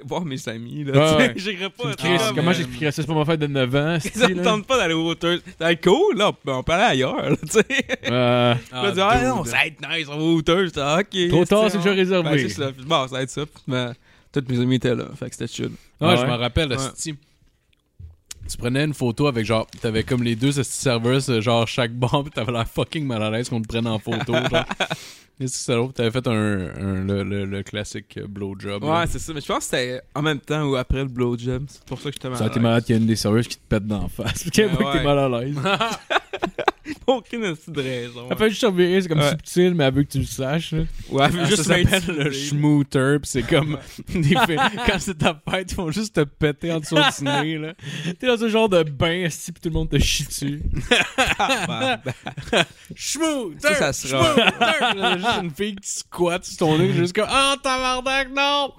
voir 0.04 0.26
mes 0.26 0.50
amis, 0.50 0.84
là. 0.84 0.92
Ouais, 0.92 1.00
tu 1.00 1.10
sais, 1.10 1.16
ouais. 1.16 1.34
J'irais 1.58 1.70
pas. 1.70 1.94
Chris, 1.96 2.18
Ah, 2.20 2.32
comment 2.36 2.52
j'expliquerais 2.52 2.92
ça? 2.92 3.02
C'est 3.02 3.08
pas 3.08 3.14
ma 3.14 3.24
fête 3.26 3.40
de 3.40 3.48
9 3.48 3.76
ans. 3.76 3.98
Ça 4.14 4.28
me 4.28 4.44
tente 4.44 4.68
pas 4.68 4.78
d'aller 4.78 4.94
au 4.94 5.10
Hooters. 5.10 5.38
Ça 5.58 5.66
va 5.66 5.72
être 5.72 5.84
cool, 5.84 6.18
là. 6.18 6.28
On 6.30 6.34
peut, 6.34 6.52
on 6.52 6.64
peut 6.64 6.74
aller 6.74 6.84
ailleurs, 6.84 7.30
là, 7.30 7.36
tu 7.38 7.48
sais. 7.50 7.66
Euh, 8.12 8.54
Je 8.74 8.76
me 8.88 8.92
dis, 8.92 9.00
ah 9.02 9.24
non, 9.24 9.44
ça 9.46 9.56
va 9.58 9.66
être 9.68 9.80
nice, 9.90 10.08
on 10.10 10.18
va 10.18 10.24
au 10.24 10.34
Hooters. 10.36 10.66
J'étais, 10.66 10.82
ah, 10.82 11.00
ok. 11.00 11.30
Trop 11.30 11.46
tard, 11.46 11.72
c'est 11.72 11.78
déjà 11.78 11.92
réservé. 11.94 12.30
Ben, 12.30 12.38
c'est 12.40 12.50
ça. 12.50 12.72
Bon, 12.86 13.08
ça 13.08 13.16
va 13.16 13.22
être 13.24 13.30
ça. 13.30 13.44
Tous 14.32 14.44
mes 14.48 14.60
amis 14.60 14.76
étaient 14.76 14.96
là. 14.96 15.06
Fait 15.16 15.30
que 15.30 15.36
c'était 15.36 15.52
chill. 15.52 15.66
Ouais, 15.68 15.72
Ah 16.02 16.16
je 16.16 16.22
ouais? 16.22 16.28
me 16.28 16.36
rappelle, 16.36 16.70
Ouais. 16.72 17.14
Tu 18.50 18.58
prenais 18.58 18.84
une 18.84 18.96
photo 18.96 19.28
avec 19.28 19.46
genre, 19.46 19.68
t'avais 19.80 20.04
comme 20.04 20.24
les 20.24 20.36
deux 20.36 20.52
serveurs, 20.64 21.22
euh, 21.30 21.40
genre 21.40 21.68
chaque 21.68 21.94
bombe, 21.94 22.26
pis 22.26 22.32
t'avais 22.32 22.52
l'air 22.52 22.68
fucking 22.68 23.06
mal 23.06 23.22
à 23.22 23.30
l'aise 23.30 23.48
qu'on 23.50 23.62
te 23.62 23.68
prenne 23.68 23.86
en 23.86 24.00
photo. 24.00 24.34
genre. 24.34 24.66
Qu'est-ce 25.40 25.54
que 25.54 25.60
c'est 25.60 25.76
l'autre? 25.76 25.94
T'avais 25.94 26.10
fait 26.12 26.26
un, 26.28 26.32
un- 26.34 27.04
le, 27.06 27.24
le- 27.24 27.46
le 27.46 27.64
classique 27.64 28.18
euh, 28.18 28.26
blowjob. 28.28 28.84
Ouais, 28.84 29.06
c'est 29.08 29.20
ça. 29.20 29.34
Mais 29.34 29.42
je 29.42 29.46
pense 29.46 29.60
que 29.60 29.64
c'était 29.66 30.02
en 30.16 30.22
même 30.24 30.40
temps 30.40 30.64
ou 30.64 30.76
après 30.76 30.98
le 31.04 31.06
blowjob. 31.10 31.66
C'est 31.68 31.84
pour 31.86 32.00
ça 32.00 32.10
que 32.10 32.16
j'étais 32.16 32.28
mal. 32.28 32.38
Ça 32.40 32.46
a 32.46 32.48
à 32.48 32.50
été 32.50 32.56
l'aise. 32.60 32.64
malade 32.64 32.84
qu'il 32.86 32.96
y 32.96 32.98
a 32.98 33.02
une 33.02 33.08
des 33.08 33.16
serveuses 33.16 33.48
qui 33.48 33.56
te 33.58 33.68
pète 33.70 33.86
d'en 33.86 34.08
face. 34.10 34.26
Parce 34.44 34.50
qu'elle 34.50 34.70
Ben 34.70 34.76
voit 34.78 34.94
que 34.94 34.98
t'es 34.98 35.06
ouais. 35.06 35.16
mal 35.16 35.20
à 35.34 35.40
l'aise. 35.42 35.56
Aucune 37.08 37.42
de 37.42 37.82
raison. 37.82 38.28
Elle 38.32 38.38
fait 38.38 38.50
juste 38.50 38.64
revirer, 38.64 39.02
c'est 39.02 39.10
comme 39.10 39.20
Ouais. 39.20 39.30
subtil, 39.30 39.74
mais 39.76 39.84
elle 39.86 39.94
veut 39.94 40.04
que 40.04 40.12
tu 40.12 40.20
le 40.20 40.26
saches. 40.26 40.72
là. 40.72 40.84
Ouais, 41.10 41.26
elle 41.26 41.32
veut 41.32 41.40
Ah, 41.44 41.46
juste 41.46 41.64
ça 41.64 41.76
s'appelle 41.84 42.16
le 42.26 42.32
schmooter, 42.32 43.18
pis 43.22 43.30
c'est 43.30 43.44
comme 43.44 43.78
des 44.14 44.34
quand 44.34 45.00
c'est 45.00 45.18
ta 45.18 45.40
fête, 45.50 45.72
ils 45.72 45.76
vont 45.76 45.92
juste 45.92 46.16
te 46.16 46.22
péter 46.22 46.72
en 46.72 46.80
dessous 46.80 46.96
du 46.96 47.24
nez, 47.26 47.58
là. 47.58 47.74
T'es 48.20 48.28
dans 48.28 48.44
un 48.44 48.48
genre 48.48 48.70
de 48.70 48.84
bain, 48.84 49.24
esti, 49.24 49.52
pis 49.52 49.62
tout 49.62 49.70
le 49.70 49.74
monde 49.76 49.90
te 49.90 50.00
chie 50.00 50.26
dessus. 50.26 50.62
Schmooter! 52.96 53.60
Ça, 53.60 53.76
ça 53.76 53.94
sera-! 53.94 54.36
Là, 54.96 55.18
juste 55.18 55.30
une 55.44 55.52
fille 55.52 55.76
qui 55.76 55.90
squatte 55.90 56.46
sur 56.46 56.58
ton 56.58 56.78
nez, 56.78 56.94
juste 56.94 57.14
comme 57.14 57.28
Ah, 57.30 57.56
tabarnak, 57.62 58.30
non! 58.36 58.74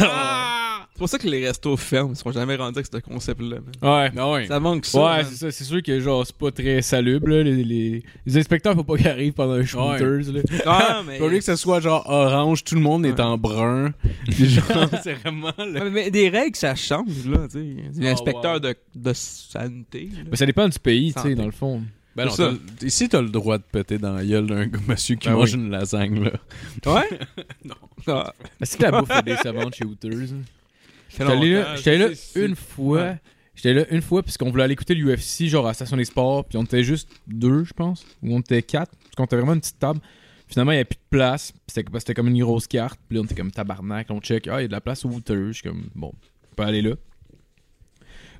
Ah! 0.00 0.86
C'est 1.00 1.04
pour 1.04 1.08
ça 1.08 1.18
que 1.18 1.28
les 1.28 1.46
restos 1.46 1.78
ferment. 1.78 2.12
Ils 2.12 2.16
seront 2.16 2.30
jamais 2.32 2.56
rendus 2.56 2.78
avec 2.78 2.86
ce 2.92 2.98
concept-là. 2.98 3.56
Ouais. 3.80 4.12
Ah 4.14 4.30
ouais. 4.32 4.46
Ça 4.46 4.60
manque 4.60 4.84
ça. 4.84 4.98
Ouais, 4.98 5.16
man. 5.22 5.26
c'est 5.30 5.36
ça. 5.36 5.50
C'est 5.50 5.64
sûr 5.64 5.82
que 5.82 5.98
genre 5.98 6.26
c'est 6.26 6.36
pas 6.36 6.50
très 6.50 6.82
salubre. 6.82 7.26
Là. 7.28 7.42
Les, 7.42 7.64
les, 7.64 8.02
les 8.26 8.36
inspecteurs, 8.38 8.74
faut 8.74 8.84
pas 8.84 8.98
qu'ils 8.98 9.08
arrivent 9.08 9.32
pendant 9.32 9.54
un 9.54 9.64
shooters. 9.64 10.30
Là. 10.30 10.40
Ah, 10.66 11.02
mais... 11.06 11.18
Au 11.20 11.28
lieu 11.30 11.38
que 11.38 11.44
ce 11.44 11.56
soit 11.56 11.80
genre 11.80 12.04
orange, 12.06 12.64
tout 12.64 12.74
le 12.74 12.82
monde 12.82 13.06
est 13.06 13.12
Ouais. 13.14 13.20
en 13.22 13.38
brun. 13.38 13.94
Puis 14.30 14.50
genre, 14.50 14.90
c'est 15.02 15.14
vraiment. 15.14 15.52
Ouais, 15.58 15.88
mais 15.90 16.10
des 16.10 16.28
règles, 16.28 16.54
ça 16.56 16.74
change, 16.74 17.26
là, 17.26 17.48
tu 17.50 17.58
sais. 17.94 18.02
L'inspecteur 18.02 18.52
wow. 18.54 18.60
de, 18.60 18.74
de 18.94 19.12
santé. 19.14 20.10
là. 20.14 20.20
Mais 20.30 20.36
ça 20.36 20.44
dépend 20.44 20.68
du 20.68 20.78
pays, 20.78 21.14
tu 21.14 21.22
sais, 21.22 21.34
dans 21.34 21.46
le 21.46 21.50
fond. 21.50 21.82
Ben 22.14 22.26
non, 22.26 22.30
C'est 22.32 22.42
ça. 22.42 22.52
t'as- 22.78 22.86
ici, 22.86 23.08
t'as 23.08 23.22
le 23.22 23.28
droit 23.30 23.56
de 23.56 23.62
péter 23.62 23.96
dans 23.96 24.12
la 24.12 24.24
gueule 24.26 24.46
d'un 24.46 24.66
gars- 24.66 24.78
monsieur 24.86 25.16
qui 25.16 25.28
Ben 25.28 25.34
mange 25.36 25.54
oui. 25.54 25.60
une 25.60 25.70
lasagne, 25.70 26.22
là. 26.24 26.32
Ouais? 26.84 27.08
Non. 27.64 27.74
Ah, 28.06 28.34
Est-ce 28.60 28.76
que 28.76 28.82
la 28.82 28.90
bouffe 29.00 29.10
est 29.10 29.22
décevante 29.22 29.74
chez 29.74 29.84
Hooters? 29.86 30.28
J'étais 31.10 31.98
là, 31.98 32.08
j'étais 32.12 32.46
une 32.46 32.56
fois. 32.56 33.02
Ouais. 33.02 33.16
J'étais 33.54 33.74
là 33.74 33.84
une 33.90 34.00
fois 34.00 34.22
puisqu'on 34.22 34.50
voulait 34.50 34.64
aller 34.64 34.72
écouter 34.72 34.94
l'UFC 34.94 35.46
genre 35.46 35.66
à 35.66 35.70
la 35.70 35.74
station 35.74 35.96
des 35.96 36.06
sports, 36.06 36.46
puis 36.46 36.56
on 36.56 36.62
était 36.62 36.82
juste 36.82 37.10
deux, 37.26 37.64
je 37.64 37.74
pense, 37.74 38.06
ou 38.22 38.34
on 38.34 38.40
était 38.40 38.62
quatre, 38.62 38.92
parce 38.96 39.16
qu'on 39.16 39.24
était 39.24 39.36
vraiment 39.36 39.52
une 39.52 39.60
petite 39.60 39.78
table. 39.78 40.00
Finalement, 40.48 40.72
il 40.72 40.76
n'y 40.76 40.80
avait 40.80 40.86
plus 40.86 40.96
de 40.96 41.08
place, 41.10 41.52
puis 41.52 41.84
c'était 41.98 42.14
comme 42.14 42.28
une 42.28 42.40
grosse 42.40 42.66
carte, 42.66 42.98
puis 43.06 43.16
là, 43.16 43.22
on 43.22 43.24
était 43.24 43.34
comme 43.34 43.52
tabarnak, 43.52 44.06
on 44.10 44.20
check, 44.20 44.48
ah, 44.48 44.60
il 44.60 44.62
y 44.62 44.64
a 44.64 44.68
de 44.68 44.72
la 44.72 44.80
place 44.80 45.04
au 45.04 45.08
Hooters, 45.08 45.48
je 45.48 45.52
suis 45.52 45.62
comme, 45.62 45.90
bon, 45.94 46.12
on 46.50 46.54
peut 46.56 46.62
aller 46.62 46.82
là. 46.82 46.94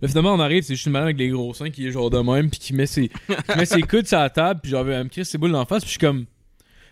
Là, 0.01 0.09
finalement, 0.09 0.35
on 0.35 0.41
arrive, 0.41 0.63
c'est 0.63 0.75
juste 0.75 0.87
une 0.87 0.93
madame 0.93 1.09
avec 1.09 1.19
les 1.19 1.29
gros 1.29 1.53
seins 1.53 1.71
qui 1.71 1.87
est 1.87 1.91
genre 1.91 2.09
de 2.09 2.19
même, 2.19 2.49
puis 2.49 2.59
qui 2.59 2.73
met 2.73 2.87
ses, 2.87 3.09
qui 3.11 3.59
met 3.59 3.67
ses 3.67 3.83
coudes 3.83 4.07
sur 4.07 4.19
la 4.19 4.31
table, 4.31 4.61
puis 4.63 4.71
genre, 4.71 4.89
elle 4.89 5.05
me 5.05 5.09
crie 5.11 5.25
ses 5.25 5.37
boules 5.37 5.53
d'en 5.53 5.67
face, 5.67 5.83
puis 5.83 5.93
je 5.93 5.99
suis 5.99 6.01
comme. 6.01 6.25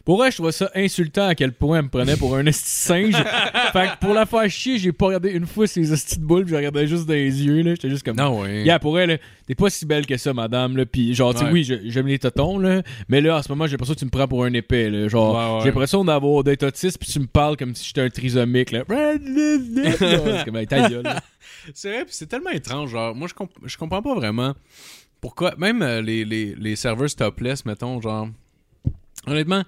Pour 0.09 0.17
vrai, 0.17 0.31
je 0.31 0.37
trouvais 0.37 0.53
ça 0.53 0.71
insultant 0.75 1.27
à 1.29 1.35
quel 1.35 1.53
point 1.53 1.81
elle 1.81 1.85
me 1.85 1.91
prenait 1.91 2.17
pour 2.17 2.35
un 2.35 2.47
esti 2.47 2.71
singe. 2.71 3.13
fait 3.75 3.89
que 3.91 3.99
pour 4.01 4.15
la 4.15 4.25
faire 4.25 4.49
chier, 4.49 4.79
j'ai 4.79 4.91
pas 4.91 5.05
regardé 5.09 5.29
une 5.33 5.45
fois 5.45 5.67
ses 5.67 5.93
esti 5.93 6.19
de 6.19 6.25
boules, 6.25 6.49
je 6.49 6.55
regardais 6.57 6.87
juste 6.87 7.05
dans 7.05 7.13
les 7.13 7.45
yeux, 7.45 7.61
là. 7.61 7.73
J'étais 7.75 7.91
juste 7.91 8.05
comme. 8.07 8.17
Non, 8.17 8.41
ouais. 8.41 8.63
Yeah, 8.65 8.79
pour 8.79 8.99
elle, 8.99 9.21
t'es 9.47 9.55
pas 9.55 9.69
si 9.69 9.85
belle 9.85 10.07
que 10.07 10.17
ça, 10.17 10.33
madame, 10.33 10.79
là. 10.79 10.87
Puis 10.87 11.15
genre, 11.15 11.35
tu 11.35 11.41
sais, 11.41 11.45
Ouais. 11.45 11.51
oui, 11.53 11.81
j'aime 11.91 12.07
les 12.07 12.19
totons, 12.19 12.59
là. 12.59 12.81
Mais 13.11 13.21
là, 13.21 13.37
en 13.37 13.43
ce 13.43 13.51
moment, 13.53 13.67
j'ai 13.67 13.73
l'impression 13.73 13.93
que 13.93 13.99
tu 13.99 14.07
me 14.07 14.11
prends 14.11 14.27
pour 14.27 14.45
un 14.45 14.53
épais, 14.55 14.89
là. 14.89 15.09
Genre, 15.09 15.35
Ouais, 15.37 15.55
ouais. 15.57 15.61
j'ai 15.65 15.69
l'impression 15.69 16.03
d'avoir 16.07 16.43
d'être 16.43 16.63
autiste, 16.63 16.99
puis 16.99 17.13
tu 17.13 17.21
me 17.21 17.27
parles 17.27 17.59
comme 17.59 17.75
si 17.75 17.85
j'étais 17.89 18.01
un 18.01 18.09
trisomique, 18.09 18.71
là. 18.71 18.85
c'est 18.89 20.45
comme, 20.47 20.65
ta 20.65 20.89
gueule. 20.89 21.05
C'est 21.75 21.91
vrai, 21.93 22.05
c'est 22.09 22.27
tellement 22.29 22.49
étrange. 22.51 22.93
Genre, 22.93 23.15
moi, 23.15 23.29
je, 23.29 23.35
comp- 23.35 23.53
je 23.63 23.77
comprends 23.77 24.01
pas 24.01 24.15
vraiment 24.15 24.55
pourquoi. 25.21 25.55
Même 25.59 25.83
euh, 25.83 26.01
les, 26.01 26.25
les, 26.25 26.55
les 26.55 26.77
serveurs 26.77 27.15
topless, 27.15 27.67
mettons, 27.67 28.01
genre. 28.01 28.29
Honnêtement, 29.27 29.65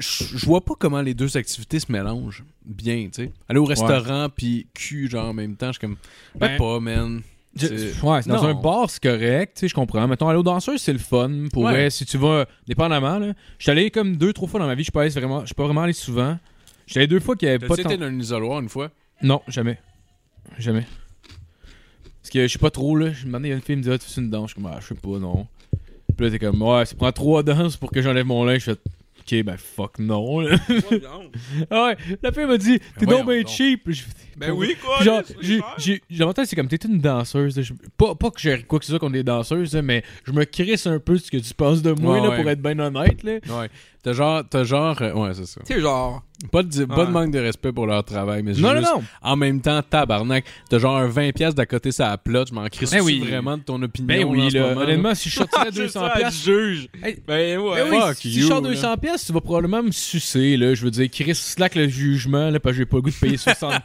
je 0.00 0.46
vois 0.46 0.60
pas 0.64 0.74
comment 0.78 1.00
les 1.02 1.14
deux 1.14 1.36
activités 1.36 1.78
se 1.80 1.90
mélangent 1.92 2.44
bien, 2.64 3.04
tu 3.12 3.24
sais. 3.24 3.32
Aller 3.48 3.58
au 3.58 3.64
restaurant, 3.64 4.28
puis 4.34 4.66
cul, 4.74 5.08
genre, 5.10 5.28
en 5.28 5.34
même 5.34 5.56
temps, 5.56 5.68
je 5.68 5.72
suis 5.72 5.80
comme. 5.80 5.96
Ben, 6.38 6.48
Ben, 6.48 6.58
pas, 6.58 6.80
man. 6.80 7.22
Je- 7.56 7.66
ouais, 8.06 8.22
c'est 8.22 8.28
dans 8.30 8.42
Non. 8.42 8.48
un 8.48 8.54
bar, 8.54 8.88
c'est 8.88 9.02
correct, 9.02 9.54
tu 9.56 9.60
sais, 9.60 9.68
je 9.68 9.74
comprends. 9.74 10.06
Mettons, 10.06 10.28
aller 10.28 10.38
aux 10.38 10.42
danseuses, 10.44 10.80
c'est 10.80 10.92
le 10.92 11.00
fun. 11.00 11.30
Pour 11.52 11.64
Ouais. 11.64 11.72
vrai, 11.72 11.90
si 11.90 12.06
tu 12.06 12.16
vas, 12.16 12.46
dépendamment, 12.68 13.18
là. 13.18 13.32
Je 13.58 13.64
suis 13.64 13.70
allé 13.72 13.90
comme 13.90 14.16
deux, 14.16 14.32
trois 14.32 14.48
fois 14.48 14.60
dans 14.60 14.66
ma 14.66 14.74
vie, 14.76 14.84
je 14.84 14.90
suis 14.92 15.20
vraiment, 15.20 15.40
je 15.40 15.46
suis 15.46 15.54
pas 15.54 15.64
vraiment 15.64 15.82
allé 15.82 15.92
souvent. 15.92 16.38
Je 16.86 16.92
suis 16.92 16.98
allé 17.00 17.06
deux 17.08 17.18
fois 17.20 17.34
qu'il 17.36 17.46
y 17.48 17.50
avait 17.50 17.66
pas 17.66 17.76
tant... 17.76 17.82
été 17.88 17.96
dans 17.96 18.06
un 18.06 18.18
isoloir 18.18 18.60
une 18.60 18.68
fois? 18.68 18.90
Non, 19.22 19.42
jamais. 19.48 19.78
Jamais. 20.58 20.86
Parce 22.22 22.30
que 22.30 22.46
je 22.46 22.52
sais 22.52 22.58
pas 22.58 22.70
trop, 22.70 22.96
là. 22.96 23.12
Je 23.12 23.22
me 23.22 23.26
demandais, 23.26 23.48
il 23.48 23.50
y 23.50 23.54
a 23.54 23.56
une 23.56 23.62
fille 23.62 23.74
qui 23.74 23.78
me 23.78 23.82
dit, 23.82 23.90
ah, 23.90 23.98
tu 23.98 24.06
fais 24.08 24.20
une 24.20 24.30
danse? 24.30 24.50
Je 24.50 24.54
suis 24.54 24.62
comme, 24.62 24.70
ah, 24.72 24.78
je 24.80 24.86
sais 24.86 24.94
pas, 24.94 25.18
non. 25.18 25.46
Puis 26.16 26.26
là, 26.26 26.30
t'es 26.30 26.38
comme, 26.38 26.60
ouais, 26.62 26.84
ça 26.86 26.94
prend 26.96 27.10
trois 27.12 27.42
danses 27.44 27.76
pour 27.76 27.90
que 27.90 28.00
j'enlève 28.02 28.26
mon 28.26 28.44
linge. 28.44 28.60
Je 28.64 28.72
fais, 28.72 28.78
ok, 29.30 29.44
ben 29.44 29.56
fuck, 29.56 29.98
non, 29.98 30.40
là. 30.40 30.56
ah 31.70 31.84
ouais, 31.84 31.96
la 32.22 32.32
fille 32.32 32.46
m'a 32.46 32.58
dit, 32.58 32.78
t'es 32.98 33.04
voyons 33.04 33.24
donc 33.24 33.30
bien 33.30 33.46
cheap. 33.46 33.82
Je 33.86 34.02
fais, 34.02 34.10
Ben 34.40 34.50
oui, 34.52 34.74
quoi. 34.82 35.02
Genre, 35.04 35.22
j'ai, 35.40 35.60
c'est 36.44 36.56
comme 36.56 36.68
t'es 36.68 36.76
une 36.76 36.98
danseuse. 36.98 37.60
Je- 37.60 37.74
pas, 37.96 38.14
pas 38.14 38.30
que 38.30 38.40
j'ai 38.40 38.62
quoi 38.62 38.78
que 38.78 38.84
ce 38.84 38.92
soit 38.92 38.98
contre 38.98 39.12
des 39.12 39.22
danseuses, 39.22 39.74
là, 39.74 39.82
mais 39.82 40.02
je 40.24 40.32
me 40.32 40.44
crisse 40.44 40.86
un 40.86 40.98
peu 40.98 41.18
ce 41.18 41.30
que 41.30 41.36
tu 41.36 41.54
penses 41.54 41.82
de 41.82 41.92
moi 41.92 42.14
Ouais, 42.14 42.20
là, 42.22 42.30
ouais. 42.30 42.36
pour 42.40 42.50
être 42.50 42.62
bien 42.62 42.78
honnête. 42.78 43.22
Là. 43.22 43.32
Ouais. 43.48 43.68
T'as 44.02 44.14
genre. 44.14 44.42
T'as 44.48 44.64
genre. 44.64 44.96
euh, 45.02 45.12
ouais, 45.12 45.34
c'est 45.34 45.46
ça. 45.46 45.60
Sais, 45.64 45.80
genre. 45.80 46.22
Pas 46.50 46.62
de, 46.62 46.86
pas 46.86 47.04
de 47.04 47.10
manque 47.10 47.32
de 47.32 47.38
respect 47.38 47.70
pour 47.70 47.86
leur 47.86 48.02
travail, 48.02 48.42
mais 48.42 48.52
Non, 48.54 48.72
non, 48.72 48.80
juste- 48.80 48.92
non. 48.94 49.02
En 49.20 49.36
même 49.36 49.60
temps, 49.60 49.82
tabarnak, 49.82 50.46
t'as 50.70 50.78
genre 50.78 50.96
un 50.96 51.06
20$ 51.06 51.32
piastres 51.34 51.54
d'à 51.56 51.66
côté, 51.66 51.92
ça 51.92 52.16
plot, 52.16 52.46
je 52.48 52.54
m'en 52.54 52.66
crisse 52.68 52.92
Ben 52.92 53.02
oui. 53.02 53.20
vraiment 53.20 53.58
de 53.58 53.62
ton 53.62 53.82
opinion. 53.82 54.06
Ben 54.06 54.24
en 54.24 54.30
oui, 54.30 54.50
ce 54.50 54.56
là, 54.56 54.68
moment, 54.70 54.80
honnêtement, 54.80 55.14
si 55.14 55.28
je 55.28 55.34
sortirais 55.34 55.66
C'est 55.70 55.82
200 55.82 56.00
ça, 56.00 56.14
piastres, 56.16 56.42
juge. 56.42 56.88
Hey, 57.02 57.18
Ben 57.28 57.58
ouais. 57.58 57.82
Ben 57.84 57.90
oui, 57.90 58.00
fuck 58.00 58.14
si 58.16 58.30
you, 58.30 58.42
je 58.44 58.46
sors 58.46 58.62
là. 58.62 58.68
200 58.70 58.96
pièces, 58.96 59.26
tu 59.26 59.34
vas 59.34 59.42
probablement 59.42 59.82
me 59.82 59.90
sucer 59.90 60.56
là, 60.56 60.72
je 60.74 60.82
veux 60.82 60.90
dire 60.90 61.10
Chris 61.12 61.34
slack 61.34 61.74
le 61.74 61.88
jugement 61.88 62.48
là 62.48 62.58
parce 62.58 62.72
que 62.72 62.78
j'ai 62.78 62.86
pas 62.86 62.96
le 62.96 63.02
goût 63.02 63.10
de 63.10 63.14
payer 63.16 63.36
60 63.36 63.82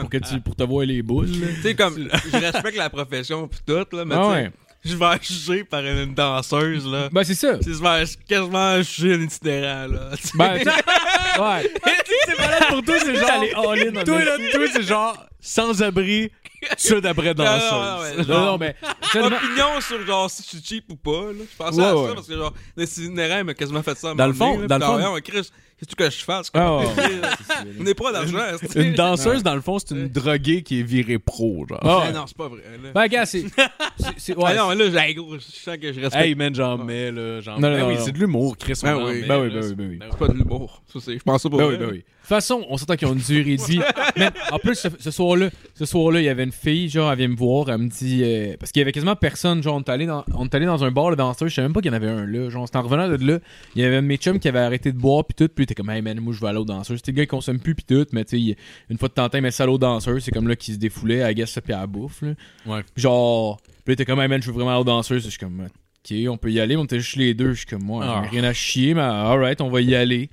pour 0.00 0.10
que 0.10 0.18
tu 0.18 0.40
pour 0.40 0.56
te 0.56 0.62
voir 0.62 0.84
les 0.84 1.02
boules. 1.02 1.26
là. 1.26 1.46
Tu 1.56 1.62
sais, 1.62 1.74
comme, 1.74 1.96
je 2.32 2.36
respecte 2.38 2.76
la 2.76 2.90
profession 2.90 3.46
pis 3.48 3.58
tout, 3.66 3.86
là, 3.96 4.04
mais 4.04 4.14
Ah 4.14 4.18
tu 4.18 4.24
sais, 4.24 4.30
ouais. 4.42 4.50
je 4.84 4.96
vais 4.96 5.18
jugé 5.22 5.64
par 5.64 5.84
une 5.84 6.14
danseuse, 6.14 6.86
là. 6.86 7.08
Ben 7.12 7.24
c'est 7.24 7.34
ça. 7.34 7.58
Je 7.60 7.70
vais 7.70 8.04
quasiment 8.28 8.80
jugé 8.82 9.14
un 9.14 9.20
itinérant, 9.22 9.86
là. 9.92 10.10
Tu 10.16 10.28
sais. 10.28 10.32
Ben 10.38 10.54
ouais. 10.54 11.70
c'est 12.26 12.38
malade 12.38 12.64
pour 12.68 12.82
toi, 12.82 12.94
c'est 13.00 13.14
genre. 13.14 13.30
Allez, 13.30 13.52
all 13.52 13.88
in, 13.88 14.00
on 14.00 14.04
Toi, 14.04 14.20
est- 14.20 14.24
là, 14.24 14.36
toi, 14.52 14.66
c'est 14.72 14.82
genre 14.82 15.26
sans-abri, 15.40 16.30
ça 16.76 17.00
d'après 17.00 17.34
Non, 17.34 17.44
non, 17.44 17.50
non, 17.50 17.58
danseuse. 17.58 18.18
ouais. 18.28 18.34
Non 18.34 18.44
non 18.46 18.58
mais 18.58 18.74
seulement 19.12 19.36
Opinion 19.36 19.80
sur 19.80 20.04
genre 20.06 20.30
si 20.30 20.42
je 20.42 20.48
suis 20.48 20.62
cheap 20.64 20.84
ou 20.90 20.96
pas, 20.96 21.32
là. 21.32 21.44
Je 21.50 21.56
pensais 21.56 21.80
Ouais, 21.80 21.86
à 21.86 21.96
ouais. 21.96 22.08
ça 22.08 22.14
parce 22.14 22.26
que 22.26 22.34
genre, 22.34 22.54
l'itinérant 22.76 23.44
m'a 23.44 23.54
quasiment 23.54 23.82
fait 23.82 23.96
ça 23.96 24.10
à 24.10 24.14
Dans 24.14 24.26
le 24.26 24.32
fond- 24.32 24.66
dans 24.66 24.78
le 24.78 24.84
fond- 24.84 25.18
Chris, 25.22 25.50
qu'est-ce 25.78 25.94
que 25.96 26.10
je 26.10 26.24
fasse? 26.24 26.50
Ah, 26.54 26.78
ouais. 26.78 26.86
On 27.78 27.82
n'est 27.84 27.94
pas 27.94 28.10
d'argent. 28.12 28.38
Une 28.74 28.94
danseuse, 28.94 29.42
dans 29.44 29.54
le 29.54 29.60
fond, 29.60 29.78
c'est 29.78 29.94
une 29.94 30.08
droguée 30.08 30.62
qui 30.62 30.80
est 30.80 30.82
virée 30.82 31.18
pro, 31.18 31.64
genre. 31.68 31.78
Ah, 31.82 31.88
Ah 32.02 32.06
ouais. 32.08 32.12
non, 32.12 32.24
c'est 32.26 32.36
pas 32.36 32.48
vrai, 32.48 32.62
là. 32.82 32.90
Ben 32.94 33.06
gars, 33.06 33.26
c'est 33.26 33.44
c'est- 34.16 34.36
ouais. 34.36 34.44
Ah 34.46 34.54
non, 34.54 34.68
mais 34.70 34.74
là, 34.90 35.06
j'ai 35.06 35.14
gros, 35.14 35.34
je 35.34 35.40
sens 35.40 35.76
que 35.80 35.92
je 35.92 36.00
respecte. 36.00 36.24
Hey, 36.24 36.34
man, 36.34 36.52
j'en 36.54 36.76
mets, 36.78 37.12
là. 37.12 37.40
J'en 37.40 37.58
Non, 37.60 37.68
non, 37.68 37.74
Ben 37.74 37.80
non, 37.80 37.88
oui, 37.88 37.94
non. 37.96 38.04
c'est 38.04 38.12
de 38.12 38.18
l'humour, 38.18 38.56
Chris. 38.58 38.78
Ben 38.82 38.96
on 38.96 39.02
en 39.02 39.06
oui. 39.08 39.20
met, 39.22 39.26
Ben 39.28 39.40
oui, 39.42 39.50
ben 39.50 39.62
oui, 39.64 39.74
ben 39.74 39.88
oui. 39.90 39.98
C'est 40.10 40.18
pas 40.18 40.28
de 40.28 40.32
l'humour. 40.34 40.82
Ça, 40.92 40.98
c'est, 41.04 41.18
je 41.18 41.22
pense 41.22 41.42
pas 41.44 41.48
Ben 41.50 41.56
vrai. 41.56 41.66
oui, 41.66 41.76
ben 41.78 41.88
oui. 41.92 42.04
De 42.28 42.34
toute 42.34 42.42
façon, 42.42 42.66
on 42.68 42.76
s'entend 42.76 42.94
qu'ils 42.96 43.08
ont 43.08 43.14
une 43.14 43.20
durée 43.20 43.56
dit. 43.56 43.80
Mais 44.18 44.28
en 44.52 44.58
plus, 44.58 44.74
ce, 44.74 44.88
ce 44.98 45.10
soir-là, 45.10 45.48
ce 45.74 45.86
soir-là, 45.86 46.20
il 46.20 46.24
y 46.24 46.28
avait 46.28 46.44
une 46.44 46.52
fille, 46.52 46.90
genre, 46.90 47.10
elle 47.10 47.16
vient 47.16 47.28
me 47.28 47.36
voir, 47.36 47.70
elle 47.70 47.78
me 47.78 47.88
dit. 47.88 48.20
euh, 48.22 48.54
parce 48.60 48.70
qu'il 48.70 48.80
y 48.80 48.82
avait 48.82 48.92
quasiment 48.92 49.16
personne, 49.16 49.62
genre, 49.62 49.76
on 49.76 49.80
est 49.80 49.88
allé 49.88 50.04
dans, 50.04 50.24
on 50.34 50.44
est 50.44 50.54
allé 50.54 50.66
dans 50.66 50.84
un 50.84 50.90
bar 50.90 51.10
de 51.10 51.14
danseurs, 51.16 51.48
je 51.48 51.54
savais 51.54 51.66
même 51.68 51.72
pas 51.72 51.80
qu'il 51.80 51.90
y 51.90 51.94
en 51.94 51.96
avait 51.96 52.08
un 52.10 52.26
là. 52.26 52.50
Genre, 52.50 52.66
c'était 52.68 52.76
en 52.76 52.82
revenant 52.82 53.08
de 53.08 53.16
là, 53.26 53.38
il 53.74 53.80
y 53.80 53.84
avait 53.86 53.96
un 53.96 54.02
de 54.02 54.06
mes 54.06 54.18
chums 54.18 54.38
qui 54.38 54.46
avait 54.48 54.58
arrêté 54.58 54.92
de 54.92 54.98
boire, 54.98 55.24
puis 55.24 55.34
tout, 55.34 55.48
puis 55.48 55.62
il 55.62 55.64
était 55.64 55.74
comme, 55.74 55.88
hey 55.88 56.02
man, 56.02 56.20
moi 56.20 56.34
je 56.34 56.40
vais 56.42 56.48
aller 56.48 56.58
aux 56.58 56.66
danseurs. 56.66 56.98
C'était 56.98 57.12
le 57.12 57.16
gars 57.16 57.22
qui 57.22 57.28
consomme 57.28 57.60
plus, 57.60 57.74
puis 57.74 57.84
tout, 57.88 58.04
mais 58.12 58.24
tu 58.24 58.30
sais, 58.36 58.40
il- 58.42 58.56
une 58.90 58.98
fois 58.98 59.08
de 59.08 59.14
temps 59.14 59.24
en 59.24 59.28
temps, 59.30 59.38
il 59.38 59.42
met 59.42 59.50
ça 59.50 59.64
danseurs, 59.78 60.20
c'est 60.20 60.30
comme 60.30 60.48
là 60.48 60.54
qu'il 60.56 60.74
se 60.74 60.78
défoulait, 60.78 61.22
à 61.22 61.32
guess 61.32 61.50
ça, 61.52 61.62
puis 61.62 61.72
à 61.72 61.78
la 61.80 61.86
bouffe, 61.86 62.20
là. 62.20 62.32
Ouais. 62.66 62.82
Puis 62.94 63.02
genre, 63.04 63.56
puis 63.62 63.74
il 63.86 63.92
était 63.92 64.04
comme, 64.04 64.20
hey 64.20 64.28
man, 64.28 64.42
je 64.42 64.48
veux 64.48 64.52
vraiment 64.52 64.72
aller 64.72 64.80
aux. 64.80 64.84
Je 65.24 65.30
suis 65.30 65.38
comme, 65.38 65.60
ok, 65.66 66.16
on 66.28 66.36
peut 66.36 66.50
y 66.52 66.60
aller, 66.60 66.76
mais 66.76 66.82
on 66.82 66.84
était 66.84 67.00
juste 67.00 67.16
les 67.16 67.32
deux. 67.32 67.52
Je 67.52 67.58
suis 67.60 67.66
comme, 67.66 67.84
moi, 67.84 68.04
Ah. 68.06 68.20
rien 68.30 68.44
à 68.44 68.52
chier, 68.52 68.92
mais 68.92 69.00
alright, 69.00 69.62
on 69.62 69.70
va 69.70 69.80
y 69.80 69.94
aller. 69.94 70.28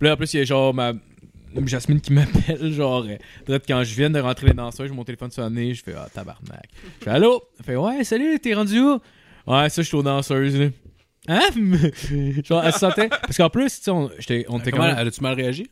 Puis 0.00 0.08
là, 0.08 0.14
en 0.14 0.16
plus, 0.16 0.34
il 0.34 0.38
y 0.38 0.40
a 0.40 0.44
genre 0.44 0.74
ma. 0.74 0.94
Jasmine 1.66 2.00
qui 2.00 2.12
m'appelle, 2.12 2.72
genre, 2.72 3.04
euh, 3.04 3.16
peut-être 3.44 3.66
quand 3.66 3.82
je 3.82 3.94
viens 3.94 4.10
de 4.10 4.20
rentrer 4.20 4.48
les 4.48 4.54
danseurs, 4.54 4.86
j'ai 4.86 4.92
mon 4.94 5.04
téléphone 5.04 5.30
sonné, 5.30 5.74
je 5.74 5.82
fais 5.82 5.94
ah 5.96 6.08
tabarnak. 6.12 6.68
Je 7.00 7.04
fais 7.04 7.10
allô? 7.10 7.42
Elle 7.58 7.64
fait 7.64 7.76
ouais, 7.76 8.04
salut, 8.04 8.38
t'es 8.40 8.54
rendu 8.54 8.78
où? 8.80 9.00
Ouais, 9.46 9.68
ça, 9.70 9.82
je 9.82 9.86
suis 9.88 9.96
aux 9.96 10.02
danseuses, 10.02 10.58
là. 10.58 10.66
Hein? 11.28 11.40
genre, 12.44 12.64
elle 12.64 12.72
se 12.72 12.78
sentait. 12.78 13.08
Parce 13.08 13.36
qu'en 13.36 13.50
plus, 13.50 13.78
tu 13.78 13.82
sais, 13.84 13.90
on, 13.90 14.10
on 14.48 14.58
était 14.58 14.70
Comment, 14.70 14.86
même. 14.86 15.06
as-tu 15.06 15.20
mal 15.22 15.34
réagi? 15.34 15.66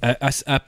Elle, 0.00 0.16
elle- 0.20 0.30
elle- 0.46 0.60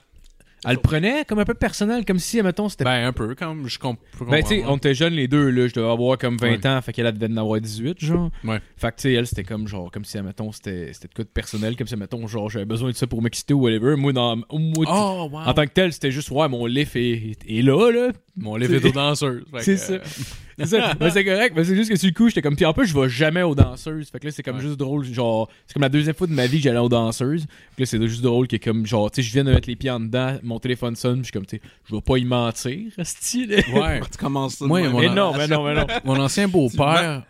elle 0.65 0.73
le 0.75 0.79
prenait 0.81 1.25
comme 1.25 1.39
un 1.39 1.45
peu 1.45 1.53
personnel, 1.53 2.03
comme 2.05 2.19
si, 2.19 2.41
mettons, 2.41 2.69
c'était. 2.69 2.83
Ben, 2.83 3.05
un 3.05 3.13
peu, 3.13 3.35
même. 3.39 3.67
Je 3.67 3.79
comp- 3.79 3.99
peux 4.17 4.25
Ben, 4.25 4.41
tu 4.43 4.49
sais, 4.49 4.63
on 4.67 4.77
était 4.77 4.93
jeunes 4.93 5.13
les 5.13 5.27
deux, 5.27 5.49
là. 5.49 5.67
Je 5.67 5.73
devais 5.73 5.89
avoir 5.89 6.17
comme 6.17 6.37
20 6.37 6.47
Ouais. 6.49 6.67
ans, 6.67 6.81
fait 6.81 6.93
qu'elle 6.93 7.05
elle 7.05 7.17
devait 7.17 7.31
en 7.33 7.37
avoir 7.37 7.61
18, 7.61 7.99
genre. 8.03 8.29
Ouais. 8.43 8.59
Fait 8.77 8.91
que, 8.91 8.95
tu 8.97 9.01
sais, 9.03 9.13
elle, 9.13 9.27
c'était 9.27 9.43
comme, 9.43 9.67
genre, 9.67 9.89
comme 9.91 10.05
si, 10.05 10.21
mettons, 10.21 10.51
c'était 10.51 10.91
c'était 10.93 11.07
de 11.07 11.13
quoi 11.13 11.23
de 11.23 11.29
personnel, 11.29 11.75
comme 11.75 11.87
si, 11.87 11.95
mettons, 11.95 12.27
genre, 12.27 12.49
j'avais 12.49 12.65
besoin 12.65 12.89
de 12.91 12.95
ça 12.95 13.07
pour 13.07 13.21
m'exciter 13.21 13.53
ou 13.53 13.61
whatever. 13.61 13.95
Moi, 13.95 14.13
dans. 14.13 14.35
moi, 14.35 14.45
Oh, 14.87 15.29
wow. 15.31 15.39
En 15.45 15.53
tant 15.53 15.65
que 15.65 15.71
tel, 15.73 15.93
c'était 15.93 16.11
juste, 16.11 16.31
ouais, 16.31 16.47
mon 16.49 16.65
lift 16.65 16.95
est, 16.95 17.37
est 17.47 17.61
là, 17.61 17.91
là. 17.91 18.11
Mon 18.35 18.55
livre 18.55 18.73
est 18.75 18.85
aux 18.85 18.91
danseuses. 18.91 19.43
C'est 19.59 19.77
ça. 19.77 19.95
C'est 20.59 20.65
ça. 20.67 20.93
Ben, 20.99 21.09
c'est 21.09 21.23
correct, 21.23 21.53
mais 21.55 21.63
c'est 21.63 21.75
juste 21.75 21.89
que 21.89 21.95
sur 21.95 22.07
le 22.07 22.13
coup, 22.13 22.27
j'étais 22.27 22.41
comme. 22.41 22.55
Puis 22.55 22.65
en 22.65 22.73
plus, 22.73 22.85
je 22.87 22.99
vais 22.99 23.09
jamais 23.09 23.41
aux 23.43 23.55
danseuses. 23.55 24.09
Fait 24.09 24.19
que 24.19 24.25
là, 24.25 24.31
c'est 24.31 24.43
comme 24.43 24.57
Ouais. 24.57 24.61
juste 24.61 24.77
drôle. 24.77 25.03
Genre, 25.05 25.49
c'est 25.65 25.73
comme 25.73 25.81
la 25.83 25.89
deuxième 25.89 26.15
fois 26.15 26.27
de 26.27 26.33
ma 26.33 26.45
vie 26.47 26.57
que 26.57 26.63
j'allais 26.63 26.79
aux 26.79 26.89
danseuses. 26.89 27.45
Puis 27.75 27.83
là, 27.83 27.85
c'est 27.85 28.01
juste 28.07 28.21
drôle 28.21 28.47
que, 28.47 28.57
comme, 28.57 28.85
genre, 28.85 29.09
tu 29.09 29.21
sais, 29.21 29.27
je 29.27 29.33
viens 29.33 29.43
de 29.43 29.51
mettre 29.53 29.67
les 29.69 29.75
pieds 29.75 29.89
en 29.89 29.99
dedans, 29.99 30.37
mon 30.43 30.59
téléphone 30.59 30.95
sonne, 30.95 31.21
puis 31.21 31.23
je 31.23 31.25
suis 31.27 31.31
comme, 31.33 31.45
tu 31.45 31.55
sais, 31.57 31.61
je 31.89 31.95
vais 31.95 32.01
pas 32.01 32.17
y 32.17 32.25
mentir, 32.25 32.91
style. 33.03 33.63
Ouais. 33.73 34.01
Tu 34.11 34.17
commences 34.17 34.55
ça. 34.55 34.65
Moi, 34.65 34.87
mon 34.89 34.99
Mais 34.99 35.09
non, 35.09 35.33
mais 35.35 35.47
non, 35.47 35.63
mais 35.63 35.73
non. 35.75 35.87
Mon 36.03 36.19
ancien 36.19 36.47
beau-père, 36.47 37.23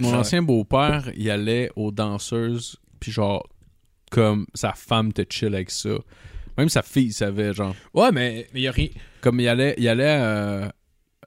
mon 0.00 0.14
ancien 0.14 0.42
beau-père, 0.42 1.10
il 1.16 1.30
allait 1.30 1.70
aux 1.76 1.90
danseuses, 1.90 2.76
puis 3.00 3.10
genre, 3.12 3.48
comme 4.10 4.46
sa 4.54 4.72
femme 4.72 5.12
te 5.12 5.22
chill 5.28 5.54
avec 5.54 5.70
ça. 5.70 5.90
Même 6.58 6.68
sa 6.70 6.82
fille 6.82 7.12
savait, 7.12 7.52
genre. 7.52 7.74
Ouais, 7.92 8.10
mais 8.12 8.46
il 8.54 8.62
y 8.62 8.68
a 8.68 8.70
rien. 8.72 8.88
Comme 9.20 9.40
il 9.40 9.48
allait, 9.48 9.74
il 9.78 9.86
allait 9.88 10.04
euh, 10.20 10.68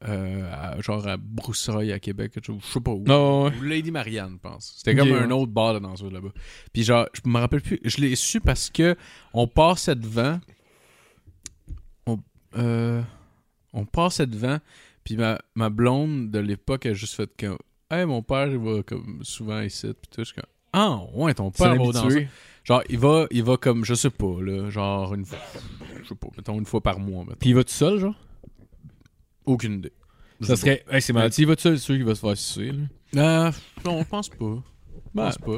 euh, 0.08 0.50
à- 0.54 0.80
genre 0.82 1.06
à 1.08 1.18
Broussailles, 1.18 1.92
à 1.92 2.00
Québec, 2.00 2.32
je 2.36 2.52
sais 2.62 2.80
pas 2.80 2.92
où. 2.92 3.04
Ouais. 3.04 3.52
Ou 3.60 3.64
Lady 3.64 3.92
Marianne, 3.92 4.34
je 4.44 4.50
pense. 4.50 4.74
C'était 4.78 4.96
comme 4.96 5.10
un 5.18 5.32
autre 5.32 5.52
bar 5.52 5.74
de 5.74 5.80
danseuse 5.80 6.12
là-bas. 6.12 6.30
Puis 6.72 6.84
genre, 6.84 7.08
je 7.14 7.30
me 7.30 7.38
rappelle 7.40 7.62
plus. 7.62 7.80
Je 7.84 7.98
l'ai 7.98 8.16
su 8.16 8.40
parce 8.40 8.70
que 8.70 8.96
on 9.34 9.48
passait 9.48 9.96
devant. 9.96 10.40
On, 12.06 12.18
euh, 12.58 13.02
on 13.74 13.86
passait 13.86 14.28
devant. 14.28 14.60
Puis 15.04 15.18
ma, 15.18 15.40
ma 15.56 15.70
blonde 15.70 16.32
de 16.32 16.40
l'époque 16.40 16.86
a 16.86 16.94
juste 16.94 17.16
fait 17.16 17.30
comme. 17.40 17.58
Hey, 17.92 18.06
mon 18.06 18.22
père, 18.22 18.48
il 18.48 18.58
va 18.60 18.84
comme 18.84 19.20
souvent 19.24 19.62
ici. 19.62 19.88
Puis 19.88 20.10
tout. 20.12 20.20
Je 20.22 20.26
suis 20.26 20.36
comme. 20.36 20.44
Ah, 20.72 21.00
ouais, 21.16 21.34
ton 21.34 21.50
père 21.52 21.74
va. 21.88 21.92
Genre, 22.64 22.84
il 22.90 23.00
va, 23.00 23.26
il 23.32 23.44
va 23.44 23.58
comme, 23.58 23.84
je 23.84 23.96
sais 23.96 24.12
pas, 24.12 24.42
là. 24.42 24.70
Genre, 24.70 25.14
une 25.16 25.26
fois. 25.26 25.40
Je 26.04 26.08
sais 26.08 26.16
pas, 26.16 26.28
mettons 26.38 26.60
une 26.60 26.66
fois 26.66 26.82
par 26.82 27.00
mois. 27.00 27.26
Puis 27.40 27.50
il 27.50 27.56
va 27.56 27.64
tout 27.64 27.72
seul, 27.74 27.98
genre? 28.00 28.14
Aucune 29.50 29.80
idée. 29.80 29.92
Ça 30.42 30.56
serait. 30.56 30.86
Hey, 30.92 31.02
c'est 31.02 31.12
mal. 31.12 31.34
S'il 31.34 31.48
va 31.48 31.56
tout 31.56 31.64
seul, 31.64 31.80
c'est 31.80 31.86
sûr 31.86 31.96
qu'il 31.96 32.06
va 32.06 32.14
se 32.14 32.22
faire 32.22 32.38
sucer, 32.38 32.72
là. 33.14 33.48
Euh, 33.48 33.52
non, 33.84 34.00
je 34.04 34.08
pense 34.08 34.30
pas. 34.30 34.64
Je 35.15 35.22
pense 35.22 35.38
pas. 35.38 35.58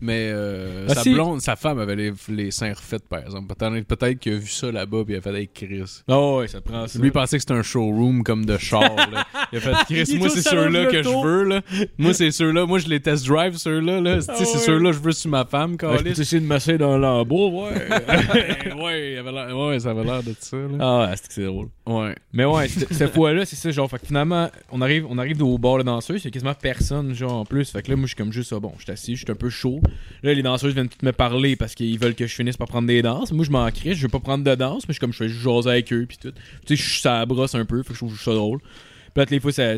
Mais 0.00 0.30
euh, 0.32 0.86
Ah, 0.90 0.94
sa 0.94 1.02
si. 1.02 1.12
blonde, 1.12 1.40
sa 1.40 1.56
femme 1.56 1.78
avait 1.78 1.96
les, 1.96 2.12
les 2.28 2.50
seins 2.50 2.72
refaits, 2.72 3.06
par 3.08 3.20
exemple. 3.20 3.54
Peut-être, 3.54 3.86
peut-être 3.86 4.18
qu'il 4.18 4.34
a 4.34 4.36
vu 4.36 4.46
ça 4.48 4.70
là-bas 4.72 5.04
puis 5.04 5.14
il 5.14 5.16
a 5.18 5.20
fait 5.20 5.28
avec 5.30 5.52
Chris. 5.52 6.02
Ah 6.08 6.36
ouais, 6.36 6.48
ça 6.48 6.60
te 6.60 6.68
prend 6.68 6.86
ça. 6.86 6.98
Lui 6.98 7.10
pensait 7.10 7.36
que 7.36 7.40
c'était 7.42 7.54
un 7.54 7.62
showroom 7.62 8.22
comme 8.22 8.44
de 8.46 8.56
char. 8.58 8.82
là. 9.10 9.26
Il 9.52 9.58
a 9.58 9.60
fait 9.60 9.72
Chris, 10.04 10.16
moi 10.18 10.28
c'est 10.30 10.40
ceux-là 10.42 10.86
que 10.86 11.02
je 11.02 11.08
veux. 11.08 11.44
Là. 11.44 11.60
Moi 11.98 12.14
c'est 12.14 12.30
ceux-là. 12.30 12.64
Moi 12.66 12.78
je 12.78 12.88
les 12.88 13.00
test 13.00 13.26
drive 13.26 13.56
ceux-là. 13.56 14.00
Là. 14.00 14.18
Ah 14.28 14.34
C'est 14.36 14.44
ouais. 14.44 14.58
ceux-là 14.58 14.90
que 14.90 14.96
je 14.96 15.02
veux 15.02 15.12
sur 15.12 15.30
ma 15.30 15.44
femme. 15.44 15.72
Ouais, 15.72 15.76
peux 15.76 15.96
câlisse. 15.96 16.18
essayer 16.18 16.40
de 16.40 16.46
masser 16.46 16.78
dans 16.78 16.96
l'embout, 16.96 17.48
ouais. 17.64 18.74
ouais, 18.74 19.12
il 19.12 19.18
avait 19.18 19.32
l'air- 19.32 19.56
ouais, 19.58 19.78
ça 19.80 19.90
avait 19.90 20.04
l'air 20.04 20.22
de 20.22 20.34
ça. 20.38 20.56
Là. 20.56 20.68
ah, 20.80 21.00
ouais, 21.10 21.16
c'est 21.16 21.26
que 21.28 21.34
c'est 21.34 21.44
drôle. 21.44 21.68
Ouais. 21.86 22.14
Mais 22.32 22.44
ouais, 22.44 22.68
cette 22.68 23.12
fois-là, 23.12 23.44
c'est 23.44 23.56
ça, 23.56 23.70
genre, 23.70 23.90
fait 23.90 23.98
que 23.98 24.06
finalement, 24.06 24.48
on 24.70 24.80
arrive, 24.80 25.06
on 25.08 25.18
arrive 25.18 25.42
au 25.42 25.58
bar 25.58 25.78
de 25.78 25.82
danseuses, 25.82 26.22
il 26.22 26.26
y 26.26 26.28
a 26.28 26.30
quasiment 26.30 26.54
personne, 26.54 27.14
genre, 27.14 27.32
en 27.32 27.44
plus. 27.44 27.70
Fait 27.70 27.82
que 27.82 27.90
là, 27.90 27.96
moi, 27.96 28.04
je 28.04 28.08
suis 28.08 28.16
comme 28.16 28.32
juste, 28.32 28.52
ah, 28.56 28.60
bon, 28.60 28.72
je 28.78 28.84
suis 28.84 28.91
assis, 28.92 29.16
je 29.16 29.24
suis 29.24 29.32
un 29.32 29.34
peu 29.34 29.50
chaud. 29.50 29.80
Là, 30.22 30.32
les 30.32 30.42
danseuses 30.42 30.74
viennent 30.74 30.88
toutes 30.88 31.02
me 31.02 31.12
parler 31.12 31.56
parce 31.56 31.74
qu'ils 31.74 31.98
veulent 31.98 32.14
que 32.14 32.26
je 32.26 32.34
finisse 32.34 32.56
par 32.56 32.68
prendre 32.68 32.86
des 32.86 33.02
danses. 33.02 33.32
Moi, 33.32 33.44
je 33.44 33.50
m'en 33.50 33.68
crie, 33.70 33.94
je 33.94 34.02
veux 34.02 34.08
pas 34.08 34.20
prendre 34.20 34.44
de 34.44 34.54
danse, 34.54 34.88
mais 34.88 34.92
je 34.92 34.92
suis 34.94 35.00
comme, 35.00 35.12
je 35.12 35.18
fais 35.18 35.28
juste 35.28 35.42
jaser 35.42 35.70
avec 35.70 35.92
eux, 35.92 36.06
puis 36.06 36.18
tout. 36.18 36.32
Tu 36.66 36.76
sais, 36.76 36.76
je 36.76 36.90
suis 36.90 37.00
ça 37.00 37.18
la 37.18 37.26
brosse 37.26 37.54
un 37.54 37.64
peu, 37.64 37.82
fait 37.82 37.88
que 37.88 37.94
je 37.94 37.98
trouve 37.98 38.20
ça 38.20 38.32
drôle. 38.32 38.60
Puis 38.60 38.68
là, 39.16 39.26
les 39.28 39.40
fois, 39.40 39.52
ça, 39.52 39.76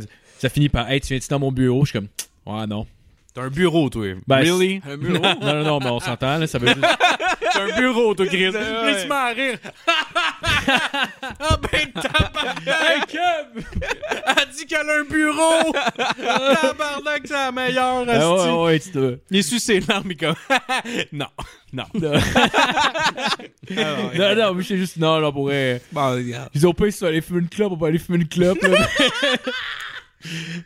finit 0.49 0.69
par, 0.69 0.91
hey, 0.91 1.01
tu 1.01 1.09
viens-tu 1.09 1.29
dans 1.29 1.39
mon 1.39 1.53
bureau? 1.53 1.85
Je 1.85 1.91
suis 1.91 1.99
comme, 1.99 2.09
ouais, 2.47 2.67
non. 2.67 2.87
T'as 3.35 3.43
un 3.43 3.49
bureau, 3.51 3.91
toi. 3.91 4.15
Ben, 4.29 4.37
really? 4.39 4.81
Un 4.89 4.97
bureau? 4.97 5.19
non, 5.19 5.35
non, 5.41 5.65
non, 5.65 5.79
mais 5.81 5.91
on 5.91 5.99
s'entend, 5.99 6.39
là, 6.39 6.47
ça 6.47 6.59
veut 6.59 6.69
juste. 6.69 6.81
T'as 7.53 7.63
un 7.65 7.77
bureau, 7.81 8.15
toi, 8.15 8.27
Chris. 8.27 8.53
Là, 8.53 8.61
tu 9.05 9.11
à 9.13 9.27
rire. 9.31 9.59
ah 11.41 11.57
ben, 11.61 11.91
tabarnak! 12.01 13.17
Elle 14.37 14.49
dit 14.57 14.67
qu'elle 14.67 14.89
a 14.89 15.01
un 15.01 15.05
bureau! 15.05 15.73
tabarnak, 16.63 17.23
c'est 17.25 17.33
la 17.35 17.51
meilleure, 17.51 18.05
Ah, 18.09 18.13
asti. 18.13 18.51
ouais, 18.51 18.63
ouais, 18.65 18.79
tu 18.79 18.91
te. 18.93 19.19
Il 19.33 19.43
suit 19.43 19.59
ses 19.59 19.81
larmes, 19.81 20.05
mais 20.07 20.15
comme... 20.15 20.37
non, 21.13 21.27
non. 21.73 21.85
Non, 21.93 22.13
non, 24.37 24.55
mais 24.55 24.63
je 24.63 24.69
sais 24.69 24.77
juste, 24.77 24.97
non, 24.97 25.19
non, 25.21 25.33
pour 25.33 25.47
vrai. 25.47 25.83
Bon, 25.91 26.13
regarde. 26.15 26.51
Ils 26.55 26.65
ont 26.69 26.73
pas 26.73 26.89
si 26.89 26.99
tu 26.99 27.05
vas 27.05 27.11
aller 27.11 27.21
fumer 27.21 27.41
une 27.41 27.49
clope, 27.49 27.73
on 27.73 27.77
va 27.77 27.89
aller 27.89 27.99
fumer 27.99 28.19
une 28.19 28.29
clope, 28.29 28.63
là. 28.63 28.87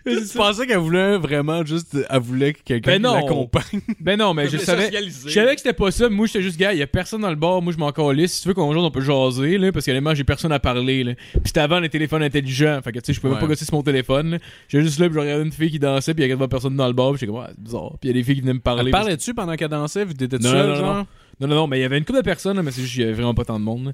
Tu 0.06 0.36
pensais 0.36 0.66
qu'elle 0.66 0.78
voulait 0.78 1.18
vraiment 1.18 1.64
juste... 1.64 1.96
Elle 2.08 2.20
voulait 2.20 2.52
que 2.52 2.60
quelqu'un 2.64 2.98
Ben 2.98 3.02
l'accompagne. 3.02 3.80
Ben 4.00 4.18
non, 4.18 4.32
mais 4.34 4.48
je 4.48 4.56
savais. 4.58 4.90
Je 4.92 5.30
savais 5.30 5.54
que 5.54 5.60
c'était 5.60 5.72
pas 5.74 5.90
ça. 5.90 6.08
Moi, 6.08 6.26
j'étais 6.26 6.42
juste, 6.42 6.58
gars, 6.58 6.72
il 6.72 6.78
y 6.78 6.82
a 6.82 6.86
personne 6.86 7.20
dans 7.20 7.30
le 7.30 7.36
bar. 7.36 7.60
Moi, 7.62 7.72
je 7.72 7.78
m'en 7.78 7.90
calisse. 7.92 8.34
Si 8.34 8.42
tu 8.42 8.48
veux 8.48 8.54
qu'on 8.54 8.72
jase, 8.72 8.82
on 8.82 8.90
peut 8.90 9.00
jaser, 9.00 9.58
là. 9.58 9.72
Parce 9.72 9.84
qu'honnêtement, 9.84 10.14
j'ai 10.14 10.24
personne 10.24 10.52
à 10.52 10.58
parler, 10.58 11.04
là. 11.04 11.14
Puis 11.14 11.40
c'était 11.46 11.60
avant 11.60 11.80
les 11.80 11.88
téléphones 11.88 12.22
intelligents. 12.22 12.80
Fait 12.82 12.92
que, 12.92 12.98
tu 13.00 13.06
sais, 13.06 13.12
je 13.12 13.20
pouvais 13.20 13.34
Ouais. 13.34 13.40
pas 13.40 13.46
gosser 13.46 13.64
sur 13.64 13.74
mon 13.74 13.82
téléphone. 13.82 14.38
J'étais 14.68 14.84
juste 14.84 14.98
là, 15.00 15.06
puis 15.06 15.14
je 15.14 15.20
regardais 15.20 15.44
une 15.44 15.52
fille 15.52 15.70
qui 15.70 15.78
dansait, 15.78 16.14
puis 16.14 16.22
il 16.22 16.26
y 16.26 16.30
a 16.30 16.32
quasiment 16.34 16.48
personne 16.48 16.76
dans 16.76 16.86
le 16.86 16.92
bar. 16.92 17.10
Puis 17.12 17.20
j'étais 17.20 17.32
comme, 17.32 17.40
ouais, 17.42 17.48
c'est 17.50 17.60
bizarre. 17.62 17.90
Puis 18.00 18.04
il 18.04 18.06
y 18.08 18.10
a 18.10 18.14
des 18.14 18.22
filles 18.22 18.34
qui 18.36 18.40
venaient 18.42 18.54
me 18.54 18.60
parler. 18.60 18.90
Parlait-tu 18.90 19.34
pendant 19.34 19.54
qu'elle 19.56 19.68
dansait? 19.68 20.02
Étiez 20.02 20.28
Non, 20.40 20.50
seul, 20.50 20.76
genre? 20.76 21.06
Non, 21.40 21.46
non, 21.46 21.54
non, 21.54 21.66
mais 21.68 21.78
il 21.78 21.82
y 21.82 21.84
avait 21.84 21.98
une 21.98 22.04
couple 22.04 22.18
de 22.18 22.24
personnes, 22.24 22.60
mais 22.62 22.70
c'est 22.72 22.80
juste 22.82 22.94
qu'il 22.94 23.02
y 23.02 23.04
avait 23.04 23.12
vraiment 23.14 23.34
pas 23.34 23.44
tant 23.44 23.58
de 23.60 23.64
monde. 23.64 23.92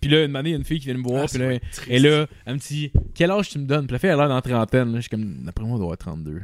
Puis 0.00 0.10
là, 0.10 0.24
une 0.24 0.36
année, 0.36 0.50
il 0.50 0.52
y 0.52 0.54
a 0.54 0.58
une 0.58 0.64
fille 0.64 0.78
qui 0.80 0.86
vient 0.86 0.96
me 0.98 1.02
voir, 1.02 1.24
Ah, 1.24 1.26
puis 1.28 1.38
là, 1.38 1.58
et 1.88 1.98
là, 1.98 2.26
elle 2.46 2.54
me 2.54 2.58
dit, 2.58 2.92
quel 3.14 3.30
âge 3.30 3.48
tu 3.48 3.58
me 3.58 3.64
donnes? 3.66 3.86
Puis 3.86 3.92
la 3.94 3.98
fille, 3.98 4.10
elle 4.10 4.14
a 4.16 4.18
l'air 4.18 4.28
dans 4.28 4.34
la 4.34 4.42
trentaine, 4.42 4.90
là. 4.92 4.96
Je 4.96 5.00
suis 5.02 5.10
comme, 5.10 5.44
d'après 5.44 5.64
moi, 5.64 5.74
elle 5.76 5.78
doit 5.78 5.94
avoir 5.94 5.98
32. 5.98 6.32
Là, 6.32 6.40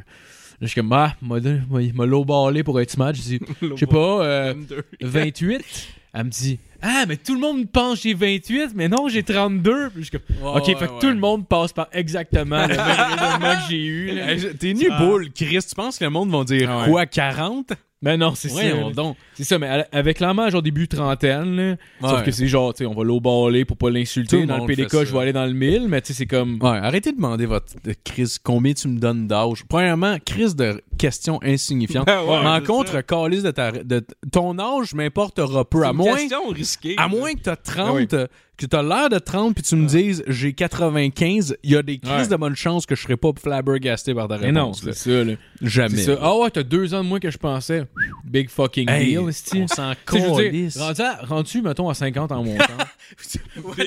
je 0.61 0.67
suis 0.67 0.75
comme, 0.81 0.91
ah, 0.93 1.15
donné- 1.21 1.61
m'a 1.69 1.79
m'a 1.93 2.05
low 2.05 2.23
ballé 2.25 2.63
pour 2.63 2.79
être 2.81 2.89
smart. 2.91 3.13
Je 3.13 3.21
dis, 3.21 3.39
je 3.61 3.75
sais 3.75 3.85
pas, 3.87 4.23
euh, 4.25 4.53
28. 5.01 5.63
Elle 6.13 6.23
me 6.25 6.29
dit, 6.29 6.59
ah, 6.81 7.05
mais 7.07 7.17
tout 7.17 7.33
le 7.33 7.39
monde 7.39 7.69
pense 7.71 7.95
que 8.01 8.09
j'ai 8.09 8.13
28, 8.13 8.71
mais 8.75 8.87
non, 8.87 9.07
j'ai 9.07 9.23
32. 9.23 9.89
Puis 9.89 10.03
je 10.03 10.09
suis 10.09 10.11
comme, 10.11 10.55
ok, 10.55 10.65
fait 10.65 10.87
que 10.87 10.99
tout 10.99 11.07
le 11.07 11.15
monde 11.15 11.47
passe 11.47 11.73
par 11.73 11.87
exactement 11.93 12.61
le 12.67 12.75
même 12.75 12.79
raisonnement 12.79 13.55
que 13.55 13.69
j'ai 13.69 13.83
eu. 13.85 14.15
là. 14.15 14.31
Hey, 14.31 14.39
je- 14.39 14.47
T'es 14.49 14.73
nu 14.73 14.89
boule, 14.99 15.29
Chris. 15.33 15.59
Tu 15.67 15.75
penses 15.75 15.97
que 15.97 16.03
le 16.03 16.09
monde 16.09 16.29
va 16.31 16.43
dire 16.43 16.69
Ah 16.71 16.83
ouais. 16.83 16.89
quoi, 16.89 17.05
40? 17.05 17.73
Mais 18.03 18.17
non, 18.17 18.33
c'est 18.33 18.47
ça. 18.49 18.55
Voyons 18.55 18.87
là. 18.87 18.93
donc. 18.95 19.15
C'est 19.35 19.43
ça, 19.43 19.59
mais 19.59 19.67
à- 19.67 19.87
avec 19.91 20.17
clairement, 20.17 20.49
genre 20.49 20.63
début 20.63 20.87
trentaine, 20.87 21.55
là, 21.55 21.75
sauf 22.01 22.17
Ouais. 22.19 22.25
que 22.25 22.31
c'est 22.31 22.47
genre, 22.47 22.73
tu 22.73 22.79
sais, 22.79 22.85
on 22.87 22.95
va 22.95 23.03
l'eau-baller 23.03 23.63
pour 23.63 23.77
pas 23.77 23.89
Tout 23.89 23.93
l'insulter. 23.93 24.39
le 24.41 24.47
Dans 24.47 24.55
le 24.55 24.59
monde 24.61 24.69
PDK, 24.69 25.03
je 25.05 25.13
vais 25.13 25.19
aller 25.19 25.33
dans 25.33 25.45
le 25.45 25.53
1000, 25.53 25.87
mais 25.87 26.01
tu 26.01 26.07
sais, 26.07 26.13
c'est 26.15 26.25
comme. 26.25 26.57
Ouais, 26.63 26.69
arrêtez 26.81 27.11
de 27.11 27.17
demander 27.17 27.45
votre 27.45 27.67
de 27.83 27.93
Chris 28.03 28.37
combien 28.43 28.73
tu 28.73 28.87
me 28.87 28.97
donnes 28.97 29.27
d'âge. 29.27 29.63
Premièrement, 29.69 30.17
Chris 30.25 30.55
de 30.55 30.81
questions 30.97 31.39
insignifiantes. 31.43 32.07
Ben 32.07 32.23
ouais, 32.23 32.41
Mais 32.41 32.47
en 32.49 32.55
c'est 32.55 32.65
contre, 32.65 32.91
ça. 32.93 33.03
calice 33.03 33.43
de, 33.43 33.51
ta, 33.51 33.71
de 33.71 34.03
ton 34.31 34.57
âge 34.57 34.95
m'importera 34.95 35.63
peu. 35.69 35.83
À 35.85 35.93
moins, 35.93 36.15
question 36.15 36.51
risquée. 36.71 36.95
à 36.97 37.03
là. 37.03 37.07
moins 37.07 37.33
que 37.33 37.41
t'as 37.41 37.55
30, 37.55 37.87
Ah 37.87 37.93
oui. 37.93 38.07
Que 38.61 38.67
t'as 38.67 38.83
l'air 38.83 39.09
de 39.09 39.19
30 39.19 39.53
puis 39.55 39.63
tu 39.63 39.75
me 39.75 39.87
dises 39.87 40.23
j'ai 40.27 40.53
95, 40.53 41.55
il 41.63 41.71
y 41.71 41.75
a 41.75 41.81
des 41.83 41.97
crises 41.99 42.11
Ouais. 42.11 42.27
de 42.27 42.35
bonne 42.35 42.55
chance 42.55 42.85
que 42.85 42.95
je 42.95 43.01
serais 43.03 43.17
pas 43.17 43.29
flabbergasté 43.41 44.13
par 44.13 44.27
ta 44.27 44.37
Mais 44.37 44.51
non, 44.51 44.65
réponse. 44.71 44.83
là. 44.83 44.93
c'est 44.93 45.09
ça, 45.11 45.23
là. 45.23 45.33
Jamais. 45.61 46.05
Ah 46.21 46.35
ouais, 46.37 46.49
t'as 46.49 46.63
deux 46.63 46.93
ans 46.93 47.03
de 47.03 47.07
moins 47.09 47.19
que 47.19 47.29
je 47.31 47.37
pensais. 47.37 47.83
Big 48.25 48.49
fucking 48.49 48.89
Hey, 48.89 49.05
deal, 49.15 49.19
on 49.19 49.67
s'en 49.67 49.93
calisse. 50.05 50.77
rendu, 51.27 51.61
mettons, 51.61 51.89
à 51.89 51.93
50 51.93 52.31
en 52.31 52.43
montant. 52.43 52.63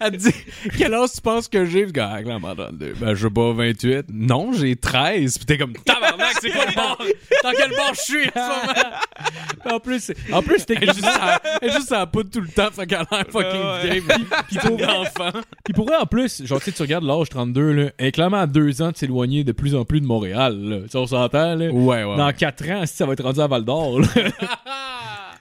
Elle 0.00 0.12
te 0.12 0.16
dit 0.16 0.34
quel 0.76 0.94
âge 0.94 1.10
tu 1.14 1.20
penses 1.20 1.48
que 1.48 1.64
j'ai? 1.64 1.86
Ah, 1.98 2.20
Ben, 2.22 3.14
je 3.14 3.28
pas, 3.28 3.52
28. 3.52 4.06
Non, 4.12 4.52
j'ai 4.52 4.76
13. 4.76 5.38
Puis 5.38 5.46
t'es 5.46 5.58
comme, 5.58 5.72
tabarnak, 5.74 6.34
c'est 6.40 6.50
quoi 6.50 6.64
le 6.66 6.74
bar? 6.74 6.98
Dans 7.44 7.50
quel 7.52 7.70
bar 7.70 7.94
je 7.94 8.00
suis? 8.00 8.26
en 8.28 8.32
ce 8.34 8.66
moment? 8.66 9.76
en 9.76 9.80
plus, 9.80 10.12
en 10.32 10.42
plus, 10.42 10.64
est 10.68 10.84
juste 10.94 11.04
à- 11.04 11.40
juste 11.62 11.92
à 11.92 11.98
la 12.00 12.06
poudre 12.06 12.30
tout 12.30 12.40
le 12.40 12.48
temps, 12.48 12.70
fait 12.72 12.86
qu'elle 12.86 12.98
a 12.98 13.06
l'air 13.10 13.24
fucking 13.30 13.82
vieille. 13.82 14.02
Puis, 14.08 14.26
puis 14.48 14.58
pour 14.58 14.78
l'enfant. 14.78 15.38
Puis 15.64 15.74
pour 15.74 15.86
vrai, 15.86 15.96
en 15.96 16.06
plus, 16.06 16.44
genre, 16.44 16.58
tu 16.60 16.66
sais, 16.66 16.72
tu 16.72 16.82
regardes 16.82 17.04
l'âge 17.04 17.28
32, 17.28 17.72
là, 17.72 17.90
est 17.98 18.12
clairement 18.12 18.38
à 18.38 18.46
deux 18.46 18.82
ans 18.82 18.90
de 18.90 18.96
s'éloigner 18.96 19.44
de 19.44 19.52
plus 19.52 19.74
en 19.74 19.84
plus 19.84 20.00
de 20.00 20.06
Montréal, 20.06 20.58
là. 20.62 20.78
Tu 20.82 20.88
sais, 20.90 20.98
on 20.98 21.06
s'entend, 21.06 21.54
là. 21.54 21.70
Ouais, 21.70 22.04
ouais. 22.04 22.16
Dans 22.16 22.32
4 22.32 22.70
ans, 22.70 22.86
si 22.86 22.96
ça 22.96 23.06
va 23.06 23.12
être 23.14 23.22
rendu 23.22 23.40
à 23.40 23.46
Val 23.46 23.64
d'Or, 23.64 24.00
là. 24.00 24.06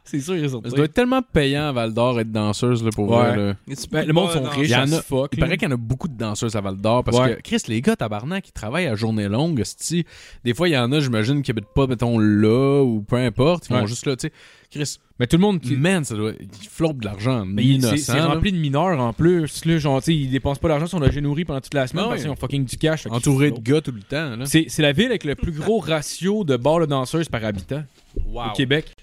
c'est 0.06 0.20
sûr, 0.20 0.36
ils 0.38 0.50
sont 0.50 0.62
Ça 0.64 0.70
doit 0.70 0.86
être 0.86 0.94
tellement 0.94 1.22
payant 1.22 1.68
à 1.68 1.72
Val 1.72 1.94
d'Or 1.94 2.20
être 2.20 2.32
danseuse, 2.32 2.84
là, 2.84 2.90
pour 2.96 3.10
Ouais. 3.10 3.18
vrai, 3.18 3.36
là. 3.38 3.54
Ben, 3.92 4.06
le 4.08 4.14
monde 4.14 4.32
sont 4.32 4.44
riches 4.44 4.70
Il 4.70 4.72
y 4.72 4.76
en 4.76 4.92
as 4.92 4.98
a- 4.98 5.02
fuck. 5.02 5.32
Il 5.34 5.40
là. 5.40 5.46
paraît 5.48 5.58
qu'il 5.58 5.68
y 5.68 5.72
en 5.72 5.76
a 5.76 5.78
beaucoup 5.78 6.08
de 6.08 6.18
danseuses 6.18 6.56
à 6.56 6.62
Val 6.62 6.78
d'Or 6.78 7.04
parce 7.04 7.18
Ouais. 7.18 7.36
que, 7.36 7.42
Chris, 7.42 7.62
les 7.68 7.82
gars, 7.82 7.96
tabarnak, 7.96 8.48
ils 8.48 8.52
travaillent 8.54 8.88
à 8.88 8.96
journée 8.96 9.28
longue, 9.28 9.62
sti. 9.64 10.06
Des 10.44 10.54
fois, 10.54 10.70
il 10.70 10.74
y 10.74 10.78
en 10.78 10.92
a, 10.92 11.00
j'imagine, 11.00 11.42
qui 11.42 11.52
habitent 11.52 11.74
pas, 11.76 11.88
mettons, 11.88 12.18
là, 12.20 12.82
ou 12.84 13.02
peu 13.02 13.16
importe. 13.18 13.68
Ils 13.70 13.76
vont 13.76 13.86
juste 13.88 14.06
là, 14.06 14.16
tu 14.16 14.28
sais. 14.28 14.34
Chris, 14.72 14.98
Mais 15.20 15.28
tout 15.28 15.38
le 15.38 15.42
monde 15.42 15.62
qui. 15.62 15.78
man, 15.78 16.04
ça 16.04 16.16
doit. 16.16 16.34
Ils 16.38 16.68
flottent 16.68 16.98
de 16.98 17.06
l'argent. 17.06 17.46
Mais 17.46 17.64
il- 17.64 17.98
c'est 17.98 18.20
rempli 18.20 18.52
de 18.52 18.58
mineurs 18.58 19.00
en 19.00 19.14
plus. 19.14 19.64
Là, 19.64 19.78
genre, 19.78 20.02
tu 20.02 20.06
sais, 20.08 20.16
ils 20.16 20.30
dépensent 20.30 20.60
pas 20.60 20.68
d'argent, 20.68 20.86
ils 20.88 20.90
sont 20.90 21.00
logés 21.00 21.22
nourris 21.22 21.46
pendant 21.46 21.62
toute 21.62 21.74
la 21.74 21.88
semaine 21.88 22.04
Ah 22.06 22.10
parce 22.10 22.22
qu'ils 22.24 22.32
ont 22.32 22.36
fucking 22.36 22.66
du 22.66 22.76
cash. 22.78 23.06
Entouré 23.10 23.52
de 23.52 23.60
gars 23.62 23.80
tout 23.80 23.94
le 23.94 24.02
temps, 24.02 24.36
c'est 24.46 24.80
la 24.80 24.92
ville 24.92 25.06
avec 25.08 25.24
le 25.24 25.36
plus 25.36 25.54
gros 25.54 25.80
ratio 25.80 26.44
de 26.44 26.58
bars 26.58 26.80
de 26.82 26.86
danseuses 26.88 27.30
par 27.30 27.46
habitant 27.46 27.84
Wow. 28.28 28.48
au 28.50 28.54
Québec. 28.54 28.94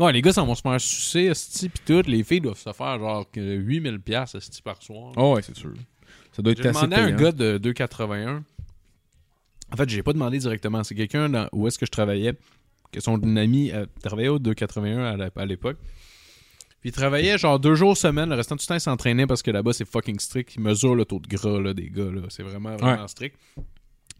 Ouais, 0.00 0.12
les 0.12 0.22
gars, 0.22 0.32
ça 0.32 0.42
vont 0.42 0.54
se 0.54 0.62
faire 0.62 0.80
sucer, 0.80 1.24
esti, 1.26 1.68
pis 1.68 1.80
tout. 1.84 2.02
Les 2.06 2.24
filles 2.24 2.40
doivent 2.40 2.58
se 2.58 2.72
faire 2.72 2.98
genre 2.98 3.30
que 3.30 3.40
8000 3.40 4.00
pièces 4.00 4.34
esti 4.34 4.62
par 4.62 4.82
soir. 4.82 5.12
Oh, 5.16 5.34
ouais, 5.34 5.42
c'est 5.42 5.56
sûr. 5.56 5.72
Ça 6.32 6.42
doit 6.42 6.52
être 6.52 6.62
J'ai 6.62 6.68
assez 6.70 6.86
demandé 6.86 6.96
à 6.96 7.04
un 7.04 7.06
payant. 7.08 7.16
gars 7.18 7.32
de 7.32 7.58
2,81. 7.58 8.42
En 9.72 9.76
fait, 9.76 9.88
j'ai 9.88 10.02
pas 10.02 10.12
demandé 10.12 10.38
directement. 10.38 10.82
C'est 10.84 10.94
quelqu'un 10.94 11.28
dans- 11.28 11.48
où 11.52 11.66
est-ce 11.68 11.78
que 11.78 11.86
je 11.86 11.90
travaillais, 11.90 12.32
que 12.92 13.00
son 13.00 13.20
ami 13.36 13.70
euh, 13.72 13.86
travaillait 14.02 14.28
au 14.28 14.38
2,81 14.38 14.98
à 15.04 15.16
la- 15.16 15.30
à 15.36 15.46
l'époque. 15.46 15.76
Puis 16.80 16.88
il 16.88 16.92
travaillait 16.92 17.36
genre 17.36 17.60
deux 17.60 17.74
jours 17.74 17.94
semaine. 17.96 18.30
Le 18.30 18.36
restant 18.36 18.56
du 18.56 18.64
temps, 18.66 18.74
il 18.74 18.80
s'entraînait 18.80 19.26
parce 19.26 19.42
que 19.42 19.50
là-bas, 19.50 19.72
c'est 19.74 19.84
fucking 19.84 20.18
strict. 20.18 20.54
Il 20.56 20.62
mesure 20.62 20.94
le 20.94 21.04
taux 21.04 21.20
de 21.20 21.28
gras 21.28 21.60
là, 21.60 21.74
des 21.74 21.90
gars. 21.90 22.04
là. 22.10 22.22
C'est 22.30 22.42
vraiment, 22.42 22.74
vraiment 22.76 23.06
strict. 23.06 23.36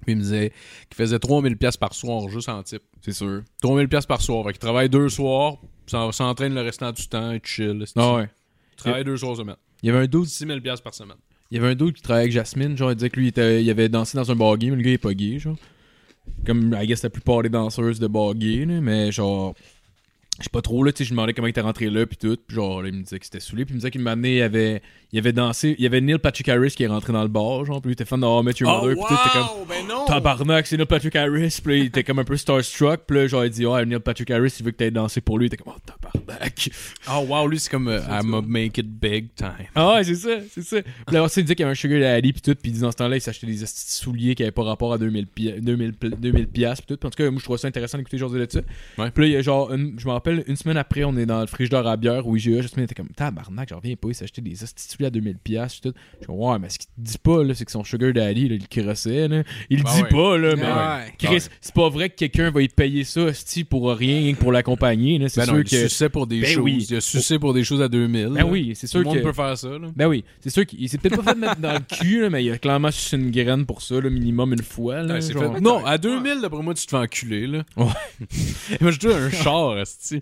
Puis 0.03 0.13
il 0.13 0.17
me 0.17 0.23
disait 0.23 0.51
qu'il 0.89 0.97
faisait 0.97 1.19
3000 1.19 1.57
pièces 1.57 1.77
par 1.77 1.95
soir 1.95 2.29
juste 2.29 2.49
en 2.49 2.63
type. 2.63 2.83
C'est 3.03 3.13
sûr. 3.13 3.43
3000 3.63 3.89
pièces 3.89 4.07
par 4.07 4.21
soir. 4.23 4.45
Fait 4.45 4.53
qu'il 4.53 4.59
travaille 4.59 4.89
deux 4.89 5.09
soirs, 5.09 5.57
s'en- 5.87 6.13
s'entraîne 6.13 6.55
le 6.55 6.63
restant 6.63 6.93
du 6.93 7.07
temps, 7.09 7.33
et 7.33 7.41
chill. 7.45 7.85
Ah 7.97 8.15
ouais. 8.15 8.29
Il 8.73 8.77
travaille 8.77 9.05
deux 9.05 9.17
soirs 9.17 9.37
semaine. 9.37 9.57
Il 9.83 9.87
y 9.89 9.91
avait 9.91 10.05
un 10.05 10.07
dude, 10.07 10.25
6000 10.27 10.61
pièces 10.63 10.81
par 10.81 10.95
semaine. 10.95 11.17
il 11.51 11.57
y 11.57 11.61
avait 11.61 11.71
un 11.73 11.75
dude 11.75 11.95
qui 11.95 12.03
travaillait 12.03 12.25
avec 12.25 12.33
Jasmine, 12.33 12.77
genre 12.77 12.93
il 12.93 12.95
disait 12.95 13.11
que 13.11 13.17
lui 13.19 13.27
il, 13.27 13.29
était- 13.31 13.63
il 13.63 13.69
avait 13.71 13.89
dansé 13.89 14.17
dans 14.17 14.31
un 14.31 14.37
bar 14.37 14.57
gay, 14.57 14.71
mais 14.71 14.77
le 14.77 14.83
gars 14.83 14.91
il 14.91 14.95
est 14.95 14.99
pas 14.99 15.15
gay, 15.15 15.39
genre. 15.39 15.57
Comme 16.47 16.77
I 16.81 16.87
guess 16.87 17.03
la 17.03 17.11
plupart 17.11 17.43
des 17.43 17.49
danseuses 17.49 17.99
de 17.99 18.07
bar 18.07 18.35
gay, 18.35 18.65
mais 18.67 19.11
genre 19.11 19.55
je 20.41 20.45
sais 20.45 20.51
pas 20.51 20.63
trop 20.63 20.83
là, 20.83 20.93
tu 20.93 20.99
sais, 20.99 21.05
je 21.05 21.11
lui 21.11 21.17
demandais 21.17 21.33
comment 21.35 21.47
il 21.47 21.51
était 21.51 21.61
rentré 21.61 21.89
là 21.91 22.07
puis 22.07 22.17
tout, 22.17 22.37
puis 22.47 22.57
genre 22.57 22.83
là, 22.83 22.89
il 22.89 22.95
me 22.95 23.03
disait 23.03 23.19
que 23.19 23.25
c'était 23.25 23.41
saoulé, 23.41 23.65
puis 23.65 23.73
il 23.73 23.77
me 23.77 23.81
disait 23.81 23.91
qu'il 23.91 24.01
m'a 24.01 24.13
amené, 24.13 24.39
il 24.39 24.43
avait 24.43 24.83
il 25.13 25.19
avait 25.19 25.33
dansé, 25.33 25.75
il 25.77 25.83
y 25.83 25.87
avait 25.87 26.01
Neil 26.01 26.19
Patrick 26.19 26.49
Harris 26.49 26.71
qui 26.71 26.85
est 26.85 26.87
rentré 26.87 27.13
dans 27.13 27.23
le 27.23 27.29
bar, 27.29 27.65
genre, 27.65 27.81
puis 27.83 27.91
il 27.91 27.93
était 27.95 28.05
fan 28.05 28.21
de 28.21 28.27
I 28.27 28.45
Met 28.45 28.53
Your 28.61 28.71
Mother, 28.81 28.95
puis 28.95 29.17
tout, 29.17 29.31
comme 29.33 29.67
ben 29.69 29.87
non! 29.89 30.05
Tabarnak, 30.07 30.67
c'est 30.69 30.77
Neil 30.77 30.87
Patrick 30.87 31.17
Harris. 31.17 31.59
Puis 31.63 31.73
là, 31.73 31.79
il 31.83 31.87
était 31.87 32.05
comme 32.05 32.21
un 32.21 32.25
peu 32.25 32.37
starstruck. 32.37 33.01
Puis 33.09 33.17
là, 33.17 33.27
genre, 33.27 33.45
il 33.45 33.51
dit, 33.51 33.67
ouais, 33.67 33.85
Neil 33.87 33.99
Patrick 33.99 34.31
Harris, 34.31 34.55
il 34.61 34.65
veut 34.65 34.71
que 34.71 34.77
t'aies 34.77 34.93
dansé 34.93 35.21
pour 35.21 35.37
lui. 35.39 35.47
Il 35.47 35.49
était 35.49 35.57
comme, 35.57 35.73
oh, 35.77 35.81
tabarnak. 35.85 36.71
Oh 37.11 37.25
wow, 37.29 37.49
lui 37.49 37.59
c'est 37.59 37.71
comme 37.71 37.89
euh, 37.89 38.01
I'm 38.09 38.41
make 38.47 38.79
it 38.79 38.87
big 38.89 39.35
time. 39.35 39.67
Ah 39.75 39.95
ouais, 39.95 40.05
c'est 40.05 40.15
ça, 40.15 40.31
c'est 40.49 40.63
ça. 40.63 40.81
Puis 40.83 41.15
là, 41.17 41.25
aussi, 41.25 41.41
il 41.41 41.43
disait 41.43 41.55
qu'il 41.57 41.63
y 41.63 41.65
avait 41.65 41.73
un 41.73 41.75
sugar 41.75 41.99
daddy, 42.01 42.33
puis 42.33 42.43
tout. 42.43 42.55
Puis 42.61 42.71
dans 42.73 42.93
ce 42.93 42.97
temps-là, 42.99 43.17
il 43.17 43.21
s'achetait 43.21 43.47
des 43.49 43.59
souliers 43.67 44.37
qui 44.37 44.45
avaient 44.45 44.53
pas 44.53 44.63
rapport 44.63 44.93
à 44.93 44.99
2000 44.99 45.27
pi- 45.27 45.55
2000 45.61 45.93
pl- 45.95 46.15
2000 46.19 46.47
piastres, 46.47 46.87
puis 46.87 46.95
tout. 46.95 47.01
Puis 47.01 47.07
en 47.09 47.11
tout 47.11 47.17
cas, 47.17 47.29
moi, 47.31 47.41
je 47.41 47.45
trouvais 47.45 47.59
ça 47.59 47.67
intéressant 47.67 47.99
d'écouter 47.99 48.19
José 48.19 48.39
là-dessus. 48.39 48.61
Ouais. 48.97 49.11
Puis 49.11 49.25
là, 49.25 49.29
il 49.29 49.33
y 49.33 49.37
a 49.37 49.43
genre, 49.43 49.73
une- 49.73 49.99
je 49.99 50.07
me 50.07 50.13
rappelle, 50.13 50.30
une 50.47 50.57
semaine 50.57 50.77
après, 50.77 51.05
on 51.05 51.17
est 51.17 51.27
dans 51.27 51.41
le 51.41 51.47
frigidaire 51.47 51.87
à 51.87 51.97
bière 51.97 52.27
où 52.27 52.37
IGA, 52.37 52.63
Jasmine 52.63 52.85
était 52.85 52.95
comme, 52.95 53.09
tabarnak, 53.09 53.69
j'en 53.71 53.77
reviens 53.77 53.97
pas, 53.97 54.09
il 54.09 54.15
s'achetait 54.15 54.41
des 54.43 54.51
petits 54.53 54.89
souliers 54.89 55.07
à 55.07 55.11
2000 55.11 55.39
piastres, 55.39 55.81
puis 55.81 55.91
tout. 55.91 55.97
Je 56.13 56.17
suis 56.19 56.27
comme, 56.27 56.37
ouais, 56.37 56.59
mais 56.59 56.69
ce 56.69 56.79
qu'il 56.79 56.89
te 56.89 56.93
dit 57.01 57.19
pas, 57.19 57.43
là, 57.45 57.55
c'est 57.55 57.65
que 57.65 57.71
son 57.73 57.85
sugar 57.85 58.13
daddy, 58.13 58.49
là, 58.49 58.55
il 58.57 58.63
le 58.71 58.83
crossait, 58.83 59.29
là. 59.29 59.43
Il 59.69 59.79
le 59.79 59.85
Ben 59.85 59.91
dit 59.95 60.03
ouais. 60.03 60.09
pas, 60.09 60.39
là, 60.39 60.57
mais. 60.57 60.63
Ouais. 60.63 61.15
Chris, 61.19 61.29
Ouais. 61.35 61.41
c'est 61.61 61.75
pas 61.75 61.89
vrai 61.89 62.11
que 62.11 62.15
quelqu'un 62.17 62.51
va 62.51 62.63
y 62.63 62.69
payer 62.69 63.05
ça, 63.05 63.33
sti, 63.33 63.65
pour 63.65 63.91
rien, 63.91 64.19
rien 64.21 64.33
que 64.35 64.39
pour 64.39 64.53
l'accompagner, 64.53 65.19
là. 65.19 65.29
C'est 65.29 65.41
Ben 65.41 65.45
sûr 65.47 65.55
non, 65.55 65.61
il 65.61 65.65
que. 65.65 65.89
suçait 65.89 66.09
pour 66.09 66.27
des 66.27 66.41
Ben 66.41 66.51
choses. 66.51 66.63
oui. 66.65 66.87
Il 66.91 66.97
a 66.97 67.01
sucé 67.01 67.39
pour 67.39 67.55
des 67.55 67.65
choses 67.65 67.83
à 67.83 67.89
2000. 67.89 68.27
Ben 68.29 68.35
là. 68.35 68.47
oui, 68.47 68.73
c'est 68.75 68.87
Tout 68.87 68.91
sûr 68.93 68.99
le 69.01 69.05
monde 69.07 69.17
que. 69.19 69.23
peut 69.23 69.33
faire 69.33 69.57
ça. 69.59 69.69
Là. 69.69 69.89
Ben 69.95 70.07
oui, 70.07 70.25
c'est 70.41 70.51
sûr 70.51 70.67
qu'il 70.67 70.89
s'est 70.89 70.99
peut-être 70.99 71.23
pas 71.23 71.33
fait 71.33 71.39
mettre 71.39 71.61
dans 71.61 71.73
le 71.75 71.81
cul, 71.81 72.21
là, 72.23 72.31
mais 72.31 72.45
il 72.45 72.51
a 72.53 72.59
clairement 72.59 72.91
sucé 72.91 73.17
une 73.17 73.31
graine 73.31 73.67
pour 73.67 73.83
ça, 73.83 74.01
là, 74.01 74.11
minimum 74.11 74.53
une 74.53 74.63
fois. 74.63 75.03
Là, 75.03 75.15
Ouais, 75.15 75.21
c'est 75.21 75.33
genre. 75.33 75.55
fait- 75.55 75.61
Non, 75.61 75.85
à 75.85 75.99
2000, 75.99 76.41
d'après 76.43 76.63
moi, 76.63 76.75
tu 76.75 76.85
te 76.85 76.91
fais 76.91 76.97
enculer. 76.97 77.47
Là. 77.47 77.65
Ouais. 77.77 77.87
moi, 78.81 78.91
je 78.91 78.99
dois 78.99 79.17
un 79.17 79.31
char, 79.31 79.77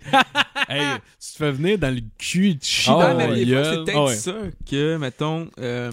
hey, 0.69 0.97
tu 1.19 1.31
te 1.31 1.37
fais 1.37 1.51
venir 1.51 1.77
dans 1.79 1.93
le 1.93 2.01
cul, 2.17 2.57
tu 2.57 2.65
chies 2.69 2.89
Ouais, 2.91 3.13
dans 3.13 3.17
mais 3.17 3.45
la 3.45 3.63
c'est 3.63 3.75
peut-être 3.77 3.97
Ah 3.97 4.03
ouais. 4.05 4.15
ça 4.15 4.33
que, 4.69 4.97
mettons, 4.97 5.49
euh, 5.59 5.91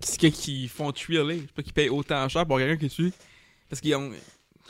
c'est 0.00 0.20
que- 0.20 0.26
qui 0.28 0.68
font 0.68 0.92
tuer 0.92 1.22
les. 1.24 1.38
C'est 1.40 1.52
pas 1.52 1.62
qu'ils 1.62 1.72
payent 1.72 1.88
autant 1.88 2.28
cher 2.28 2.46
pour 2.46 2.58
quelqu'un 2.58 2.76
qui 2.76 2.94
tue. 2.94 3.12
Parce 3.68 3.80
qu'ils 3.80 3.94
ont, 3.96 4.10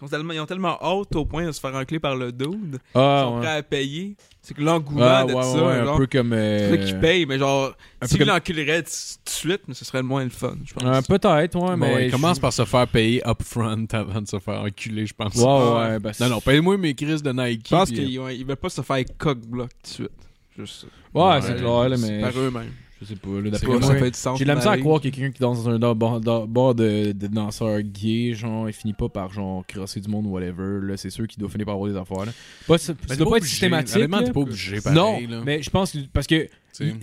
ils 0.01 0.05
ont 0.05 0.09
tellement, 0.09 0.32
ils 0.32 0.40
ont 0.40 0.47
tellement 0.47 0.78
hâte 0.82 1.14
au 1.16 1.24
point 1.24 1.47
de 1.47 1.53
se 1.53 1.61
faire 1.61 1.74
enculer 1.74 2.01
par 2.01 2.16
le 2.16 2.32
dude. 2.32 2.74
Ils 2.74 2.78
Ah, 2.94 3.22
sont 3.24 3.34
ouais. 3.36 3.40
prêts 3.40 3.57
à 3.57 3.62
payer. 3.62 4.16
C'est 4.42 4.55
que 4.55 4.62
l'engouement 4.62 5.01
Ah, 5.05 5.24
de 5.24 5.32
ouais, 5.34 5.42
ça, 5.42 5.53
ouais, 5.66 5.84
genre, 5.84 5.94
un 5.94 5.99
peu 5.99 6.07
comme. 6.07 6.30
c'est 6.30 6.36
euh, 6.36 6.70
ça 6.70 6.76
qu'ils 6.76 7.01
payent, 7.01 7.26
mais 7.26 7.38
genre, 7.38 7.72
un 8.01 8.07
peu 8.07 8.18
comme- 8.18 8.28
l'enculeraient 8.28 8.82
tout 8.82 8.90
de 9.24 9.30
suite, 9.30 9.62
mais 9.66 9.74
ce 9.74 9.84
serait 9.84 9.99
le 9.99 10.05
moins 10.05 10.22
le 10.22 10.30
fun, 10.30 10.55
je 10.64 10.72
pense. 10.72 10.84
euh, 10.84 11.01
Peut-être, 11.09 11.57
ouais, 11.57 11.68
Bon, 11.70 11.76
mais. 11.76 12.05
il 12.05 12.11
je- 12.11 12.12
commence 12.14 12.38
par 12.38 12.53
se 12.53 12.64
faire 12.64 12.86
payer 12.86 13.22
upfront 13.26 13.86
avant 13.92 14.20
de 14.22 14.28
se 14.28 14.38
faire 14.38 14.61
enculer, 14.61 15.05
je 15.07 15.14
pense. 15.14 15.34
Ouais, 15.34 15.42
ouais, 15.44 15.99
ben, 15.99 16.12
Non, 16.20 16.28
non, 16.28 16.40
paye-moi 16.40 16.76
mes 16.78 16.94
crises 16.94 17.22
de 17.22 17.32
Nike. 17.32 17.66
Je 17.68 17.74
pense 17.74 17.88
puis- 17.90 17.99
qu'ils 18.05 18.11
ils 18.38 18.47
veulent 18.47 18.57
pas 18.57 18.68
se 18.68 18.82
faire 18.82 19.03
cock-block 19.18 19.70
tout 19.70 19.76
de 19.82 19.86
suite. 19.88 20.11
Juste. 20.59 20.86
Ouais, 21.12 21.40
c'est 21.42 21.57
clair, 21.57 21.88
mais. 21.99 22.20
Par 22.20 22.38
eux-mêmes. 22.38 22.72
Je 23.01 23.05
sais 23.05 23.16
pas, 23.16 23.28
là, 23.42 23.51
d'après 23.51 23.66
moi. 23.68 23.82
ça 23.82 23.94
fait 23.97 24.11
du 24.11 24.18
sens. 24.18 24.38
J'ai 24.38 24.44
de 24.44 24.49
la 24.49 24.55
misère 24.55 24.72
à 24.72 24.78
croire 24.78 25.01
que 25.03 25.09
quelqu'un 25.09 25.30
qui 25.30 25.38
danse 25.38 25.62
dans 25.64 25.68
un 25.70 25.78
bar, 25.78 25.94
bar- 25.94 26.18
bar- 26.20 26.47
bar 26.47 26.74
de, 26.74 27.12
de 27.12 27.26
danseurs 27.26 27.82
gays, 27.82 28.32
genre, 28.32 28.68
il 28.70 28.72
finit 28.72 28.94
pas 28.94 29.11
par, 29.11 29.30
genre, 29.32 29.64
crosser 29.66 30.01
du 30.01 30.09
monde 30.09 30.24
ou 30.26 30.30
whatever. 30.30 30.80
Là, 30.82 30.97
c'est 30.97 31.11
sûr 31.11 31.26
qu'il 31.26 31.38
doit 31.38 31.51
finir 31.51 31.66
par 31.66 31.74
avoir 31.74 31.90
des 31.90 31.97
affaires, 31.99 32.24
là. 32.24 32.32
Pas, 32.66 32.78
ça 32.78 32.94
doit 33.18 33.30
pas 33.30 33.36
être 33.36 33.44
systématique. 33.44 33.97
Honnêtement, 33.97 34.16
là. 34.20 34.22
t'es 34.24 34.32
pas 34.32 34.40
obligé, 34.40 34.78
non, 34.94 35.20
là. 35.28 35.42
mais 35.44 35.62
je 35.62 35.68
pense 35.70 35.92
que. 35.92 35.99
Parce 36.12 36.26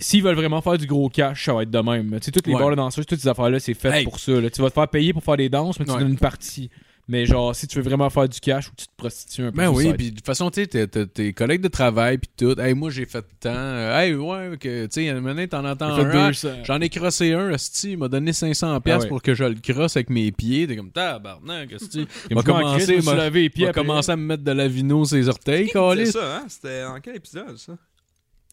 s'ils 0.00 0.22
veulent 0.22 0.36
vraiment 0.36 0.60
faire 0.60 0.78
du 0.78 0.86
gros 0.86 1.08
cash, 1.08 1.44
ça 1.46 1.52
va 1.54 1.62
être 1.62 1.70
de 1.70 1.78
même. 1.80 2.10
Tu 2.20 2.26
sais, 2.26 2.30
toutes 2.32 2.46
les 2.46 2.54
Ouais. 2.54 2.60
bars 2.60 2.70
de 2.70 2.76
danseuses, 2.76 3.06
toutes 3.06 3.20
ces 3.20 3.28
affaires-là, 3.28 3.58
c'est 3.60 3.74
fait 3.74 3.98
Hey. 3.98 4.04
pour 4.04 4.18
ça. 4.18 4.40
là. 4.40 4.48
Tu 4.50 4.60
vas 4.62 4.68
te 4.70 4.74
faire 4.74 4.88
payer 4.88 5.12
pour 5.12 5.22
faire 5.22 5.36
des 5.36 5.48
danses, 5.48 5.78
mais 5.78 5.84
tu 5.84 5.92
Ouais. 5.92 5.98
donnes 5.98 6.10
une 6.10 6.18
partie. 6.18 6.70
Mais 7.06 7.26
genre, 7.26 7.54
si 7.54 7.66
tu 7.66 7.76
veux 7.76 7.82
vraiment 7.84 8.08
faire 8.08 8.26
du 8.26 8.40
cash 8.40 8.68
ou 8.68 8.72
tu 8.76 8.86
te 8.86 8.92
prostitues 8.96 9.42
un 9.42 9.50
peu. 9.50 9.58
Ben 9.58 9.68
oui, 9.68 9.92
puis 9.92 10.10
de 10.10 10.16
toute 10.16 10.24
façon, 10.24 10.50
tu 10.50 10.64
sais, 10.64 10.86
t'es- 10.88 11.32
collègues 11.34 11.60
de 11.60 11.68
travail, 11.68 12.16
puis 12.16 12.30
tout. 12.34 12.58
Hey, 12.58 12.72
moi, 12.72 12.88
j'ai 12.88 13.04
fait 13.04 13.22
tant. 13.40 13.50
Euh, 13.54 13.98
hey, 14.00 14.14
ouais, 14.14 14.56
que, 14.58 14.86
tu 14.86 15.04
sais, 15.04 15.12
maintenant, 15.20 15.46
t'en 15.46 15.64
entends 15.66 15.94
un. 15.98 16.32
J'en 16.32 16.80
ai 16.80 16.88
crossé 16.88 17.32
un, 17.34 17.50
esti, 17.50 17.92
il 17.92 17.98
m'a 17.98 18.08
donné 18.08 18.32
500$ 18.32 18.80
piastres 18.80 19.02
Ah 19.02 19.02
ouais. 19.02 19.08
pour 19.10 19.20
que 19.20 19.34
je 19.34 19.44
le 19.44 19.56
crosse 19.56 19.96
avec 19.96 20.08
mes 20.08 20.32
pieds. 20.32 20.66
T'es 20.66 20.76
comme, 20.76 20.90
tabarnak, 20.92 21.72
esti. 21.72 22.06
Comme 22.28 22.36
m'a 22.36 22.42
commencé, 22.42 23.02
m'a- 23.02 23.14
lavé 23.14 23.42
les 23.42 23.50
pieds 23.50 23.64
Il 23.64 23.66
a 23.66 23.70
après. 23.70 23.82
commencé 23.82 24.10
à 24.10 24.16
me 24.16 24.24
mettre 24.24 24.42
de 24.42 24.52
la 24.52 24.66
vino 24.66 25.04
sur 25.04 25.16
les 25.18 25.28
orteils, 25.28 25.68
câlisse. 25.68 26.12
ça, 26.12 26.36
hein? 26.38 26.44
C'était 26.48 26.84
en 26.84 27.00
quel 27.00 27.16
épisode, 27.16 27.58
ça? 27.58 27.76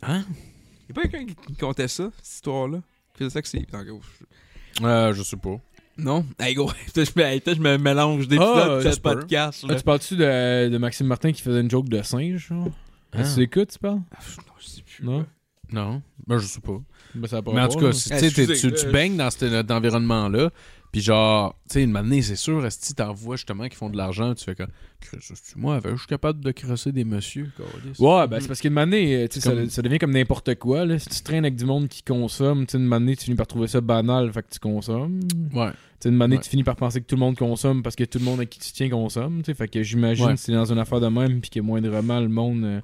Hein? 0.03 0.25
Y'a 0.89 0.93
pas 0.95 1.07
quelqu'un 1.07 1.25
qui 1.47 1.55
contait 1.55 1.87
ça, 1.87 2.09
cette 2.21 2.33
histoire-là? 2.35 2.79
Qui 3.13 3.19
faisait 3.19 3.29
ça 3.29 3.41
que 3.41 3.47
c'est. 3.47 3.65
Euh, 4.83 5.13
je 5.13 5.23
sais 5.23 5.37
pas. 5.37 5.55
Non? 6.03 6.25
Hey, 6.39 6.53
gros, 6.55 6.71
peut-être 6.93 7.13
je 7.13 7.19
me- 7.19 7.77
je 7.77 7.77
mélange 7.77 8.27
d'épisodes 8.27 8.57
Ah, 8.57 8.77
de 8.83 8.89
peut. 8.89 9.01
podcast. 9.19 9.61
Ah, 9.63 9.71
Là. 9.71 9.75
tu 9.77 9.83
parles-tu 9.83 10.15
de, 10.15 10.69
de 10.69 10.77
Maxime 10.77 11.07
Martin 11.07 11.31
qui 11.31 11.41
faisait 11.41 11.61
une 11.61 11.69
joke 11.69 11.89
de 11.89 12.01
singe, 12.01 12.47
genre? 12.49 12.67
Ah. 13.13 13.23
Tu 13.23 13.39
l'écoutes, 13.39 13.71
tu 13.71 13.79
parles? 13.79 13.99
Ah, 14.11 14.17
non, 14.37 14.53
je 14.59 14.67
sais 14.67 14.81
plus. 14.81 15.05
Non? 15.05 16.01
Ben, 16.27 16.37
je 16.37 16.45
sais 16.45 16.61
pas. 16.61 16.79
Ben, 17.15 17.27
ça 17.27 17.41
pas 17.41 17.51
Mais 17.53 17.61
en 17.61 17.67
tout 17.67 17.79
cas, 17.79 17.91
si, 17.93 18.09
Eh, 18.13 18.17
tu 18.19 18.25
excusez, 18.25 18.53
tu, 18.55 18.73
tu 18.73 18.85
euh, 18.87 18.91
baignes 18.91 19.17
dans 19.17 19.29
cet 19.29 19.69
environnement-là, 19.71 20.49
puis 20.91 21.01
genre, 21.01 21.55
tu 21.69 21.73
sais, 21.75 21.83
une 21.83 21.91
matinée, 21.91 22.21
c'est 22.21 22.35
sûr, 22.35 22.65
si 22.69 22.93
t'en 22.93 23.13
vois 23.13 23.35
justement 23.37 23.67
qui 23.69 23.75
font 23.75 23.89
de 23.89 23.95
l'argent, 23.97 24.33
tu 24.35 24.43
fais 24.43 24.55
comme, 24.55 24.67
moi, 25.55 25.79
je 25.83 25.95
suis 25.95 26.07
capable 26.07 26.41
de 26.43 26.51
crosser 26.51 26.91
des 26.91 27.03
messieurs. 27.03 27.49
Ouais, 27.99 28.27
ben 28.27 28.39
c'est 28.39 28.47
parce 28.47 28.59
qu'une 28.61 28.77
année, 28.77 29.27
tu 29.31 29.39
sais, 29.39 29.69
ça, 29.69 29.81
devient 29.81 29.97
comme 29.99 30.11
n'importe 30.11 30.55
quoi. 30.55 30.85
Là. 30.85 30.99
Si 30.99 31.09
tu 31.09 31.21
traînes 31.21 31.45
avec 31.45 31.55
du 31.55 31.65
monde 31.65 31.87
qui 31.87 32.03
consomme, 32.03 32.65
tu 32.65 32.73
sais, 32.73 32.77
une 32.77 32.91
année, 32.91 33.15
tu 33.15 33.25
finis 33.25 33.35
par 33.37 33.47
trouver 33.47 33.67
ça 33.67 33.81
banal, 33.81 34.31
fait 34.33 34.43
que 34.43 34.49
tu 34.51 34.59
consommes. 34.59 35.19
Tu 35.51 35.57
Ouais. 35.57 35.69
sais, 35.99 36.09
une 36.09 36.21
année, 36.21 36.35
Ouais. 36.35 36.41
tu 36.41 36.49
finis 36.49 36.63
par 36.63 36.75
penser 36.75 37.01
que 37.01 37.05
tout 37.05 37.15
le 37.15 37.21
monde 37.21 37.37
consomme 37.37 37.83
parce 37.83 37.95
que 37.95 38.03
tout 38.03 38.19
le 38.19 38.25
monde 38.25 38.39
à 38.41 38.45
qui 38.45 38.59
tu 38.59 38.71
tiens 38.71 38.89
consomme. 38.89 39.41
tu 39.43 39.51
sais. 39.51 39.53
Fait 39.53 39.67
que 39.67 39.81
j'imagine 39.83 40.25
Ouais. 40.25 40.37
c'est 40.37 40.51
dans 40.51 40.71
une 40.71 40.79
affaire 40.79 40.99
de 40.99 41.07
même, 41.07 41.41
puis 41.41 41.49
que 41.49 41.59
moindrement 41.61 42.19
le 42.19 42.29
monde. 42.29 42.63
euh, 42.63 42.81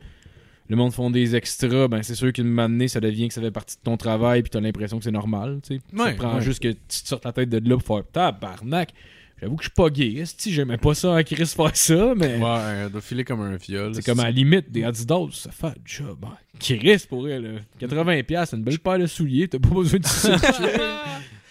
le 0.70 0.76
monde 0.76 0.93
font 0.93 1.09
des 1.09 1.36
extras, 1.36 1.88
ben 1.88 2.03
c'est 2.03 2.15
sûr 2.15 2.34
qu'une 2.34 2.57
année, 2.59 2.88
ça 2.88 2.99
devient 2.99 3.28
que 3.30 3.34
ça 3.34 3.41
fait 3.41 3.51
partie 3.51 3.78
de 3.78 3.82
ton 3.84 3.95
travail, 3.97 4.41
puis 4.43 4.49
t'as 4.49 4.59
l'impression 4.59 4.97
que 4.97 5.03
c'est 5.03 5.11
normal. 5.11 5.59
Tu 5.63 5.76
sais. 5.76 5.82
ça 5.95 6.03
Ouais, 6.03 6.13
prend 6.15 6.36
ouais. 6.36 6.41
juste 6.41 6.61
que 6.61 6.70
tu 6.70 6.78
te 7.03 7.07
sortes 7.07 7.26
la 7.26 7.32
tête 7.34 7.49
de 7.49 7.70
là 7.70 7.78
pour 7.78 7.95
faire 7.97 8.05
tabarnak. 8.11 8.93
J'avoue 9.39 9.55
que 9.55 9.63
je 9.63 9.70
suis 9.70 9.74
pas 9.76 9.89
gay, 9.91 10.24
si 10.26 10.51
j'aimais 10.51 10.78
pas 10.78 10.95
ça 10.95 11.15
à 11.15 11.24
Chris 11.24 11.45
faire 11.45 11.76
ça, 11.78 12.13
mais. 12.15 12.38
Ouais, 12.38 12.89
doit 12.89 13.01
filer 13.01 13.24
comme 13.24 13.41
un 13.41 13.55
viol. 13.55 13.93
C'est 13.93 14.03
comme 14.03 14.20
à 14.20 14.24
la 14.24 14.32
limite 14.32 14.72
des 14.72 14.84
Adidas, 14.84 15.28
ça 15.34 15.51
fait 15.51 15.68
un 15.68 15.74
job. 15.86 16.18
hein. 16.26 16.34
Chris 16.59 17.05
pour 17.07 17.30
elle, 17.30 17.43
là. 17.80 17.88
80$, 17.88 18.24
piastres, 18.24 18.49
c'est 18.51 18.57
une 18.57 18.63
belle 18.63 18.80
paire 18.80 18.97
de 18.97 19.05
souliers, 19.05 19.47
t'as 19.47 19.59
pas 19.59 19.70
besoin 19.70 19.99
de 19.99 20.05
ça. 20.07 20.36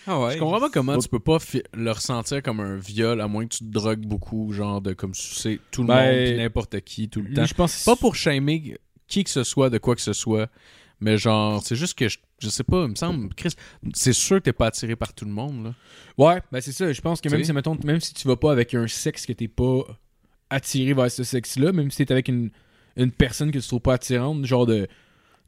Ah 0.09 0.21
ouais. 0.21 0.35
Je 0.35 0.39
comprends 0.39 0.61
pas 0.61 0.71
comment 0.71 0.99
tu 0.99 1.09
peux 1.09 1.19
pas 1.19 1.39
le 1.75 1.91
ressentir 1.91 2.43
comme 2.43 2.61
un 2.61 2.77
viol 2.77 3.21
à 3.21 3.27
moins 3.27 3.45
que 3.47 3.55
tu 3.55 3.59
te 3.65 3.71
drogues 3.73 4.05
beaucoup, 4.07 4.53
genre 4.53 4.81
de 4.81 4.93
comme 4.93 5.15
sucer 5.15 5.61
tout 5.73 5.83
le 5.83 5.89
Ben, 5.89 6.07
monde, 6.17 6.25
pis 6.33 6.37
n'importe 6.39 6.81
qui, 6.83 7.09
tout 7.09 7.23
le 7.23 7.33
temps. 7.35 7.45
Je 7.45 7.55
pense 7.55 7.85
Pas 7.85 7.97
pour 7.97 8.15
shamer 8.15 8.77
qui 9.09 9.25
que 9.25 9.31
ce 9.31 9.45
soit, 9.45 9.71
de 9.71 9.79
quoi 9.79 9.95
que 9.95 10.01
ce 10.03 10.13
soit, 10.13 10.49
mais 11.01 11.19
genre, 11.19 11.63
c'est 11.63 11.77
juste 11.77 11.97
que 11.99 12.09
je, 12.09 12.19
je 12.39 12.49
sais 12.49 12.65
pas, 12.65 12.85
il 12.85 12.91
me 12.91 12.95
semble, 12.95 13.33
Chris, 13.35 13.55
c'est 13.95 14.13
sûr 14.13 14.37
que 14.39 14.45
t'es 14.45 14.53
pas 14.53 14.67
attiré 14.67 14.97
par 14.97 15.13
tout 15.13 15.25
le 15.25 15.31
monde, 15.31 15.65
là. 15.65 15.75
Ouais, 16.19 16.41
ben 16.53 16.61
c'est 16.61 16.73
ça. 16.73 16.93
Je 16.93 17.01
pense 17.01 17.21
que 17.21 17.29
même 17.29 17.41
Tu 17.41 17.47
si, 17.47 17.53
mettons, 17.53 17.77
même 17.85 18.01
si 18.01 18.15
tu 18.15 18.27
vas 18.29 18.37
pas 18.37 18.53
avec 18.53 18.75
un 18.75 18.87
sexe 18.89 19.27
que 19.27 19.33
t'es 19.33 19.49
pas 19.49 19.83
attiré 20.51 20.93
vers 20.95 21.11
ce 21.11 21.25
sexe-là, 21.25 21.73
même 21.73 21.91
si 21.91 22.05
t'es 22.05 22.13
avec 22.13 22.29
une, 22.29 22.51
une 22.97 23.11
personne 23.11 23.51
que 23.51 23.59
tu 23.59 23.67
trouves 23.69 23.81
pas 23.81 23.95
attirante, 23.95 24.45
genre 24.45 24.67
de. 24.67 24.87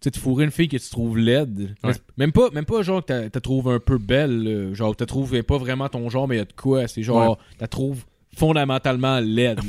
Tu 0.00 0.04
sais, 0.04 0.10
tu 0.12 0.20
fourrer 0.20 0.44
une 0.44 0.50
fille 0.52 0.68
que 0.68 0.76
tu 0.76 0.90
trouves 0.90 1.18
laide. 1.18 1.74
Ouais. 1.82 1.92
Même 2.18 2.30
pas, 2.30 2.50
même 2.50 2.64
pas 2.64 2.82
genre 2.82 3.00
que 3.00 3.06
t'as- 3.06 3.30
t'as 3.30 3.40
trouves 3.40 3.68
un 3.68 3.80
peu 3.80 3.98
belle, 3.98 4.44
là. 4.44 4.72
genre 4.74 4.94
t'as 4.94 5.06
trouvé 5.06 5.42
pas 5.42 5.58
vraiment 5.58 5.88
ton 5.88 6.08
genre, 6.08 6.28
mais 6.28 6.36
il 6.36 6.38
y 6.38 6.42
a 6.42 6.44
de 6.44 6.52
quoi. 6.52 6.86
C'est 6.86 7.02
genre, 7.02 7.36
t'as 7.58 7.66
trouves 7.66 8.04
fondamentalement 8.36 9.18
laide. 9.20 9.60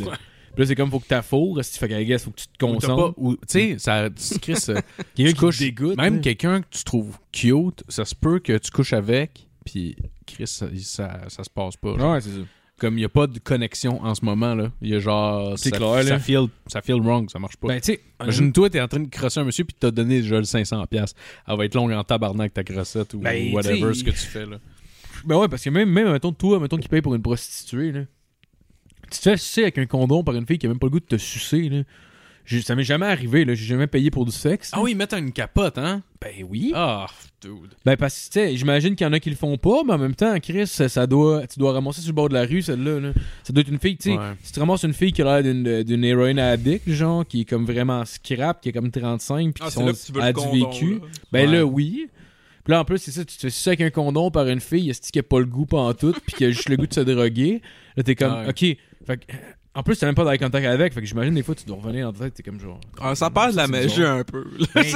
Puis 0.53 0.61
là, 0.63 0.65
c'est 0.65 0.75
comme 0.75 0.89
faut 0.91 0.99
que 0.99 1.07
t'as 1.07 1.21
fourre, 1.21 1.63
si 1.63 1.73
tu 1.73 1.79
fais 1.79 2.05
guess, 2.05 2.23
faut 2.23 2.31
que 2.31 2.39
tu 2.41 2.47
te 2.47 2.57
concentres. 2.57 2.95
pas- 2.95 3.13
ou- 3.17 3.35
Tu 3.35 3.41
sais, 3.47 3.75
ça. 3.77 4.09
Chris, 4.41 4.57
euh, 4.69 4.79
tu 5.15 5.33
couches- 5.33 5.59
dégoûte. 5.59 5.97
Même 5.97 6.21
quelqu'un 6.21 6.61
que 6.61 6.67
tu 6.69 6.83
trouves 6.83 7.17
cute, 7.31 7.83
ça 7.87 8.05
se 8.05 8.15
peut 8.15 8.39
que 8.39 8.57
tu 8.57 8.71
couches 8.71 8.93
avec, 8.93 9.47
puis 9.65 9.95
Chris, 10.25 10.47
ça, 10.47 10.67
ça, 10.81 11.19
ça 11.27 11.43
se 11.43 11.49
passe 11.49 11.75
pas. 11.77 11.97
genre. 11.97 12.13
Ouais, 12.13 12.21
c'est 12.21 12.29
ça. 12.31 12.41
Comme 12.77 12.93
il 12.93 13.01
n'y 13.01 13.05
a 13.05 13.09
pas 13.09 13.27
de 13.27 13.39
connexion 13.39 14.01
en 14.01 14.15
ce 14.15 14.23
moment, 14.23 14.55
là. 14.55 14.71
Il 14.81 14.87
y 14.89 14.95
a 14.95 14.99
genre. 14.99 15.57
C'est 15.59 15.69
ça, 15.69 15.75
clair, 15.77 16.01
ça 16.03 16.09
là. 16.11 16.19
feel, 16.19 16.47
ça 16.67 16.81
feel 16.81 17.01
wrong, 17.01 17.29
ça 17.29 17.37
marche 17.37 17.57
pas. 17.57 17.67
Ben, 17.67 17.81
tu 17.81 17.91
sais, 17.93 17.99
Imagine-toi, 18.23 18.69
t'es 18.69 18.79
en 18.79 18.87
train 18.87 19.01
de 19.01 19.09
crosser 19.09 19.41
un 19.41 19.43
monsieur, 19.43 19.65
puis 19.65 19.75
t'as 19.77 19.91
donné 19.91 20.21
déjà 20.21 20.37
le 20.37 20.43
500$. 20.43 21.13
Elle 21.47 21.57
va 21.57 21.65
être 21.65 21.75
longue 21.75 21.91
en 21.91 22.03
tabarnak 22.05 22.53
ta 22.53 22.63
crossette 22.63 23.13
ou 23.15 23.19
Ben, 23.19 23.51
whatever 23.53 23.93
ce 23.93 24.03
que 24.05 24.11
tu 24.11 24.15
fais, 24.17 24.45
là. 24.45 24.59
Ben 25.25 25.37
ouais, 25.37 25.49
parce 25.49 25.61
que 25.61 25.69
même, 25.69 25.89
même 25.89 26.09
mettons, 26.09 26.31
toi, 26.31 26.57
mettons, 26.61 26.77
qui 26.77 26.87
paye 26.87 27.01
pour 27.01 27.13
une 27.13 27.21
prostituée, 27.21 27.91
là. 27.91 28.01
Tu 29.11 29.17
te 29.19 29.23
fais 29.29 29.37
sucer 29.37 29.61
avec 29.63 29.77
un 29.77 29.85
condom 29.85 30.23
par 30.23 30.35
une 30.35 30.45
fille 30.45 30.57
qui 30.57 30.65
a 30.65 30.69
même 30.69 30.79
pas 30.79 30.87
le 30.87 30.91
goût 30.91 30.99
de 30.99 31.05
te 31.05 31.17
sucer, 31.17 31.69
là. 31.69 31.81
Ça 32.63 32.73
m'est 32.73 32.83
jamais 32.83 33.05
arrivé, 33.05 33.45
là. 33.45 33.53
J'ai 33.53 33.65
jamais 33.65 33.85
payé 33.85 34.09
pour 34.09 34.25
du 34.25 34.31
sexe. 34.31 34.71
Ah 34.73 34.81
oui, 34.81 34.95
mettre 34.95 35.15
une 35.15 35.31
capote, 35.31 35.77
hein? 35.77 36.01
Ben 36.19 36.33
oui. 36.49 36.71
Ah, 36.73 37.05
dude. 37.43 37.75
Ben 37.85 37.95
parce 37.95 38.15
que, 38.27 38.33
tu 38.33 38.39
sais, 38.39 38.57
j'imagine 38.57 38.95
qu'il 38.95 39.05
y 39.05 39.07
en 39.07 39.13
a 39.13 39.19
qui 39.19 39.29
le 39.29 39.35
font 39.35 39.55
pas, 39.57 39.83
mais 39.85 39.93
en 39.93 39.97
même 39.99 40.15
temps, 40.15 40.35
Chris, 40.39 40.65
ça, 40.65 40.89
ça 40.89 41.05
doit, 41.05 41.45
tu 41.45 41.59
dois 41.59 41.73
ramasser 41.73 42.01
sur 42.01 42.09
le 42.09 42.15
bord 42.15 42.27
de 42.27 42.33
la 42.33 42.45
rue, 42.47 42.63
celle-là. 42.63 42.99
là. 42.99 43.11
Ça 43.43 43.53
doit 43.53 43.61
être 43.61 43.67
une 43.69 43.77
fille, 43.77 43.97
tu 43.97 44.09
sais. 44.13 44.17
Ouais. 44.17 44.33
Si 44.41 44.51
tu 44.51 44.59
ramasses 44.59 44.81
une 44.81 44.93
fille 44.93 45.11
qui 45.13 45.21
a 45.21 45.39
l'air 45.41 45.43
d'une, 45.85 46.03
héroïne 46.03 46.39
addict, 46.39 46.89
genre, 46.89 47.23
qui 47.23 47.41
est 47.41 47.45
comme 47.45 47.65
vraiment 47.67 48.03
scrap, 48.05 48.61
qui 48.61 48.69
est 48.69 48.73
comme 48.73 48.89
35, 48.89 49.53
puis 49.53 49.63
Ah, 49.63 49.67
qui 49.67 49.73
sont 49.75 49.85
là 49.85 49.93
que 49.93 49.97
tu 50.03 50.11
veux 50.11 50.21
a 50.21 50.27
le 50.29 50.33
du 50.33 50.39
condom, 50.39 50.69
vécu, 50.71 50.93
là. 50.95 50.99
ben 51.31 51.49
Ouais. 51.51 51.55
là, 51.57 51.65
oui. 51.65 52.07
Puis 52.63 52.71
là, 52.71 52.81
en 52.81 52.85
plus, 52.85 52.97
c'est 52.97 53.11
ça, 53.11 53.23
tu 53.23 53.35
te 53.35 53.41
fais 53.41 53.49
sucer 53.51 53.69
avec 53.69 53.81
un 53.81 53.89
condom 53.91 54.31
par 54.31 54.47
une 54.47 54.59
fille, 54.59 54.89
est-ce 54.89 55.11
qui 55.11 55.19
a 55.19 55.23
pas 55.23 55.39
le 55.39 55.45
goût 55.45 55.67
pas 55.67 55.77
en 55.81 55.93
tout, 55.93 56.13
puis 56.25 56.35
qui 56.35 56.45
a 56.45 56.49
juste 56.49 56.67
le 56.69 56.77
goût 56.77 56.87
de 56.87 56.93
se 56.95 56.99
droguer? 57.01 57.61
Là, 57.95 58.01
t'es 58.03 58.15
comme, 58.15 58.33
Ouais. 58.33 58.49
ok. 58.49 58.77
Fait 59.09 59.17
que, 59.25 59.33
en 59.73 59.81
plus, 59.81 59.97
t'as 59.97 60.05
même 60.05 60.13
pas 60.13 60.23
d'eye 60.23 60.37
contact 60.37 60.65
avec, 60.67 60.93
fait 60.93 60.99
que 61.01 61.07
j'imagine 61.07 61.33
des 61.33 61.41
fois, 61.41 61.55
tu 61.55 61.65
dois 61.65 61.77
revenir 61.77 62.11
dans 62.11 62.17
ta 62.17 62.25
tête, 62.25 62.35
t'es 62.35 62.43
comme 62.43 62.59
genre. 62.59 62.79
Ah, 63.01 63.15
ça 63.15 63.29
de 63.29 63.55
la 63.55 63.65
magie 63.67 64.03
un 64.03 64.23
peu. 64.23 64.43
là. 64.59 64.67
Ben, 64.75 64.83
tu 64.83 64.93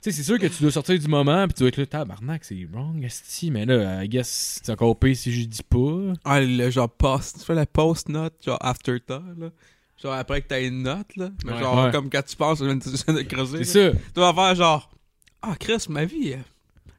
sais, 0.00 0.10
c'est 0.12 0.22
sûr 0.22 0.38
que 0.38 0.46
tu 0.46 0.62
dois 0.62 0.70
sortir 0.72 0.98
du 0.98 1.06
moment, 1.08 1.44
puis 1.46 1.54
tu 1.54 1.58
dois 1.60 1.68
être 1.68 1.76
là, 1.76 1.86
tabarnak, 1.86 2.44
c'est 2.44 2.66
wrong, 2.72 3.02
esti, 3.04 3.50
mais 3.50 3.66
là, 3.66 4.02
I 4.02 4.08
guess, 4.08 4.60
c'est 4.64 4.72
encore 4.72 4.98
pire 4.98 5.14
si 5.16 5.32
je 5.32 5.46
dis 5.46 5.62
pas. 5.62 6.12
Ah, 6.24 6.40
le 6.40 6.70
genre 6.70 6.88
post, 6.88 7.40
tu 7.40 7.44
fais 7.44 7.54
la 7.54 7.66
post-note, 7.66 8.34
genre 8.44 8.58
afterthought, 8.60 9.38
là. 9.38 9.50
Genre 10.02 10.12
après 10.14 10.40
que 10.42 10.48
t'as 10.48 10.62
une 10.62 10.82
note, 10.82 11.14
là. 11.16 11.30
Mais 11.44 11.52
Ouais. 11.52 11.58
genre, 11.58 11.84
Ouais. 11.84 11.90
comme 11.90 12.08
quand 12.10 12.24
tu 12.24 12.36
penses, 12.36 12.58
tu 12.58 12.64
viens 12.64 12.74
de- 12.76 13.22
creuser. 13.22 13.64
C'est 13.64 13.90
ça. 13.92 13.98
Tu 14.14 14.20
vas 14.20 14.32
faire 14.34 14.54
genre, 14.54 14.90
ah, 15.42 15.54
Chris, 15.58 15.84
ma 15.88 16.04
vie, 16.04 16.36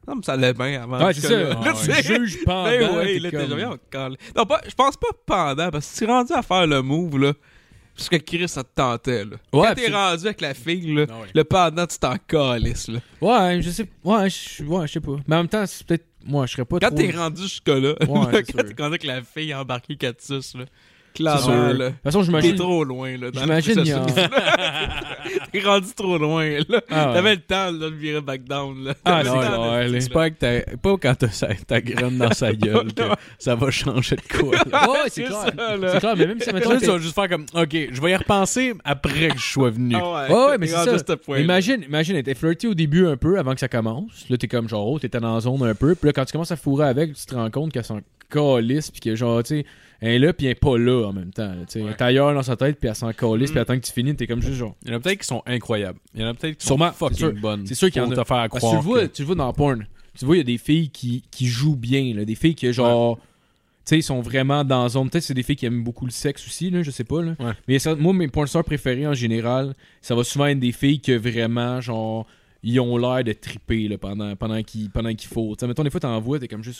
non, 0.07 0.15
mais 0.15 0.21
ça 0.23 0.33
allait 0.33 0.53
bien 0.53 0.83
avant. 0.83 1.03
Ouais, 1.05 1.13
c'est 1.13 1.21
ça. 1.27 1.35
Ah 1.51 1.73
ouais. 1.73 2.01
tu 2.01 2.03
Juge 2.03 2.43
pendant. 2.45 2.63
Ben 2.65 2.89
oui, 2.97 3.21
t'es 3.21 3.31
là, 3.47 3.77
comme-. 3.91 4.15
Non, 4.35 4.45
pas, 4.45 4.61
je 4.67 4.73
pense 4.75 4.95
pas 4.97 5.07
pendant, 5.25 5.69
parce 5.71 5.91
que 5.91 5.97
tu 5.97 6.03
es 6.03 6.07
rendu 6.07 6.33
à 6.33 6.41
faire 6.41 6.67
le 6.67 6.81
move, 6.81 7.17
là. 7.19 7.33
Parce 7.95 8.09
que 8.09 8.17
Chris, 8.17 8.49
ça 8.49 8.63
te 8.63 8.69
tentait, 8.75 9.23
là. 9.23 9.37
Ouais, 9.53 9.67
Quand 9.69 9.75
t'es 9.75 9.89
rendu 9.91 10.25
avec 10.25 10.41
la 10.41 10.53
fille, 10.53 10.93
là, 10.93 11.03
ouais. 11.03 11.29
le 11.33 11.43
pendant, 11.45 11.87
tu 11.87 11.97
t'en 11.97 12.17
calisses, 12.27 12.89
là. 12.89 12.99
Ouais, 13.21 13.61
je 13.61 13.69
sais. 13.69 13.87
Ouais, 14.03 14.29
je 14.29 14.63
ouais, 14.63 14.85
je 14.87 14.93
sais 14.93 14.99
pas. 14.99 15.15
Mais 15.27 15.35
en 15.35 15.39
même 15.39 15.47
temps, 15.47 15.65
c'est 15.65 15.85
peut-être. 15.87 16.05
Moi, 16.27 16.45
je 16.47 16.53
serais 16.53 16.65
pas 16.65 16.79
Quand 16.79 16.87
trop. 16.89 16.97
t'es 16.97 17.11
rendu 17.11 17.43
jusque-là, 17.43 17.77
Ouais, 18.07 18.31
là, 18.31 18.41
quand 18.43 18.63
t'es 18.63 18.63
rendu 18.63 18.83
avec 18.83 19.03
la 19.03 19.21
fille 19.21 19.53
embarquée 19.53 19.93
4-6, 19.95 20.57
là. 20.57 20.65
C'est 21.17 21.23
Clairement, 21.23 21.39
sûr. 21.41 21.53
là. 21.53 21.73
De 21.73 21.89
toute 21.93 22.03
façon, 22.03 22.19
T'es 22.19 22.25
j'imagine. 22.25 22.55
trop 22.55 22.83
loin, 22.83 23.17
là. 23.17 23.27
J'imagine, 23.33 23.75
il 23.79 23.87
y 23.87 23.91
a-. 23.93 24.05
T'es 25.51 25.59
rendu 25.61 25.87
trop 25.95 26.17
loin, 26.17 26.45
là. 26.67 26.81
Ah, 26.89 27.07
ouais. 27.07 27.13
T'avais 27.13 27.35
le 27.35 27.41
temps, 27.41 27.71
là, 27.71 27.89
de 27.89 27.95
virer 27.95 28.21
back 28.21 28.43
down, 28.43 28.83
là. 28.83 28.93
Ah, 29.05 29.23
non, 29.23 29.33
temps, 29.33 29.51
non, 29.51 29.71
ouais, 29.91 29.99
pas, 30.11 30.29
que 30.29 30.35
t'as- 30.35 30.77
pas 30.77 30.95
quand 31.01 31.15
t'as 31.15 31.29
sa- 31.29 31.53
ta 31.67 31.79
graine 31.81 32.17
dans 32.17 32.31
sa 32.33 32.53
gueule 32.53 32.93
que 32.93 33.03
ça 33.39 33.55
va 33.55 33.71
changer 33.71 34.17
de 34.17 34.37
quoi. 34.39 34.55
là. 34.71 34.89
Ouais, 34.89 34.97
c'est 35.07 35.23
clair. 35.23 35.45
ça, 35.57 35.77
là. 35.77 35.91
C'est 35.93 35.99
clair, 35.99 36.15
mais 36.17 36.27
même 36.27 36.39
si, 36.39 36.53
mettons, 36.53 36.71
tu 36.73 36.79
t'es- 36.79 36.87
vas 36.87 36.97
juste 36.97 37.15
faire 37.15 37.29
comme, 37.29 37.45
OK, 37.53 37.77
je 37.91 38.01
vais 38.01 38.11
y 38.11 38.15
repenser 38.15 38.73
après 38.83 39.29
que 39.29 39.37
je 39.37 39.51
sois 39.51 39.69
venu. 39.69 39.95
Ah 39.97 40.27
Ouais, 40.29 40.33
ouais, 40.33 40.57
mais 40.57 40.67
t'es 40.67 40.73
c'est 40.73 40.97
ça. 41.07 41.17
point-là. 41.17 41.43
Imagine, 41.43 41.83
imagine, 41.87 42.21
t'es 42.23 42.35
flirty 42.35 42.67
au 42.67 42.73
début 42.73 43.07
un 43.07 43.17
peu 43.17 43.39
avant 43.39 43.53
que 43.53 43.59
ça 43.59 43.67
commence. 43.69 44.25
Là, 44.29 44.37
t'es 44.37 44.47
comme 44.47 44.67
genre, 44.67 44.87
oh, 44.87 44.99
t'es 44.99 45.07
dans 45.09 45.33
la 45.35 45.39
zone 45.39 45.63
un 45.63 45.75
peu. 45.75 45.95
Puis 45.95 46.07
là, 46.07 46.13
quand 46.13 46.25
tu 46.25 46.31
commences 46.33 46.51
à 46.51 46.55
fourrer 46.57 46.87
avec, 46.87 47.13
tu 47.13 47.25
te 47.25 47.35
rends 47.35 47.49
compte 47.49 47.71
qu'elle 47.71 47.83
s'en 47.85 47.99
calisse. 48.29 48.91
Puis 48.91 48.99
que 48.99 49.15
genre, 49.15 49.41
tu 49.43 49.59
sais, 49.59 49.65
elle 50.05 50.11
est 50.15 50.19
là, 50.19 50.33
puis 50.33 50.45
elle 50.45 50.51
est 50.51 50.55
pas 50.55 50.77
là 50.77 51.07
en 51.07 51.13
même 51.13 51.31
temps. 51.31 51.47
là, 51.47 51.65
elle 51.73 51.81
est 51.87 52.01
ailleurs 52.01 52.33
dans 52.33 52.43
sa 52.43 52.55
tête, 52.55 52.77
puis 52.79 52.89
elle 52.89 52.95
s'en 52.95 53.11
calisse. 53.13 53.49
Mm. 53.49 53.53
Puis 53.53 53.59
attend 53.59 53.75
que 53.79 53.85
tu 53.85 53.91
finis, 53.91 54.15
t'es 54.15 54.27
comme 54.27 54.41
juste 54.41 54.55
genre. 54.55 54.75
Il 54.83 54.91
y 54.91 54.93
en 54.93 54.97
a 54.97 54.99
peut-être 54.99 55.19
qui 55.19 55.27
sont 55.27 55.41
incroyables. 55.45 55.99
Il 56.13 56.21
y 56.21 56.23
en 56.23 56.27
a 56.27 56.33
peut-être 56.33 56.57
qui 56.57 56.65
Sûrement, 56.65 56.91
sont 56.91 57.09
fucking 57.09 57.39
bonnes. 57.39 57.65
C'est 57.65 57.75
sûr 57.75 57.89
qu'il 57.89 58.01
y 58.01 58.05
en 58.05 58.11
a. 58.11 58.15
te 58.15 58.23
faire 58.23 58.49
croire. 58.49 58.71
tu 58.71 58.75
le 58.77 58.81
vois, 58.83 59.01
que- 59.07 59.13
tu 59.13 59.21
le 59.21 59.25
vois 59.27 59.35
dans 59.35 59.51
porn. 59.53 59.85
Tu 60.17 60.25
vois, 60.25 60.35
il 60.35 60.39
y 60.39 60.41
a 60.41 60.45
des 60.45 60.57
filles 60.57 60.89
qui, 60.89 61.23
qui 61.29 61.47
jouent 61.47 61.75
bien, 61.75 62.13
là, 62.15 62.23
des 62.23 62.35
filles 62.35 62.55
qui, 62.55 62.71
genre, 62.71 63.17
tu 63.17 63.23
sais, 63.85 63.97
ils 63.99 64.03
sont 64.03 64.21
vraiment 64.21 64.63
dans 64.63 64.87
zone. 64.87 65.09
Peut-être 65.09 65.23
que 65.23 65.27
c'est 65.27 65.33
des 65.33 65.43
filles 65.43 65.57
qui 65.57 65.65
aiment 65.65 65.83
beaucoup 65.83 66.05
le 66.05 66.11
sexe 66.11 66.45
aussi, 66.47 66.69
là, 66.69 66.83
je 66.83 66.91
sais 66.91 67.03
pas. 67.03 67.21
Là. 67.21 67.35
Ouais. 67.39 67.51
Mais 67.67 67.79
ça, 67.79 67.95
moi, 67.95 68.13
mes 68.13 68.27
porn 68.29 68.47
stars 68.47 68.63
préférés 68.63 69.05
en 69.05 69.13
général, 69.13 69.73
ça 70.01 70.15
va 70.15 70.23
souvent 70.23 70.45
être 70.47 70.59
des 70.59 70.71
filles 70.71 71.01
que 71.01 71.11
vraiment, 71.11 71.81
genre, 71.81 72.25
ils 72.63 72.79
ont 72.79 72.97
l'air 72.97 73.23
de 73.23 73.33
triper 73.33 73.87
là, 73.87 73.97
pendant, 73.97 74.35
pendant 74.35 74.61
qu'ils 74.63 74.89
pendant 74.89 75.13
qu'il 75.13 75.29
faut. 75.29 75.55
Mettons, 75.61 75.83
des 75.83 75.89
fois, 75.89 75.99
t'en 75.99 76.19
vois, 76.19 76.39
t'es 76.39 76.47
comme 76.47 76.63
juste, 76.63 76.79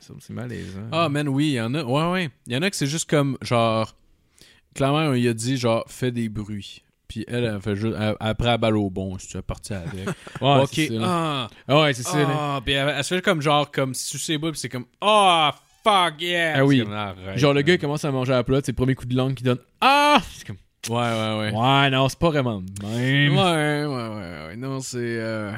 ça, 0.00 0.14
c'est 0.20 0.32
malaisant. 0.32 0.88
Ah, 0.92 1.08
man, 1.08 1.28
oui, 1.28 1.48
il 1.48 1.52
y 1.54 1.60
en 1.60 1.74
a. 1.74 1.82
Ouais, 1.82 2.12
ouais. 2.12 2.30
Il 2.46 2.52
y 2.52 2.56
en 2.56 2.62
a 2.62 2.70
que 2.70 2.76
c'est 2.76 2.86
juste 2.86 3.08
comme, 3.10 3.36
genre, 3.42 3.94
clairement, 4.74 5.12
il 5.14 5.26
a 5.28 5.34
dit, 5.34 5.56
genre, 5.56 5.84
fais 5.88 6.12
des 6.12 6.28
bruits. 6.28 6.82
Puis 7.08 7.24
elle, 7.28 7.44
elle 7.44 7.60
fait 7.60 7.76
juste, 7.76 7.94
elle- 7.98 8.16
après, 8.18 8.48
elle 8.48 8.58
balle 8.58 8.76
au 8.76 8.90
bon, 8.90 9.16
si 9.18 9.28
tu 9.28 9.36
es 9.36 9.42
parti 9.42 9.72
avec. 9.72 9.92
ouais, 10.40 10.60
ok, 10.62 10.68
c'est 10.72 10.90
ah, 11.00 11.48
Ah 11.68 11.80
ouais, 11.80 11.94
c'est 11.94 12.02
ça. 12.02 12.18
ah, 12.28 12.60
puis 12.64 12.74
elle, 12.74 12.92
elle 12.96 13.04
se 13.04 13.14
fait 13.14 13.22
comme, 13.22 13.40
genre, 13.40 13.70
comme 13.70 13.94
sais 13.94 14.38
pas, 14.38 14.50
puis 14.50 14.58
c'est 14.58 14.68
comme, 14.68 14.86
ah, 15.00 15.54
fuck 15.84 16.20
yeah. 16.20 16.54
Ah 16.56 16.64
oui. 16.64 16.82
Comme, 16.82 17.36
Genre, 17.36 17.54
le 17.54 17.62
gars, 17.62 17.74
il 17.74 17.78
commence 17.78 18.04
à 18.04 18.10
manger 18.10 18.32
à 18.32 18.36
la 18.36 18.44
plat, 18.44 18.60
c'est 18.62 18.72
le 18.72 18.76
premier 18.76 18.94
coup 18.96 19.06
de 19.06 19.14
langue 19.16 19.34
qui 19.34 19.44
donne 19.44 19.58
Ah 19.80 20.20
C'est 20.32 20.46
comme, 20.46 20.56
Ouais, 20.88 20.96
ouais, 20.96 21.38
ouais. 21.52 21.52
ouais, 21.52 21.90
non, 21.90 22.08
c'est 22.08 22.18
pas 22.18 22.30
vraiment 22.30 22.60
de 22.60 22.86
Ouais, 22.86 23.28
même. 23.28 23.36
ouais, 23.36 23.84
ouais, 23.86 24.46
ouais. 24.48 24.56
Non, 24.56 24.80
c'est. 24.80 24.98
euh, 24.98 25.52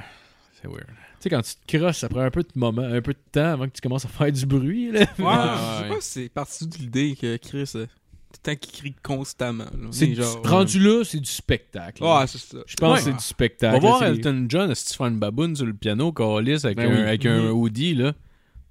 C'est 0.61 0.68
weird. 0.68 0.87
Tu 0.87 1.24
sais, 1.24 1.31
quand 1.31 1.43
tu 1.43 1.55
te 1.66 1.76
crosses, 1.79 1.99
ça 1.99 2.09
prend 2.09 2.20
un 2.20 2.31
peu 2.31 2.43
de 2.43 2.49
moment, 2.55 2.83
un 2.83 3.01
peu 3.03 3.12
de 3.12 3.18
temps 3.33 3.53
avant 3.53 3.66
que 3.66 3.72
tu 3.72 3.81
commences 3.81 4.05
à 4.05 4.09
faire 4.09 4.31
du 4.31 4.47
bruit. 4.47 4.93
Là. 4.93 5.01
Ouais, 5.18 5.24
Ouais, 5.24 5.33
je 5.35 5.81
sais 5.81 5.83
ouais. 5.83 5.89
pas 5.89 6.01
si 6.01 6.11
c'est 6.22 6.29
parti 6.29 6.66
de 6.68 6.76
l'idée 6.76 7.16
que 7.20 7.37
Chris, 7.39 7.70
euh, 7.74 7.87
tout 7.87 8.39
le 8.45 8.53
temps 8.53 8.57
qu'il 8.61 8.72
crie 8.72 8.95
constamment. 9.03 9.64
là. 9.64 9.89
C'est 9.91 10.07
du- 10.07 10.14
genre, 10.14 10.41
rendu 10.45 10.79
là, 10.79 11.03
c'est 11.05 11.18
du 11.18 11.29
spectacle. 11.31 12.03
Ouais, 12.05 12.26
c'est 12.29 12.39
ça. 12.39 12.59
Je 12.66 12.74
pense 12.76 12.91
Ouais. 12.91 12.99
que 12.99 13.05
c'est 13.05 13.12
du 13.16 13.24
spectacle. 13.24 13.76
On 13.76 13.81
va 13.81 13.89
voir 13.89 14.03
Elton 14.05 14.47
John, 14.49 14.72
si 14.76 14.87
tu 14.87 14.95
fais 14.97 15.05
une 15.05 15.18
baboune 15.18 15.57
sur 15.57 15.66
le 15.66 15.74
piano, 15.74 16.12
Calis, 16.12 16.61
avec, 16.64 16.76
Ben 16.76 16.89
un, 16.93 16.95
oui. 16.95 17.01
avec 17.03 17.26
un 17.26 17.51
hoodie, 17.51 17.95
là? 17.97 18.12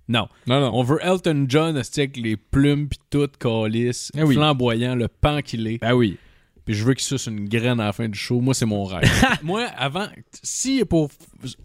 Non. 0.08 0.30
Non, 0.48 0.62
non. 0.62 0.72
On 0.74 0.84
veut 0.84 1.00
Elton 1.02 1.46
John, 1.50 1.76
avec 1.76 2.16
les 2.16 2.38
plumes 2.38 2.88
pis 2.88 2.98
tout, 3.10 3.28
Ah 3.44 4.24
oui. 4.24 4.36
flamboyant, 4.36 4.96
le 4.96 5.10
pan 5.10 5.42
qu'il 5.42 5.68
est. 5.68 5.80
Ah 5.82 5.98
oui. 5.98 6.18
Puis 6.68 6.76
je 6.76 6.84
veux 6.84 6.94
qu'il 6.96 7.06
suce 7.06 7.28
une 7.28 7.48
graine 7.48 7.80
à 7.80 7.86
la 7.86 7.94
fin 7.94 8.10
du 8.10 8.20
show. 8.20 8.42
Moi, 8.42 8.54
c'est 8.54 8.66
mon 8.66 8.84
rêve. 8.84 9.10
Moi, 9.42 9.64
avant, 9.78 10.08
si 10.44 10.84
pour 10.84 11.10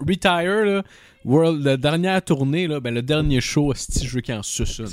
retire, 0.00 0.64
là, 0.64 0.82
World, 1.24 1.64
la 1.64 1.76
dernière 1.76 2.20
tournée, 2.20 2.66
là, 2.66 2.80
ben, 2.80 2.92
le 2.92 3.00
dernier 3.00 3.40
show, 3.40 3.72
esti, 3.72 4.06
je 4.06 4.14
veux 4.16 4.20
qu'il 4.20 4.34
en 4.34 4.42
suce 4.42 4.78
une. 4.78 4.86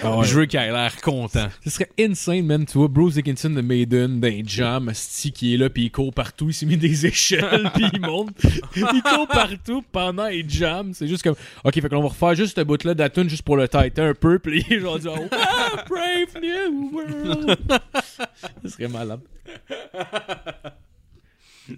Ah 0.00 0.16
ouais. 0.16 0.24
Je 0.24 0.38
veux 0.38 0.46
qu'il 0.46 0.60
ait 0.60 0.70
l'air 0.70 1.00
content. 1.00 1.48
Ce 1.64 1.70
serait 1.70 1.90
insane, 1.98 2.46
man. 2.46 2.64
Tu 2.64 2.78
vois 2.78 2.86
Bruce 2.86 3.14
Dickinson 3.14 3.50
de 3.50 3.60
Maiden 3.60 4.20
d'un 4.20 4.42
jam, 4.44 4.88
sti 4.94 5.32
qui 5.32 5.54
est 5.54 5.56
là, 5.56 5.68
puis 5.68 5.86
il 5.86 5.90
court 5.90 6.12
partout, 6.12 6.50
il 6.50 6.54
s'est 6.54 6.66
mis 6.66 6.76
des 6.76 7.06
échelles, 7.06 7.68
puis 7.74 7.86
il 7.92 8.00
monte. 8.00 8.30
il 8.76 9.02
court 9.02 9.26
partout 9.26 9.82
pendant 9.90 10.28
les 10.28 10.44
jams. 10.48 10.94
C'est 10.94 11.08
juste 11.08 11.24
comme, 11.24 11.36
ok, 11.64 11.74
fait 11.74 11.88
qu'on 11.88 12.02
va 12.02 12.08
refaire 12.08 12.34
juste 12.36 12.56
ce 12.56 12.62
bout-là 12.62 12.94
de 12.94 13.00
la 13.00 13.10
tune 13.10 13.28
juste 13.28 13.42
pour 13.42 13.56
le 13.56 13.66
tighter 13.66 14.02
un 14.02 14.14
peu, 14.14 14.38
puis 14.38 14.64
il 14.68 14.76
est 14.76 14.80
genre 14.80 15.00
oh, 15.04 15.28
ah, 15.32 15.84
brave 15.88 16.40
new 16.40 16.92
world. 16.92 17.58
Ce 18.62 18.68
serait 18.68 18.88
malade. 18.88 19.20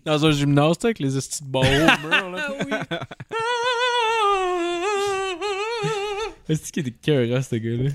Dans 0.05 0.27
un 0.27 0.31
gymnase, 0.31 0.79
tu 0.79 0.83
sais, 0.83 0.87
avec 0.89 0.99
les 0.99 1.17
estis 1.17 1.43
de 1.45 1.49
barreaux 1.49 1.67
au 2.05 2.09
mur, 2.09 2.31
là. 2.31 2.49
Est-ce 6.49 6.73
qu'il 6.73 6.87
était 6.87 6.99
cœur, 6.99 7.45
ce 7.45 7.57
gars-là? 7.57 7.91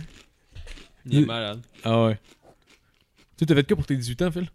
Il 1.06 1.20
est 1.20 1.26
malade. 1.26 1.62
Ah 1.84 2.06
ouais. 2.06 2.20
Tu 3.36 3.40
sais, 3.40 3.46
t'as 3.46 3.56
fait 3.56 3.68
quoi 3.68 3.78
pour 3.78 3.86
tes 3.86 3.98
18 3.98 4.22
ans, 4.22 4.32
Phil? 4.32 4.50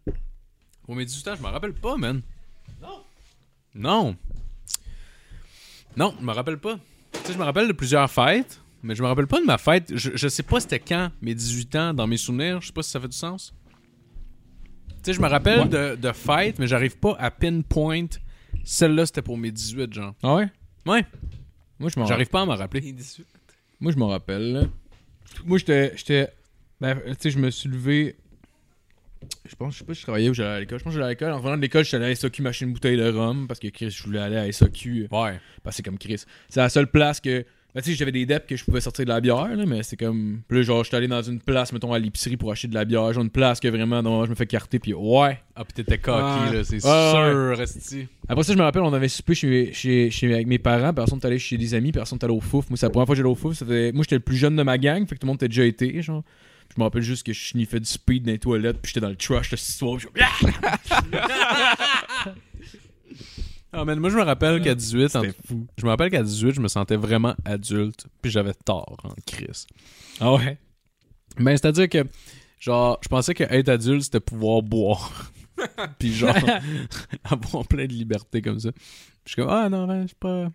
Pour 0.85 0.95
mes 0.95 1.05
18 1.05 1.29
ans, 1.29 1.35
je 1.37 1.43
me 1.43 1.49
rappelle 1.49 1.75
pas, 1.75 1.97
man. 1.97 2.23
Non. 2.81 3.03
Non. 3.75 4.17
Non, 5.97 6.15
je 6.19 6.25
me 6.25 6.33
rappelle 6.33 6.59
pas. 6.59 6.79
Tu 7.13 7.19
sais, 7.25 7.33
je 7.33 7.39
me 7.39 7.45
rappelle 7.45 7.69
de 7.69 7.73
plusieurs 7.73 8.11
fêtes, 8.11 8.61
mais 8.83 8.95
je 8.95 9.03
me 9.03 9.09
rappelle 9.09 9.27
pas 9.27 9.41
de 9.41 9.47
ma 9.47 9.59
fête. 9.59 9.93
Je, 9.95 10.11
je 10.15 10.29
sais 10.29 10.43
pas 10.45 10.61
c'était 10.61 10.81
quand, 10.81 11.11
mes 11.21 11.35
18 11.35 11.77
ans, 11.77 11.95
dans 11.95 12.07
mes 12.07 12.17
souvenirs. 12.17 12.61
Je 12.61 12.69
sais 12.69 12.73
pas 12.73 12.83
si 12.83 12.91
ça 12.91 13.01
fait 13.01 13.09
du 13.09 13.17
sens. 13.17 13.53
Tu 15.03 15.05
sais, 15.05 15.13
je 15.15 15.21
me 15.21 15.27
rappelle 15.29 15.61
Ouais. 15.61 15.69
de, 15.69 15.97
de 15.97 16.13
fêtes, 16.13 16.59
mais 16.59 16.67
j'arrive 16.67 16.99
pas 16.99 17.17
à 17.19 17.31
pinpoint. 17.31 18.07
Celle-là, 18.65 19.07
c'était 19.07 19.23
pour 19.23 19.39
mes 19.39 19.51
18, 19.51 19.93
genre. 19.93 20.15
Ah 20.23 20.35
ouais? 20.37 20.49
Ouais. 20.87 21.05
Moi, 21.79 21.91
je 21.95 21.99
m'en 22.01 22.07
J'arrive 22.07 22.29
pas 22.29 22.43
à 22.43 22.45
m'en 22.45 22.57
rappeler. 22.57 22.87
Et 22.87 22.93
18. 22.93 23.27
Moi, 23.81 23.93
je 23.93 23.97
m'en 23.97 24.09
rappelle. 24.09 24.53
là. 24.53 24.63
Moi, 25.45 25.59
j'étais. 25.59 25.93
j'étais 25.97 26.29
ben, 26.81 26.99
tu 27.07 27.15
sais, 27.21 27.31
je 27.31 27.39
me 27.39 27.51
suis 27.51 27.69
levé. 27.69 28.17
pense, 29.59 29.75
je 29.75 29.79
sais 29.79 29.85
pas 29.85 29.95
si 29.95 30.01
je 30.01 30.05
travaillais 30.07 30.29
ou 30.29 30.35
j'allais 30.35 30.57
à 30.57 30.61
l'école. 30.61 30.79
Je 30.79 30.85
pense 30.85 30.93
que 30.93 30.99
j'allais 30.99 31.07
à 31.07 31.11
l'école. 31.11 31.33
En 31.33 31.39
revenant 31.39 31.57
de 31.57 31.63
l'école, 31.63 31.85
j'étais 31.85 31.97
allé 31.97 32.07
à 32.07 32.15
SAQ 32.15 32.43
m'acheter 32.43 32.65
une 32.67 32.73
bouteille 32.73 32.97
de 32.97 33.11
rhum 33.11 33.47
parce 33.49 33.59
que 33.61 33.69
Chris, 33.69 33.91
je 33.91 34.03
voulais 34.05 34.21
aller 34.21 34.37
à 34.37 34.51
SAQ. 34.53 35.09
Ouais. 35.11 35.41
Parce 35.63 35.75
que 35.75 35.77
c'est 35.77 35.83
comme 35.83 35.99
Chris. 35.99 36.25
C'est 36.49 36.61
la 36.61 36.69
seule 36.69 36.89
place 36.91 37.21
que. 37.21 37.45
Ben, 37.79 37.83
tu 37.85 37.93
sais, 37.93 37.97
j'avais 37.97 38.11
des 38.11 38.27
deps 38.27 38.45
que 38.45 38.57
je 38.57 38.65
pouvais 38.65 38.81
sortir 38.81 39.05
de 39.05 39.11
la 39.11 39.21
bière, 39.21 39.55
là, 39.55 39.65
mais 39.65 39.85
c'est 39.85 39.97
comme. 39.97 40.41
Puis 40.49 40.59
là, 40.59 40.63
genre, 40.65 40.83
j'étais 40.83 40.97
allé 40.97 41.07
dans 41.07 41.23
une 41.23 41.39
place, 41.39 41.73
mettons, 41.73 41.93
à 41.93 41.99
l'épicerie 42.01 42.37
pour 42.37 42.51
acheter 42.51 42.67
de 42.67 42.75
la 42.75 42.85
bière. 42.85 43.13
Genre, 43.13 43.23
une 43.23 43.31
place 43.31 43.61
que 43.61 43.69
vraiment, 43.69 44.03
non, 44.03 44.25
je 44.25 44.31
me 44.31 44.35
fais 44.35 44.47
carter, 44.47 44.81
puis 44.81 44.93
ouais. 44.95 45.39
Ah, 45.55 45.65
pis 45.65 45.75
t'étais 45.75 45.99
coquille, 45.99 46.57
là, 46.57 46.65
c'est 46.65 46.85
Ouais, 46.85 47.61
sûr. 47.71 48.05
Après 48.29 48.43
ça, 48.43 48.53
je 48.53 48.59
me 48.59 48.65
rappelle, 48.65 48.83
on 48.83 48.93
avait 48.93 49.07
soupé 49.07 49.37
chez, 49.37 49.73
chez, 49.73 50.11
chez- 50.11 50.35
avec 50.35 50.49
mes 50.49 50.59
parents, 50.59 50.93
personne 50.93 51.21
allé 51.23 51.39
chez 51.39 51.57
des 51.57 51.73
amis, 51.75 51.93
personne 51.93 52.19
allé 52.21 52.33
au 52.33 52.41
fouf. 52.41 52.69
Moi, 52.69 52.77
c'est 52.77 52.87
la 52.87 52.91
première 52.91 53.07
fois 53.07 53.15
que 53.15 53.19
j'allais 53.19 53.29
au 53.31 53.37
fouf. 53.37 53.55
Ça 53.57 53.65
Moi, 53.65 53.77
j'étais 54.03 54.17
le 54.17 54.23
plus 54.23 54.37
jeune 54.37 54.57
de 54.57 54.63
ma 54.65 54.77
gang, 54.77 55.07
fait 55.07 55.15
que 55.15 55.21
tout 55.21 55.27
le 55.27 55.29
monde 55.29 55.37
était 55.37 55.47
déjà 55.47 55.65
été, 55.65 56.03
genre. 56.03 56.25
Je 56.75 56.81
me 56.81 56.83
rappelle 56.85 57.03
juste 57.03 57.25
que 57.25 57.33
je 57.33 57.47
sniffais 57.47 57.79
du 57.81 57.87
speed 57.87 58.25
dans 58.25 58.33
les 58.33 58.39
toilettes, 58.41 58.79
puis 58.83 58.91
j'étais 58.93 59.01
dans 59.01 59.09
le 59.09 59.15
trash 59.17 59.51
cette 59.51 59.61
histoire. 59.61 59.97
puis 59.97 60.07
je- 60.41 60.47
Ah, 63.73 63.85
man, 63.85 63.99
moi, 64.01 64.11
je 64.11 64.17
me 64.17 64.23
rappelle 64.23 64.63
qu'à 64.63 64.75
18, 64.75 65.17
en- 65.17 65.23
fou. 65.47 65.67
je 65.77 65.85
me 65.85 65.91
rappelle 65.91 66.11
qu'à 66.11 66.23
18, 66.23 66.55
je 66.55 66.61
me 66.61 66.69
sentais 66.69 66.97
vraiment 66.97 67.35
adulte, 67.45 68.07
puis 68.23 68.31
j'avais 68.31 68.55
tort 68.55 68.97
en 69.05 69.15
crise. 69.27 69.67
Ah 70.21 70.33
ouais? 70.35 70.59
Mais 71.39 71.57
c'est-à-dire 71.57 71.89
que, 71.89 72.05
genre, 72.59 72.99
je 73.03 73.09
pensais 73.09 73.35
que 73.35 73.45
être 73.45 73.69
adulte, 73.69 74.05
c'était 74.05 74.21
pouvoir 74.21 74.63
boire. 74.63 75.31
puis 75.99 76.15
genre, 76.15 76.35
avoir 77.25 77.67
plein 77.67 77.87
de 77.87 77.93
liberté 77.93 78.41
comme 78.41 78.59
ça. 78.59 78.73
Puis 78.73 78.83
je 79.27 79.33
suis 79.33 79.43
comme, 79.43 79.51
ah 79.51 79.69
non, 79.69 79.87
ben, 79.87 80.03
je 80.03 80.07
suis 80.09 80.17
pas... 80.17 80.51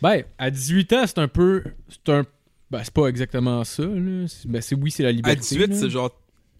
Ben, 0.00 0.22
à 0.38 0.50
18 0.50 0.92
ans, 0.94 1.04
c'est 1.06 1.18
un 1.18 1.28
peu. 1.28 1.62
C'est 1.88 2.12
un. 2.12 2.24
Ben, 2.70 2.82
c'est 2.84 2.94
pas 2.94 3.08
exactement 3.08 3.64
ça, 3.64 3.82
là. 3.82 4.26
Ben, 4.46 4.62
c'est 4.62 4.74
oui, 4.76 4.90
c'est 4.90 5.02
la 5.02 5.12
liberté. 5.12 5.38
À 5.38 5.42
18, 5.42 5.66
là. 5.66 5.76
c'est 5.76 5.90
genre, 5.90 6.10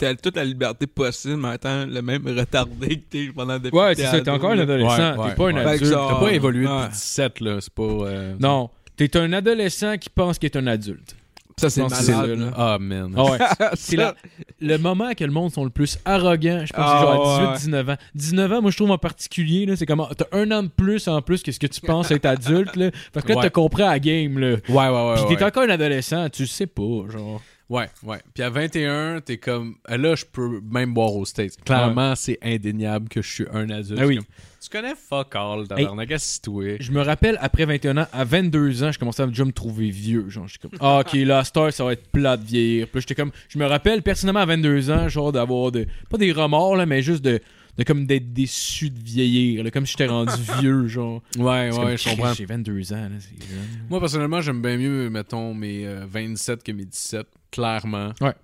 t'as 0.01 0.15
toute 0.15 0.37
la 0.37 0.45
liberté 0.45 0.87
possible, 0.87 1.37
mais 1.37 1.49
en 1.49 1.53
étant 1.53 1.87
le 1.87 2.03
même 2.03 2.27
retardé 2.27 2.97
que 2.97 3.03
t'es 3.11 3.29
pendant 3.35 3.59
depuis 3.59 3.77
Ouais, 3.79 3.95
c'est 3.95 4.03
t'es 4.03 4.09
ça, 4.11 4.21
t'es 4.21 4.31
encore 4.31 4.51
un 4.53 4.59
adolescent, 4.59 5.17
Ouais, 5.17 5.29
t'es 5.31 5.35
pas 5.37 5.49
un 5.51 5.55
ouais. 5.55 5.65
Adulte. 5.75 5.93
T'as 5.93 6.15
pas 6.21 6.33
évolué 6.33 6.67
ouais. 6.67 6.73
depuis 6.85 6.93
17, 6.93 7.41
là, 7.41 7.59
c'est 7.61 7.73
pas... 7.75 7.83
euh, 7.83 8.35
Non, 8.41 8.71
t'es 8.97 9.17
un 9.17 9.33
adolescent 9.33 9.97
qui 9.99 10.11
pense 10.11 10.39
qu'il 10.39 10.47
est 10.51 10.57
un 10.57 10.67
adulte. 10.67 11.15
Ça, 11.59 11.69
c'est 11.69 11.83
malade. 11.83 12.53
Ah, 12.57 12.79
man. 12.81 13.13
Ah 13.19 13.25
ouais. 13.25 13.39
C'est 13.75 13.97
Ça- 13.97 14.03
la- 14.03 14.15
le 14.63 14.79
moment 14.79 15.13
que 15.13 15.25
le 15.25 15.31
monde 15.31 15.53
sont 15.53 15.65
le 15.65 15.69
plus 15.69 15.99
arrogants, 16.07 16.65
je 16.65 16.73
pense 16.73 16.83
Ah, 16.87 17.01
que 17.03 17.07
c'est 17.07 17.13
genre 17.13 17.39
ouais. 17.39 17.49
à 17.49 17.57
18-19 17.85 17.91
ans. 17.93 17.97
19 18.15 18.53
ans, 18.55 18.63
moi 18.63 18.71
je 18.71 18.77
trouve 18.79 18.91
en 18.93 18.97
particulier, 18.97 19.67
là, 19.67 19.77
c'est 19.77 19.85
comme 19.85 20.03
t'as 20.17 20.25
un 20.33 20.51
an 20.53 20.63
de 20.63 20.69
plus 20.75 21.07
en 21.07 21.21
plus 21.21 21.43
que 21.43 21.53
ce 21.53 21.59
que 21.59 21.67
tu 21.67 21.83
penses 21.83 22.11
être 22.13 22.25
adulte, 22.25 22.77
là, 22.77 22.91
parce 23.13 23.27
que 23.27 23.33
là 23.33 23.39
Ouais. 23.41 23.43
t'as 23.45 23.51
compris 23.51 23.83
à 23.83 23.91
la 23.91 23.99
game, 24.01 24.39
là. 24.39 24.57
Ouais, 24.71 24.75
ouais, 24.75 24.89
ouais. 24.89 25.15
Puis 25.17 25.25
ouais. 25.25 25.37
t'es 25.37 25.45
encore 25.45 25.65
un 25.65 25.69
adolescent, 25.71 26.31
tu 26.31 26.47
sais 26.47 26.67
pas, 26.67 26.83
genre. 27.13 27.43
Ouais, 27.71 27.89
ouais. 28.03 28.19
Puis 28.35 28.43
à 28.43 28.51
21, 28.51 29.21
t'es 29.21 29.39
comme. 29.39 29.77
Là, 29.89 30.17
je 30.17 30.25
peux 30.25 30.61
même 30.61 30.93
boire 30.93 31.15
au 31.15 31.25
States. 31.25 31.57
Clairement, 31.65 32.17
c'est 32.17 32.37
indéniable 32.43 33.09
que 33.09 33.23
je 33.23 33.31
suis 33.31 33.47
un 33.53 33.71
adulte. 33.71 34.01
Ah 34.03 34.07
oui. 34.07 34.17
Comme, 34.17 34.27
tu 34.61 34.69
connais 34.69 34.95
fuck 34.95 35.35
all, 35.37 35.69
tabarnak, 35.69 36.11
assis-toi. 36.11 36.79
Je 36.81 36.91
me 36.91 37.01
rappelle, 37.01 37.39
après 37.41 37.65
21 37.65 37.97
ans, 37.97 38.07
à 38.13 38.25
22 38.25 38.83
ans, 38.83 38.93
je 38.93 38.99
commençais 38.99 39.23
à 39.23 39.27
déjà 39.27 39.45
me 39.45 39.53
trouver 39.53 39.89
vieux. 39.91 40.29
Genre, 40.29 40.49
j'étais 40.49 40.69
comme, 40.69 40.79
ah, 40.81 41.01
ok, 41.01 41.11
cette 41.45 41.57
heure, 41.57 41.73
ça 41.73 41.85
va 41.85 41.93
être 41.93 42.09
plat 42.11 42.37
de 42.37 42.45
vieillir. 42.45 42.89
Puis 42.89 43.03
j'étais 43.03 43.15
comme, 43.15 43.31
je 43.49 43.59
me 43.59 43.67
rappelle 43.67 44.03
personnellement 44.03 44.41
à 44.41 44.47
22 44.47 44.91
ans, 44.91 45.09
genre, 45.09 45.31
d'avoir 45.31 45.71
de, 45.71 45.87
pas 46.11 46.19
des 46.19 46.33
remords, 46.33 46.75
là, 46.77 46.87
mais 46.87 47.03
juste 47.03 47.23
de, 47.25 47.41
de 47.79 47.85
comme 47.85 48.07
d'être 48.07 48.33
déçu 48.33 48.91
de 48.91 48.99
vieillir, 48.99 49.65
là, 49.65 49.71
comme 49.71 49.87
si 49.87 49.93
j'étais 49.93 50.07
rendu 50.07 50.33
vieux, 50.61 50.87
genre. 50.89 51.23
Ouais, 51.37 51.71
ouais, 51.71 51.71
comme, 51.71 51.97
je 51.97 52.11
comprends. 52.11 52.35
J'ai 52.35 52.45
22 52.45 52.93
ans, 52.93 53.09
là, 53.09 53.17
c'est 53.19 53.49
jeune. 53.49 53.87
Moi, 53.89 54.01
personnellement, 54.01 54.41
j'aime 54.41 54.61
bien 54.61 54.77
mieux, 54.77 55.09
mettons, 55.11 55.55
mes 55.55 55.87
euh, 55.87 56.05
27 56.09 56.63
que 56.63 56.73
mes 56.73 56.85
17, 56.85 57.27
clairement. 57.51 58.13
Ouais. 58.21 58.35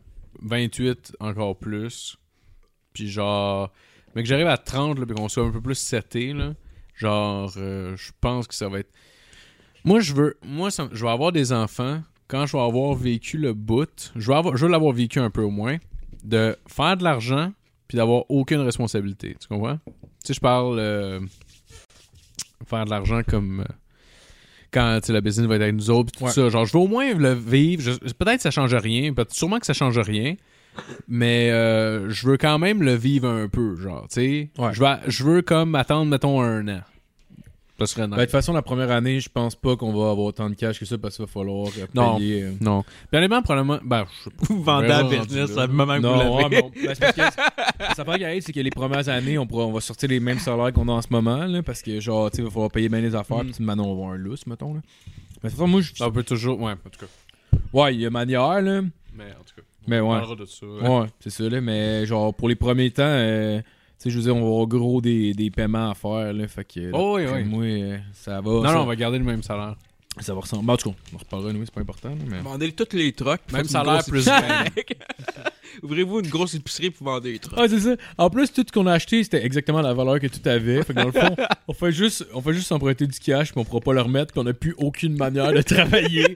28, 0.42 1.16
encore 1.20 1.56
plus. 1.58 2.16
Puis 2.92 3.08
genre... 3.08 3.72
Mais 4.14 4.22
que 4.22 4.28
j'arrive 4.28 4.46
à 4.46 4.56
30, 4.56 4.98
là, 4.98 5.06
puis 5.06 5.14
qu'on 5.14 5.28
soit 5.28 5.44
un 5.44 5.50
peu 5.50 5.60
plus 5.60 5.74
seté, 5.74 6.32
là. 6.32 6.54
Genre, 6.94 7.52
euh, 7.58 7.94
je 7.96 8.10
pense 8.20 8.46
que 8.46 8.54
ça 8.54 8.68
va 8.68 8.78
être... 8.78 8.90
Moi, 9.84 10.00
je 10.00 10.14
veux... 10.14 10.36
Moi, 10.42 10.70
ça- 10.70 10.88
je 10.92 11.04
vais 11.04 11.10
avoir 11.10 11.32
des 11.32 11.52
enfants. 11.52 12.02
Quand 12.28 12.46
je 12.46 12.56
vais 12.56 12.62
avoir 12.62 12.94
vécu 12.94 13.36
le 13.36 13.52
bout, 13.52 14.12
je 14.16 14.30
vais, 14.30 14.36
avoir, 14.36 14.56
je 14.56 14.64
veux 14.64 14.70
l'avoir 14.70 14.92
vécu 14.92 15.18
un 15.20 15.30
peu 15.30 15.42
au 15.42 15.50
moins, 15.50 15.76
de 16.24 16.56
faire 16.66 16.96
de 16.96 17.04
l'argent, 17.04 17.52
puis 17.88 17.96
d'avoir 17.96 18.24
aucune 18.30 18.60
responsabilité. 18.60 19.36
Tu 19.40 19.48
comprends? 19.48 19.78
Tu 19.86 19.92
sais, 20.28 20.34
je 20.34 20.40
parle... 20.40 20.78
euh, 20.78 21.20
faire 22.66 22.84
de 22.84 22.90
l'argent 22.90 23.20
comme... 23.26 23.60
euh, 23.60 23.64
quand 24.72 24.98
tu 25.00 25.06
sais, 25.06 25.12
la 25.12 25.20
business 25.20 25.46
va 25.46 25.54
être 25.56 25.62
avec 25.62 25.74
nous 25.76 25.90
autres, 25.90 26.12
pis 26.12 26.18
tout 26.18 26.24
Ouais. 26.24 26.30
ça. 26.32 26.48
Genre, 26.48 26.66
je 26.66 26.72
veux 26.72 26.80
au 26.80 26.88
moins 26.88 27.14
le 27.14 27.32
vivre. 27.32 27.82
Je- 27.82 28.12
Peut-être 28.12 28.36
que 28.36 28.42
ça 28.42 28.50
change 28.50 28.74
rien, 28.74 29.12
peut 29.14 29.24
sûrement 29.30 29.58
que 29.58 29.66
ça 29.66 29.72
change 29.72 29.98
rien, 29.98 30.34
mais 31.08 31.50
euh, 31.50 32.10
je 32.10 32.26
veux 32.26 32.36
quand 32.36 32.58
même 32.58 32.82
le 32.82 32.94
vivre 32.94 33.28
un 33.28 33.48
peu, 33.48 33.76
genre, 33.76 34.06
tu 34.08 34.14
sais. 34.14 34.50
Ouais. 34.58 34.74
Je, 34.74 34.80
veux, 34.80 34.88
je 35.06 35.24
veux 35.24 35.42
comme 35.42 35.74
attendre, 35.76 36.10
mettons, 36.10 36.42
un 36.42 36.66
an. 36.68 36.80
Ça 37.78 37.86
serait 37.86 38.02
nice. 38.06 38.10
Ben, 38.12 38.16
de 38.16 38.22
toute 38.22 38.30
façon, 38.32 38.54
la 38.54 38.62
première 38.62 38.90
année, 38.90 39.20
je 39.20 39.28
pense 39.28 39.54
pas 39.54 39.76
qu'on 39.76 39.92
va 39.92 40.10
avoir 40.10 40.26
autant 40.28 40.48
de 40.48 40.54
cash 40.54 40.78
que 40.80 40.86
ça 40.86 40.96
parce 40.96 41.16
qu'il 41.16 41.26
va 41.26 41.30
falloir 41.30 41.68
Non. 41.94 42.16
payer. 42.16 42.42
euh, 42.44 42.52
Non. 42.60 42.84
Bien 43.12 43.20
évidemment, 43.20 43.42
probablement, 43.42 43.78
ben, 43.84 44.06
je 44.18 44.24
sais 44.24 44.30
pas. 44.30 44.46
Vous 44.48 44.62
vendez 44.62 44.88
la 44.88 45.02
business 45.04 45.56
à 45.58 45.66
moment 45.66 45.96
que 46.00 46.06
vous 46.06 46.34
ouais, 46.36 46.42
l'avez. 46.42 46.62
bon, 46.62 46.72
ben, 46.74 46.94
c'est 46.94 47.14
parce 47.14 47.36
que 47.36 47.42
ça 47.96 48.04
part 48.04 48.16
qui 48.16 48.24
arrive, 48.24 48.42
c'est 48.42 48.52
que 48.52 48.60
les 48.60 48.70
premières 48.70 49.08
années, 49.08 49.38
on, 49.38 49.46
pourra- 49.46 49.66
on 49.66 49.72
va 49.72 49.80
sortir 49.80 50.08
les 50.08 50.20
mêmes 50.20 50.38
salaires 50.38 50.72
qu'on 50.72 50.88
a 50.88 50.92
en 50.92 51.02
ce 51.02 51.08
moment, 51.10 51.44
là, 51.46 51.62
parce 51.62 51.82
que, 51.82 52.00
genre, 52.00 52.30
tu 52.30 52.36
sais, 52.36 52.42
il 52.42 52.44
va 52.46 52.50
falloir 52.50 52.70
payer 52.70 52.88
bien 52.88 53.00
les 53.00 53.14
affaires, 53.14 53.44
Mm. 53.44 53.50
puis 53.52 53.64
maintenant, 53.64 53.84
on 53.84 53.94
va 53.94 54.00
avoir 54.02 54.10
un 54.14 54.16
lousse, 54.16 54.46
mettons, 54.46 54.74
là. 54.74 54.80
Mais 55.42 55.50
de 55.50 55.54
toute 55.54 55.58
façon, 55.58 55.66
moi, 55.68 55.80
je... 55.80 55.94
Ça 55.94 56.10
peut 56.10 56.22
toujours, 56.22 56.60
ouais, 56.60 56.72
en 56.72 56.90
tout 56.90 57.00
cas. 57.00 57.58
ouais, 57.72 57.94
il 57.94 58.00
y 58.00 58.06
a 58.06 58.10
manière, 58.10 58.60
là. 58.62 58.82
Mais 59.14 59.24
en 59.24 59.44
tout 59.44 59.54
cas. 59.56 59.62
Mais 59.86 60.00
On 60.00 60.10
ouais. 60.10 60.18
parlera 60.18 60.34
de 60.36 60.44
ça. 60.46 60.66
Ouais, 60.66 61.06
c'est 61.20 61.30
ça, 61.30 61.48
là. 61.48 61.60
Mais, 61.60 62.06
genre, 62.06 62.34
pour 62.34 62.48
les 62.48 62.56
premiers 62.56 62.90
temps, 62.90 63.02
euh, 63.04 63.58
tu 63.60 63.64
sais, 63.98 64.10
je 64.10 64.16
veux 64.16 64.24
dire, 64.24 64.34
on 64.36 64.40
va 64.42 64.46
avoir 64.48 64.66
gros 64.66 65.00
des, 65.00 65.32
des 65.32 65.50
paiements 65.50 65.90
à 65.90 65.94
faire, 65.94 66.32
là. 66.32 66.48
Fait 66.48 66.64
que, 66.64 66.90
Oh, 66.92 67.16
oui, 67.16 67.24
oui. 67.32 67.44
moi, 67.44 67.62
euh, 67.64 67.98
ça 68.12 68.40
va. 68.40 68.50
Non, 68.50 68.64
ça, 68.64 68.72
non, 68.74 68.80
on 68.82 68.86
va 68.86 68.96
garder 68.96 69.18
le 69.18 69.24
même 69.24 69.42
salaire. 69.42 69.76
Ça 70.22 70.34
va 70.34 70.40
ressembler. 70.40 70.66
Ben, 70.66 70.72
en 70.72 70.76
tout 70.76 70.90
cas, 70.90 70.96
on 71.14 71.18
reparlera, 71.18 71.52
nous, 71.52 71.64
c'est 71.64 71.74
pas 71.74 71.80
important, 71.80 72.14
mais. 72.28 72.40
Vendez 72.40 72.72
tous 72.72 72.96
les 72.96 73.12
trucks. 73.12 73.40
Même 73.52 73.62
une 73.62 73.68
salaire 73.68 73.94
grosse 74.02 74.08
plus. 74.08 74.28
Ouvrez-vous 75.82 76.20
une 76.20 76.28
grosse 76.28 76.54
épicerie 76.54 76.90
pour 76.90 77.06
vendre 77.06 77.22
des 77.22 77.38
trucks. 77.38 77.58
Ah, 77.58 77.66
c'est 77.68 77.80
ça. 77.80 77.96
En 78.16 78.30
plus, 78.30 78.50
tout 78.52 78.64
ce 78.66 78.72
qu'on 78.72 78.86
a 78.86 78.92
acheté, 78.92 79.22
c'était 79.22 79.44
exactement 79.44 79.82
la 79.82 79.92
valeur 79.92 80.18
que 80.20 80.26
tout 80.26 80.46
avait. 80.48 80.82
Fait 80.82 80.94
que 80.94 80.98
dans 81.00 81.06
le 81.06 81.12
fond, 81.12 81.36
on 81.68 81.72
fait 81.74 81.92
juste, 81.92 82.26
on 82.32 82.40
fait 82.40 82.54
juste 82.54 82.72
emprunter 82.72 83.06
du 83.06 83.18
cash, 83.18 83.52
puis 83.52 83.60
on 83.60 83.64
pourra 83.64 83.80
pas 83.80 83.92
le 83.92 84.00
remettre, 84.00 84.32
puis 84.32 84.40
on 84.42 84.46
a 84.46 84.54
plus 84.54 84.74
aucune 84.78 85.16
manière 85.16 85.52
de 85.52 85.60
travailler. 85.62 86.34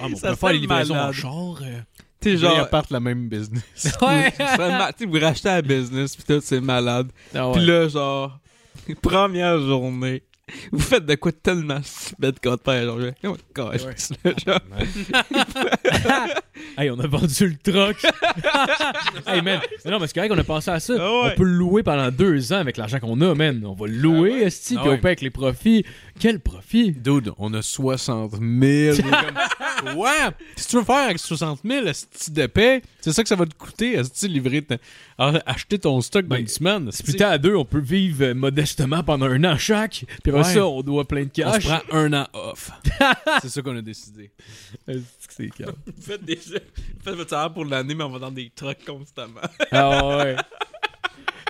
Ah, 0.00 0.06
mais 0.08 0.14
on 0.14 0.16
Ça 0.16 0.30
peut 0.30 0.36
faire 0.36 0.52
les 0.52 0.58
livraisons 0.58 0.94
en 0.94 0.98
malade. 0.98 1.14
char. 1.14 1.58
euh. 1.62 1.80
Tu 2.20 2.32
sais, 2.32 2.36
Genre, 2.36 2.58
ils 2.66 2.68
partent 2.68 2.90
la 2.90 3.00
même 3.00 3.28
business. 3.28 3.62
Ouais. 4.02 4.32
ça 4.36 4.92
tu 4.98 5.04
sais, 5.04 5.10
vous 5.10 5.18
rachetez 5.24 5.48
la 5.48 5.62
business, 5.62 6.16
pis 6.16 6.24
tout, 6.24 6.40
c'est 6.42 6.60
malade. 6.60 7.10
Ah 7.34 7.48
ouais. 7.48 7.54
Puis 7.54 7.64
là, 7.66 7.88
genre, 7.88 8.38
première 9.00 9.58
journée, 9.60 10.22
vous 10.72 10.78
faites 10.80 11.06
de 11.06 11.14
quoi 11.14 11.32
tellement 11.32 11.80
bête 12.18 12.40
qu'on 12.42 12.56
te 12.56 12.62
père, 12.62 12.84
genre, 12.84 12.98
oh, 13.24 13.36
là, 13.56 14.32
genre. 14.46 14.60
Hey, 16.76 16.90
on 16.90 16.98
a 16.98 17.06
vendu 17.06 17.48
le 17.48 17.56
truck. 17.72 17.96
hey, 19.26 19.42
man. 19.42 19.60
Mais 19.84 19.90
non, 19.90 19.98
mais 19.98 20.06
c'est 20.06 20.14
correct 20.14 20.30
qu'on 20.30 20.38
a 20.38 20.44
pensé 20.44 20.70
à 20.70 20.80
ça. 20.80 20.94
Ah 20.98 21.10
ouais. 21.22 21.30
On 21.32 21.36
peut 21.36 21.44
le 21.44 21.52
louer 21.52 21.82
pendant 21.82 22.10
deux 22.10 22.52
ans 22.52 22.58
avec 22.58 22.76
l'argent 22.76 22.98
qu'on 23.00 23.20
a, 23.20 23.34
man. 23.34 23.64
On 23.64 23.72
va 23.74 23.86
le 23.86 23.94
louer, 23.94 24.30
Ah 24.32 24.36
ouais. 24.40 24.42
esti, 24.44 24.74
Ah 24.76 24.80
puis 24.82 24.90
ouais. 24.90 24.96
on 24.96 25.00
paie 25.00 25.08
avec 25.08 25.20
les 25.22 25.30
profits. 25.30 25.84
Quel 26.18 26.40
profit? 26.40 26.92
Dude, 26.92 27.32
on 27.38 27.52
a 27.54 27.62
60 27.62 28.32
000. 28.32 28.96
Comme, 28.98 29.96
ouais! 29.96 30.08
Si 30.56 30.68
tu 30.68 30.76
veux 30.76 30.84
faire 30.84 31.04
avec 31.06 31.18
60 31.18 31.60
000, 31.64 31.86
esti 31.86 32.30
de 32.30 32.46
paix, 32.46 32.82
c'est 33.00 33.12
ça 33.12 33.22
que 33.22 33.28
ça 33.28 33.36
va 33.36 33.46
te 33.46 33.54
coûter, 33.54 33.92
esti, 33.94 34.28
livrer, 34.28 34.62
ta- 34.62 34.76
ah, 35.18 35.32
acheter 35.46 35.78
ton 35.78 36.00
stock 36.00 36.22
dans 36.26 36.34
Ben, 36.36 36.42
une 36.42 36.48
semaine. 36.48 36.90
Si 36.92 37.02
putain 37.02 37.28
à 37.30 37.38
deux, 37.38 37.54
on 37.54 37.64
peut 37.64 37.80
vivre 37.80 38.24
euh, 38.24 38.34
modestement 38.34 39.02
pendant 39.02 39.26
un 39.26 39.42
an 39.44 39.56
chaque. 39.56 40.04
Puis 40.22 40.30
après 40.32 40.42
Ouais. 40.48 40.54
ça, 40.54 40.66
on 40.66 40.82
doit 40.82 41.06
plein 41.06 41.22
de 41.24 41.26
on 41.26 41.52
cash. 41.52 41.62
se 41.64 41.68
prend 41.68 41.80
un 41.92 42.12
an 42.12 42.26
off. 42.32 42.70
c'est 43.42 43.48
ça 43.48 43.62
qu'on 43.62 43.76
a 43.76 43.82
décidé. 43.82 44.30
C'est 44.86 45.48
faites 46.00 46.24
des 46.24 46.34
vous 46.36 47.02
faites 47.04 47.14
votre 47.14 47.30
salaire 47.30 47.52
pour 47.52 47.64
l'année, 47.64 47.94
mais 47.94 48.04
on 48.04 48.10
va 48.10 48.18
dans 48.18 48.30
des 48.30 48.50
trucks 48.54 48.84
constamment. 48.86 49.40
Ah 49.72 50.16
ouais. 50.18 50.36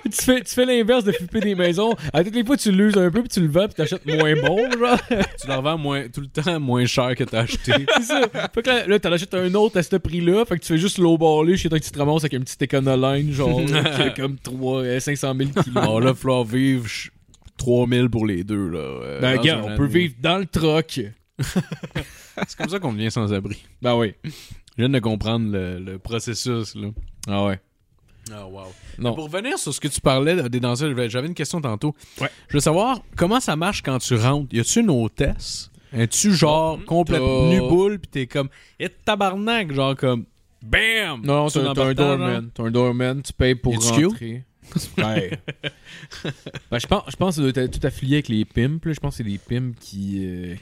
tu 0.11 0.23
fais, 0.23 0.41
tu 0.41 0.53
fais 0.53 0.65
l'inverse 0.65 1.03
de 1.03 1.11
flipper 1.11 1.39
des 1.41 1.55
maisons. 1.55 1.93
À 2.13 2.23
toutes 2.23 2.35
les 2.35 2.43
fois, 2.45 2.57
tu 2.57 2.71
l'uses 2.71 2.97
un 2.97 3.09
peu, 3.11 3.21
puis 3.21 3.29
tu 3.29 3.41
le 3.41 3.47
vends, 3.47 3.65
puis 3.67 3.75
t'achètes 3.75 4.05
moins 4.05 4.33
bon, 4.35 4.57
genre. 4.71 4.97
Tu 5.41 5.47
leur 5.47 5.61
vends 5.61 5.77
moins, 5.77 6.07
tout 6.09 6.21
le 6.21 6.27
temps 6.27 6.59
moins 6.59 6.85
cher 6.85 7.15
que 7.15 7.23
t'as 7.23 7.41
acheté. 7.41 7.71
C'est 7.97 8.03
ça. 8.03 8.21
Fait 8.53 8.61
que 8.61 8.69
là, 8.69 8.85
là 8.87 8.99
t'en 8.99 9.11
achètes 9.11 9.33
un 9.33 9.53
autre 9.55 9.77
à 9.77 9.83
ce 9.83 9.95
prix-là. 9.95 10.45
Fait 10.45 10.57
que 10.57 10.61
tu 10.61 10.67
fais 10.73 10.77
juste 10.77 10.97
lowballer 10.97 11.57
chez 11.57 11.69
toi 11.69 11.79
que 11.79 11.85
tu 11.85 11.91
te 11.91 11.99
ramasses 11.99 12.23
avec 12.23 12.33
un 12.35 12.41
petit 12.41 12.57
Econoline, 12.63 13.31
genre, 13.31 13.63
qui 13.65 13.73
a 13.73 14.09
comme 14.11 14.37
3, 14.37 14.81
euh, 14.83 14.99
500 14.99 15.33
000 15.37 15.49
kilos. 15.63 15.85
Bon, 15.85 15.99
là, 15.99 16.05
il 16.07 16.09
va 16.09 16.13
falloir 16.15 16.43
vivre 16.43 16.83
ch- 16.87 17.11
3000 17.57 18.09
pour 18.09 18.25
les 18.25 18.43
deux, 18.43 18.69
là. 18.69 18.79
euh, 18.79 19.19
Ben, 19.21 19.41
une 19.43 19.61
on 19.63 19.75
peut 19.77 19.85
vivre 19.85 20.15
dans 20.19 20.37
le 20.37 20.45
troc. 20.45 20.99
C'est 21.39 22.57
comme 22.57 22.69
ça 22.69 22.79
qu'on 22.79 22.93
devient 22.93 23.11
sans-abri. 23.11 23.63
Ben 23.81 23.95
oui. 23.95 24.13
Je 24.23 24.31
viens 24.77 24.89
de 24.89 24.99
comprendre 24.99 25.51
le, 25.51 25.79
le 25.79 25.97
processus, 25.99 26.75
là. 26.75 26.87
Ah 27.27 27.45
ouais. 27.45 27.59
Ah, 28.33 28.45
wow. 28.47 28.63
Non. 28.97 29.13
Pour 29.15 29.25
revenir 29.25 29.57
sur 29.57 29.73
ce 29.73 29.79
que 29.79 29.87
tu 29.87 29.99
parlais 30.01 30.49
des 30.49 30.59
danseurs, 30.59 30.93
j'avais 31.09 31.27
une 31.27 31.33
question 31.33 31.59
tantôt. 31.61 31.95
Ouais. 32.19 32.29
Je 32.47 32.53
veux 32.55 32.59
savoir 32.61 32.99
comment 33.15 33.39
ça 33.39 33.55
marche 33.55 33.81
quand 33.81 33.99
tu 33.99 34.15
rentres. 34.15 34.53
Y 34.53 34.59
a-tu 34.59 34.79
une 34.81 34.89
hôtesse? 34.89 35.69
Es-tu 35.93 36.33
genre 36.33 36.79
complètement 36.85 37.49
nu 37.49 37.59
boule 37.59 37.99
pis 37.99 38.07
t'es 38.07 38.25
comme 38.27 38.47
et 38.79 38.87
tabarnak 38.87 39.73
genre 39.73 39.93
comme 39.95 40.23
BAM! 40.61 41.21
Non, 41.23 41.47
Tu 41.47 41.53
t'as 41.59 41.69
un 41.69 41.73
partant, 41.73 41.93
doorman. 41.93 42.49
T'as 42.53 42.63
un 42.63 42.71
doorman, 42.71 43.21
tu 43.21 43.33
payes 43.33 43.55
pour 43.55 43.73
rentrer. 43.75 44.43
Ouais. 44.97 45.31
Ben, 46.71 46.79
je 46.79 46.87
pense, 46.87 47.03
je 47.09 47.15
pense 47.17 47.35
que 47.35 47.41
ça 47.45 47.51
doit 47.51 47.63
être 47.65 47.77
tout 47.79 47.85
affilié 47.85 48.15
avec 48.17 48.29
les 48.29 48.45
pimps. 48.45 48.85
là. 48.85 48.93
Je 48.93 48.99
pense 49.01 49.17
que 49.17 49.23
c'est 49.23 49.29
des 49.29 49.37
pimps 49.37 49.75
qui, 49.81 50.21
euh, 50.25 50.55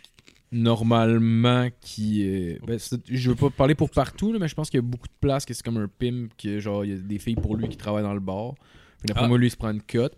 normalement, 0.52 1.68
qui... 1.82 2.24
euh, 2.28 2.58
ben, 2.66 2.80
je 3.10 3.30
veux 3.30 3.36
pas 3.36 3.50
parler 3.50 3.76
pour 3.76 3.90
partout, 3.90 4.32
là, 4.34 4.40
mais 4.40 4.48
je 4.48 4.56
pense 4.56 4.70
qu'il 4.70 4.78
y 4.80 4.84
a 4.84 4.88
beaucoup 4.88 5.08
de 5.08 5.14
places 5.20 5.46
que 5.46 5.54
c'est 5.54 5.64
comme 5.64 5.78
un 5.78 5.88
pimp, 5.88 6.32
que 6.38 6.60
genre, 6.60 6.84
il 6.86 6.92
y 6.92 6.94
a 6.94 6.98
des 6.98 7.20
filles 7.20 7.36
pour 7.36 7.56
lui 7.56 7.70
qui 7.70 7.78
travaillent 7.78 8.04
dans 8.04 8.14
le 8.14 8.20
bar. 8.20 8.54
Puis 9.00 9.08
d'après 9.08 9.26
Ah. 9.26 9.28
moi, 9.28 9.38
lui, 9.38 9.48
il 9.48 9.52
se 9.52 9.58
prend 9.58 9.72
une 9.72 9.82
cote. 9.82 10.16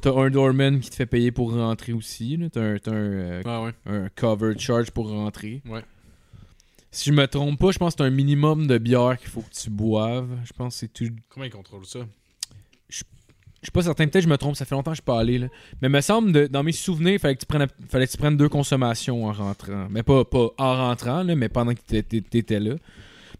T'as 0.00 0.14
un 0.14 0.30
doorman 0.30 0.78
qui 0.80 0.90
te 0.90 0.94
fait 0.94 1.06
payer 1.06 1.32
pour 1.32 1.52
rentrer 1.52 1.92
aussi. 1.92 2.38
T'as 2.52 2.60
un, 2.62 2.78
t'as 2.78 2.92
un, 2.92 2.94
euh, 2.94 3.42
Ah 3.44 3.62
ouais. 3.64 3.72
un 3.86 4.08
cover 4.14 4.54
charge 4.58 4.90
pour 4.92 5.08
rentrer. 5.10 5.60
Ouais. 5.68 5.82
Si 6.90 7.10
je 7.10 7.14
me 7.14 7.26
trompe 7.26 7.58
pas, 7.58 7.70
je 7.72 7.78
pense 7.78 7.94
que 7.94 8.02
c'est 8.02 8.06
un 8.08 8.10
minimum 8.10 8.66
de 8.66 8.78
bière 8.78 9.18
qu'il 9.18 9.28
faut 9.28 9.42
que 9.42 9.52
tu 9.52 9.70
boives. 9.70 10.30
Je 10.44 10.52
pense 10.52 10.74
que 10.74 10.78
c'est 10.80 10.92
tout 10.92 11.08
Comment 11.28 11.44
ils 11.46 11.50
contrôlent 11.50 11.84
ça? 11.84 12.00
je 12.88 13.02
suis 13.66 13.72
pas 13.72 13.82
certain, 13.82 14.04
peut-être 14.04 14.14
que 14.14 14.20
je 14.20 14.28
me 14.28 14.36
trompe, 14.38 14.54
ça 14.56 14.64
fait 14.64 14.74
longtemps 14.74 14.92
que 14.92 14.96
je 14.96 15.00
suis 15.02 15.04
pas 15.04 15.18
allé. 15.20 15.38
Là. 15.38 15.48
Mais 15.82 15.88
me 15.88 16.00
semble, 16.00 16.32
de- 16.32 16.46
dans 16.46 16.62
mes 16.62 16.72
souvenirs, 16.72 17.14
il 17.14 17.18
fallait 17.18 17.34
que, 17.34 17.40
tu 17.40 17.46
prennes, 17.46 17.66
fallait 17.88 18.06
que 18.06 18.12
tu 18.12 18.18
prennes 18.18 18.36
deux 18.36 18.48
consommations 18.48 19.26
en 19.26 19.32
rentrant. 19.32 19.88
Mais 19.90 20.02
pas, 20.02 20.24
pas 20.24 20.48
en 20.58 20.76
rentrant, 20.76 21.22
là, 21.22 21.34
mais 21.34 21.48
pendant 21.48 21.74
que 21.74 21.80
t'étais- 21.80 22.20
t'étais 22.20 22.60
là. 22.60 22.74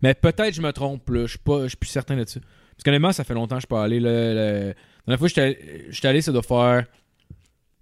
Mais 0.02 0.14
peut-être 0.14 0.48
que 0.50 0.52
je 0.54 0.62
me 0.62 0.72
trompe, 0.72 1.08
là. 1.10 1.22
Je 1.22 1.30
suis 1.30 1.38
pas- 1.38 1.62
je 1.64 1.68
suis 1.68 1.76
plus 1.76 1.88
certain 1.88 2.16
de 2.16 2.24
ça. 2.26 2.40
Parce 2.40 2.84
qu'honnêtement, 2.84 3.12
ça 3.12 3.24
fait 3.24 3.34
longtemps 3.34 3.56
que 3.56 3.60
je 3.60 3.66
suis 3.66 3.68
pas 3.68 3.82
allé. 3.84 4.00
Là, 4.00 4.10
La 4.10 4.74
dernière 5.14 5.18
fois 5.18 5.28
que 5.28 5.34
j'étais 5.34 5.86
j'étais 5.90 6.08
allé, 6.08 6.20
ça 6.20 6.32
doit 6.32 6.42
faire 6.42 6.84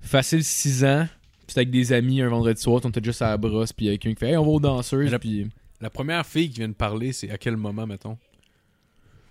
facile 0.01 0.45
6 0.45 0.85
ans. 0.85 1.07
Puis 1.39 1.45
c'était 1.49 1.61
avec 1.61 1.71
des 1.71 1.93
amis 1.93 2.21
un 2.23 2.29
vendredi 2.29 2.61
soir, 2.61 2.81
on 2.85 2.89
était 2.89 3.03
juste 3.03 3.23
à 3.23 3.31
la 3.31 3.37
brosse, 3.37 3.73
puis 3.73 3.87
il 3.87 3.89
y 3.91 3.95
a 3.95 3.99
quelqu'un 3.99 4.15
qui 4.15 4.21
fait 4.27 4.31
Hey, 4.33 4.37
on 4.37 4.43
va 4.45 4.49
aux 4.51 4.61
danseuses, 4.61 5.11
la- 5.11 5.19
puis. 5.19 5.49
La 5.81 5.91
première 5.91 6.25
fille 6.25 6.49
qui 6.51 6.59
vient 6.61 6.69
de 6.69 6.75
parler, 6.75 7.13
c'est 7.13 7.31
à 7.31 7.37
quel 7.39 7.57
moment, 7.57 7.87
mettons? 7.87 8.17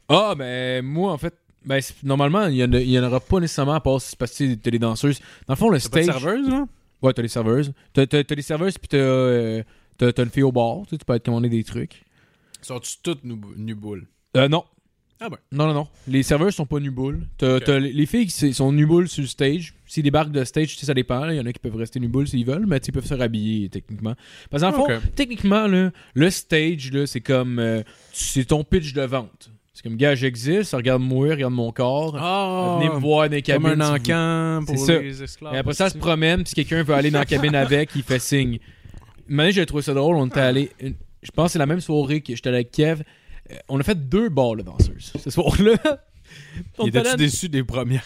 Ah, 0.07 0.35
ben, 0.37 0.85
moi, 0.85 1.11
en 1.11 1.17
fait, 1.17 1.33
ben, 1.65 1.79
normalement, 2.03 2.47
il 2.47 2.55
y, 2.57 2.97
en 2.99 3.03
en 3.03 3.07
aura 3.07 3.19
pas 3.19 3.39
nécessairement 3.39 3.73
à 3.73 3.79
part 3.81 3.99
si- 4.01 4.15
parce 4.15 4.37
que 4.37 4.53
t'as 4.55 4.71
les 4.71 4.79
danseuses. 4.79 5.19
Dans 5.47 5.53
le 5.53 5.57
fond, 5.57 5.69
le 5.69 5.77
T'as 5.79 5.85
stage. 5.85 6.05
serveuse, 6.05 6.49
là? 6.49 6.65
Ouais, 7.01 7.13
t'as 7.13 7.21
les 7.21 7.27
serveuses. 7.27 7.73
T'as, 7.93 8.05
t'as, 8.07 8.23
t'as 8.23 8.35
les 8.35 8.41
serveuses, 8.41 8.77
puis 8.77 8.87
t'as, 8.87 8.97
euh, 8.97 9.63
t'as, 9.97 10.11
t'as 10.13 10.23
une 10.23 10.29
fille 10.29 10.43
au 10.43 10.51
bar. 10.51 10.83
Tu 10.89 10.97
peux 10.97 11.13
être 11.13 11.25
commandé 11.25 11.49
des 11.49 11.63
trucs. 11.63 12.03
Sont-tu 12.61 12.97
toutes 13.03 13.23
nu, 13.23 13.35
nu 13.57 13.75
boules? 13.75 14.07
Euh, 14.37 14.47
non. 14.47 14.63
Ah 15.21 15.29
ben. 15.29 15.37
Non, 15.51 15.67
non, 15.67 15.73
non. 15.73 15.87
Les 16.09 16.23
serveuses 16.23 16.55
sont 16.55 16.65
pas 16.65 16.79
nubules. 16.79 17.25
T'as, 17.37 17.55
Ok. 17.57 17.63
t'as 17.63 17.79
les 17.79 17.93
les 17.93 18.05
filles 18.05 18.27
qui 18.27 18.53
sont 18.53 18.71
nubules 18.73 19.07
sur 19.07 19.21
le 19.21 19.27
stage. 19.29 19.73
S'ils 19.85 20.03
débarquent 20.03 20.31
de 20.33 20.43
stage, 20.43 20.75
ça 20.77 20.93
dépend. 20.93 21.29
Il 21.29 21.37
y 21.37 21.39
en 21.39 21.45
a 21.45 21.53
qui 21.53 21.59
peuvent 21.59 21.75
rester 21.77 22.01
nubules 22.01 22.27
s'ils 22.27 22.45
veulent, 22.45 22.65
mais 22.65 22.77
ils 22.79 22.91
peuvent 22.91 23.05
se 23.05 23.13
rhabiller 23.13 23.69
techniquement. 23.69 24.15
Parce 24.49 24.61
que 24.61 24.69
dans 24.69 24.77
le 24.77 24.99
fond, 24.99 25.07
techniquement, 25.15 25.67
là, 25.67 25.91
le 26.15 26.29
stage, 26.29 26.91
c'est 27.05 27.21
comme. 27.21 27.59
euh, 27.59 27.81
c'est 28.11 28.43
ton 28.45 28.65
pitch 28.65 28.91
de 28.93 29.03
vente. 29.03 29.51
C'est 29.77 29.83
comme, 29.83 29.97
gars, 29.97 30.15
j'existe, 30.15 30.73
regarde-moi, 30.73 31.31
regarde 31.31 31.53
mon 31.53 31.69
corps. 31.73 32.15
Ah! 32.17 32.77
Venez 32.79 32.89
me 32.93 32.97
voir 32.99 33.27
dans 33.29 33.35
les 33.35 33.41
Comme 33.41 33.61
cabines. 33.63 33.81
un 33.81 33.85
si 33.85 33.91
vous- 33.91 34.11
encan 34.11 34.65
pour 34.65 34.77
C'est 34.77 34.85
ça. 34.95 34.99
les 35.01 35.21
esclaves. 35.23 35.53
Et 35.53 35.57
après 35.57 35.73
ça, 35.73 35.85
elle 35.87 35.91
se 35.91 35.97
promène, 35.97 36.37
puis 36.43 36.49
si 36.49 36.55
quelqu'un 36.55 36.81
veut 36.81 36.93
aller 36.95 37.11
dans 37.11 37.19
la 37.19 37.25
cabine 37.25 37.55
avec, 37.55 37.89
il 37.93 38.01
fait 38.03 38.19
signe. 38.19 38.59
Année, 39.29 39.51
j'ai 39.51 39.65
trouvé 39.65 39.83
ça 39.83 39.93
drôle, 39.93 40.15
on 40.15 40.27
était 40.27 40.39
allé. 40.39 40.71
une- 40.79 40.95
Je 41.21 41.31
pense 41.31 41.47
que 41.47 41.51
c'est 41.53 41.59
la 41.59 41.65
même 41.65 41.81
soirée 41.81 42.21
que 42.21 42.33
j'étais 42.35 42.47
allé 42.49 42.57
avec 42.59 42.71
Kev. 42.71 43.03
Euh, 43.51 43.55
on 43.67 43.79
a 43.79 43.83
fait 43.83 43.95
deux 44.07 44.29
bars 44.29 44.55
de 44.55 44.61
danseuses 44.61 45.11
ce 45.19 45.29
soir-là. 45.29 45.75
Il 46.83 46.87
était 46.89 47.15
déçu 47.15 47.49
des 47.49 47.63
premières? 47.63 48.05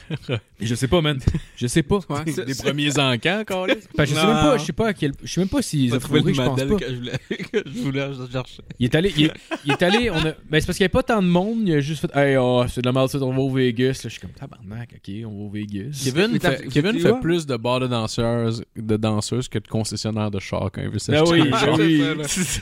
Je 0.59 0.75
sais 0.75 0.87
pas, 0.87 1.01
man. 1.01 1.19
Je 1.55 1.67
sais 1.67 1.83
pas. 1.83 1.99
Ouais, 2.09 2.23
des 2.45 2.53
c'est- 2.53 2.63
premiers 2.63 2.97
encans, 2.99 3.43
quand 3.45 3.65
Fait 3.65 3.75
que 3.75 4.05
je 4.05 4.13
sais 4.15 4.25
même 4.25 4.35
pas, 4.41 4.57
je 4.57 4.65
sais 4.65 4.73
pas 4.73 4.87
à 4.87 4.93
quel. 4.93 5.13
Je 5.23 5.31
sais 5.33 5.41
même 5.41 5.49
pas 5.49 5.61
s'ils 5.61 5.93
ont 5.93 5.99
trouvé 5.99 6.21
le 6.21 6.33
je 6.33 6.41
pense 6.41 6.49
modèle 6.49 6.67
pas. 6.69 6.75
que 6.75 6.89
je 6.89 6.95
voulais, 6.95 7.11
que 7.51 7.63
je 7.65 7.79
voulais 7.81 8.07
je 8.13 8.31
cherchais. 8.31 8.63
Il 8.79 8.85
est 8.85 8.95
allé. 8.95 9.13
Il 9.17 9.25
est, 9.25 9.33
il 9.65 9.71
est 9.71 9.83
allé. 9.83 10.09
On 10.09 10.17
a, 10.17 10.23
ben, 10.23 10.59
c'est 10.59 10.65
parce 10.65 10.77
qu'il 10.77 10.81
y 10.81 10.85
avait 10.85 10.89
pas 10.89 11.03
tant 11.03 11.21
de 11.21 11.27
monde. 11.27 11.59
Il 11.65 11.73
a 11.75 11.79
juste 11.79 12.01
fait. 12.01 12.15
Hey, 12.17 12.37
oh, 12.37 12.63
c'est 12.67 12.81
de 12.81 12.87
la 12.87 12.91
merde, 12.91 13.09
on 13.21 13.31
va 13.33 13.39
au 13.39 13.49
Vegas. 13.51 13.87
Là, 13.87 13.99
je 14.05 14.09
suis 14.09 14.19
comme 14.19 14.31
tabarnak, 14.31 14.89
ok, 14.95 15.13
on 15.25 15.37
va 15.37 15.43
au 15.45 15.49
Vegas. 15.49 16.01
Kevin, 16.03 16.39
fait, 16.39 16.67
Kevin 16.69 17.19
plus 17.21 17.45
de 17.45 17.55
bars 17.57 17.79
de 17.79 17.87
danseuses, 17.87 18.63
de 18.75 18.97
danseuses 18.97 19.47
que 19.47 19.59
de 19.59 19.67
concessionnaires 19.67 20.31
de 20.31 20.39
chars 20.39 20.69
quand 20.73 20.81
il 20.81 20.87
veut 20.87 20.91
Ben 20.93 20.99
s'acheter 20.99 21.41
oui, 21.41 21.49
ben 21.51 21.75
oui. 21.77 22.03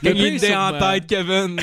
Il 0.03 0.09
a 0.09 0.13
pire, 0.13 0.25
une 0.25 0.33
idée 0.35 0.55
en 0.55 0.77
tête, 0.77 1.07
Kevin. 1.07 1.59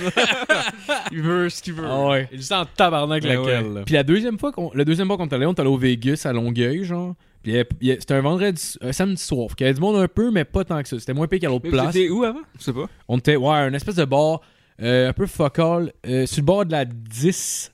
il 1.12 1.22
veut 1.22 1.48
ce 1.48 1.62
qu'il 1.62 1.74
veut. 1.74 1.84
Ah 1.86 2.06
ouais. 2.08 2.28
Il 2.32 2.42
sent 2.42 2.54
tabarnak 2.76 3.22
Ben 3.22 3.36
laquelle, 3.40 3.66
ouais. 3.66 3.74
là. 3.74 3.82
Puis 3.84 3.93
la 3.94 4.02
deuxième 4.02 4.38
fois 4.38 4.52
qu'on 4.52 4.70
le 4.74 4.84
deuxième 4.84 5.06
fois 5.06 5.16
qu'on 5.16 5.26
est 5.28 5.34
allé, 5.34 5.46
on 5.46 5.52
est 5.54 5.60
allé 5.60 5.68
au 5.70 5.76
Vegas 5.78 6.22
à 6.24 6.32
Longueuil, 6.32 6.84
genre. 6.84 7.14
Puis 7.42 7.52
il 7.52 7.56
y 7.56 7.60
a- 7.60 7.64
il 7.80 7.88
y 7.88 7.92
a- 7.92 7.96
c'était 8.00 8.14
un 8.14 8.20
vendredi 8.22 8.76
un 8.80 8.92
samedi 8.92 9.22
soir. 9.22 9.48
Fait 9.50 9.54
qu'il 9.56 9.64
y 9.66 9.68
avait 9.68 9.74
du 9.74 9.80
monde 9.80 9.96
un 9.96 10.08
peu 10.08 10.30
mais 10.30 10.44
pas 10.44 10.64
tant 10.64 10.82
que 10.82 10.88
ça. 10.88 10.98
C'était 10.98 11.12
moins 11.12 11.26
pire 11.26 11.40
qu'à 11.40 11.48
l'autre 11.48 11.64
Mais 11.64 11.70
place. 11.70 11.92
C'était 11.92 12.08
où 12.08 12.24
avant? 12.24 12.40
Je 12.58 12.64
sais 12.64 12.72
pas. 12.72 12.86
On 13.08 13.18
était 13.18 13.36
ouais, 13.36 13.48
un 13.50 13.72
espèce 13.74 13.96
de 13.96 14.04
bar 14.04 14.40
euh, 14.82 15.10
un 15.10 15.12
peu 15.12 15.26
focal 15.26 15.92
euh, 16.06 16.26
sur 16.26 16.40
le 16.40 16.46
bord 16.46 16.64
de 16.66 16.72
la 16.72 16.84
10 16.84 17.70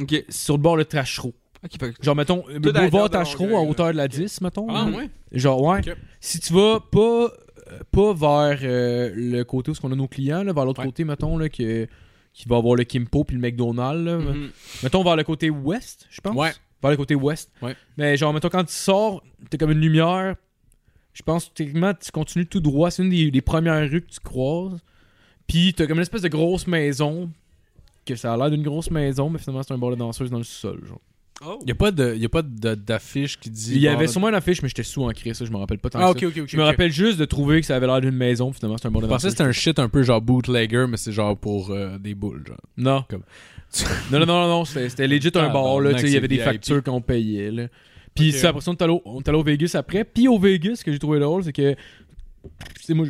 Ok. 0.00 0.24
sur 0.28 0.56
le 0.56 0.62
bord 0.62 0.76
de 0.76 0.82
Tachereau. 0.82 1.32
Ok, 1.64 1.70
fait 1.80 1.92
que- 1.94 2.02
Genre 2.04 2.14
mettons 2.14 2.44
le 2.48 2.58
boulevard 2.58 2.82
l'intérieur 2.84 3.08
de 3.08 3.12
Tachereau 3.14 3.44
Longueuil, 3.46 3.66
à 3.66 3.70
hauteur 3.70 3.86
de 3.92 3.96
la 3.96 4.04
Ok. 4.04 4.10
10 4.10 4.40
mettons. 4.42 4.66
Ah, 4.68 4.86
ouais? 4.86 5.08
Genre 5.32 5.62
ouais. 5.62 5.78
Ok. 5.78 5.96
Si 6.20 6.38
tu 6.40 6.52
vas 6.52 6.80
pas 6.80 7.00
euh, 7.00 7.78
pas 7.90 8.12
vers 8.12 8.58
euh, 8.62 9.10
le 9.16 9.42
côté 9.44 9.70
où 9.70 9.74
on 9.82 9.90
a 9.92 9.96
nos 9.96 10.06
clients 10.06 10.42
là, 10.44 10.52
vers 10.52 10.66
l'autre 10.66 10.80
Ouais. 10.80 10.86
côté 10.86 11.04
mettons 11.04 11.38
là 11.38 11.48
que 11.48 11.88
qui 12.34 12.48
va 12.48 12.56
avoir 12.56 12.74
le 12.74 12.84
Kimpo 12.84 13.24
puis 13.24 13.36
le 13.36 13.40
McDonald's 13.40 14.04
là. 14.04 14.18
Mhm. 14.18 14.50
Mettons 14.82 15.02
vers 15.02 15.16
le 15.16 15.24
côté 15.24 15.48
ouest, 15.48 16.06
je 16.10 16.20
pense. 16.20 16.34
Ouais. 16.34 16.52
Vers 16.82 16.90
le 16.90 16.96
côté 16.96 17.14
ouest. 17.14 17.50
Ouais. 17.62 17.76
Mais 17.96 18.16
genre, 18.16 18.34
mettons, 18.34 18.50
quand 18.50 18.64
tu 18.64 18.74
sors, 18.74 19.22
t'es 19.48 19.56
comme 19.56 19.70
une 19.70 19.80
lumière. 19.80 20.34
Je 21.14 21.22
pense 21.22 21.46
que 21.46 21.54
techniquement, 21.54 21.94
tu 21.94 22.10
continues 22.10 22.46
tout 22.46 22.60
droit. 22.60 22.90
C'est 22.90 23.04
une 23.04 23.10
des, 23.10 23.30
des 23.30 23.40
premières 23.40 23.88
rues 23.88 24.02
que 24.02 24.10
tu 24.10 24.20
croises. 24.20 24.80
Puis 25.46 25.72
t'as 25.74 25.86
comme 25.86 25.98
une 25.98 26.02
espèce 26.02 26.22
de 26.22 26.28
grosse 26.28 26.66
maison. 26.66 27.30
Que 28.04 28.16
ça 28.16 28.34
a 28.34 28.36
l'air 28.36 28.50
d'une 28.50 28.62
grosse 28.64 28.90
maison, 28.90 29.30
mais 29.30 29.38
finalement, 29.38 29.62
c'est 29.62 29.72
un 29.72 29.78
bar 29.78 29.90
de 29.90 29.96
danseuse 29.96 30.30
dans 30.30 30.38
le 30.38 30.44
sol. 30.44 30.84
Genre. 30.84 31.00
Oh. 31.44 31.58
Il 31.62 31.66
n'y 31.66 31.72
a 31.72 31.74
pas 31.74 31.90
de- 31.90 32.14
y 32.14 32.24
a 32.24 32.28
pas 32.28 32.42
de- 32.42 32.74
d'affiche 32.74 33.38
qui 33.40 33.50
dit. 33.50 33.72
Il 33.74 33.80
y 33.80 33.88
avait 33.88 34.06
de- 34.06 34.10
sûrement 34.10 34.28
une 34.28 34.34
affiche, 34.36 34.62
mais 34.62 34.68
j'étais 34.68 34.82
sous 34.84 35.02
en 35.02 35.10
crise, 35.10 35.36
ça, 35.36 35.44
je 35.44 35.50
me 35.50 35.56
rappelle 35.56 35.78
pas 35.78 35.90
tant 35.90 35.98
Ah, 35.98 36.14
que 36.14 36.20
ça. 36.20 36.26
ok, 36.26 36.32
ok, 36.36 36.42
ok. 36.44 36.48
Je 36.48 36.56
me 36.56 36.62
rappelle 36.62 36.92
juste 36.92 37.18
de 37.18 37.24
trouver 37.24 37.60
que 37.60 37.66
ça 37.66 37.74
avait 37.76 37.86
l'air 37.86 38.00
d'une 38.00 38.14
maison, 38.16 38.52
finalement, 38.52 38.78
c'est 38.78 38.86
un 38.86 38.90
de 38.92 39.00
Je 39.00 39.06
pensais 39.06 39.26
que 39.26 39.30
c'était 39.32 39.42
un 39.42 39.52
shit 39.52 39.78
un 39.78 39.88
peu 39.88 40.02
genre 40.04 40.22
bootlegger, 40.22 40.86
mais 40.88 40.96
c'est 40.96 41.12
genre 41.12 41.36
pour 41.36 41.70
euh, 41.70 41.98
des 41.98 42.14
boules, 42.14 42.44
genre. 42.46 42.56
Non. 42.76 43.04
Comme- 43.08 43.24
non, 44.12 44.20
non, 44.20 44.26
non, 44.26 44.26
non, 44.26 44.48
non, 44.48 44.64
c'était 44.64 45.08
legit 45.08 45.28
un 45.34 45.40
Ah, 45.40 45.48
bar, 45.48 45.80
là, 45.80 45.90
tabarnak, 45.90 45.94
tu 45.96 46.00
sais, 46.02 46.06
il 46.08 46.14
y 46.14 46.16
avait 46.16 46.28
des 46.28 46.36
VIP. 46.36 46.44
factures 46.44 46.82
qu'on 46.84 47.00
payait, 47.00 47.50
là. 47.50 47.66
Puis 48.14 48.30
c'est 48.32 48.46
après 48.46 48.60
ça, 48.60 48.70
on 48.70 48.74
est 48.74 48.82
allé 49.28 49.36
au- 49.38 49.42
Vegas 49.42 49.72
après. 49.74 50.04
Puis 50.04 50.28
au 50.28 50.38
Vegas, 50.38 50.76
ce 50.76 50.84
que 50.84 50.92
j'ai 50.92 51.00
trouvé 51.00 51.18
drôle, 51.18 51.42
c'est 51.42 51.52
que, 51.52 51.74
tu 51.74 52.82
sais, 52.84 52.94
moi, 52.94 53.06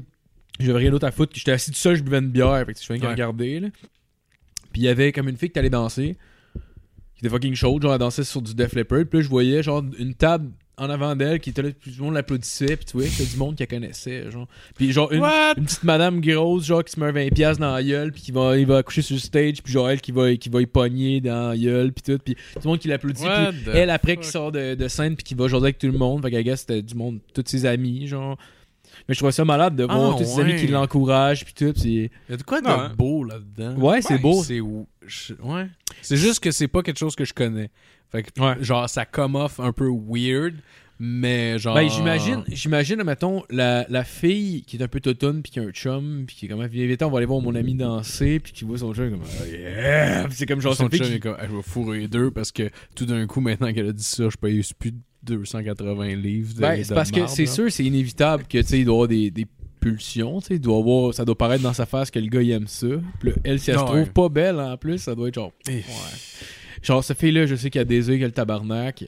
j'avais 0.59 0.79
rien 0.79 0.91
d'autre 0.91 1.07
à 1.07 1.11
foutre, 1.11 1.33
j'étais 1.37 1.53
assis 1.53 1.71
tout 1.71 1.77
seul, 1.77 1.97
je 1.97 2.03
buvais 2.03 2.19
une 2.21 2.31
bière, 2.31 2.65
fait 2.65 2.73
que 2.73 2.81
je 2.81 2.87
fais 2.87 2.99
qu'à 2.99 3.07
Ouais. 3.09 3.13
regarder, 3.13 3.61
là. 3.61 3.69
Puis 4.73 4.81
il 4.81 4.85
y 4.85 4.89
avait 4.89 5.13
comme 5.13 5.29
une 5.29 5.37
fille 5.37 5.51
qui 5.51 5.59
allait 5.59 5.69
danser, 5.71 6.17
qui 7.15 7.25
était 7.25 7.29
fucking 7.31 7.55
chaude, 7.55 7.83
genre, 7.83 7.93
elle 7.93 7.99
dansait 7.99 8.25
sur 8.25 8.43
du 8.43 8.55
Def 8.55 8.75
Leppard, 8.75 9.05
puis 9.09 9.19
là, 9.21 9.23
je 9.25 9.29
voyais, 9.29 9.63
genre, 9.63 9.83
une 9.99 10.15
table 10.15 10.51
en 10.77 10.91
avant 10.91 11.15
d'elle 11.15 11.39
qui 11.39 11.51
était 11.51 11.63
là, 11.63 11.69
puis 11.79 11.93
tout 11.93 11.99
le 11.99 12.05
monde 12.07 12.15
l'applaudissait, 12.15 12.77
puis 12.77 12.85
tu 12.85 12.97
que 12.99 13.05
c'était 13.05 13.31
du 13.31 13.37
monde 13.37 13.55
qu'elle 13.55 13.69
connaissait, 13.69 14.29
genre. 14.31 14.49
Puis 14.75 14.91
genre, 14.91 15.13
une, 15.13 15.23
petite 15.65 15.85
madame 15.85 16.21
grosse, 16.21 16.65
genre, 16.65 16.83
qui 16.83 16.93
se 16.93 16.99
met 16.99 17.07
un 17.07 17.13
20$ 17.13 17.59
dans 17.59 17.73
la 17.73 17.83
gueule, 17.83 18.11
puis 18.11 18.23
qui 18.23 18.33
va, 18.33 18.59
il 18.59 18.67
va 18.67 18.83
coucher 18.83 19.03
sur 19.03 19.15
le 19.15 19.21
stage, 19.21 19.63
puis 19.63 19.73
genre, 19.73 19.89
elle 19.89 20.01
qui 20.01 20.11
va, 20.11 20.35
qui 20.35 20.49
va 20.49 20.61
y 20.61 20.67
pogner 20.67 21.21
dans 21.21 21.51
la 21.51 21.57
gueule, 21.57 21.93
puis 21.93 22.03
tout, 22.03 22.19
puis 22.23 22.35
tout 22.35 22.61
le 22.65 22.69
monde 22.69 22.79
qui 22.81 22.89
l'applaudit, 22.89 23.23
puis 23.23 23.71
elle 23.73 23.91
après 23.91 24.17
qui 24.17 24.27
sort 24.27 24.51
de, 24.51 24.75
de 24.75 24.89
scène, 24.89 25.15
puis 25.15 25.23
qui 25.23 25.35
va 25.35 25.47
jaser 25.47 25.65
avec 25.65 25.79
tout 25.79 25.87
le 25.87 25.97
monde, 25.97 26.23
fait 26.23 26.31
qu'à 26.33 26.43
gars, 26.43 26.57
c'était 26.57 26.83
du 26.83 26.95
monde, 26.97 27.21
tous 27.33 27.45
ses 27.47 27.67
amis, 27.67 28.09
genre. 28.09 28.37
Mais 29.09 29.15
je 29.15 29.19
trouvais 29.19 29.33
ça 29.33 29.45
malade 29.45 29.77
de 29.77 29.85
voir 29.85 30.15
Ah, 30.15 30.19
tous 30.19 30.25
ses 30.25 30.41
amis 30.41 30.57
qui 30.57 30.67
l'encouragent, 30.67 31.45
puis 31.45 31.55
tout, 31.55 31.73
puis... 31.73 32.11
Il 32.29 32.31
y 32.31 32.35
a 32.35 32.37
de 32.37 32.43
quoi 32.43 32.61
de 32.61 32.95
beau 32.95 33.25
là-dedans? 33.25 33.75
Ouais, 33.77 34.01
c'est 34.03 34.19
beau. 34.19 34.43
C'est 34.43 34.61
où- 34.61 34.87
je- 35.07 35.35
ouais. 35.43 35.67
C'est 36.03 36.17
juste 36.17 36.41
que 36.41 36.51
c'est 36.51 36.69
pas 36.69 36.83
quelque 36.83 36.99
chose 36.99 37.15
que 37.17 37.25
je 37.25 37.35
connais. 37.35 37.71
Fait 38.11 38.23
que, 38.23 38.41
Ouais. 38.41 38.55
genre, 38.63 38.89
ça 38.89 39.05
come 39.05 39.35
off 39.37 39.59
un 39.61 39.73
peu 39.73 39.89
weird, 39.91 40.55
mais 41.01 41.59
genre. 41.59 41.75
Ben, 41.75 41.89
j'imagine, 41.89 42.45
j'imagine, 42.49 43.03
mettons, 43.03 43.43
la, 43.51 43.85
la 43.89 44.05
fille 44.05 44.63
qui 44.63 44.77
est 44.77 44.83
un 44.83 44.89
peu 44.89 45.01
totone, 45.01 45.43
puis 45.43 45.51
qui 45.53 45.59
a 45.59 45.63
un 45.65 45.71
chum, 45.73 46.25
puis 46.27 46.37
qui 46.37 46.47
est 46.47 46.49
comme, 46.49 46.65
viens, 46.67 46.87
viens, 46.87 46.97
on 47.03 47.11
va 47.11 47.19
aller 47.19 47.27
voir 47.27 47.41
mon 47.41 47.55
ami 47.57 47.75
danser, 47.75 48.39
puis 48.39 48.53
qui 48.53 48.65
voit 48.65 48.79
son 48.79 48.95
chum 48.95 49.11
comme, 49.11 49.23
ah, 49.41 49.47
yeah! 49.49 50.27
C'est 50.31 50.47
comme 50.47 50.61
genre, 50.61 50.77
Son 50.77 50.89
chum 50.89 51.01
qui- 51.01 51.15
est 51.15 51.19
comme, 51.21 51.37
Hey, 51.41 51.49
je 51.51 51.57
vais 51.57 51.63
fourrer 51.63 52.07
deux 52.09 52.31
parce 52.31 52.53
que 52.53 52.71
tout 52.95 53.07
d'un 53.07 53.27
coup, 53.27 53.41
maintenant 53.41 53.73
qu'elle 53.73 53.89
a 53.89 53.93
dit 53.93 54.05
ça, 54.05 54.29
je 54.29 54.37
paye 54.37 54.63
plus 54.79 54.93
de 54.93 54.99
280 55.25 56.15
livres. 56.17 56.55
De, 56.55 56.61
Ben, 56.61 56.79
de 56.79 56.83
c'est 56.85 56.95
parce 56.95 57.11
que 57.11 57.27
c'est 57.27 57.47
sûr, 57.47 57.73
c'est 57.73 57.85
inévitable 57.85 58.45
que, 58.45 58.59
tu 58.59 58.65
sais, 58.67 58.79
il 58.81 58.85
doit 58.85 58.95
avoir 58.95 59.09
des, 59.09 59.31
des 59.31 59.47
pulsions, 59.91 60.41
tu 60.41 60.47
sais, 60.49 60.59
doit 60.59 60.79
avoir, 60.79 61.13
ça 61.15 61.25
doit 61.25 61.37
paraître 61.37 61.63
dans 61.63 61.73
sa 61.73 61.87
face 61.87 62.11
que 62.11 62.19
le 62.19 62.27
gars, 62.29 62.43
il 62.43 62.51
aime 62.53 62.67
ça. 62.67 62.87
Puis 63.21 63.31
là, 63.31 63.37
elle, 63.45 63.61
si 63.61 63.71
elle 63.71 63.79
se 63.79 63.85
trouve 63.85 64.11
pas 64.11 64.29
belle, 64.29 64.59
en 64.59 64.77
plus, 64.77 64.99
ça 64.99 65.15
doit 65.15 65.29
être 65.29 65.35
genre, 65.35 65.53
ouais. 65.69 65.85
Genre, 66.83 67.03
cette 67.05 67.19
fille-là, 67.19 67.47
je 67.47 67.55
sais 67.55 67.71
qu'elle 67.71 67.83
a 67.83 67.85
des 67.85 68.09
yeux, 68.09 68.15
qu'elle 68.15 68.25
a 68.25 68.27
le 68.29 68.33
tabarnak, 68.33 69.05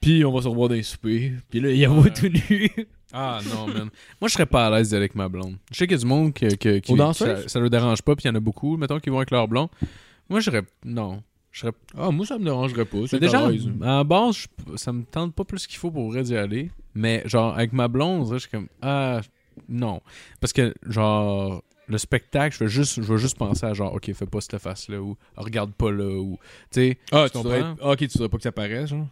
puis 0.00 0.24
on 0.24 0.32
va 0.32 0.42
se 0.42 0.48
revoir 0.48 0.68
dans 0.68 0.74
les 0.74 0.82
soupers, 0.82 1.32
puis 1.50 1.60
là, 1.60 1.70
il 1.70 1.78
y 1.78 1.84
a 1.84 1.90
Ouais. 1.90 2.12
tout 2.12 2.28
nu. 2.28 2.70
Ah 3.10 3.40
non, 3.48 3.66
man. 3.68 3.88
Moi, 4.20 4.28
je 4.28 4.34
serais 4.34 4.44
pas 4.44 4.66
à 4.66 4.70
l'aise 4.70 4.90
d'aller 4.90 5.04
avec 5.04 5.14
ma 5.14 5.30
blonde. 5.30 5.56
Je 5.72 5.78
sais 5.78 5.86
qu'il 5.86 5.96
y 5.96 5.98
a 5.98 6.02
du 6.02 6.04
monde 6.06 6.34
que, 6.34 6.54
que- 6.56 6.78
qui, 6.78 6.94
ça, 7.14 7.48
ça 7.48 7.58
leur 7.58 7.70
dérange 7.70 8.02
pas, 8.02 8.14
puis 8.14 8.24
il 8.24 8.28
y 8.28 8.30
en 8.30 8.34
a 8.34 8.40
beaucoup, 8.40 8.76
mettons, 8.76 9.00
qui 9.00 9.08
vont 9.08 9.16
avec 9.16 9.30
leur 9.30 9.48
blonde. 9.48 9.70
Moi, 10.28 10.40
je 10.40 10.44
serais. 10.44 10.60
Non. 10.84 11.22
Je 11.50 11.60
serais. 11.60 11.72
ah, 11.96 12.10
moi, 12.10 12.26
ça 12.26 12.36
me 12.38 12.44
dérangerait 12.44 12.84
pas. 12.84 12.98
C'est 13.06 13.18
déjà, 13.18 13.48
à 13.82 14.04
base, 14.04 14.36
je- 14.36 14.76
ça 14.76 14.92
me 14.92 15.04
tente 15.04 15.34
pas 15.34 15.44
plus 15.44 15.66
qu'il 15.66 15.78
faut 15.78 15.90
pour 15.90 16.10
vrai 16.10 16.22
d'y 16.22 16.36
aller. 16.36 16.70
Mais 16.94 17.22
genre, 17.24 17.54
avec 17.54 17.72
ma 17.72 17.88
blonde, 17.88 18.30
je 18.30 18.36
suis 18.40 18.50
comme. 18.50 18.68
Ah, 18.82 19.22
non. 19.68 20.00
Parce 20.40 20.52
que, 20.52 20.74
genre. 20.86 21.62
Le 21.90 21.96
spectacle, 21.96 22.54
je 22.54 22.64
veux 22.64 22.68
juste, 22.68 22.96
je 22.96 23.00
veux 23.00 23.16
juste 23.16 23.38
penser 23.38 23.64
à 23.64 23.72
genre, 23.72 23.94
ok, 23.94 24.12
fais 24.12 24.26
pas 24.26 24.42
cette 24.42 24.58
face-là, 24.58 25.00
ou 25.00 25.16
regarde 25.38 25.72
pas 25.72 25.90
là, 25.90 26.04
ou. 26.04 26.38
Tu 26.70 26.80
sais, 26.82 26.98
Ah, 27.10 27.24
tu 27.32 27.38
comprends? 27.38 27.76
ah, 27.80 27.92
ok, 27.92 27.98
tu 28.00 28.08
voudrais 28.08 28.28
pas 28.28 28.36
que 28.36 28.42
ça 28.42 28.52
paraisse, 28.52 28.90
genre? 28.90 29.06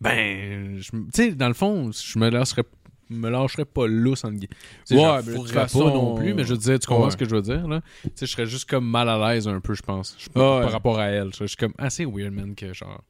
Ben, 0.00 0.78
je 0.78 0.90
tu 0.92 1.06
sais, 1.12 1.32
dans 1.32 1.48
le 1.48 1.54
fond, 1.54 1.90
je 1.90 2.18
me 2.20 2.30
lâcherais, 2.30 2.62
me 3.10 3.28
lâcherais 3.30 3.64
pas 3.64 3.88
lousse 3.88 4.22
en 4.24 4.30
guillemets. 4.30 4.46
Ouais, 4.92 5.22
toute 5.24 5.34
fourrerais 5.34 5.66
pas 5.66 5.78
non 5.90 6.14
plus, 6.14 6.32
mais 6.32 6.44
je 6.44 6.50
veux 6.52 6.58
dire, 6.58 6.78
tu 6.78 6.86
comprends 6.86 7.06
ouais. 7.06 7.10
ce 7.10 7.16
que 7.16 7.24
je 7.28 7.34
veux 7.34 7.42
dire, 7.42 7.66
là? 7.66 7.80
Tu 8.04 8.10
sais, 8.14 8.26
je 8.26 8.30
serais 8.30 8.46
juste 8.46 8.70
comme 8.70 8.88
mal 8.88 9.08
à 9.08 9.32
l'aise 9.34 9.48
un 9.48 9.58
peu, 9.58 9.74
je 9.74 9.82
pense. 9.82 10.14
Je- 10.16 10.28
Ah 10.36 10.38
ouais. 10.58 10.62
Par 10.62 10.70
rapport 10.70 11.00
à 11.00 11.06
elle. 11.06 11.34
Je 11.34 11.44
juste 11.44 11.58
comme, 11.58 11.74
ah, 11.78 11.90
c'est 11.90 12.04
weird, 12.04 12.32
man, 12.32 12.54
que 12.54 12.72
genre. 12.72 13.02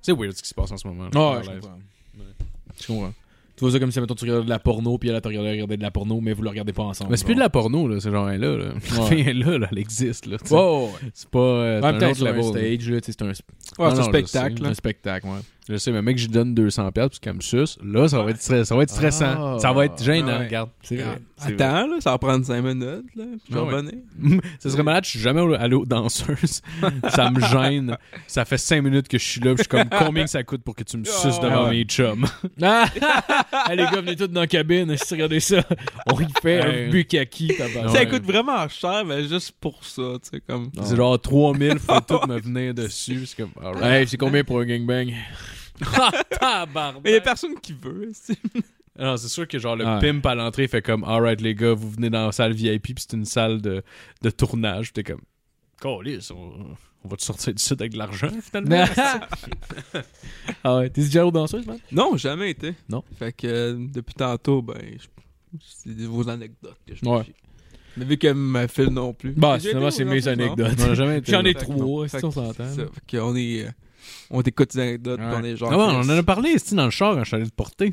C'est 0.00 0.12
weird 0.16 0.36
ce 0.36 0.42
qui 0.44 0.48
se 0.48 0.54
passe 0.54 0.70
en 0.70 0.76
ce 0.76 0.86
moment. 0.86 1.08
je 1.12 1.18
suis 1.18 1.28
Ouais, 1.28 1.34
mal 1.34 1.40
à 1.40 1.42
je 1.42 1.60
comprends. 1.60 1.78
Je 2.80 2.86
comprends? 2.86 3.14
Tu 3.60 3.66
vois 3.66 3.72
ça 3.72 3.78
comme 3.78 3.90
si, 3.92 4.00
mettons, 4.00 4.14
tu 4.14 4.24
regardais 4.24 4.44
de 4.46 4.48
la 4.48 4.58
porno, 4.58 4.96
puis 4.96 5.10
elle 5.10 5.16
a 5.16 5.20
regardé 5.22 5.50
regarder 5.50 5.76
de 5.76 5.82
la 5.82 5.90
porno, 5.90 6.18
mais 6.22 6.32
vous 6.32 6.40
le 6.40 6.48
regardez 6.48 6.72
pas 6.72 6.84
ensemble. 6.84 7.10
Mais 7.10 7.18
c'est 7.18 7.26
plus 7.26 7.34
de 7.34 7.40
la 7.40 7.50
porno, 7.50 7.86
là, 7.86 8.00
ce 8.00 8.10
genre-là. 8.10 8.38
Là. 8.38 8.56
Ouais. 8.56 9.20
est 9.20 9.34
là, 9.34 9.58
là, 9.58 9.68
elle 9.70 9.76
existe, 9.78 10.24
là. 10.24 10.38
Ouais, 10.50 10.56
ouais, 10.56 10.84
ouais. 10.86 11.10
C'est 11.12 11.28
pas. 11.28 11.38
euh, 11.38 11.82
même 11.82 11.96
un 11.96 12.14
stage, 12.14 12.22
là, 12.22 12.32
c'est 13.02 13.20
un, 13.20 13.26
Ouais, 13.26 13.28
Non, 13.28 13.34
c'est 13.76 13.82
un 13.82 13.88
non, 13.88 13.96
je 13.96 14.02
spectacle. 14.02 14.56
sais, 14.56 14.62
là. 14.62 14.68
un 14.70 14.74
spectacle, 14.74 15.26
ouais. 15.26 15.40
Je 15.70 15.76
sais, 15.76 15.92
mais 15.92 16.02
mec, 16.02 16.18
je 16.18 16.24
lui 16.26 16.32
donne 16.32 16.52
200$ 16.52 16.90
parce 16.92 17.18
qu'elle 17.20 17.34
me 17.34 17.40
suce. 17.40 17.78
Là, 17.84 18.08
ça 18.08 18.20
va 18.22 18.30
être, 18.30 18.38
stress- 18.40 18.64
ça 18.64 18.74
va 18.74 18.82
être 18.82 18.90
stressant. 18.90 19.54
Ah. 19.54 19.58
ça 19.60 19.72
va 19.72 19.84
être 19.84 20.02
gênant, 20.02 20.26
ouais. 20.26 20.46
regarde. 20.46 20.70
C'est 20.82 20.96
vrai. 20.96 21.18
C'est 21.36 21.52
Attends, 21.60 21.86
là, 21.86 21.96
ça 22.00 22.10
va 22.10 22.18
prendre 22.18 22.44
5 22.44 22.60
minutes, 22.60 23.06
là. 23.14 23.24
puis 23.24 23.40
Je 23.48 23.54
vais 23.54 23.60
Ah 23.60 23.64
ouais. 23.76 24.40
Ça 24.58 24.68
serait 24.70 24.82
malade, 24.82 25.04
je 25.04 25.10
suis 25.10 25.20
jamais 25.20 25.40
allé 25.56 25.74
aux 25.76 25.86
danseuses. 25.86 26.60
ça 27.08 27.30
me 27.30 27.40
gêne. 27.40 27.96
Ça 28.26 28.44
fait 28.44 28.58
5 28.58 28.82
minutes 28.82 29.06
que 29.08 29.16
je 29.16 29.24
suis 29.24 29.40
là, 29.40 29.54
puis 29.54 29.58
je 29.58 29.62
suis 29.62 29.68
comme 29.68 29.88
combien 30.06 30.24
que 30.24 30.30
ça 30.30 30.42
coûte 30.42 30.62
pour 30.64 30.74
que 30.74 30.82
tu 30.82 30.96
me 30.98 31.04
suces 31.04 31.36
Ah, 31.40 31.44
devant 31.44 31.64
ouais. 31.66 31.70
mes 31.70 31.84
chums? 31.84 32.26
Ah! 32.62 32.86
Ah, 33.52 33.74
les 33.74 33.84
gars, 33.84 34.00
venez 34.00 34.16
tous 34.16 34.26
dans 34.26 34.40
la 34.40 34.46
cabine, 34.48 34.94
si 34.96 35.14
regardez 35.14 35.38
ça. 35.40 35.62
On 36.12 36.20
y 36.20 36.26
fait 36.42 36.60
un 36.62 36.90
bukkaki. 36.90 37.54
Ça 37.56 37.64
Ouais. 37.92 38.08
coûte 38.08 38.24
vraiment 38.24 38.68
cher, 38.68 39.04
mais 39.06 39.22
juste 39.28 39.52
pour 39.60 39.84
ça, 39.84 40.02
tu 40.22 40.30
sais, 40.30 40.42
comme. 40.46 40.70
C'est 40.82 40.96
genre 40.96 41.18
3000, 41.20 41.78
faut 41.78 42.00
tout 42.00 42.26
me 42.26 42.40
venir 42.40 42.74
dessus. 42.74 43.24
C'est 43.26 43.36
comme, 43.42 43.52
alright. 43.64 43.84
Hey, 43.84 44.08
c'est 44.08 44.16
combien 44.16 44.42
pour 44.44 44.58
un 44.60 44.64
gangbang? 44.66 45.12
Tabarnak. 46.40 47.02
Mais 47.04 47.12
y 47.12 47.16
a 47.16 47.20
personne 47.20 47.54
qui 47.60 47.72
veut, 47.72 48.10
c'est- 48.12 48.38
Non, 48.98 49.16
c'est 49.16 49.28
sûr 49.28 49.48
que 49.48 49.58
genre 49.58 49.76
le 49.76 49.84
Ouais. 49.86 49.98
pimp 50.00 50.24
à 50.26 50.34
l'entrée 50.34 50.68
fait 50.68 50.82
comme 50.82 51.04
Alright 51.04 51.40
les 51.40 51.54
gars, 51.54 51.72
vous 51.74 51.90
venez 51.90 52.10
dans 52.10 52.26
la 52.26 52.32
salle 52.32 52.52
VIP 52.52 52.82
puis 52.82 52.94
c'est 52.98 53.14
une 53.16 53.24
salle 53.24 53.60
de, 53.62 53.82
de 54.22 54.30
tournage. 54.30 54.92
Puis 54.92 55.02
t'es 55.02 55.12
comme 55.12 55.22
Câlisse, 55.80 56.30
on, 56.30 56.52
on 57.04 57.08
va 57.08 57.16
te 57.16 57.22
sortir 57.22 57.54
du 57.54 57.62
site 57.62 57.80
avec 57.80 57.92
de 57.92 57.98
l'argent 57.98 58.28
finalement. 58.42 58.84
ah 60.64 60.76
ouais, 60.78 60.90
t'es 60.90 61.02
déjà 61.02 61.24
aux 61.26 61.30
danseuses, 61.30 61.66
man? 61.66 61.78
Non, 61.92 62.16
jamais 62.16 62.50
été. 62.50 62.74
Non. 62.88 63.02
Fait 63.18 63.32
que 63.32 63.46
euh, 63.46 63.74
depuis 63.78 64.14
tantôt, 64.14 64.62
ben, 64.62 64.76
c'est 65.60 65.94
des- 65.94 66.06
vos 66.06 66.28
anecdotes 66.28 66.76
que 66.86 66.94
je 66.94 67.04
me 67.04 67.10
Ouais. 67.10 67.24
Mais 67.96 68.04
vu 68.04 68.18
qu'elle 68.18 68.34
me 68.36 68.66
file 68.68 68.86
non 68.90 69.12
plus. 69.12 69.32
Bah, 69.32 69.58
finalement, 69.58 69.90
c'est 69.90 70.04
mes 70.04 70.28
anecdotes. 70.28 70.76
on 70.78 70.90
a 70.90 70.94
jamais 70.94 71.18
été. 71.18 71.32
J'en 71.32 71.44
ai 71.44 71.54
que 71.54 71.60
trois, 71.60 72.06
si 72.08 72.16
Fait 72.18 72.24
on 72.24 72.28
que 72.28 72.34
s'entend. 72.34 72.52
c'est 72.68 72.76
ça. 72.76 72.88
Fait 73.08 73.16
qu'on 73.18 73.34
est. 73.34 73.66
on 74.30 74.42
t'écoute 74.42 74.74
des 74.74 74.80
anecdotes, 74.82 75.20
Ouais. 75.20 75.26
on 75.36 75.44
est 75.44 75.56
genre. 75.56 75.70
Ah 75.72 75.76
ouais, 75.78 75.84
on 75.84 76.00
en 76.00 76.08
a 76.08 76.22
parlé 76.22 76.50
ici 76.50 76.74
dans 76.74 76.84
le 76.84 76.90
char 76.90 77.14
quand 77.14 77.20
je 77.24 77.28
suis 77.28 77.36
allé 77.36 77.46
te 77.46 77.54
porter? 77.54 77.92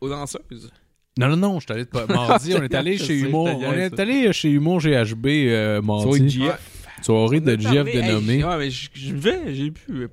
Aux 0.00 0.08
danseuses. 0.08 0.70
Non, 1.18 1.28
non, 1.28 1.36
non, 1.36 1.60
je 1.60 1.64
suis 1.64 1.72
allé 1.72 1.86
te 1.86 1.96
mardi. 2.12 2.54
on 2.54 2.62
est 2.62 2.74
allé 2.74 2.98
chez 2.98 3.18
Humour. 3.18 3.48
On 3.62 3.72
est 3.72 3.98
allé 3.98 4.32
chez 4.32 4.50
Humour 4.50 4.80
GHB 4.80 5.26
euh, 5.26 5.80
Soirée 5.82 6.18
de 6.20 6.24
mardi. 6.24 6.48
Soirée 7.02 7.40
de 7.40 7.52
On 7.52 7.54
a 7.54 7.58
GF 7.58 7.74
parlé, 7.74 7.90
hey, 7.92 8.02
dénommé. 8.02 8.44
Ouais, 8.44 8.58
mais 8.58 8.70
je 8.70 9.14
vais, 9.14 9.54
j'ai 9.54 9.70
pu. 9.70 10.08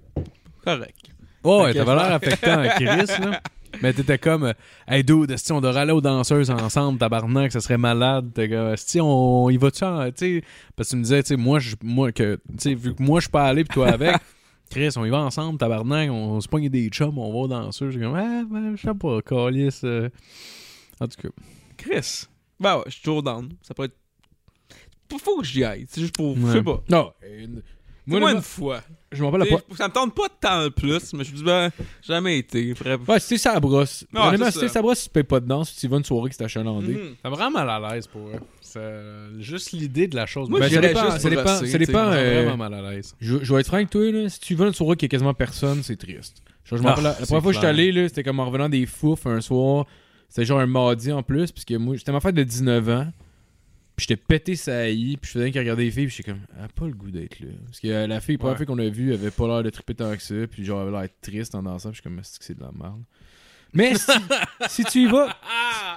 Correct. 0.63 0.95
Ouais, 1.43 1.65
Fait 1.65 1.73
que 1.73 1.77
t'avais 1.79 1.95
l'air 1.95 2.13
affectant 2.13 2.59
à 2.59 2.69
Chris, 2.69 2.85
là. 2.85 3.41
Mais 3.81 3.91
t'étais 3.93 4.17
comme, 4.17 4.43
euh, 4.43 4.53
hey 4.87 5.03
dude, 5.03 5.35
si 5.37 5.51
on 5.51 5.59
devrait 5.61 5.81
aller 5.81 5.91
aux 5.91 6.01
danseuses 6.01 6.49
ensemble, 6.51 6.99
tabarnak, 6.99 7.51
ça 7.51 7.59
serait 7.59 7.77
malade. 7.77 8.31
T'es 8.33 8.47
comme, 8.49 8.75
si 8.77 9.01
on 9.01 9.49
y 9.49 9.57
va-tu, 9.57 9.83
en- 9.83 10.05
tu 10.11 10.13
sais, 10.39 10.43
parce 10.75 10.89
que 10.89 10.93
tu 10.93 10.97
me 10.97 11.03
disais, 11.03 11.23
tu 11.23 11.29
sais, 11.29 11.35
moi, 11.35 11.59
je- 11.59 11.75
moi, 11.83 12.11
que, 12.11 12.35
tu 12.35 12.41
sais, 12.59 12.73
vu 12.75 12.93
que 12.95 13.01
moi, 13.03 13.19
je 13.19 13.23
suis 13.25 13.31
pas 13.31 13.45
allé 13.47 13.63
pis 13.63 13.73
toi 13.73 13.89
avec, 13.89 14.15
Chris, 14.69 14.89
on 14.95 15.05
y 15.05 15.09
va 15.09 15.19
ensemble, 15.19 15.57
tabarnak, 15.57 16.09
on, 16.11 16.39
se 16.39 16.47
pogne 16.47 16.69
des 16.69 16.87
chums, 16.89 17.17
on 17.17 17.31
va 17.31 17.37
aux 17.39 17.47
danseuses. 17.47 17.93
J'ai 17.93 17.99
comme, 17.99 18.15
ah, 18.15 18.43
ben, 18.49 18.75
je 18.75 18.81
sais 18.81 18.93
pas, 18.93 19.21
calice. 19.21 19.81
euh. 19.83 20.09
En 20.99 21.07
tout 21.07 21.21
cas. 21.21 21.29
Chris. 21.77 22.25
Ben 22.59 22.77
ouais, 22.77 22.83
je 22.85 22.91
suis 22.91 23.01
toujours 23.01 23.23
down. 23.23 23.49
Ça 23.61 23.73
peut 23.73 23.83
être. 23.85 23.95
Faut- 25.19 25.41
que 25.41 25.45
j'y 25.45 25.63
aille. 25.63 25.85
C'est 25.89 26.01
juste 26.01 26.15
pour. 26.15 26.35
Je 26.37 26.51
sais 26.53 26.63
pas. 26.63 26.81
Non. 26.89 27.11
Euh, 28.07 28.11
Moi, 28.11 28.19
Moi, 28.19 28.31
une 28.33 28.41
fois? 28.41 28.81
je 29.11 29.23
m'en 29.23 29.31
parle 29.31 29.45
T'sais, 29.45 29.55
pas. 29.55 29.75
Ça 29.77 29.87
me 29.87 29.93
tente 29.93 30.13
pas 30.15 30.27
de 30.27 30.33
temps 30.41 30.63
de 30.63 30.69
plus, 30.69 31.13
mais 31.13 31.23
je 31.23 31.31
me 31.31 31.37
dis, 31.37 31.43
ben, 31.43 31.69
jamais 32.01 32.37
été. 32.39 32.73
Bref. 32.73 32.99
Ouais, 33.07 33.19
si 33.19 33.37
ça 33.37 33.59
brosse. 33.59 34.05
Ouais, 34.13 34.19
Honnêtement, 34.21 34.45
c'est 34.47 34.59
si 34.59 34.67
ça. 34.67 34.73
ça 34.73 34.81
brosse, 34.81 34.99
si 34.99 35.03
tu 35.05 35.09
payes 35.11 35.23
pas 35.23 35.39
de 35.39 35.47
danse, 35.47 35.69
si 35.71 35.79
tu 35.81 35.87
vas 35.87 35.97
une 35.97 36.03
soirée 36.03 36.29
qui 36.29 36.35
c'est 36.37 36.43
achalandé. 36.43 36.93
Mhm. 36.93 37.15
Ça 37.21 37.29
me 37.29 37.35
rend 37.35 37.51
mal 37.51 37.69
à 37.69 37.79
l'aise 37.93 38.07
pour 38.07 38.27
eux. 38.27 38.39
C'est 38.61 38.81
juste 39.39 39.71
l'idée 39.71 40.07
de 40.07 40.15
la 40.15 40.25
chose. 40.25 40.49
Moi, 40.49 40.59
Ben, 40.59 40.65
me 40.65 40.69
ça 40.71 40.75
j'irais 40.81 40.87
dépend, 40.93 41.05
juste 41.05 41.17
ça 41.19 41.29
pour 41.29 41.37
dépend, 41.37 41.53
rosser, 41.59 41.67
ça 41.71 41.77
dépend, 41.77 42.05
rend 42.05 42.11
euh, 42.13 42.41
vraiment 42.43 42.57
mal 42.57 42.73
à 42.73 42.91
l'aise. 42.91 43.15
Je, 43.21 43.37
je 43.43 43.53
vais 43.53 43.59
être 43.61 43.67
franc 43.67 43.77
avec 43.77 43.89
toi, 43.91 44.11
là. 44.11 44.29
Si 44.29 44.39
tu 44.39 44.55
vas 44.55 44.65
une 44.67 44.73
soirée 44.73 44.95
qui 44.97 45.05
a 45.05 45.07
quasiment 45.07 45.33
personne, 45.33 45.83
c'est 45.83 45.95
triste. 45.95 46.41
Je 46.65 46.75
m'en 46.75 46.87
Ah, 46.87 46.89
rappelle, 46.89 47.03
la, 47.03 47.09
la 47.11 47.15
c'est 47.17 47.25
première 47.25 47.43
fois 47.43 47.51
que 47.51 47.55
j'étais 47.55 47.71
clair. 47.73 47.73
allé, 47.75 47.91
là, 47.91 48.07
c'était 48.07 48.23
comme 48.23 48.39
en 48.39 48.45
revenant 48.45 48.69
des 48.69 48.85
fouf 48.85 49.27
un 49.27 49.41
soir. 49.41 49.85
C'était 50.27 50.45
genre 50.45 50.59
un 50.59 50.65
mardi 50.65 51.11
en 51.11 51.21
plus, 51.21 51.51
puisque 51.51 51.71
moi, 51.73 51.95
j'étais 51.95 52.11
ma 52.11 52.19
fête 52.19 52.33
de 52.35 52.43
19 52.43 52.89
ans. 52.89 53.07
Puis 53.95 54.07
j'étais 54.09 54.21
pété 54.21 54.55
sa 54.55 54.79
haï, 54.79 55.17
puis 55.17 55.27
je 55.31 55.37
faisais 55.37 55.51
qu'à 55.51 55.59
regarder 55.59 55.83
les 55.85 55.91
filles, 55.91 56.07
puis 56.07 56.15
j'étais 56.17 56.31
comme, 56.31 56.41
elle 56.57 56.65
a 56.65 56.67
pas 56.67 56.85
le 56.87 56.93
goût 56.93 57.11
d'être 57.11 57.39
là. 57.39 57.47
Parce 57.65 57.79
que 57.79 57.87
euh, 57.87 58.07
la 58.07 58.19
fille, 58.21 58.35
la 58.35 58.39
première 58.39 58.57
fois 58.57 58.65
qu'on 58.65 58.79
a 58.79 58.89
vue, 58.89 59.09
elle 59.13 59.19
avait 59.19 59.29
pas 59.31 59.47
l'air 59.47 59.61
de 59.63 59.69
triper 59.69 59.93
tant 59.93 60.15
que 60.15 60.21
ça, 60.23 60.35
puis 60.49 60.65
genre, 60.65 60.81
elle 60.81 60.87
avait 60.89 60.97
l'air 61.01 61.09
triste 61.21 61.53
en 61.53 61.61
dansant, 61.61 61.89
puis 61.89 61.97
je 61.97 62.01
suis 62.01 62.09
comme, 62.09 62.19
c'est 62.23 62.39
que 62.39 62.45
c'est 62.45 62.57
de 62.57 62.61
la 62.63 62.71
merde? 62.71 63.03
Mais 63.71 63.95
si, 63.95 64.11
si 64.69 64.83
tu 64.85 65.03
y 65.03 65.05
vas, 65.05 65.35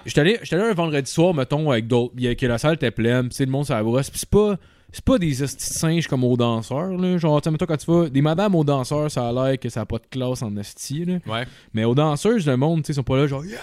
j'étais 0.05 0.21
allé, 0.21 0.39
j'étais 0.43 0.57
allé 0.57 0.65
un 0.71 0.75
vendredi 0.75 1.11
soir, 1.11 1.33
mettons, 1.33 1.71
avec 1.71 1.87
d'autres, 1.87 2.13
il 2.19 2.25
y 2.25 2.29
a- 2.29 2.35
que 2.35 2.47
la 2.47 2.59
salle 2.59 2.75
était 2.75 2.91
pleine, 2.91 3.29
puis 3.29 3.35
c'est 3.35 3.45
le 3.47 3.51
monde, 3.51 3.65
ça 3.67 3.83
brosse, 3.83 4.11
puis 4.11 4.19
c'est 4.19 4.29
pas. 4.31 4.59
C'est 4.93 5.05
pas 5.05 5.19
des 5.19 5.43
hosties 5.43 5.75
singes 5.75 6.07
comme 6.09 6.25
aux 6.25 6.37
danseurs, 6.37 6.97
là. 6.97 7.19
Genre, 7.19 7.41
tu 7.43 7.47
sais, 7.47 7.51
mettons, 7.51 7.67
quand 7.67 7.77
tu 7.77 7.91
vas. 7.91 8.09
Des 8.09 8.23
madames 8.23 8.55
aux 8.55 8.65
danseurs, 8.65 9.11
ça 9.11 9.29
a 9.29 9.33
l'air 9.33 9.59
que 9.59 9.69
ça 9.69 9.83
a 9.83 9.85
pas 9.85 9.99
de 9.99 10.07
classe 10.11 10.43
en 10.43 10.57
hostie, 10.57 11.05
là. 11.05 11.19
Ouais. 11.27 11.45
Mais 11.75 11.85
aux 11.85 11.95
danseuses, 11.95 12.47
le 12.47 12.57
monde, 12.57 12.83
tu 12.83 12.87
sais, 12.89 12.93
sont 12.95 13.03
pas 13.03 13.17
là, 13.17 13.27
genre, 13.27 13.45
yeah! 13.45 13.59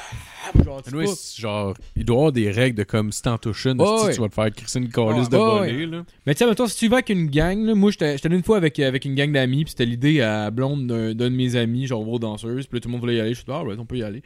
Genre, 0.63 0.82
Anyway, 0.88 1.05
pas- 1.05 1.11
genre, 1.39 1.74
il 1.95 2.03
doit 2.05 2.15
y 2.15 2.19
avoir 2.19 2.32
des 2.34 2.51
règles 2.51 2.78
de 2.78 2.84
comme 2.84 3.11
si 3.11 3.21
t'en 3.21 3.38
touches 3.38 3.65
une, 3.65 3.82
Ouais, 3.82 4.13
tu 4.13 4.19
vas 4.21 4.28
te 4.28 4.34
faire 4.34 4.51
crisser 4.51 4.80
une 4.80 4.89
calice 4.89 5.30
de 5.30 5.38
ouais, 5.38 5.71
voler, 5.71 5.86
là. 5.88 6.03
Mais 6.28 6.36
tu 6.36 6.45
sais, 6.45 6.67
si 6.67 6.78
tu 6.78 6.88
vas 6.89 6.97
avec 6.97 7.09
une 7.09 7.28
gang, 7.28 7.57
là, 7.65 7.74
moi, 7.74 7.89
j'étais 7.91 8.17
allé 8.24 8.36
une 8.36 8.43
fois 8.43 8.57
avec, 8.57 8.78
avec 8.80 9.05
une 9.05 9.15
gang 9.15 9.32
d'amis, 9.32 9.63
puis 9.63 9.71
c'était 9.71 9.86
l'idée 9.86 10.21
à 10.21 10.51
blonde 10.51 10.86
d'un 10.88 11.13
de 11.13 11.30
mes 11.30 11.55
amis, 11.55 11.88
genre, 11.88 12.07
aux 12.07 12.19
danseuses, 12.19 12.67
puis 12.67 12.78
là, 12.78 12.82
tout 12.82 12.89
le 12.89 12.91
monde 12.91 13.01
voulait 13.01 13.15
y 13.15 13.19
aller. 13.21 13.30
Je 13.30 13.36
suis 13.36 13.45
dit, 13.45 13.51
ah, 13.53 13.63
ouais, 13.63 13.76
on 13.80 13.86
peut 13.86 13.97
y 13.97 14.03
aller. 14.03 14.21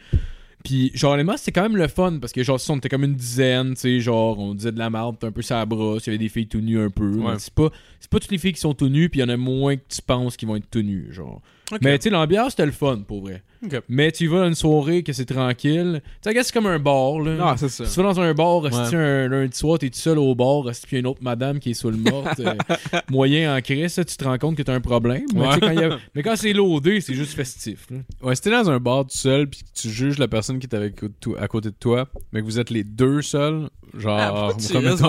Puis, 0.68 0.92
genre, 0.94 1.14
honnêtement, 1.14 1.38
c'était 1.38 1.54
quand 1.54 1.62
même 1.62 1.78
le 1.78 1.88
fun, 1.88 2.18
parce 2.20 2.34
que, 2.34 2.44
genre, 2.44 2.60
si 2.60 2.70
on 2.72 2.76
était 2.76 2.90
comme 2.90 3.06
une 3.06 3.16
dizaine, 3.16 3.74
tu 3.76 3.80
sais, 3.80 4.00
genre, 4.02 4.38
on 4.38 4.54
disait 4.54 4.74
de 4.74 4.80
la 4.80 4.90
merde, 4.90 5.16
un 5.22 5.32
peu 5.32 5.42
ça 5.42 5.66
brosse, 5.66 6.06
il 6.06 6.10
y 6.10 6.12
avait 6.12 6.18
des 6.18 6.28
filles 6.28 6.50
tout 6.50 6.60
nues 6.60 6.78
un 6.78 6.90
peu. 6.90 7.10
Ouais. 7.10 7.36
C'est 7.38 7.54
pas, 7.54 7.70
c'est 8.02 8.10
pas 8.12 8.20
toutes 8.20 8.32
les 8.32 8.38
filles 8.38 8.52
qui 8.52 8.60
sont 8.60 8.74
tout 8.74 8.90
nues, 8.90 9.08
puis 9.08 9.22
il 9.22 9.24
y 9.24 9.26
en 9.26 9.30
a 9.30 9.38
moins 9.38 9.78
que 9.78 9.84
tu 9.88 10.02
penses 10.02 10.36
qui 10.36 10.46
vont 10.46 10.58
être 10.58 10.70
tout 10.70 10.82
nues, 10.82 11.08
genre. 11.14 11.42
Mais 11.82 11.98
tu 11.98 12.04
sais, 12.04 12.10
l'ambiance, 12.10 12.50
c'était 12.50 12.66
le 12.66 12.74
fun, 12.74 12.98
pour 13.08 13.22
vrai. 13.22 13.44
Mais 13.90 14.12
tu 14.12 14.26
y 14.26 14.28
vas 14.28 14.44
à 14.44 14.48
une 14.48 14.56
soirée 14.56 15.04
que 15.04 15.14
c'est 15.14 15.26
tranquille. 15.26 16.02
Tu 16.22 16.32
sais, 16.32 16.44
c'est 16.44 16.54
comme 16.54 16.68
un 16.68 16.80
bar, 16.80 17.20
là. 17.20 17.36
Non, 17.36 17.58
c'est 17.58 17.70
ça. 17.70 17.86
Si 17.86 17.94
tu 17.96 18.02
vas 18.02 18.14
dans 18.14 18.20
un 18.20 18.34
bar, 18.34 18.62
Ouais. 18.64 18.72
si 18.72 18.96
un 18.96 19.28
lundi 19.28 19.58
soir, 19.58 19.80
t'es 19.80 19.90
tout 19.90 19.98
seul 20.00 20.18
au 20.20 20.36
bar, 20.36 20.64
si 20.74 20.96
a 20.96 21.00
une 21.00 21.08
autre 21.08 21.22
madame 21.24 21.60
qui 21.60 21.72
est 21.72 21.74
sous 21.74 21.90
le 21.90 21.98
morte, 21.98 22.40
euh, 22.40 22.54
moyen 23.10 23.56
en 23.56 23.62
crise, 23.62 23.94
ça, 23.94 24.06
tu 24.06 24.16
te 24.16 24.24
rends 24.24 24.38
compte 24.38 24.56
que 24.56 24.64
t'as 24.64 24.74
un 24.74 24.82
problème. 24.82 25.24
Mais, 25.34 25.42
Ouais. 25.42 25.54
tu 25.56 25.60
quand 25.62 25.70
il 25.72 25.80
y 25.80 25.84
a- 25.84 25.98
mais 26.16 26.24
quand 26.24 26.36
c'est 26.36 26.54
loadé, 26.54 27.02
c'est 27.02 27.14
juste 27.14 27.34
festif. 27.34 27.88
là. 27.90 27.98
Ouais, 28.22 28.36
si 28.36 28.42
t'es 28.42 28.52
dans 28.52 28.70
un 28.70 28.80
bar 28.80 29.04
tout 29.06 29.18
seul 29.18 29.48
puis 29.50 29.62
que 29.62 29.80
tu 29.82 29.90
juges 29.90 30.18
la 30.20 30.28
personne 30.28 30.60
qui 30.60 30.68
est 30.68 30.76
avec 30.76 30.96
à 31.40 31.48
côté 31.48 31.70
de 31.70 31.76
toi, 31.80 32.08
mais 32.32 32.42
que 32.42 32.46
vous 32.46 32.60
êtes 32.60 32.70
les 32.70 32.84
deux 32.84 33.22
seuls, 33.22 33.70
genre, 33.96 34.18
Ah, 34.20 34.44
en 34.50 34.54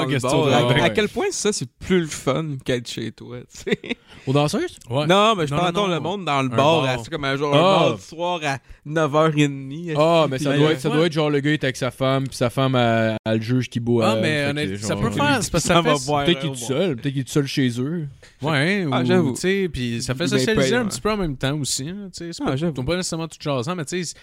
question 0.06 0.44
Ah, 0.50 0.56
à, 0.58 0.84
à 0.84 0.90
quel 0.90 1.08
point 1.08 1.26
ça, 1.30 1.52
c'est 1.52 1.68
plus 1.78 2.00
le 2.00 2.06
fun 2.06 2.56
qu'être 2.64 2.88
chez 2.88 3.10
toi, 3.12 3.38
tu 3.40 3.46
sais? 3.72 3.78
Aux 4.26 4.32
danseuses? 4.32 4.76
Ouais. 4.90 5.06
Non, 5.06 5.34
mais 5.36 5.46
je 5.46 5.54
Non, 5.54 5.60
parle 5.60 5.74
non, 5.74 5.86
le 5.86 6.00
monde 6.00 6.24
dans 6.24 6.42
le 6.42 6.48
bar, 6.48 6.84
à- 6.84 6.98
c'est 6.98 7.10
comme 7.10 7.24
un 7.24 7.36
genre 7.36 7.54
Ah. 7.54 7.58
un 7.58 7.88
mardi 7.88 8.02
soir 8.02 8.40
à 8.44 8.58
9h30. 8.86 9.94
Ah, 9.96 10.26
mais 10.30 10.38
ça 10.38 10.56
doit, 10.56 10.72
être, 10.72 10.80
ça 10.80 10.90
doit 10.90 11.06
être 11.06 11.12
genre 11.12 11.30
le 11.30 11.40
gars 11.40 11.52
est 11.52 11.64
avec 11.64 11.76
sa 11.76 11.90
femme, 11.90 12.26
puis 12.28 12.36
sa 12.36 12.50
femme 12.50 12.74
a, 12.74 13.16
a 13.24 13.34
le 13.34 13.40
juge 13.40 13.68
qui 13.70 13.80
boit. 13.80 14.10
Ah, 14.12 14.16
mais 14.20 14.46
honnêtement, 14.50 14.86
ça 14.86 14.96
peut 14.96 15.10
faire. 15.10 15.38
C'est 15.42 15.50
parce 15.52 15.64
que 15.64 15.68
Ça 15.68 15.80
va 15.80 15.96
fait. 15.96 16.06
boire. 16.06 16.24
Peut-être 16.24 16.40
qu'il 16.40 16.50
est 16.50 16.52
tout 16.52 16.58
seul, 16.58 16.96
peut-être 16.96 17.12
qu'il 17.12 17.20
est 17.20 17.24
tout 17.24 17.32
seul 17.32 17.46
chez 17.46 17.68
eux. 17.80 18.06
Ouais, 18.42 18.86
Ah, 18.90 19.00
ou, 19.00 19.04
j'avoue. 19.06 19.32
tu 19.32 19.40
sais, 19.40 19.68
puis 19.72 20.02
ça 20.02 20.14
fait 20.14 20.26
socialiser 20.28 20.76
un 20.76 20.84
petit 20.86 21.00
peu 21.00 21.10
en 21.12 21.16
même 21.16 21.36
temps 21.36 21.58
aussi. 21.58 21.84
là, 21.84 21.92
Tu 22.14 22.32
sais, 22.32 22.32
c'est 22.32 22.42
Ah, 22.46 22.82
pas, 22.84 22.96
nécessairement 22.96 23.28
tous 23.28 23.38
jasants, 23.40 23.74
mais 23.74 23.84
tu 23.84 24.04
sais, 24.04 24.14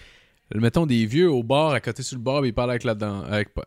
mettons 0.54 0.86
des 0.86 1.06
vieux 1.06 1.30
au 1.30 1.42
bar 1.42 1.72
à 1.72 1.80
côté 1.80 2.02
sur 2.02 2.16
le 2.16 2.22
bar, 2.22 2.44
ils 2.46 2.54
parlent 2.54 2.70
avec 2.70 2.84
la, 2.84 2.94
dan- 2.94 3.24
avec, 3.28 3.52
pas- 3.52 3.64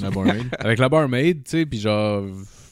la 0.00 0.10
barmaid. 0.10 0.46
avec 0.58 0.78
la 0.78 0.88
barmaid, 0.88 1.44
tu 1.44 1.50
sais, 1.50 1.66
puis 1.66 1.80
genre, 1.80 2.24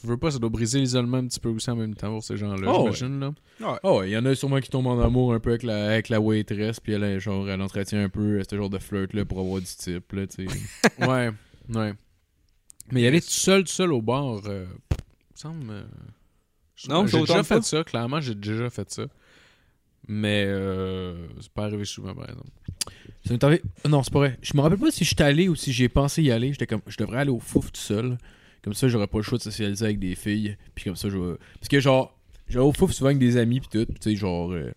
je 0.03 0.07
veux 0.07 0.17
pas, 0.17 0.31
ça 0.31 0.39
doit 0.39 0.49
briser 0.49 0.79
l'isolement 0.79 1.17
un 1.17 1.27
petit 1.27 1.39
peu 1.39 1.49
aussi 1.49 1.69
en 1.69 1.75
même 1.75 1.93
temps 1.95 2.09
pour 2.11 2.23
ces 2.23 2.37
gens-là, 2.37 2.71
Oh, 2.71 2.89
j'imagine, 2.91 3.19
là. 3.19 3.33
Oh, 3.83 3.99
ouais, 3.99 4.09
il 4.09 4.13
y 4.13 4.17
en 4.17 4.25
a 4.25 4.33
sûrement 4.35 4.59
qui 4.59 4.69
tombent 4.69 4.87
en 4.87 4.99
amour 5.01 5.33
un 5.33 5.39
peu 5.39 5.51
avec 5.51 5.63
la, 5.63 5.91
avec 5.91 6.09
la 6.09 6.19
waitress, 6.21 6.79
puis 6.79 6.93
elle, 6.93 7.19
genre, 7.19 7.49
elle 7.49 7.61
entretient 7.61 8.03
un 8.03 8.09
peu 8.09 8.39
euh, 8.39 8.43
ce 8.49 8.55
genre 8.55 8.69
de 8.69 8.79
flirt-là 8.79 9.25
pour 9.25 9.39
avoir 9.39 9.59
du 9.59 9.67
type, 9.67 10.11
là, 10.13 10.25
tu 10.27 10.47
sais. 10.47 10.59
Ouais, 11.05 11.31
ouais. 11.73 11.93
Mais 12.91 13.01
y 13.01 13.07
aller 13.07 13.21
tout 13.21 13.27
seul, 13.29 13.63
tout 13.63 13.71
seul 13.71 13.93
au 13.93 14.01
bar, 14.01 14.41
euh, 14.45 14.65
me 14.65 15.35
semble. 15.35 15.69
euh, 15.69 15.83
je- 16.75 16.89
Non, 16.89 17.05
j'ai 17.07 17.19
déjà 17.21 17.43
fait 17.43 17.55
pas? 17.55 17.61
ça, 17.61 17.83
clairement, 17.83 18.19
j'ai 18.21 18.35
déjà 18.35 18.69
fait 18.69 18.89
ça. 18.91 19.03
Mais 20.07 20.43
euh, 20.47 21.27
c'est 21.39 21.51
pas 21.51 21.65
arrivé 21.65 21.85
souvent, 21.85 22.13
par 22.13 22.29
exemple. 22.29 22.49
Ça 23.25 23.33
m'est 23.33 23.43
arrivé- 23.43 23.61
Non, 23.87 24.03
c'est 24.03 24.11
pas 24.11 24.19
vrai. 24.19 24.37
Je 24.41 24.51
me 24.55 24.61
rappelle 24.61 24.79
pas 24.79 24.91
si 24.91 25.05
je 25.05 25.09
suis 25.15 25.23
allé 25.23 25.47
ou 25.47 25.55
si 25.55 25.71
j'ai 25.71 25.87
pensé 25.89 26.21
y 26.23 26.31
aller. 26.31 26.51
J'étais 26.51 26.67
comme, 26.67 26.81
je 26.87 26.97
devrais 26.97 27.19
aller 27.19 27.29
au 27.31 27.39
fouf 27.39 27.71
tout 27.71 27.79
seul. 27.79 28.17
Comme 28.63 28.73
ça, 28.73 28.87
j'aurais 28.89 29.07
pas 29.07 29.17
le 29.19 29.23
choix 29.23 29.37
de 29.37 29.43
socialiser 29.43 29.85
avec 29.85 29.99
des 29.99 30.15
filles. 30.15 30.57
Puis 30.75 30.85
comme 30.85 30.95
ça, 30.97 31.09
je 31.09 31.17
vais. 31.17 31.35
Parce 31.59 31.69
que 31.69 31.79
genre, 31.79 32.17
j'allais 32.49 32.65
au 32.65 32.73
fouf 32.73 32.91
souvent 32.91 33.07
avec 33.09 33.19
des 33.19 33.37
amis, 33.37 33.61
puis 33.61 33.69
tout. 33.71 33.85
Tu 33.93 34.01
sais, 34.01 34.15
genre. 34.15 34.51
euh, 34.51 34.71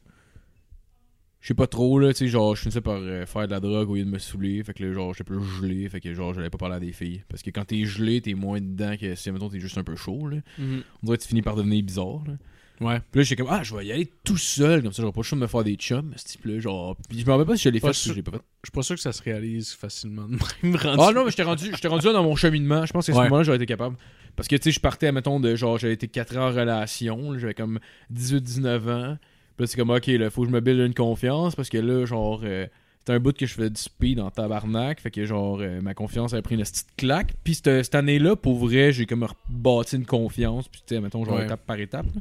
je 1.41 1.49
sais 1.49 1.55
pas 1.55 1.68
trop, 1.68 2.01
là, 2.01 2.12
tu 2.12 2.18
sais, 2.18 2.29
genre, 2.29 2.57
je 2.57 2.62
finissais 2.62 2.81
par 2.81 2.97
euh, 2.97 3.24
faire 3.24 3.47
de 3.47 3.53
la 3.53 3.61
drogue 3.61 3.89
au 3.91 3.95
lieu 3.95 4.05
de 4.05 4.11
me 4.11 4.18
saouler. 4.18 4.62
Fait 4.64 4.74
que 4.74 4.85
là, 4.85 4.93
genre, 4.93 5.14
j'étais 5.14 5.24
plus 5.24 5.45
gelé. 5.61 5.89
Fait 5.89 6.01
que, 6.01 6.12
genre, 6.12 6.35
j'allais 6.35 6.51
pas 6.51 6.59
parler 6.59 6.74
à 6.77 6.81
des 6.81 6.91
filles. 6.93 7.22
Parce 7.29 7.43
que 7.43 7.51
quand 7.51 7.64
t'es 7.64 7.85
gelé, 7.85 8.20
t'es 8.20 8.35
moins 8.35 8.61
dedans 8.61 8.97
que 9.01 9.14
si, 9.14 9.31
mettons, 9.31 9.49
t'es 9.49 9.61
juste 9.61 9.79
un 9.79 9.85
peu 9.85 9.95
chaud, 9.95 10.27
là. 10.29 10.39
Mhm. 10.59 10.83
On 11.03 11.07
dirait 11.07 11.18
que 11.18 11.22
tu 11.22 11.29
finis 11.29 11.43
par 11.43 11.55
devenir 11.55 11.85
bizarre, 11.85 12.22
là. 12.27 12.35
Ouais. 12.81 13.01
Puis 13.11 13.20
là, 13.20 13.22
j'étais 13.22 13.43
comme, 13.43 13.53
ah, 13.53 13.62
je 13.62 13.74
vais 13.74 13.87
y 13.87 13.93
aller 13.93 14.11
tout 14.24 14.37
seul, 14.37 14.83
comme 14.83 14.93
ça, 14.93 15.01
j'aurai 15.03 15.12
pas 15.12 15.20
le 15.20 15.24
choix 15.24 15.37
de 15.37 15.43
me 15.43 15.47
faire 15.47 15.64
des 15.64 15.74
chums, 15.77 16.12
ce 16.16 16.24
type-là, 16.24 16.61
genre. 16.61 16.97
Puis 17.09 17.20
je 17.20 17.27
me 17.27 17.31
rappelle 17.31 17.47
pas 17.47 17.57
si 17.57 17.62
je 17.64 17.68
l'ai 17.70 17.81
fait, 17.81 17.93
si 17.93 18.09
je 18.11 18.14
l'ai 18.14 18.22
pas 18.22 18.33
fait. 18.33 18.43
Je 18.64 18.68
suis 18.68 18.72
pas 18.72 18.83
sûr 18.83 18.97
que 18.97 19.01
ça 19.03 19.12
se 19.12 19.22
réalise 19.22 19.72
facilement 19.72 20.24
de 20.29 20.37
même 20.62 20.77
rendu. 20.77 20.99
Ah 21.01 21.12
non, 21.14 21.24
mais 21.24 21.31
j'étais 21.31 21.43
rendu, 21.45 21.70
j'étais 21.72 21.89
rendu 21.89 22.05
là 22.07 22.12
dans 22.12 22.22
mon 22.24 22.37
cheminement. 22.37 22.85
Je 22.85 22.93
pense 22.93 23.07
qu'à 23.07 23.12
ce 23.12 23.18
Ouais. 23.18 23.24
moment-là, 23.24 23.43
j'aurais 23.45 23.57
été 23.57 23.66
capable. 23.66 23.97
Parce 24.37 24.49
que, 24.49 24.57
tu 24.57 24.64
sais, 24.64 24.70
je 24.72 24.81
partais, 24.81 25.11
mettons, 25.12 25.41
de 25.41 25.55
genre, 25.57 25.79
j'avais 25.79 25.95
été 25.95 26.09
4 26.09 26.37
ans 26.37 26.49
en 26.49 26.53
relation, 26.53 27.39
j'avais 27.39 27.55
comme 27.55 27.79
18-19 28.12 28.89
ans. 28.91 29.16
Puis 29.57 29.62
là, 29.62 29.66
c'est 29.66 29.77
comme, 29.79 29.91
ok, 29.91 30.07
là, 30.09 30.29
faut 30.31 30.43
que 30.43 30.49
je 30.49 30.53
me 30.53 30.61
build 30.61 30.81
une 30.81 30.93
confiance, 30.95 31.55
parce 31.55 31.70
que 31.70 31.79
là, 31.79 32.05
genre, 32.05 32.43
euh, 32.45 32.66
c'était 32.99 33.12
un 33.14 33.20
bout 33.20 33.35
que 33.35 33.47
je 33.47 33.55
faisais 33.55 33.70
du 33.70 33.81
speed 33.81 34.20
en 34.20 34.31
tabarnak. 34.31 35.01
Fait 35.01 35.11
que, 35.11 35.24
genre, 35.24 35.59
euh, 35.62 35.81
ma 35.81 35.95
confiance 35.95 36.35
avait 36.35 36.43
pris 36.43 36.57
une 36.57 36.62
petite 36.62 36.89
claque. 36.99 37.33
Puis 37.45 37.55
cette, 37.55 37.85
cette 37.85 37.95
année-là, 37.95 38.37
pour 38.37 38.57
vrai, 38.59 38.93
j'ai 38.93 39.07
comme 39.07 39.24
rebâti 39.24 39.97
une 39.97 40.05
confiance. 40.05 40.68
Puis, 40.68 40.83
tu 40.87 40.95
sais, 40.95 41.01
mettons, 41.01 41.24
genre, 41.24 41.37
Ouais. 41.37 41.45
étape 41.47 41.64
par 41.64 41.79
étape. 41.79 42.07
là. 42.14 42.20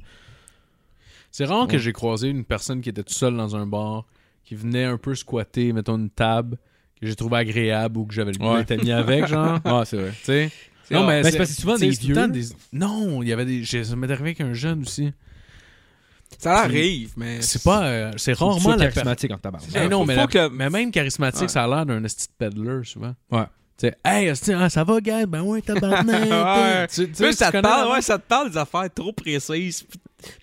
C'est 1.37 1.43
rare 1.43 1.67
que 1.67 1.73
Ouais. 1.73 1.79
j'ai 1.79 1.91
croisé 1.91 2.29
une 2.29 2.45
personne 2.45 2.79
qui 2.79 2.87
était 2.87 3.03
tout 3.03 3.13
seule 3.13 3.35
dans 3.35 3.57
un 3.57 3.65
bar, 3.65 4.05
qui 4.45 4.55
venait 4.55 4.85
un 4.85 4.97
peu 4.97 5.15
squatter, 5.15 5.73
mettons, 5.73 5.97
une 5.97 6.09
table, 6.09 6.55
que 7.01 7.05
j'ai 7.05 7.13
trouvé 7.13 7.35
agréable 7.39 7.97
ou 7.97 8.05
que 8.05 8.13
j'avais 8.13 8.31
le 8.31 8.37
goût 8.37 8.53
Ouais. 8.53 8.63
d'être 8.63 8.79
ami 8.79 8.93
avec, 8.93 9.27
genre. 9.27 9.59
Ah, 9.65 9.83
c'est 9.85 9.97
vrai. 9.97 10.11
Tu 10.11 10.23
sais? 10.23 10.51
C'est 10.85 10.93
Non, 10.93 11.01
rare. 11.01 11.09
mais 11.09 11.23
Ben, 11.23 11.31
c'est 11.31 11.37
parce 11.37 11.49
que 11.53 11.61
souvent 11.61 11.75
des 11.75 11.89
vieux. 11.89 12.27
des- 12.29 12.45
Non, 12.71 13.21
il 13.21 13.27
y 13.27 13.33
avait 13.33 13.43
des. 13.43 13.65
Ça 13.65 13.97
m'est 13.97 14.09
arrivé 14.09 14.29
avec 14.29 14.39
un 14.39 14.53
jeune 14.53 14.83
aussi. 14.83 15.11
Ça 16.37 16.59
arrive, 16.59 17.11
mais. 17.17 17.41
C'est 17.41 17.61
pas. 17.63 17.83
euh, 17.83 18.11
c'est 18.15 18.31
rarement 18.31 18.75
la 18.77 18.87
charismatique 18.89 19.31
en 19.31 19.39
Eh 19.75 19.89
non, 19.89 20.05
mais, 20.05 20.13
faut 20.15 20.21
la- 20.21 20.27
que- 20.27 20.47
mais 20.49 20.69
même 20.69 20.89
charismatique, 20.89 21.41
Ouais. 21.41 21.47
ça 21.49 21.65
a 21.65 21.67
l'air 21.67 21.85
d'un 21.85 22.01
esti 22.05 22.27
de 22.27 22.31
peddler, 22.37 22.79
souvent. 22.85 23.13
Ouais. 23.29 23.43
Tu 23.77 23.87
sais, 23.89 23.97
hey, 24.05 24.27
esti, 24.27 24.53
ah, 24.53 24.69
ça 24.69 24.85
va, 24.85 25.01
gars? 25.01 25.25
Ben 25.25 25.41
ouais, 25.41 25.61
tabarnak. 25.61 26.05
Ouais. 26.31 26.87
Tu- 26.87 27.11
tu 27.11 27.33
ça 27.33 27.51
te 27.51 27.59
parle, 27.59 27.91
ouais, 27.91 28.01
ça 28.01 28.17
te 28.17 28.23
parle 28.25 28.49
des 28.51 28.57
affaires 28.57 28.87
trop 28.93 29.11
précises. 29.11 29.85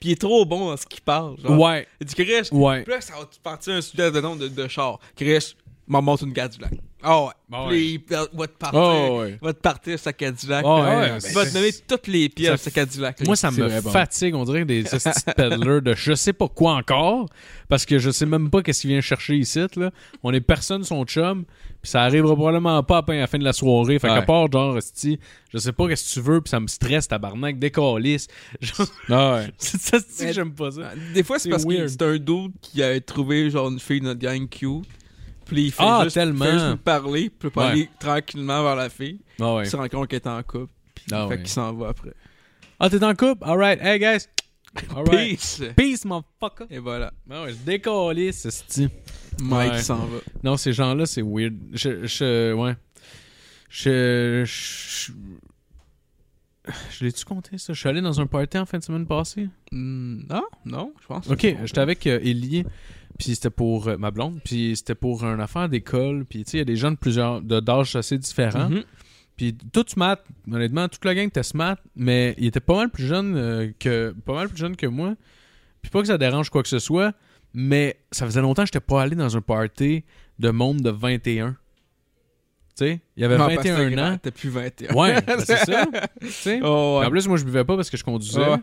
Puis, 0.01 0.11
il 0.11 0.13
est 0.13 0.21
trop 0.21 0.45
bon 0.45 0.71
dans 0.71 0.77
ce 0.77 0.87
qu'il 0.87 1.01
parle. 1.01 1.37
Genre. 1.41 1.59
Ouais, 1.59 1.87
Il 2.01 2.07
dit, 2.07 2.15
Chris, 2.15 2.49
ouais. 2.53 2.83
puis 2.83 2.93
là, 2.93 3.01
ça 3.01 3.15
va 3.19 3.25
te 3.25 3.39
partir 3.43 3.75
un 3.75 3.81
sujet 3.81 4.11
de 4.11 4.21
nom 4.21 4.37
de, 4.37 4.49
de 4.49 4.69
char. 4.69 4.99
Chris, 5.17 5.55
m'en 5.87 6.03
montre 6.03 6.25
une 6.25 6.33
Cadillac. 6.33 6.73
Ah 7.05 7.25
ouais. 7.25 7.31
Bah 7.49 7.67
Puis 7.69 7.95
il 8.09 8.17
va 8.39 8.47
te 8.47 8.57
partir. 8.57 8.81
Oh, 8.81 9.21
ouais. 9.23 9.37
va 9.43 9.53
te 9.53 9.59
partir 9.59 9.99
sa 9.99 10.13
Cadillac. 10.13 10.65
Oh, 10.65 10.81
ouais, 10.83 11.19
il 11.19 11.23
ben, 11.23 11.33
va 11.35 11.47
te 11.47 11.53
donner 11.53 11.71
toutes 11.87 12.07
les 12.07 12.29
pièces 12.29 12.63
sa 12.63 12.71
Cadillac. 12.71 13.27
Moi, 13.27 13.35
ça 13.35 13.51
me 13.51 13.81
bon. 13.81 13.91
fatigue, 13.91 14.35
on 14.37 14.45
dirait, 14.45 14.65
des 14.65 14.85
peddlers 15.37 15.83
de 15.83 15.95
je 15.95 16.15
sais 16.15 16.33
pas 16.33 16.47
quoi 16.47 16.75
encore, 16.75 17.27
parce 17.69 17.85
que 17.87 17.99
je 17.99 18.11
sais 18.11 18.25
même 18.27 18.51
pas 18.51 18.63
qu'est-ce 18.63 18.83
qu'il 18.83 18.91
vient 18.91 19.01
chercher 19.01 19.35
ici, 19.37 19.61
là. 19.77 19.91
On 20.23 20.33
est 20.33 20.41
personne 20.41 20.85
son 20.85 21.05
chum, 21.05 21.45
puis 21.83 21.91
ça 21.91 22.03
arrivera 22.03 22.37
probablement 22.37 22.81
pas 22.85 22.99
à 23.07 23.13
la 23.15 23.27
fin 23.27 23.39
de 23.39 23.45
la 23.45 23.53
soirée. 23.53 23.99
Fait 23.99 24.07
qu'à 24.07 24.21
Ouais. 24.21 24.25
part, 24.25 24.51
genre, 24.53 24.79
esti, 24.79 25.19
je 25.53 25.59
sais 25.59 25.73
pas 25.73 25.89
qu'est-ce 25.89 26.09
que 26.09 26.21
tu 26.21 26.25
veux, 26.25 26.41
puis 26.41 26.51
ça 26.51 26.61
me 26.61 26.69
stresse, 26.69 27.09
tabarnak, 27.09 27.59
décalisse. 27.59 28.29
Genre, 28.61 28.87
Ah, 29.09 29.35
ouais. 29.35 29.51
c'est 29.59 29.81
ça, 29.81 30.33
j'aime 30.33 30.55
pas 30.55 30.71
ça. 30.71 30.93
Ah, 30.93 30.95
Des 31.13 31.25
fois, 31.25 31.41
c'est 31.41 31.49
parce 31.51 31.65
que 31.65 31.89
c'est 31.89 32.03
un 32.03 32.17
dude 32.17 32.53
qui 32.61 32.81
a 32.81 33.01
trouvé 33.01 33.51
genre 33.51 33.69
une 33.71 33.81
fille 33.81 33.99
de 34.01 34.05
notre 34.07 34.21
gang 34.21 34.49
cute. 34.49 34.87
Puis 35.53 35.65
il 35.67 35.73
fait 35.73 35.83
Ah, 35.85 36.01
juste, 36.05 36.15
tellement. 36.15 36.45
fait 36.45 36.53
juste 36.53 36.67
nous 36.67 36.77
parler, 36.77 37.31
puis 37.31 37.51
Ouais. 37.55 37.63
aller 37.65 37.91
tranquillement 37.99 38.63
vers 38.63 38.77
la 38.77 38.89
fille. 38.91 39.21
Ah 39.41 39.55
ouais. 39.55 39.65
Il 39.65 39.71
se 39.71 39.77
rend 39.77 39.89
compte 39.89 40.09
qu'elle 40.09 40.21
est 40.21 40.27
en 40.29 40.43
couple. 40.43 40.73
Puis 40.95 41.05
Ah 41.13 41.25
fait 41.29 41.35
ouais. 41.35 41.39
qu'il 41.39 41.49
s'en 41.49 41.73
va 41.75 41.89
après. 41.89 42.13
Ah, 42.81 42.91
t'es 42.91 43.03
en 43.05 43.15
couple? 43.15 43.43
Alright, 43.45 43.81
hey 43.83 43.99
guys. 43.99 44.27
Alright. 44.97 45.39
Peace! 45.39 45.63
Peace, 45.77 46.05
motherfucker. 46.05 46.65
Et 46.71 46.79
voilà. 46.79 47.13
Ah 47.31 47.43
ouais, 47.45 47.53
je 47.53 47.57
décalisse, 47.65 48.47
esti. 48.47 48.89
Mike 49.43 49.73
Ouais. 49.73 49.83
s'en 49.83 49.97
va. 50.07 50.19
Non, 50.43 50.57
ces 50.57 50.73
gens-là, 50.73 51.05
c'est 51.07 51.23
weird. 51.23 51.55
Je, 51.73 52.07
je, 52.07 52.53
ouais. 52.55 52.75
Je, 53.69 54.45
je, 54.45 55.13
je 56.91 57.05
l'ai-tu 57.05 57.25
compté, 57.25 57.59
ça? 57.59 57.73
Je 57.73 57.79
suis 57.79 57.89
allé 57.89 58.01
dans 58.01 58.21
un 58.21 58.27
party 58.27 58.59
en 58.59 58.67
fin 58.67 58.79
de 58.79 58.85
semaine 58.85 59.07
passée. 59.07 59.49
Hmm, 59.73 60.23
non, 60.29 60.45
non, 60.65 60.93
je 61.01 61.07
pense. 61.07 61.29
Ok, 61.29 61.41
j'étais 61.65 61.81
avec 61.81 62.07
euh, 62.07 62.21
Ellie, 62.23 62.65
puis 63.19 63.35
c'était 63.35 63.51
pour 63.51 63.89
euh, 63.89 63.97
ma 63.97 64.11
blonde, 64.11 64.41
puis 64.45 64.77
c'était 64.77 64.95
pour 64.95 65.25
une 65.25 65.41
affaire 65.41 65.69
d'école, 65.69 66.25
puis 66.25 66.45
tu 66.45 66.51
sais, 66.51 66.57
il 66.59 66.61
y 66.61 66.63
a 66.63 66.67
des 66.67 66.77
gens 66.77 66.91
de 66.91 66.97
plusieurs, 66.97 67.41
d'âges 67.41 67.97
assez 67.97 68.19
différents. 68.19 68.69
Mhm. 68.69 68.85
Puis 69.37 69.57
tout 69.73 69.85
smart, 69.89 70.19
honnêtement, 70.51 70.89
toute 70.89 71.05
la 71.05 71.15
gang 71.15 71.27
était 71.27 71.43
smart, 71.43 71.77
mais 71.97 72.35
il 72.39 72.47
était 72.47 72.61
pas 72.61 72.77
mal 72.77 72.91
plus 72.91 73.07
jeune 73.07 73.37
euh, 73.37 73.71
que 73.79 74.15
pas 74.25 74.35
mal 74.35 74.49
plus 74.49 74.59
jeune 74.59 74.77
que 74.77 74.87
moi. 74.87 75.15
Puis 75.81 75.91
pas 75.91 76.01
que 76.01 76.07
ça 76.07 76.19
dérange 76.19 76.51
quoi 76.51 76.63
que 76.63 76.69
ce 76.69 76.79
soit, 76.79 77.15
mais 77.55 77.97
ça 78.11 78.27
faisait 78.27 78.41
longtemps 78.41 78.63
que 78.63 78.69
j'étais 78.69 78.81
pas 78.81 79.03
allé 79.03 79.17
dans 79.17 79.37
un 79.37 79.41
party 79.41 80.05
de 80.39 80.51
monde 80.51 80.81
de 80.81 80.91
21. 80.91 81.51
Tu 81.51 81.57
sais, 82.75 83.01
il 83.17 83.23
y 83.23 83.25
avait 83.25 83.37
Non, 83.37 83.49
parce 83.49 83.63
que 83.63 83.69
21 83.69 83.91
t'es 83.91 84.01
ans. 84.01 84.19
T'as 84.23 84.31
plus 84.31 84.49
21. 84.49 84.95
Ouais, 84.95 85.21
ben 85.23 85.39
c'est 85.41 85.57
ça. 85.57 85.85
Oh, 86.63 86.99
ouais. 87.01 87.07
En 87.07 87.11
plus, 87.11 87.29
moi, 87.29 87.37
je 87.37 87.45
buvais 87.45 87.65
pas 87.65 87.77
parce 87.77 87.91
que 87.91 87.97
je 87.97 88.05
conduisais. 88.05 88.39
Ouais. 88.39 88.59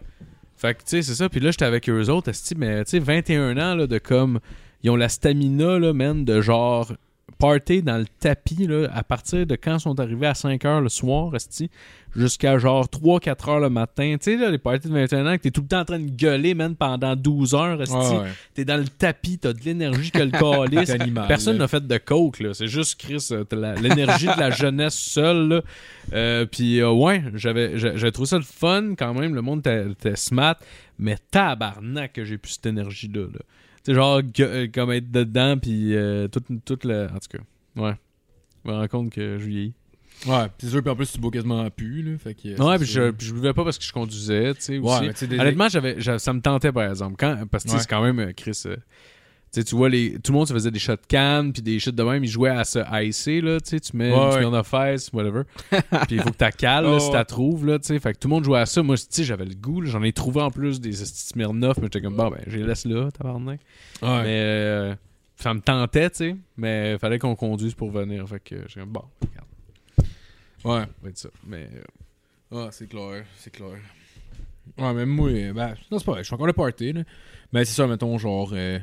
Fait 0.60 0.74
que, 0.74 0.80
tu 0.80 0.88
sais, 0.88 1.02
c'est 1.02 1.16
ça. 1.16 1.30
Puis 1.30 1.40
là, 1.40 1.52
j'étais 1.52 1.64
avec 1.64 1.88
eux 1.90 2.10
autres, 2.10 2.32
mais 2.58 2.84
tu 2.84 2.92
sais, 2.92 3.00
21 3.00 3.58
ans, 3.58 3.76
là, 3.76 3.88
de 3.88 3.98
comme. 3.98 4.40
Ils 4.84 4.90
ont 4.90 4.98
la 4.98 5.08
stamina, 5.08 5.80
là, 5.80 5.94
man, 5.94 6.26
de 6.26 6.42
genre. 6.42 6.92
Party 7.38 7.82
dans 7.82 7.98
le 7.98 8.06
tapis, 8.20 8.68
là, 8.68 8.90
à 8.94 9.02
partir 9.02 9.46
de 9.46 9.56
quand 9.56 9.76
ils 9.76 9.80
sont 9.80 9.98
arrivés 10.02 10.28
à 10.28 10.34
5 10.34 10.66
heures 10.66 10.82
le 10.82 10.90
soir, 10.90 11.34
esti, 11.36 11.70
jusqu'à 12.16 12.58
genre 12.58 12.86
3-4 12.88 13.50
heures 13.50 13.60
le 13.60 13.70
matin. 13.70 14.16
Tu 14.20 14.32
sais, 14.32 14.38
là, 14.38 14.50
les 14.52 14.58
parties 14.58 14.88
de 14.88 14.94
21 14.94 15.26
ans, 15.28 15.38
que 15.38 15.42
t'es 15.44 15.52
tout 15.52 15.62
le 15.62 15.68
temps 15.68 15.80
en 15.82 15.86
train 15.86 16.00
de 16.00 16.10
gueuler, 16.10 16.54
man, 16.54 16.76
pendant 16.76 17.16
12 17.16 17.54
heures, 17.56 17.82
esti. 17.82 17.96
Ah, 17.98 18.22
ouais. 18.24 18.30
T'es 18.54 18.66
dans 18.66 18.78
le 18.78 18.88
tapis, 18.88 19.38
t'as 19.38 19.54
de 19.54 19.60
l'énergie 19.64 20.12
que 20.12 20.20
le 20.20 20.30
calice. 20.32 20.92
Personne 21.28 21.58
n'a 21.58 21.68
fait 21.68 21.86
de 21.86 21.98
coke, 21.98 22.40
là. 22.40 22.54
C'est 22.54 22.68
juste 22.68 23.00
Chris, 23.00 23.28
euh, 23.32 23.44
l'énergie 23.82 24.28
de 24.28 24.40
la 24.40 24.50
jeunesse 24.52 24.96
seule. 24.96 25.62
Euh, 26.14 26.46
Puis, 26.46 26.80
euh, 26.82 26.90
ouais, 26.92 27.24
j'avais 27.36 27.78
j'a- 27.78 27.96
j'avais 27.96 28.12
trouvé 28.12 28.28
ça 28.28 28.38
le 28.38 28.44
fun 28.44 28.96
quand 28.98 29.14
même. 29.14 29.36
Le 29.36 29.42
monde 29.42 29.60
était 29.66 30.16
smart. 30.16 30.56
Mais 30.98 31.18
tabarnak 31.32 32.14
que 32.14 32.26
j'ai 32.26 32.38
plus 32.38 32.54
cette 32.54 32.66
énergie-là, 32.66 33.22
là. 33.22 33.40
Tu 33.86 33.92
sais, 33.92 33.94
genre, 33.94 34.22
comme 34.74 34.92
être 34.92 35.10
dedans, 35.12 35.58
puis 35.58 35.96
euh, 35.96 36.28
tout, 36.28 36.44
tout 36.66 36.78
le. 36.84 37.06
En 37.06 37.20
tout 37.20 37.38
cas, 37.38 37.82
ouais. 37.82 37.94
Je 38.66 38.70
me 38.72 38.76
rends 38.76 38.88
compte 38.88 39.12
que 39.12 39.38
je 39.40 39.46
vieillis. 39.46 39.74
Ouais, 40.28 40.48
c'est 40.58 40.68
sûr, 40.70 40.82
puis 40.82 40.92
en 40.92 40.96
plus, 40.96 41.12
tu 41.12 41.20
bois 41.20 41.32
quasiment 41.32 41.62
à 41.62 41.70
pu, 41.70 42.02
là. 42.02 42.18
Fait 42.18 42.34
que, 42.34 42.50
Ouais, 42.50 42.78
c'est 42.78 42.84
puis 42.84 42.88
je, 42.88 43.10
puis 43.12 43.28
je 43.28 43.34
buvais 43.34 43.54
pas 43.54 43.64
parce 43.64 43.78
que 43.78 43.84
je 43.86 43.94
conduisais, 43.94 44.54
tu 44.56 44.62
sais, 44.62 44.78
Ouais, 44.78 45.10
aussi. 45.10 45.14
tu 45.14 45.28
des- 45.28 45.40
Honnêtement, 45.40 45.70
j'avais, 45.70 46.00
j'a- 46.02 46.20
ça 46.20 46.34
me 46.34 46.42
tentait, 46.42 46.72
par 46.72 46.90
exemple. 46.90 47.16
Quand, 47.18 47.46
parce 47.50 47.64
que 47.64 47.70
tu 47.70 47.76
Ouais. 47.76 47.82
c'est 47.82 47.90
quand 47.90 48.02
même, 48.04 48.20
euh, 48.20 48.34
Chris... 48.36 48.62
euh, 48.66 48.76
tu 49.52 49.62
sais, 49.62 49.64
tu 49.64 49.76
vois, 49.76 49.90
les, 49.90 50.20
tout 50.20 50.32
le 50.32 50.38
monde 50.38 50.48
se 50.48 50.54
faisait 50.54 50.70
des 50.70 50.78
shots 50.78 50.94
cannes, 51.08 51.52
puis 51.54 51.64
des 51.64 51.80
shit 51.80 51.96
de 51.96 52.04
même. 52.04 52.24
Ils 52.24 52.30
jouaient 52.30 52.52
à 52.52 52.64
se 52.64 52.78
icer, 53.04 53.42
là, 53.42 53.60
tu 53.60 53.70
sais, 53.70 53.80
tu 53.80 53.98
mets 53.98 54.14
Ouais, 54.14 54.44
une 54.44 54.54
ouais. 54.54 54.64
face, 54.64 55.10
whatever. 55.12 55.42
puis 55.72 56.18
il 56.18 56.22
faut 56.22 56.30
que 56.30 56.38
tu 56.46 56.58
cales, 56.58 56.86
Oh, 56.86 57.00
si 57.00 57.08
ouais. 57.08 57.14
t'as 57.14 57.26
trouves, 57.26 57.66
là, 57.66 57.80
tu 57.80 57.88
sais. 57.88 58.00
Fait 58.00 58.14
que 58.14 58.20
tout 58.20 58.28
le 58.28 58.36
monde 58.36 58.44
jouait 58.44 58.60
à 58.60 58.68
ça. 58.68 58.84
Moi, 58.84 58.96
tu 58.98 59.06
sais, 59.10 59.24
j'avais 59.24 59.46
le 59.46 59.56
goût, 59.56 59.84
J'en 59.86 60.04
ai 60.04 60.14
trouvé 60.14 60.42
en 60.42 60.52
plus 60.52 60.80
des 60.80 60.92
Smirnoff, 60.94 61.78
mais 61.78 61.86
j'étais 61.86 62.02
comme, 62.02 62.16
bon, 62.16 62.30
ben, 62.30 62.42
je 62.46 62.58
les 62.58 62.64
laisse 62.64 62.86
là, 62.86 63.10
tabarnak. 63.10 63.60
Ouais. 64.04 64.22
Mais 64.22 64.42
euh, 64.44 64.96
ça 65.38 65.52
me 65.56 65.62
tentait, 65.62 66.12
tu 66.12 66.16
sais. 66.18 66.36
Mais 66.58 67.00
fallait 67.00 67.18
qu'on 67.18 67.36
conduise 67.36 67.74
pour 67.74 67.90
venir. 67.90 68.28
Fait 68.28 68.40
que 68.40 68.56
j'étais 68.68 68.82
comme, 68.82 68.92
bon, 68.92 69.04
regarde, 69.22 69.48
Ouais. 70.66 70.82
ça 70.82 70.88
va 71.02 71.10
être 71.10 71.18
ça. 71.18 71.30
Mais 71.48 71.68
euh, 71.76 72.66
Ah, 72.66 72.70
c'est 72.72 72.88
clair, 72.90 73.24
c'est 73.38 73.52
clair. 73.52 73.78
Ouais, 74.78 74.94
mais 74.94 75.06
moi, 75.06 75.30
euh, 75.30 75.54
ben, 75.54 75.74
non, 75.92 76.00
c'est 76.00 76.06
pas 76.06 76.12
vrai, 76.14 76.22
je 76.22 76.28
suis 76.28 76.34
encore 76.36 76.48
le 76.48 76.54
party, 76.54 76.94
là. 76.94 77.02
Mais 77.52 77.66
c'est 77.66 77.74
ça, 77.74 77.88
mettons, 77.88 78.18
genre, 78.18 78.52
euh, 78.54 78.78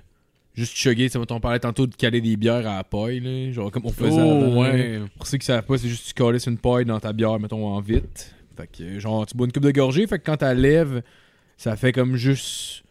juste 0.54 0.74
chugger, 0.76 1.06
tu 1.06 1.10
sais, 1.12 1.18
mettons, 1.18 1.36
on 1.36 1.40
parlait 1.40 1.60
tantôt 1.60 1.86
de 1.86 1.94
caler 1.94 2.20
des 2.20 2.36
bières 2.36 2.66
à 2.66 2.76
la 2.76 2.84
paille, 2.84 3.20
là, 3.20 3.52
genre, 3.52 3.70
comme 3.70 3.86
on 3.86 3.92
faisait 3.92 4.18
avant, 4.18 4.40
Oh, 4.40 4.62
là. 4.64 4.72
ouais. 4.72 5.00
Pour 5.16 5.26
ceux 5.26 5.38
qui 5.38 5.46
savent 5.46 5.64
pas, 5.64 5.78
c'est 5.78 5.88
juste 5.88 6.02
que 6.04 6.08
tu 6.08 6.14
calisses 6.14 6.46
une 6.46 6.58
paille 6.58 6.84
dans 6.84 6.98
ta 6.98 7.12
bière, 7.12 7.38
mettons, 7.38 7.66
en 7.66 7.80
vite. 7.80 8.34
Fait 8.56 8.66
que, 8.66 8.82
euh, 8.82 9.00
genre, 9.00 9.26
tu 9.26 9.36
bois 9.36 9.46
une 9.46 9.52
coupe 9.52 9.62
de 9.62 9.70
gorgée, 9.70 10.06
fait 10.06 10.18
que 10.18 10.24
quand 10.24 10.38
t'as 10.38 10.54
lève, 10.54 11.02
ça 11.56 11.76
fait 11.76 11.92
comme 11.92 12.16
juste... 12.16 12.82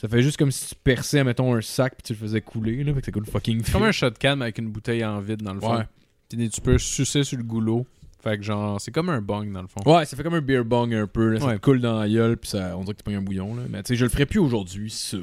Ça 0.00 0.08
fait 0.08 0.20
juste 0.22 0.36
comme 0.36 0.50
si 0.50 0.68
tu 0.68 0.74
perçais, 0.74 1.24
mettons, 1.24 1.54
un 1.54 1.62
sac 1.62 1.94
puis 1.94 2.02
tu 2.02 2.12
le 2.12 2.18
faisais 2.18 2.40
couler, 2.42 2.84
là. 2.84 2.92
Fait 2.92 3.00
que 3.00 3.06
c'est 3.06 3.12
comme 3.12 3.24
fucking 3.24 3.62
C'est 3.64 3.72
comme 3.72 3.84
un 3.84 3.92
shot 3.92 4.10
mais 4.22 4.28
avec 4.42 4.58
une 4.58 4.68
bouteille 4.68 5.02
en 5.04 5.18
vide 5.20 5.40
dans 5.42 5.54
le 5.54 5.60
fond. 5.60 5.78
Ouais. 5.78 5.84
Puis 6.28 6.50
tu 6.50 6.60
peux 6.60 6.76
sucer 6.76 7.24
sur 7.24 7.38
le 7.38 7.44
goulot. 7.44 7.86
Fait 8.24 8.38
que 8.38 8.42
genre, 8.42 8.80
c'est 8.80 8.90
comme 8.90 9.10
un 9.10 9.20
bong 9.20 9.52
dans 9.52 9.62
le 9.62 9.68
fond. 9.68 9.80
Ouais, 9.84 10.04
ça 10.06 10.16
fait 10.16 10.22
comme 10.22 10.34
un 10.34 10.40
beer 10.40 10.64
bong 10.64 10.92
un 10.94 11.06
peu. 11.06 11.28
Là. 11.34 11.40
Ça 11.40 11.46
Ouais. 11.46 11.54
te 11.56 11.60
coule 11.60 11.80
dans 11.80 12.00
la 12.00 12.08
gueule, 12.08 12.36
puis 12.38 12.50
ça, 12.50 12.74
on 12.76 12.80
dirait 12.80 12.94
que 12.94 12.98
tu 12.98 13.04
pognes 13.04 13.16
un 13.16 13.22
bouillon. 13.22 13.54
Là. 13.54 13.62
Mais 13.68 13.82
tu 13.82 13.88
sais, 13.88 13.96
je 13.96 14.04
le 14.04 14.10
ferais 14.10 14.26
plus 14.26 14.40
aujourd'hui, 14.40 14.90
ça. 14.90 15.18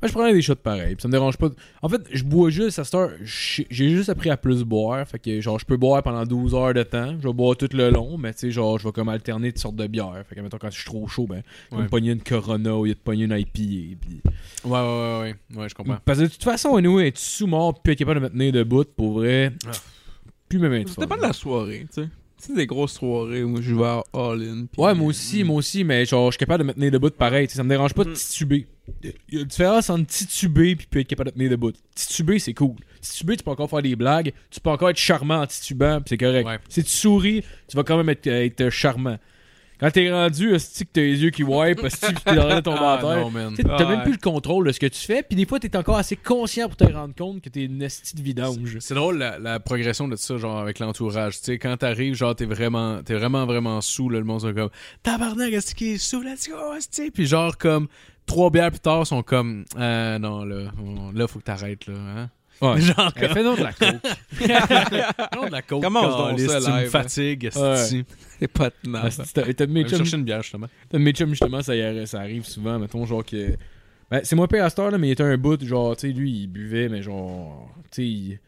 Moi, 0.00 0.08
je 0.08 0.12
prendrais 0.14 0.32
des 0.32 0.42
shots 0.42 0.56
pareils, 0.56 0.96
puis 0.96 1.02
ça 1.02 1.06
me 1.06 1.12
dérange 1.12 1.36
pas. 1.36 1.48
En 1.80 1.88
fait, 1.88 2.00
je 2.12 2.24
bois 2.24 2.50
juste 2.50 2.76
à 2.80 2.84
cette 2.84 2.94
heure. 2.96 3.10
J'ai 3.22 3.66
juste 3.90 4.08
appris 4.08 4.30
à 4.30 4.36
plus 4.36 4.64
boire. 4.64 5.06
Fait 5.06 5.20
que 5.20 5.40
genre, 5.40 5.60
je 5.60 5.64
peux 5.64 5.76
boire 5.76 6.02
pendant 6.02 6.24
12 6.26 6.56
heures 6.56 6.74
de 6.74 6.82
temps. 6.82 7.14
Je 7.20 7.28
vais 7.28 7.32
boire 7.32 7.56
tout 7.56 7.68
le 7.72 7.88
long, 7.90 8.18
mais 8.18 8.32
tu 8.32 8.40
sais, 8.40 8.50
genre, 8.50 8.80
je 8.80 8.84
vais 8.88 8.90
comme 8.92 9.08
alterner 9.08 9.52
toutes 9.52 9.60
sortes 9.62 9.76
de 9.76 9.86
bières. 9.86 10.24
Fait 10.28 10.34
que, 10.34 10.40
mettons, 10.40 10.58
quand 10.58 10.70
je 10.70 10.76
suis 10.76 10.84
trop 10.86 11.06
chaud, 11.06 11.28
ben, 11.28 11.42
vais 11.70 11.76
Ouais. 11.76 11.82
me 11.84 11.88
pogner 11.88 12.10
une 12.10 12.20
Corona 12.22 12.74
au 12.74 12.84
lieu 12.84 12.94
de 12.94 12.98
pogner 12.98 13.24
une 13.26 13.30
IPA. 13.38 13.50
Puis... 13.52 13.96
Ouais, 14.64 14.70
ouais, 14.70 14.80
ouais, 14.80 15.20
ouais. 15.54 15.60
Ouais, 15.62 15.68
je 15.68 15.74
comprends. 15.76 15.98
Parce 16.04 16.18
que 16.18 16.24
de 16.24 16.28
toute 16.30 16.42
façon, 16.42 16.80
nous, 16.80 16.98
être 16.98 17.18
sous-mort, 17.18 17.80
puis 17.80 17.92
être 17.92 17.98
capable 18.00 18.18
de 18.18 18.24
me 18.24 18.30
tenir 18.30 18.52
debout, 18.52 18.84
pour 18.96 19.12
vrai, 19.12 19.52
Ah. 19.68 19.70
Plus 20.58 20.58
même 20.68 20.72
être 20.74 20.88
Ça 20.88 20.94
fun. 20.96 21.00
dépend 21.02 21.16
de 21.16 21.22
la 21.22 21.32
soirée, 21.32 21.86
tu 21.94 22.02
sais. 22.02 22.08
C'est 22.38 22.54
des 22.56 22.66
grosses 22.66 22.94
soirées 22.94 23.44
où 23.44 23.62
je 23.62 23.72
vais 23.72 24.00
all-in. 24.12 24.66
Ouais, 24.76 24.94
moi 24.94 25.06
aussi, 25.06 25.44
moi 25.44 25.56
aussi, 25.56 25.84
mais 25.84 26.04
genre, 26.04 26.26
je 26.32 26.34
suis 26.34 26.38
capable 26.40 26.64
de 26.64 26.68
me 26.68 26.72
tenir 26.74 26.90
debout 26.90 27.10
pareil. 27.10 27.48
Ça 27.48 27.62
me 27.62 27.68
dérange 27.68 27.94
pas 27.94 28.02
de 28.02 28.10
Mm. 28.10 28.14
tituber. 28.14 28.66
il 29.04 29.12
y 29.30 29.36
a 29.38 29.40
une 29.42 29.46
différence 29.46 29.88
entre 29.90 30.06
tituber 30.08 30.74
puis 30.74 30.88
puis 30.90 31.00
être 31.02 31.06
capable 31.06 31.30
de 31.30 31.34
tenir 31.36 31.50
debout. 31.50 31.70
Tituber, 31.94 32.40
c'est 32.40 32.52
cool. 32.52 32.74
Tituber, 33.00 33.36
tu 33.36 33.44
peux 33.44 33.52
encore 33.52 33.70
faire 33.70 33.80
des 33.82 33.94
blagues. 33.94 34.32
Tu 34.50 34.58
peux 34.60 34.70
encore 34.70 34.90
être 34.90 34.96
charmant 34.96 35.40
en 35.42 35.46
titubant, 35.46 35.98
puis 36.00 36.08
c'est 36.08 36.18
correct. 36.18 36.44
Ouais. 36.48 36.58
Si 36.68 36.82
tu 36.82 36.90
souris, 36.90 37.44
tu 37.68 37.76
vas 37.76 37.84
quand 37.84 37.96
même 37.96 38.08
être, 38.08 38.26
être 38.26 38.70
charmant. 38.70 39.18
Quand 39.82 39.90
t'es 39.90 40.12
rendu, 40.12 40.54
hostie, 40.54 40.84
que 40.86 40.90
t'as 40.92 41.00
les 41.00 41.22
yeux 41.24 41.30
qui 41.30 41.42
wipe, 41.42 41.82
hostie, 41.82 42.14
pis 42.14 42.22
t'es 42.22 42.38
en 42.38 42.46
train 42.46 42.54
de 42.56 42.60
tomber 42.60 42.78
Ah, 42.80 42.92
à 42.92 42.98
terre. 42.98 43.28
sais, 43.56 43.62
T'as 43.64 43.78
Ouais. 43.84 43.88
même 43.96 44.02
plus 44.04 44.12
le 44.12 44.18
contrôle 44.18 44.66
de 44.68 44.70
ce 44.72 44.78
que 44.78 44.86
tu 44.86 45.00
fais, 45.00 45.24
puis 45.24 45.34
des 45.34 45.44
fois, 45.44 45.58
t'es 45.58 45.76
encore 45.76 45.96
assez 45.96 46.14
conscient 46.14 46.68
pour 46.68 46.76
te 46.76 46.84
rendre 46.84 47.14
compte 47.16 47.40
que 47.42 47.48
t'es 47.48 47.64
une 47.64 47.82
esti 47.82 48.14
de 48.14 48.22
vidange. 48.22 48.76
C'est 48.78 48.94
drôle 48.94 49.18
la, 49.18 49.40
la 49.40 49.58
progression 49.58 50.06
de 50.06 50.14
ça, 50.14 50.36
genre 50.38 50.58
avec 50.58 50.78
l'entourage. 50.78 51.38
Tu 51.40 51.44
sais, 51.46 51.58
quand 51.58 51.76
t'arrives, 51.76 52.14
genre 52.14 52.36
t'es 52.36 52.44
vraiment, 52.46 53.02
t'es 53.02 53.14
vraiment 53.14 53.44
vraiment 53.44 53.80
sous, 53.80 54.08
là, 54.08 54.18
le 54.20 54.24
monde 54.24 54.42
sont 54.42 54.54
comme 54.54 54.70
tabarnak, 55.02 55.52
est-ce 55.52 55.74
qu'il 55.74 55.88
est 55.94 55.98
sous, 55.98 56.22
let's 56.22 56.48
go, 56.48 56.54
est 56.76 57.10
Puis 57.10 57.26
genre 57.26 57.58
comme 57.58 57.88
trois 58.24 58.50
bières 58.50 58.70
plus 58.70 58.78
tard, 58.78 59.04
sont 59.04 59.24
comme 59.24 59.64
ah 59.76 60.16
non 60.20 60.44
là, 60.44 60.70
là 61.12 61.26
faut 61.26 61.40
que 61.40 61.44
t'arrêtes 61.44 61.88
là. 61.88 61.94
Hein? 61.94 62.30
Ouais. 62.62 62.80
Genre 62.80 63.12
fais 63.14 63.42
donc 63.44 63.58
de 63.58 63.62
la 63.64 63.72
coke. 63.72 64.02
non, 65.36 65.46
de 65.46 65.52
la 65.52 65.62
coke. 65.62 65.82
Commence 65.82 66.16
donc 66.16 66.28
câlisse, 66.36 66.50
ça 66.50 66.60
tu 66.60 66.70
me 66.70 66.78
live. 66.80 66.88
fatigues, 66.90 67.50
Ouais. 67.56 67.76
C'est 68.38 68.48
pas 68.48 68.70
de 68.70 68.88
mal. 68.88 69.10
t'as 69.34 69.66
mes 69.66 69.80
Je 69.80 69.84
vais 69.84 69.88
chums, 69.90 69.98
chercher 69.98 70.16
une 70.16 70.24
bière 70.24 70.42
justement. 70.42 70.66
t'as 70.88 70.98
mes 70.98 71.12
chums, 71.12 71.30
justement, 71.30 71.62
ça, 71.62 71.74
ça 72.06 72.20
arrive 72.20 72.44
souvent, 72.46 72.78
mettons, 72.78 73.04
genre 73.06 73.24
que... 73.24 73.54
Ben, 74.10 74.20
c'est 74.24 74.36
moins 74.36 74.46
pire 74.46 74.64
à 74.64 74.70
cette 74.70 74.78
heure, 74.78 74.90
là, 74.90 74.98
mais 74.98 75.08
il 75.08 75.12
était 75.12 75.22
un 75.22 75.36
bout, 75.38 75.64
genre, 75.64 75.96
tu 75.96 76.08
sais, 76.08 76.12
lui, 76.12 76.30
il 76.42 76.46
buvait, 76.46 76.88
mais 76.88 77.02
genre, 77.02 77.68
tu 77.90 78.02
sais, 78.02 78.06
il... 78.06 78.38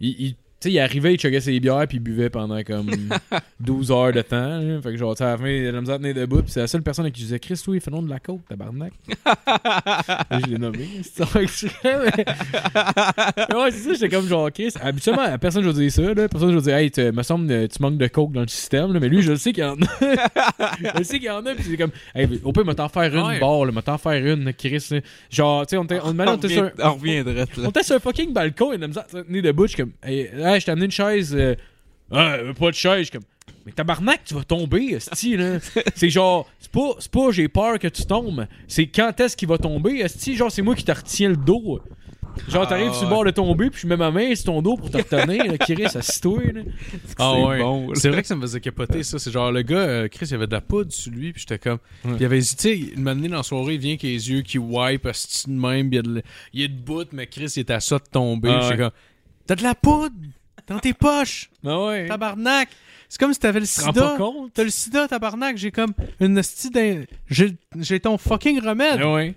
il- 0.00 0.26
il- 0.26 0.36
tu 0.62 0.68
sais, 0.68 0.74
il 0.74 0.78
arrivait, 0.80 1.14
il 1.14 1.20
chuggait 1.20 1.40
ses 1.40 1.58
bières, 1.58 1.86
puis 1.88 1.96
il 1.98 2.00
buvait 2.00 2.30
pendant 2.30 2.62
comme 2.62 2.88
12 3.60 3.90
heures 3.90 4.12
de 4.12 4.22
temps. 4.22 4.58
là. 4.60 4.80
Fait 4.80 4.90
que 4.92 4.96
genre, 4.96 5.14
tu 5.14 5.18
sais, 5.18 5.24
à 5.24 5.30
la 5.32 5.38
fin, 5.38 5.48
il 5.48 5.66
a 5.66 5.72
la 5.72 5.98
tenir 5.98 6.14
debout, 6.14 6.42
puis 6.42 6.52
c'est 6.52 6.60
la 6.60 6.66
seule 6.66 6.82
personne 6.82 7.04
à 7.06 7.10
qui 7.10 7.20
je 7.20 7.26
disais, 7.26 7.38
Chris, 7.40 7.56
fait 7.80 7.90
nom 7.90 8.02
de 8.02 8.08
la 8.10 8.20
coke, 8.20 8.40
tabarnak. 8.48 8.92
Je 10.30 10.46
l'ai 10.50 10.58
nommé. 10.58 10.88
C'est 11.02 11.24
ça 11.24 11.40
que 11.40 11.46
je 11.46 11.66
mais... 11.84 12.24
mais 13.48 13.54
ouais, 13.56 13.70
c'est 13.70 13.78
ça, 13.78 13.92
j'étais 13.94 14.08
comme 14.08 14.26
genre, 14.26 14.50
Chris. 14.52 14.72
Habituellement, 14.80 15.22
à 15.22 15.38
personne, 15.38 15.62
je 15.62 15.68
vais 15.68 15.74
dire 15.74 15.92
ça, 15.92 16.02
là. 16.14 16.28
Personne, 16.28 16.50
je 16.50 16.56
vais 16.56 16.62
dire, 16.62 16.74
hey, 16.76 16.90
tu- 16.90 17.12
me 17.12 17.22
semble, 17.22 17.50
euh, 17.50 17.66
tu 17.68 17.82
manques 17.82 17.98
de 17.98 18.06
coke 18.06 18.32
dans 18.32 18.40
le 18.42 18.48
système, 18.48 18.92
là. 18.92 19.00
Mais 19.00 19.08
lui, 19.08 19.22
je 19.22 19.32
le 19.32 19.36
sais 19.38 19.52
qu'il 19.52 19.64
y 19.64 19.66
en 19.66 19.74
a. 19.74 19.86
je 20.00 20.98
le 20.98 21.04
sais 21.04 21.16
qu'il 21.18 21.26
y 21.26 21.30
en 21.30 21.44
a, 21.44 21.54
puis 21.54 21.64
c'est 21.64 21.76
comme, 21.76 21.90
hey, 22.14 22.28
au 22.44 22.52
pire, 22.52 22.64
m'a 22.64 22.74
t'en 22.74 22.88
faire 22.88 23.14
une 23.14 23.22
Ouais. 23.26 23.38
barre, 23.40 23.64
là, 23.64 23.72
m'a 23.72 23.82
t'en 23.82 23.98
faire 23.98 24.24
une, 24.24 24.52
Chris. 24.52 24.86
là. 24.90 25.00
Genre, 25.30 25.66
tu 25.66 25.70
sais, 25.70 25.76
on 25.76 25.84
était 25.84 25.98
on, 26.02 26.08
on 26.18 26.48
sur 26.48 26.70
On 26.82 26.94
reviendrait 26.94 27.44
on 27.58 27.60
là. 27.62 27.68
était 27.68 27.82
sur 27.82 27.96
un 27.96 28.00
fucking 28.00 28.32
balcon 28.32 28.72
et 28.72 28.76
il 28.76 28.84
à 28.84 29.22
tenir 29.24 29.42
debout. 29.42 29.64
Je 29.66 29.74
suis 29.74 29.76
comme, 29.82 29.92
hey, 30.04 30.30
hey, 30.54 30.60
je 30.60 30.66
t'ai 30.66 30.72
amené 30.72 30.86
une 30.86 30.90
chaise. 30.92 31.34
euh, 31.34 31.54
ah, 32.10 32.34
euh, 32.34 32.52
pas 32.52 32.70
de 32.70 32.74
chaise. 32.74 32.98
Je 32.98 33.02
suis 33.04 33.10
comme, 33.12 33.22
mais 33.66 33.72
tabarnak, 33.72 34.22
tu 34.24 34.34
vas 34.34 34.44
tomber, 34.44 34.92
esti, 34.94 35.36
là. 35.36 35.58
c'est 35.94 36.10
genre, 36.10 36.48
c'est 36.58 36.70
pas, 36.70 36.90
c'est 36.98 37.10
pas 37.10 37.30
j'ai 37.30 37.48
peur 37.48 37.78
que 37.78 37.88
tu 37.88 38.04
tombes. 38.04 38.46
C'est 38.68 38.86
quand 38.86 39.18
est-ce 39.20 39.36
qu'il 39.36 39.48
va 39.48 39.58
tomber, 39.58 39.98
esti. 40.00 40.36
Genre, 40.36 40.50
c'est 40.50 40.62
moi 40.62 40.74
qui 40.74 40.84
te 40.84 40.92
retiens 40.92 41.28
le 41.30 41.36
dos. 41.36 41.80
Genre, 42.48 42.66
t'arrives 42.66 42.88
Ah, 42.92 42.94
sur 42.94 43.02
le 43.04 43.10
bord 43.10 43.24
de 43.26 43.30
tomber, 43.30 43.68
puis 43.68 43.82
je 43.82 43.86
mets 43.86 43.96
ma 43.96 44.10
main 44.10 44.34
sur 44.34 44.46
ton 44.46 44.62
dos 44.62 44.76
pour 44.76 44.90
te 44.90 44.96
retenir, 44.96 45.44
là. 45.44 45.58
Chris, 45.58 45.84
assis-toi, 45.94 46.40
là. 46.54 46.60
Ah 47.18 47.34
C'est 47.36 47.44
ouais. 47.46 47.58
bon. 47.58 47.94
C'est 47.94 48.08
vrai 48.08 48.22
que 48.22 48.28
ça 48.28 48.34
me 48.36 48.40
faisait 48.40 48.60
capoter 48.60 49.02
ça. 49.02 49.18
C'est 49.18 49.30
genre 49.30 49.52
le 49.52 49.60
gars, 49.62 49.76
euh, 49.76 50.08
Chris, 50.08 50.26
il 50.30 50.34
avait 50.34 50.46
de 50.46 50.52
la 50.52 50.62
poudre 50.62 50.90
sur 50.92 51.12
lui, 51.12 51.32
puis 51.32 51.40
j'étais 51.42 51.58
comme. 51.58 51.78
Ouais. 52.04 52.12
Puis 52.12 52.16
il 52.20 52.24
avait 52.24 52.38
hésité, 52.38 52.92
une 52.96 53.02
matinée 53.02 53.28
dans 53.28 53.36
la 53.36 53.42
soirée, 53.42 53.74
il 53.74 53.80
vient 53.80 53.90
avec 53.90 54.02
les 54.02 54.30
yeux 54.30 54.40
qui 54.40 54.56
wipe, 54.58 55.04
asti 55.06 55.44
de 55.50 55.52
même, 55.54 55.90
puis 55.90 55.98
il, 55.98 56.06
y 56.06 56.10
a 56.10 56.14
de- 56.14 56.22
il 56.54 56.62
est 56.62 56.68
debout, 56.68 57.04
mais 57.12 57.26
Chris, 57.26 57.52
il 57.56 57.60
était 57.60 57.74
à 57.74 57.80
ça 57.80 57.98
de 57.98 58.04
tomber. 58.10 58.48
Ah 58.50 58.60
J'étais 58.62 58.72
ouais. 58.74 58.78
comme. 58.78 58.90
T'as 59.46 59.54
de 59.56 59.62
la 59.62 59.74
poudre? 59.74 60.14
Dans 60.72 60.78
tes 60.80 60.94
poches, 60.94 61.50
Ah 61.64 61.84
ouais. 61.86 62.06
tabarnak! 62.08 62.68
C'est 63.08 63.18
comme 63.20 63.32
si 63.34 63.38
t'avais 63.40 63.60
le 63.60 63.66
rends 63.84 63.92
pas 63.92 64.00
sida. 64.00 64.14
compte? 64.16 64.52
T'as 64.54 64.64
le 64.64 64.70
sida, 64.70 65.06
tabarnak. 65.06 65.56
J'ai 65.58 65.70
comme 65.70 65.92
une 66.18 66.34
d'un. 66.72 67.04
J'ai 67.28 68.00
ton 68.00 68.16
fucking 68.16 68.58
remède. 68.60 69.00
Ah 69.02 69.12
ouais. 69.12 69.34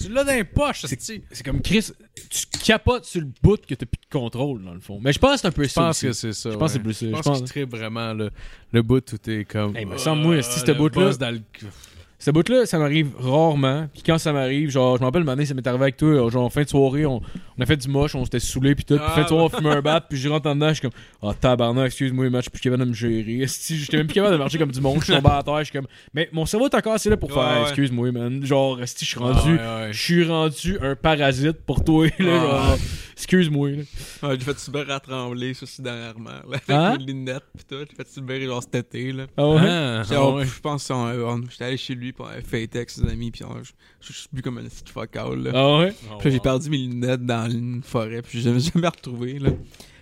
Tu 0.00 0.08
l'as 0.10 0.24
dans 0.24 0.32
les 0.32 0.44
poches. 0.44 0.86
C'est 0.86 1.42
comme 1.44 1.60
Chris, 1.60 1.90
tu 2.30 2.46
capotes 2.64 3.04
sur 3.04 3.20
le 3.20 3.28
bout 3.42 3.58
que 3.66 3.74
t'as 3.74 3.84
plus 3.86 4.00
de 4.00 4.10
contrôle, 4.18 4.62
dans 4.64 4.72
le 4.74 4.80
fond. 4.80 5.00
Mais 5.02 5.12
je 5.12 5.18
pense 5.18 5.32
que 5.34 5.40
c'est 5.40 5.46
un 5.48 5.52
peu 5.52 5.64
Je 5.64 5.68
ça. 5.68 5.80
pense 5.82 5.96
aussi. 5.98 6.06
que 6.06 6.12
c'est 6.12 6.32
ça. 6.32 6.50
Je 6.50 6.56
pense 6.56 6.72
que 6.72 6.78
c'est 6.78 6.82
plus 6.82 6.94
ça. 6.94 7.06
Je 7.06 7.10
Je 7.10 7.12
pense 7.12 7.24
pense- 7.24 7.38
qu'il 7.38 7.46
tripe 7.48 7.70
vraiment 7.70 8.14
le, 8.14 8.30
le 8.72 8.82
bout 8.82 9.12
où 9.12 9.18
t'es 9.18 9.44
comme. 9.44 9.76
Hey, 9.76 9.84
me 9.84 9.98
semble, 9.98 10.22
moi, 10.22 10.36
esti, 10.36 10.60
ce 10.60 10.66
le 10.66 10.74
bout-là- 10.74 11.04
boss 11.06 11.18
dans 11.18 11.30
le- 11.30 11.42
Ce 12.24 12.30
bout-là, 12.30 12.64
ça 12.64 12.78
m'arrive 12.78 13.10
rarement. 13.18 13.86
Puis 13.92 14.02
quand 14.02 14.16
ça 14.16 14.32
m'arrive, 14.32 14.70
genre, 14.70 14.96
je 14.96 15.00
me 15.02 15.04
rappelle, 15.04 15.20
une 15.24 15.28
année, 15.28 15.44
ça 15.44 15.52
m'est 15.52 15.66
arrivé 15.66 15.82
avec 15.82 15.98
toi. 15.98 16.30
Genre, 16.30 16.42
en 16.42 16.48
fin 16.48 16.62
de 16.62 16.68
soirée, 16.70 17.04
on, 17.04 17.20
on 17.58 17.62
a 17.62 17.66
fait 17.66 17.76
du 17.76 17.86
moche, 17.88 18.14
on 18.14 18.24
s'était 18.24 18.40
saoulé, 18.40 18.74
puis 18.74 18.82
tout. 18.82 18.94
Puis 18.96 19.04
Ah, 19.06 19.10
fin 19.10 19.22
de 19.24 19.28
soirée, 19.28 19.44
on 19.44 19.48
fumait 19.54 19.70
un 19.74 19.82
bat, 19.82 20.00
puis 20.00 20.16
je 20.18 20.26
rentre 20.30 20.48
en 20.48 20.54
dedans, 20.54 20.68
je 20.70 20.74
suis 20.74 20.80
comme, 20.88 20.98
ah, 21.22 21.34
tabarnak, 21.38 21.84
excuse-moi, 21.88 22.30
match, 22.30 22.46
puis 22.48 22.52
je 22.54 22.60
suis 22.60 22.70
capable 22.70 22.84
de 22.84 22.88
me 22.88 22.94
gérer. 22.94 23.42
Esti, 23.42 23.76
J'étais 23.76 23.98
même 23.98 24.06
plus 24.06 24.14
capable 24.14 24.32
de 24.32 24.38
marcher 24.38 24.56
comme 24.56 24.70
du 24.72 24.80
monde. 24.80 25.00
Je 25.00 25.04
suis 25.04 25.12
tombé 25.14 25.28
à 25.28 25.42
terre, 25.42 25.58
je 25.58 25.64
suis 25.64 25.72
comme, 25.74 25.86
mais 26.14 26.30
mon 26.32 26.46
cerveau 26.46 26.66
est 26.66 26.74
encore 26.74 26.94
assez 26.94 27.10
là 27.10 27.18
pour 27.18 27.28
Ouais, 27.28 27.34
faire, 27.36 27.56
ouais. 27.56 27.62
excuse-moi, 27.64 28.10
man. 28.12 28.42
Genre, 28.42 28.80
esti, 28.80 29.04
je 29.04 29.10
suis 29.10 29.20
Ah, 29.22 29.32
rendu. 29.32 29.56
ouais. 29.56 29.88
Je 29.92 30.00
suis 30.02 30.24
rendu 30.24 30.78
un 30.80 30.96
parasite 30.96 31.60
pour 31.66 31.84
toi, 31.84 32.06
là. 32.06 32.14
Ah. 32.20 32.48
genre, 32.48 32.78
excuse-moi, 33.16 33.70
là. 33.70 33.82
Ouais, 34.22 34.36
j'ai 34.38 34.44
fait 34.44 34.58
super 34.58 34.88
à 34.90 35.00
trembler, 35.00 35.54
ça, 35.54 35.64
aussi, 35.64 35.80
dernièrement. 35.82 36.30
Là, 36.30 36.42
avec 36.48 36.70
Hein? 36.70 36.96
mes 36.98 37.04
lunettes, 37.04 37.44
pis 37.56 37.64
tout. 37.64 37.76
J'ai 37.88 37.96
fait 37.96 38.08
super, 38.08 38.40
genre, 38.40 38.62
cet 38.62 38.74
été, 38.74 39.12
là. 39.12 39.26
Ah 39.36 39.48
ouais? 39.48 39.60
Ah, 39.64 40.02
ah 40.10 40.22
oh, 40.22 40.34
ouais. 40.36 40.46
Je 40.46 40.60
pense 40.60 40.86
qu'on 40.88 40.94
on- 41.06 41.42
j'étais 41.50 41.64
allé 41.64 41.76
chez 41.76 41.94
lui 41.94 42.12
pour 42.12 42.28
un 42.28 42.40
fête 42.42 42.74
avec 42.76 42.90
ses 42.90 43.02
amis, 43.08 43.30
puis 43.30 43.44
on- 43.44 43.62
je 44.00 44.12
suis 44.12 44.28
bu 44.32 44.42
comme 44.42 44.58
un 44.58 44.64
petit 44.64 44.92
fuck 44.92 45.10
out, 45.16 45.36
là. 45.36 45.50
Ah 45.54 45.78
ouais? 45.78 45.92
Puis 46.18 46.28
là, 46.28 46.30
j'ai 46.30 46.40
perdu 46.40 46.70
mes 46.70 46.78
lunettes 46.78 47.24
dans 47.24 47.48
une 47.50 47.82
forêt, 47.82 48.22
puis 48.22 48.40
je 48.40 48.48
les 48.50 48.56
ai 48.68 48.70
jamais 48.72 48.88
retrouvées, 48.88 49.38
là. 49.38 49.50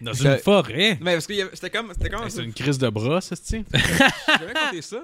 Dans 0.01 0.13
une 0.13 0.39
forêt? 0.39 0.99
Mais 1.01 1.13
parce 1.15 1.27
que 1.27 1.33
avait- 1.41 1.51
c'était 1.55 1.71
comme. 1.71 1.93
C'était 1.95 2.11
comme. 2.11 2.29
C'est 2.29 2.43
une 2.45 2.53
crise 2.53 2.79
de 2.79 2.89
bras, 2.89 3.21
ça, 3.21 3.37
c'est 3.41 3.65
J'ai 3.73 3.79
jamais 4.41 4.55
compté 4.55 4.83
ça. 4.83 5.03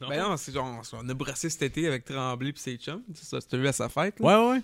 Non? 0.00 0.08
Ben 0.08 0.20
non, 0.22 0.36
c'est 0.36 0.52
genre, 0.52 0.82
on 0.92 1.08
a 1.08 1.14
brassé 1.14 1.48
cet 1.48 1.62
été 1.62 1.86
avec 1.86 2.04
Tremblay 2.04 2.52
pis 2.52 2.60
ses 2.60 2.76
chums. 2.76 3.02
C'est 3.14 3.24
ça, 3.26 3.40
c'était 3.40 3.56
lui 3.56 3.68
à 3.68 3.72
sa 3.72 3.88
fête, 3.88 4.18
là. 4.18 4.26
Ouais, 4.44 4.50
ouais. 4.54 4.62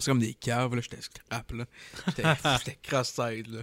C'est 0.00 0.10
comme 0.10 0.18
des 0.18 0.34
caves, 0.34 0.74
là. 0.74 0.80
J'étais 0.80 1.00
scrap, 1.02 1.52
là. 1.52 1.64
J'étais 2.06 2.78
cross-side, 2.82 3.48
là. 3.48 3.62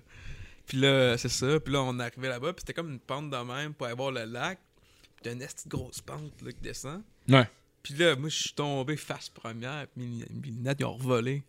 Puis 0.65 0.77
là, 0.77 1.17
c'est 1.17 1.29
ça. 1.29 1.59
Puis 1.59 1.73
là, 1.73 1.81
on 1.81 1.99
est 1.99 2.03
arrivé 2.03 2.27
là-bas, 2.27 2.53
puis 2.53 2.61
c'était 2.61 2.73
comme 2.73 2.91
une 2.91 2.99
pente 2.99 3.29
de 3.29 3.37
même 3.37 3.73
pour 3.73 3.87
aller 3.87 3.95
voir 3.95 4.11
le 4.11 4.25
lac. 4.25 4.59
Puis 5.15 5.23
t'as 5.23 5.33
une 5.33 5.41
esti 5.41 5.67
de 5.67 5.69
grosse 5.69 6.01
pente, 6.01 6.41
là, 6.41 6.51
qui 6.51 6.61
descend. 6.61 7.01
Ouais. 7.27 7.47
Puis 7.83 7.95
là, 7.95 8.15
moi, 8.15 8.29
je 8.29 8.37
suis 8.37 8.53
tombé 8.53 8.95
face 8.95 9.29
première, 9.29 9.87
puis 9.87 10.05
mes 10.05 10.51
lunettes, 10.51 10.77
ils 10.79 10.85
ont 10.85 10.93
revolé. 10.93 11.43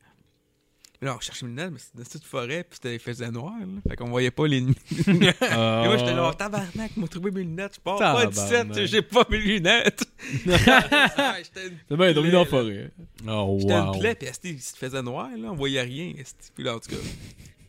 Là, 1.03 1.17
on 1.17 1.21
cherchait 1.21 1.45
mes 1.47 1.51
lunettes, 1.51 1.71
mais 1.73 1.79
c'était 1.81 1.99
dans 1.99 2.05
cette 2.11 2.25
forêt, 2.25 2.63
puis 2.63 2.75
c'était- 2.81 2.95
il 2.95 3.01
faisait 3.01 3.29
noir, 3.31 3.55
là. 3.59 3.67
Fait 3.91 3.97
qu'on 3.97 4.09
voyait 4.09 4.31
pas 4.31 4.47
les 4.47 4.61
lunettes. 4.61 4.79
Et 5.11 5.45
moi, 5.45 5.97
j'étais 5.99 6.15
là, 6.15 6.29
oh, 6.31 6.35
tabarnak, 6.35 6.97
m'a 6.97 7.09
trouvé 7.09 7.31
mes 7.33 7.41
lunettes. 7.43 7.73
Je 7.75 7.81
pars 7.81 7.99
pas 7.99 8.27
Tabarnak. 8.27 8.71
17, 8.71 8.87
j'ai 8.87 9.03
pas 9.03 9.25
mes 9.29 9.39
lunettes. 9.39 10.05
Ah, 10.69 11.35
J'étais 11.39 11.67
une 11.69 11.77
C'est 11.89 11.97
bien, 11.97 12.13
dormi 12.13 12.31
dans 12.31 12.41
la 12.41 12.45
forêt. 12.47 12.91
Oh, 13.29 13.57
J'étais 13.61 13.75
wow. 13.75 13.93
une 13.95 13.99
plaie, 14.01 14.15
puis 14.15 14.29
il 14.45 14.61
se 14.61 14.77
faisait 14.77 15.03
noir, 15.03 15.29
là, 15.37 15.49
on 15.51 15.57
voyait 15.57 15.83
rien. 15.83 16.13
Puis 16.55 16.63
là, 16.65 16.77
en 16.77 16.79
tout 16.79 16.91
cas, 16.91 16.97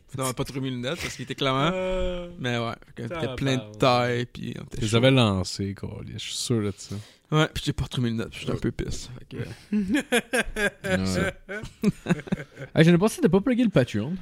finalement, 0.08 0.32
pas 0.32 0.44
trouvé 0.44 0.60
mes 0.60 0.70
lunettes 0.70 1.00
parce 1.00 1.14
qu'il 1.16 1.24
était 1.24 1.34
clément. 1.34 1.70
Euh, 1.72 2.28
Mais 2.38 2.56
ouais, 2.58 2.74
c'était 2.96 3.08
Tabarnak. 3.08 3.36
plein 3.36 3.56
de 3.56 3.74
taille, 3.76 4.26
puis 4.26 4.54
on 4.58 4.62
était 4.62 4.76
Je 4.78 4.82
les 4.82 4.88
chaud. 4.88 4.96
avais 4.98 5.10
lancés, 5.10 5.74
quoi. 5.74 6.00
Je 6.12 6.18
suis 6.18 6.34
sûr 6.36 6.62
de 6.62 6.72
ça. 6.76 6.94
Ouais, 7.32 7.48
puis 7.52 7.62
j'ai 7.64 7.72
pas 7.72 7.84
retrouvé 7.84 8.10
lunettes, 8.10 8.30
puis 8.30 8.40
j'étais 8.40 8.52
un 8.52 8.56
peu 8.56 8.70
pisse. 8.70 9.10
Fait 9.18 9.36
que, 9.36 9.44
Ah, 12.74 12.82
je 12.82 12.90
ne 12.90 12.96
pensais 12.96 13.16
que 13.16 13.22
t'as 13.22 13.28
pas 13.28 13.40
plugué 13.40 13.64
le 13.64 13.70
Patreon. 13.70 14.14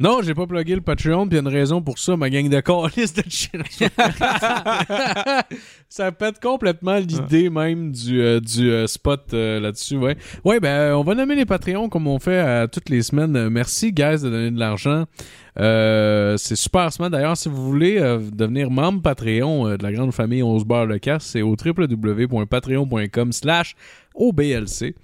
Non, 0.00 0.20
j'ai 0.22 0.32
pas 0.32 0.46
plugué 0.46 0.76
le 0.76 0.80
Patreon, 0.80 1.26
puis 1.26 1.36
il 1.36 1.42
y 1.42 1.44
a 1.44 1.50
une 1.50 1.56
raison 1.56 1.82
pour 1.82 1.98
ça, 1.98 2.16
ma 2.16 2.30
gang 2.30 2.48
de 2.48 2.60
calices 2.60 3.14
de 3.14 3.24
shit. 3.28 3.50
ça 5.88 6.12
pète 6.12 6.38
complètement 6.40 6.98
l'idée 6.98 7.50
même 7.50 7.90
du, 7.90 8.22
euh, 8.22 8.38
du 8.38 8.70
euh, 8.70 8.86
spot 8.86 9.34
euh, 9.34 9.58
là-dessus, 9.58 9.96
ouais. 9.96 10.16
Ouais, 10.44 10.60
ben, 10.60 10.94
on 10.94 11.02
va 11.02 11.16
nommer 11.16 11.34
les 11.34 11.46
Patreons 11.46 11.88
comme 11.88 12.06
on 12.06 12.20
fait 12.20 12.68
toutes 12.68 12.90
les 12.90 13.02
semaines. 13.02 13.48
Merci, 13.48 13.92
guys, 13.92 14.22
de 14.22 14.30
donner 14.30 14.52
de 14.52 14.60
l'argent. 14.60 15.06
C'est 15.56 16.56
super 16.56 16.92
smart. 16.92 17.10
D'ailleurs, 17.10 17.36
si 17.36 17.48
vous 17.48 17.66
voulez 17.66 17.98
devenir 18.32 18.70
membre 18.70 19.02
Patreon 19.02 19.76
de 19.76 19.82
la 19.82 19.90
grande 19.90 20.12
famille 20.12 20.44
On 20.44 20.60
se 20.60 20.64
barre 20.64 20.86
le 20.86 20.98
casse, 20.98 21.24
c'est 21.24 21.42
au 21.42 21.56
www.patreon.com 21.56 23.32
slash 23.32 23.74
OBLC 24.14 24.94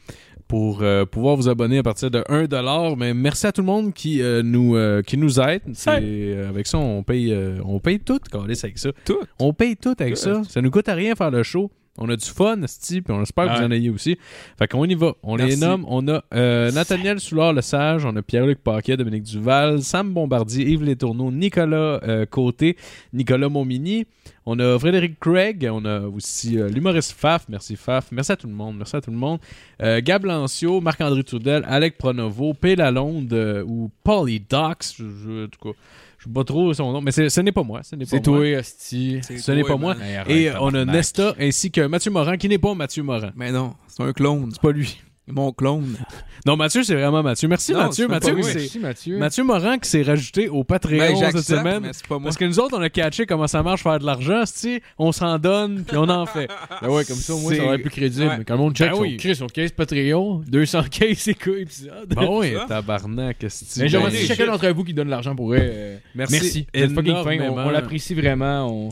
pour 0.54 0.82
euh, 0.82 1.04
pouvoir 1.04 1.34
vous 1.34 1.48
abonner 1.48 1.78
à 1.78 1.82
partir 1.82 2.12
de 2.12 2.20
1$. 2.20 2.94
Mais 2.96 3.12
merci 3.12 3.44
à 3.44 3.50
tout 3.50 3.60
le 3.60 3.66
monde 3.66 3.92
qui, 3.92 4.22
euh, 4.22 4.40
nous, 4.44 4.76
euh, 4.76 5.02
qui 5.02 5.16
nous 5.16 5.40
aide. 5.40 5.62
C'est, 5.72 6.36
avec 6.48 6.68
ça, 6.68 6.78
on 6.78 7.02
paye, 7.02 7.36
on 7.64 7.80
paye 7.80 7.98
tout, 7.98 8.20
câlisse, 8.30 8.62
avec 8.62 8.78
ça. 8.78 8.90
Tout. 9.04 9.18
On 9.40 9.52
paye 9.52 9.76
tout 9.76 9.96
avec 9.98 10.14
Tout. 10.14 10.20
ça. 10.20 10.42
Ça 10.48 10.62
nous 10.62 10.70
coûte 10.70 10.88
à 10.88 10.94
rien 10.94 11.16
faire 11.16 11.32
le 11.32 11.42
show. 11.42 11.72
On 11.96 12.08
a 12.08 12.16
du 12.16 12.26
fun, 12.26 12.60
sti, 12.66 13.02
puis 13.02 13.14
on 13.14 13.22
espère 13.22 13.46
que 13.46 13.58
vous 13.58 13.64
en 13.64 13.70
ayez 13.70 13.88
aussi. 13.88 14.18
Fait 14.58 14.66
qu'on 14.66 14.84
y 14.84 14.96
va. 14.96 15.14
On 15.22 15.36
les 15.36 15.56
nomme. 15.56 15.84
On 15.88 16.08
a 16.08 16.24
euh, 16.34 16.72
Nathaniel 16.72 17.20
Soulard-Lesage, 17.20 18.04
on 18.04 18.16
a 18.16 18.22
Pierre-Luc 18.22 18.58
Paquet, 18.58 18.96
Dominique 18.96 19.22
Duval, 19.22 19.80
Sam 19.80 20.12
Bombardier, 20.12 20.68
Yves 20.68 20.82
Létourneau, 20.82 21.30
Nicolas 21.30 22.00
euh, 22.02 22.26
Côté, 22.26 22.76
Nicolas 23.12 23.48
Montmini. 23.48 24.06
On 24.44 24.58
a 24.58 24.76
Frédéric 24.76 25.20
Craig. 25.20 25.68
On 25.72 25.84
a 25.84 26.00
aussi 26.00 26.58
euh, 26.58 26.68
l'humoriste 26.68 27.12
Faf. 27.12 27.46
Merci 27.48 27.76
Faf. 27.76 28.10
Merci 28.10 28.32
à 28.32 28.36
tout 28.36 28.48
le 28.48 28.54
monde. 28.54 28.76
Merci 28.76 28.96
à 28.96 29.00
tout 29.00 29.12
le 29.12 29.16
monde. 29.16 29.38
Euh, 29.80 30.00
Gab 30.02 30.24
Lancio, 30.24 30.80
Marc-André 30.80 31.22
Trudel, 31.22 31.64
Alec 31.68 31.96
Pronovo, 31.96 32.54
P. 32.54 32.74
Lalonde 32.74 33.64
ou 33.68 33.88
Polydox. 34.02 34.96
Je, 34.98 35.04
je, 35.04 35.44
en 35.44 35.48
tout 35.48 35.60
cas, 35.70 35.78
je 36.24 36.30
sais 36.30 36.32
pas 36.32 36.44
trop 36.44 36.72
son 36.72 36.90
nom, 36.92 37.02
mais 37.02 37.12
ce 37.12 37.40
n'est 37.40 37.52
pas 37.52 37.62
moi. 37.62 37.82
Ce 37.82 37.94
n'est 37.96 38.06
pas 38.06 38.18
toi, 38.18 38.56
Asti. 38.56 39.20
Ce 39.22 39.52
n'est 39.52 39.62
pas 39.62 39.76
moi. 39.76 39.94
Et 40.28 40.50
on 40.58 40.72
a. 40.74 40.84
Nesta 40.84 41.34
ainsi 41.38 41.70
que 41.70 41.86
Mathieu 41.86 42.10
Morin 42.10 42.36
qui 42.36 42.48
n'est 42.48 42.58
pas 42.58 42.74
Mathieu 42.74 43.02
Morin. 43.02 43.32
Mais 43.36 43.52
non, 43.52 43.74
c'est 43.88 44.02
un 44.02 44.12
clone. 44.12 44.50
C'est 44.52 44.60
pas 44.60 44.72
lui. 44.72 45.00
Mon 45.26 45.52
clone. 45.52 45.96
Non, 46.46 46.56
Mathieu, 46.56 46.82
c'est 46.82 46.94
vraiment 46.94 47.22
Mathieu. 47.22 47.48
Merci, 47.48 47.72
Non, 47.72 47.78
Mathieu. 47.84 48.06
Mathieu, 48.06 48.34
moi. 48.36 48.46
Merci, 48.54 48.78
Mathieu. 48.78 49.16
Mathieu 49.16 49.44
Morin 49.44 49.78
qui 49.78 49.88
s'est 49.88 50.02
rajouté 50.02 50.50
au 50.50 50.62
Patreon 50.62 50.98
Ben, 50.98 51.16
cette 51.32 51.38
semaine. 51.38 51.80
mais 51.80 51.90
pas 52.06 52.18
moi. 52.18 52.24
Parce 52.24 52.36
que 52.36 52.44
nous 52.44 52.60
autres, 52.60 52.76
on 52.76 52.82
a 52.82 52.90
catché 52.90 53.24
comment 53.24 53.46
ça 53.46 53.62
marche 53.62 53.82
faire 53.82 53.98
de 53.98 54.04
l'argent, 54.04 54.44
c'ti. 54.44 54.82
on 54.98 55.10
s'en 55.10 55.38
donne, 55.38 55.84
puis 55.84 55.96
on 55.96 56.06
en 56.10 56.26
fait. 56.26 56.50
Ben 56.82 56.90
ouais, 56.90 57.06
comme 57.06 57.16
ça, 57.16 57.32
au 57.34 57.38
moins, 57.38 57.54
ça 57.54 57.62
être 57.62 57.80
plus 57.80 57.88
crédible. 57.88 58.26
Ouais. 58.26 58.38
Mais 58.38 58.44
quand 58.44 58.56
le 58.56 58.60
monde 58.60 58.76
check 58.76 58.90
Ben 58.90 58.96
son 58.96 59.00
oui. 59.00 59.16
Chris, 59.16 59.36
son 59.36 59.46
case 59.46 59.72
Patreon, 59.72 60.42
200 60.46 60.82
cases, 60.90 61.18
c'est 61.20 61.32
quoi 61.32 61.58
épisode? 61.58 62.12
Bah 62.14 62.26
oui, 62.28 62.52
tabarnak, 62.68 63.38
qu'est-ce 63.38 63.64
que 63.64 63.80
Mais 63.80 63.86
tu 63.86 63.92
je 63.92 63.96
Ben, 63.96 64.04
remercie 64.04 64.26
chacun 64.26 64.46
d'entre 64.46 64.68
vous 64.68 64.84
qui 64.84 64.92
donne 64.92 65.08
l'argent 65.08 65.34
pour 65.34 65.54
euh, 65.54 65.96
Merci, 66.14 66.66
Merci. 66.74 66.94
Fucking. 66.94 67.14
On, 67.40 67.56
on 67.58 67.70
l'apprécie 67.70 68.12
vraiment. 68.12 68.66
On, 68.70 68.88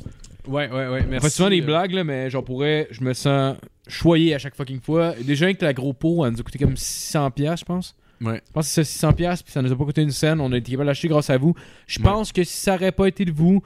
Ouais, 0.48 0.68
ouais, 0.68 0.88
ouais, 0.88 1.02
on 1.06 1.08
merci. 1.08 1.26
fait 1.26 1.30
souvent 1.30 1.50
des 1.50 1.60
blagues, 1.60 1.92
là, 1.92 2.02
mais 2.02 2.28
genre 2.28 2.42
pourrais, 2.42 2.88
je 2.90 3.02
me 3.04 3.12
sens 3.12 3.56
choyé 3.92 4.34
à 4.34 4.38
chaque 4.38 4.54
fucking 4.54 4.80
fois. 4.80 5.14
Déjà, 5.24 5.44
avec 5.46 5.60
la 5.62 5.72
gros 5.72 5.92
pot, 5.92 6.24
elle 6.24 6.32
nous 6.32 6.40
a 6.40 6.42
coûté 6.42 6.58
comme 6.58 6.74
600$, 6.74 7.58
je 7.58 7.64
pense. 7.64 7.94
Ouais. 8.20 8.40
Je 8.46 8.52
pense 8.52 8.66
que 8.74 8.82
c'est 8.84 9.06
600$, 9.06 9.42
puis 9.42 9.52
ça 9.52 9.62
nous 9.62 9.72
a 9.72 9.76
pas 9.76 9.84
coûté 9.84 10.02
une 10.02 10.10
scène. 10.10 10.40
On 10.40 10.50
a 10.52 10.56
été 10.56 10.70
capable 10.72 10.86
d'acheter 10.86 11.08
grâce 11.08 11.30
à 11.30 11.38
vous. 11.38 11.54
Je 11.86 11.98
Ouais. 11.98 12.04
pense 12.04 12.32
que 12.32 12.44
si 12.44 12.56
ça 12.56 12.74
aurait 12.74 12.92
pas 12.92 13.06
été 13.06 13.24
de 13.24 13.32
vous, 13.32 13.62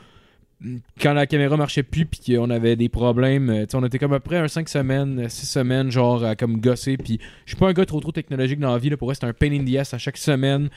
quand 1.00 1.12
la 1.12 1.26
caméra 1.26 1.56
marchait 1.58 1.82
plus, 1.82 2.06
puis 2.06 2.34
qu'on 2.34 2.48
avait 2.48 2.76
des 2.76 2.88
problèmes, 2.88 3.50
euh, 3.50 3.60
tu 3.66 3.72
sais, 3.72 3.76
on 3.76 3.84
était 3.84 3.98
comme 3.98 4.14
à 4.14 4.20
peu 4.20 4.28
près 4.30 4.38
un 4.38 4.48
5 4.48 4.68
semaines, 4.68 5.28
6 5.28 5.46
semaines, 5.46 5.90
genre 5.90 6.24
à 6.24 6.34
comme 6.34 6.60
gosser. 6.60 6.96
Puis 6.96 7.18
je 7.44 7.50
suis 7.50 7.56
pas 7.58 7.68
un 7.68 7.72
gars 7.74 7.84
trop 7.84 8.00
trop 8.00 8.12
technologique 8.12 8.58
dans 8.58 8.72
la 8.72 8.78
vie. 8.78 8.88
Là, 8.88 8.96
pour 8.96 9.08
vrai, 9.08 9.14
c'est 9.14 9.26
un 9.26 9.34
pain 9.34 9.52
in 9.52 9.64
the 9.64 9.76
ass 9.76 9.92
à 9.92 9.98
chaque 9.98 10.16
semaine. 10.16 10.70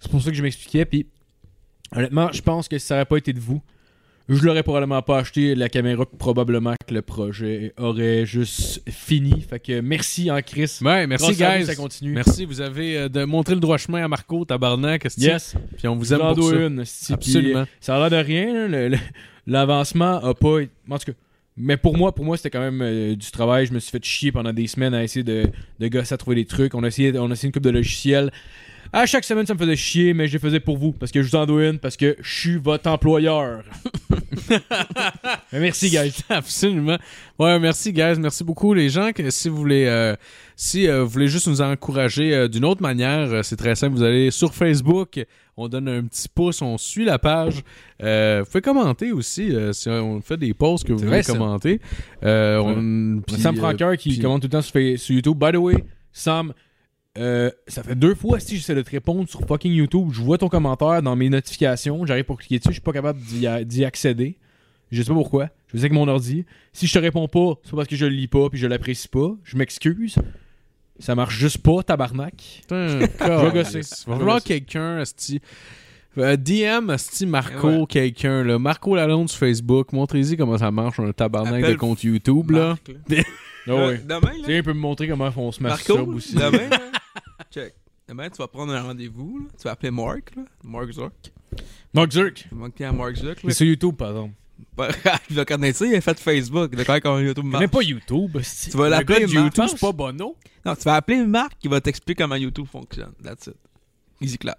C'est 0.00 0.10
pour 0.10 0.22
ça 0.22 0.30
que 0.30 0.36
je 0.36 0.42
m'expliquais. 0.42 0.86
Puis 0.86 1.06
honnêtement, 1.94 2.30
je 2.32 2.40
pense 2.40 2.66
que 2.68 2.78
si 2.78 2.86
ça 2.86 2.94
aurait 2.94 3.04
pas 3.04 3.18
été 3.18 3.32
de 3.34 3.40
vous, 3.40 3.60
je 4.28 4.42
l'aurais 4.44 4.62
probablement 4.62 5.02
pas 5.02 5.18
acheté 5.18 5.54
la 5.54 5.68
caméra, 5.68 6.04
probablement 6.18 6.74
que 6.86 6.92
le 6.94 7.02
projet 7.02 7.72
aurait 7.78 8.26
juste 8.26 8.82
fini. 8.90 9.40
Fait 9.48 9.60
que 9.60 9.80
merci 9.80 10.30
en 10.30 10.40
Chris. 10.42 10.78
Ouais, 10.82 11.06
merci, 11.06 11.34
Grâce 11.36 11.60
vous, 11.60 11.66
ça 11.66 11.74
continue. 11.76 12.12
Merci, 12.12 12.44
vous 12.44 12.60
avez 12.60 12.98
euh, 12.98 13.08
de 13.08 13.24
montré 13.24 13.54
le 13.54 13.60
droit 13.60 13.76
chemin 13.78 14.04
à 14.04 14.08
Marco, 14.08 14.44
tabarnak, 14.44 15.06
Yes. 15.16 15.54
Puis 15.78 15.86
on 15.88 15.96
vous 15.96 16.12
aime 16.12 16.20
pour 16.34 16.48
ça. 16.50 16.56
une. 16.56 16.80
Absolument. 16.80 17.64
Puis, 17.64 17.72
ça 17.80 17.96
a 17.96 18.08
l'air 18.08 18.10
de 18.10 18.26
rien. 18.26 18.68
L'avancement 19.46 20.16
a 20.24 20.34
pas. 20.34 20.60
été- 20.60 20.72
En 20.90 20.98
tout 20.98 21.12
cas. 21.12 21.18
Mais 21.58 21.76
pour 21.78 21.96
moi, 21.96 22.14
pour 22.14 22.24
moi, 22.24 22.36
c'était 22.36 22.50
quand 22.50 22.60
même 22.60 22.82
euh, 22.82 23.14
du 23.14 23.30
travail. 23.30 23.64
Je 23.66 23.72
me 23.72 23.78
suis 23.78 23.90
fait 23.90 24.04
chier 24.04 24.30
pendant 24.32 24.52
des 24.52 24.66
semaines 24.66 24.92
à 24.92 25.02
essayer 25.02 25.22
de, 25.22 25.46
de 25.80 25.88
gosser 25.88 26.12
à 26.12 26.18
trouver 26.18 26.36
des 26.36 26.44
trucs. 26.44 26.74
On 26.74 26.82
a 26.84 26.88
essayé, 26.88 27.16
on 27.18 27.30
a 27.30 27.32
essayé 27.32 27.46
une 27.48 27.52
coupe 27.52 27.62
de 27.62 27.70
logiciels. 27.70 28.30
À 28.92 29.06
chaque 29.06 29.24
semaine, 29.24 29.46
ça 29.46 29.54
me 29.54 29.58
faisait 29.58 29.76
chier, 29.76 30.14
mais 30.14 30.26
je 30.26 30.34
les 30.34 30.38
faisais 30.38 30.60
pour 30.60 30.76
vous. 30.78 30.92
Parce 30.92 31.12
que 31.12 31.22
je 31.22 31.28
vous 31.28 31.36
en 31.36 31.46
dois 31.46 31.66
une, 31.66 31.78
parce 31.78 31.96
que 31.96 32.16
je 32.20 32.40
suis 32.40 32.56
votre 32.56 32.88
employeur. 32.90 33.64
Mais 35.52 35.60
merci, 35.60 35.90
guys. 35.90 36.14
Absolument. 36.28 36.98
Ouais, 37.38 37.58
merci 37.58 37.92
guys, 37.92 38.18
merci 38.18 38.44
beaucoup 38.44 38.72
les 38.72 38.88
gens 38.88 39.12
que 39.12 39.28
si 39.30 39.48
vous 39.48 39.56
voulez 39.56 39.86
euh, 39.86 40.16
si 40.56 40.88
euh, 40.88 41.02
vous 41.02 41.10
voulez 41.10 41.28
juste 41.28 41.48
nous 41.48 41.60
encourager 41.60 42.34
euh, 42.34 42.48
d'une 42.48 42.64
autre 42.64 42.80
manière, 42.80 43.44
c'est 43.44 43.56
très 43.56 43.74
simple, 43.74 43.94
vous 43.94 44.02
allez 44.02 44.30
sur 44.30 44.54
Facebook, 44.54 45.22
on 45.58 45.68
donne 45.68 45.88
un 45.88 46.04
petit 46.04 46.28
pouce, 46.28 46.62
on 46.62 46.78
suit 46.78 47.04
la 47.04 47.18
page. 47.18 47.62
Vous 48.00 48.44
pouvez 48.46 48.62
commenter 48.62 49.12
aussi 49.12 49.54
si 49.72 49.88
on 49.88 50.20
fait 50.20 50.36
des 50.36 50.54
posts 50.54 50.86
que 50.86 50.92
vous 50.92 51.04
voulez 51.04 51.22
ça. 51.22 51.32
commenter. 51.32 51.80
On, 52.22 53.20
Sam 53.38 53.56
Franqueur 53.56 53.96
qui 53.96 54.18
commente 54.18 54.42
tout 54.42 54.48
le 54.48 54.52
temps 54.52 54.62
sur, 54.62 54.72
sur 54.98 55.14
YouTube. 55.14 55.36
By 55.38 55.52
the 55.52 55.56
way, 55.56 55.84
Sam, 56.12 56.52
euh, 57.18 57.50
ça 57.66 57.82
fait 57.82 57.94
deux 57.94 58.14
fois 58.14 58.40
si 58.40 58.56
j'essaie 58.56 58.74
de 58.74 58.82
te 58.82 58.90
répondre 58.90 59.28
sur 59.28 59.40
fucking 59.46 59.72
YouTube. 59.72 60.08
Je 60.12 60.20
vois 60.22 60.38
ton 60.38 60.48
commentaire 60.48 61.02
dans 61.02 61.16
mes 61.16 61.28
notifications. 61.28 62.04
J'arrive 62.06 62.24
pour 62.24 62.38
cliquer 62.38 62.58
dessus. 62.58 62.68
Je 62.70 62.74
suis 62.74 62.80
pas 62.82 62.92
capable 62.92 63.20
d'y 63.20 63.84
accéder. 63.84 64.36
Je 64.92 65.02
sais 65.02 65.08
pas 65.08 65.14
pourquoi. 65.14 65.48
Je 65.68 65.78
sais 65.78 65.84
avec 65.84 65.92
mon 65.92 66.06
ordi. 66.08 66.44
Si 66.72 66.86
je 66.86 66.92
te 66.92 66.98
réponds 66.98 67.26
pas, 67.28 67.54
c'est 67.64 67.70
pas 67.72 67.78
parce 67.78 67.88
que 67.88 67.96
je 67.96 68.06
le 68.06 68.12
lis 68.12 68.28
pas 68.28 68.48
puis 68.50 68.58
je 68.58 68.66
l'apprécie 68.66 69.08
pas. 69.08 69.34
Je 69.44 69.56
m'excuse. 69.56 70.16
Ça 70.98 71.14
marche 71.14 71.36
juste 71.36 71.58
pas, 71.58 71.82
tabarnak. 71.82 72.34
Putain, 72.62 72.86
vais 72.98 73.08
gosser. 73.52 73.80
Va 73.80 73.86
Je 74.06 74.10
vais 74.10 74.16
falloir 74.18 74.36
gosser. 74.36 74.46
quelqu'un, 74.46 75.00
esti. 75.00 75.40
Euh, 76.18 76.36
DM, 76.36 76.90
esti 76.90 77.26
Marco, 77.26 77.68
Ouais. 77.68 77.86
quelqu'un, 77.86 78.42
là. 78.42 78.58
Marco 78.58 78.94
Lalonde 78.96 79.28
sur 79.28 79.38
Facebook. 79.40 79.92
Montrez-y 79.92 80.36
comment 80.38 80.56
ça 80.56 80.70
marche. 80.70 80.98
Un 80.98 81.12
tabarnak 81.12 81.62
de 81.66 81.74
compte 81.74 82.02
YouTube, 82.04 82.52
là. 82.52 82.68
Marc, 82.68 82.88
là. 83.08 83.22
Ah 83.68 83.72
Euh, 83.72 83.88
ouais. 83.88 84.00
Demain, 84.06 84.30
Tu 84.44 84.50
là. 84.52 84.56
il 84.58 84.62
peut 84.62 84.72
me 84.72 84.78
montrer 84.78 85.08
comment 85.08 85.28
on 85.36 85.50
se 85.50 85.60
masturbe 85.60 86.14
aussi. 86.14 86.36
demain, 86.36 86.50
là, 86.70 86.78
check. 87.56 87.74
Demain, 88.08 88.30
tu 88.30 88.36
vas 88.38 88.46
prendre 88.48 88.72
un 88.72 88.82
rendez-vous. 88.82 89.38
là. 89.40 89.44
Tu 89.58 89.64
vas 89.64 89.72
appeler 89.72 89.90
Mark, 89.90 90.34
là. 90.36 90.42
Mark 90.62 90.90
Zuck. 90.92 91.12
Mark 91.92 92.12
Zurk. 92.12 92.34
Tu 92.34 92.48
vas 92.50 92.56
manquer 92.56 92.84
à 92.84 92.92
Mark 92.92 93.16
Zuck. 93.16 93.38
C'est 93.40 93.46
Là. 93.48 93.54
sur 93.54 93.66
YouTube, 93.66 93.96
par 93.96 94.10
exemple. 94.10 94.34
Il 95.30 95.36
va 95.36 95.44
connaître 95.44 95.78
ça, 95.78 95.86
il 95.86 95.94
a 95.94 96.00
fait 96.00 96.18
Facebook. 96.18 96.70
Il 96.72 96.80
a 96.80 96.84
connaître 96.84 97.02
comment 97.02 97.18
YouTube 97.18 97.44
Je 97.44 97.50
marche. 97.50 97.64
connais 97.66 97.68
pas 97.68 97.82
YouTube. 97.82 98.36
esti. 98.36 98.70
Tu 98.70 98.76
vas 98.76 98.84
Le 98.84 98.90
gars 98.90 98.96
l'appeler 98.98 99.26
de 99.26 99.32
Mark. 99.34 99.56
YouTube, 99.56 99.64
c'est 99.68 99.80
pas 99.80 99.92
Bono. 99.92 100.36
Non, 100.64 100.74
tu 100.76 100.82
vas 100.82 100.94
appeler 100.96 101.24
Marc 101.24 101.58
qui 101.58 101.68
va 101.68 101.80
t'expliquer 101.80 102.22
comment 102.22 102.36
YouTube 102.36 102.66
fonctionne. 102.66 103.12
That's 103.22 103.46
it. 103.48 103.56
Easy 104.20 104.38
clap. 104.38 104.58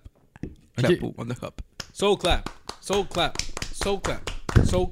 Chapeau, 0.79 1.13
on 1.17 1.25
the 1.25 1.35
hop. 1.41 1.61
Soul 1.93 2.17
clap. 2.17 2.49
Soul 2.81 3.05
clap. 3.07 3.37
Soul 3.73 3.99
clap. 4.01 4.29
Soul 4.65 4.87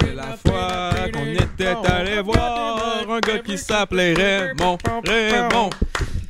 C'est 0.00 0.14
la 0.14 0.36
fois 0.36 0.94
qu'on 1.12 1.26
était 1.26 1.66
allé 1.66 2.20
voir 2.22 3.08
un 3.10 3.20
gars 3.20 3.38
qui 3.38 3.56
s'appelait 3.56 4.14
Raymond. 4.14 4.78
Raymond. 5.06 5.70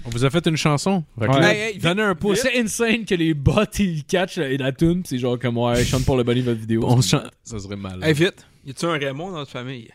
On 0.04 0.10
vous 0.10 0.24
a 0.24 0.30
fait 0.30 0.46
une 0.46 0.56
chanson. 0.56 1.04
Ouais. 1.16 1.28
Hey, 1.42 1.60
hey, 1.74 1.78
donnez 1.78 2.02
un 2.02 2.14
pouce. 2.14 2.40
C'est 2.40 2.58
insane 2.58 3.04
que 3.04 3.14
les 3.14 3.34
bots 3.34 3.64
ils 3.78 4.04
catchent 4.04 4.36
la, 4.36 4.56
la 4.56 4.72
tune, 4.72 5.02
c'est 5.04 5.18
genre 5.18 5.38
comme 5.38 5.58
ouais, 5.58 5.76
je 5.76 5.84
chante 5.84 6.04
pour 6.04 6.16
le 6.16 6.22
bunny 6.22 6.40
votre 6.40 6.60
vidéo. 6.60 6.84
On 6.86 7.02
se 7.02 7.10
chante. 7.10 7.30
Ça 7.42 7.58
serait 7.58 7.76
mal. 7.76 8.02
Hey, 8.02 8.14
vite. 8.14 8.46
Y 8.64 8.70
a-tu 8.70 8.86
un 8.86 8.92
Raymond 8.92 9.32
dans 9.32 9.38
notre 9.38 9.50
famille? 9.50 9.90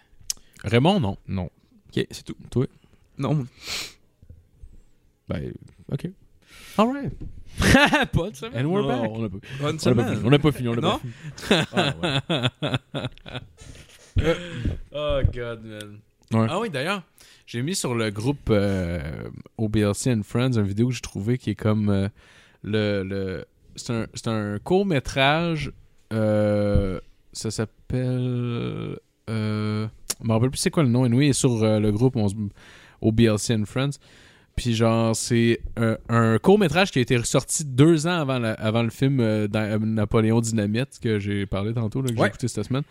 Raymond, 0.63 0.99
non. 0.99 1.17
Non. 1.27 1.49
Ok, 1.89 2.05
c'est 2.11 2.23
tout. 2.23 2.35
Toi? 2.49 2.67
Non. 3.17 3.45
Ben, 5.29 5.53
ok. 5.91 6.09
Alright. 6.77 7.13
pas 8.13 8.29
de 8.29 8.35
semaine. 8.35 8.65
And 8.65 8.69
we're 8.69 8.81
Non, 8.83 9.01
back. 9.01 9.11
On 9.13 9.23
a 9.25 9.29
pas, 9.29 9.37
Bonne 9.37 9.41
on 9.61 9.67
a 9.69 9.71
pas 9.73 9.79
semaine. 9.79 10.15
fini. 10.15 10.21
On 10.25 10.31
a 10.33 10.39
pas 10.39 10.51
fini. 10.51 10.67
On 10.69 10.73
a 10.73 10.75
Non? 10.81 10.99
pas 10.99 10.99
fini. 10.99 11.63
Ah, 14.15 14.21
ouais. 14.21 14.35
Oh 14.93 15.19
god, 15.33 15.63
man. 15.63 15.99
Ouais. 16.31 16.47
Ah 16.49 16.59
oui, 16.59 16.69
d'ailleurs, 16.69 17.03
j'ai 17.45 17.61
mis 17.61 17.75
sur 17.75 17.95
le 17.95 18.09
groupe 18.11 18.49
euh, 18.49 18.99
OBLC 19.57 20.07
and 20.07 20.21
Friends 20.23 20.53
une 20.57 20.63
vidéo 20.67 20.87
que 20.89 20.93
j'ai 20.93 21.01
trouvée 21.01 21.37
qui 21.37 21.51
est 21.51 21.55
comme 21.55 21.89
euh, 21.89 22.07
le, 22.63 23.03
le 23.03 23.45
c'est 23.75 23.91
un, 23.93 24.05
c'est 24.13 24.27
un 24.27 24.59
court 24.59 24.85
métrage. 24.85 25.71
ça 26.11 26.99
s'appelle. 27.51 28.97
Euh, 29.29 29.87
je 30.21 30.27
me 30.27 30.31
rappelle 30.33 30.49
plus 30.51 30.59
c'est 30.59 30.69
quoi 30.71 30.83
le 30.83 30.89
nom. 30.89 31.03
Anyway, 31.05 31.27
il 31.27 31.29
est 31.29 31.33
sur 31.33 31.63
euh, 31.63 31.79
le 31.79 31.91
groupe 31.91 32.15
on 32.15 32.27
se- 32.27 32.35
OBLC 33.01 33.51
and 33.51 33.65
Friends. 33.65 33.97
Puis 34.55 34.75
genre, 34.75 35.15
c'est 35.15 35.59
un, 36.09 36.37
court 36.37 36.59
métrage 36.59 36.91
qui 36.91 36.99
a 36.99 37.01
été 37.01 37.17
ressorti 37.17 37.65
deux 37.65 38.05
ans 38.05 38.19
avant, 38.21 38.37
la- 38.37 38.53
avant 38.53 38.83
le 38.83 38.91
film 38.91 39.19
euh, 39.19 39.47
dans- 39.47 39.59
euh, 39.61 39.79
Napoléon 39.79 40.41
Dynamite 40.41 40.99
que 41.01 41.17
j'ai 41.19 41.45
parlé 41.47 41.73
tantôt, 41.73 42.01
là, 42.03 42.09
que 42.09 42.15
j'ai 42.17 42.23
écouté 42.25 42.47
cette 42.47 42.65
semaine. 42.65 42.83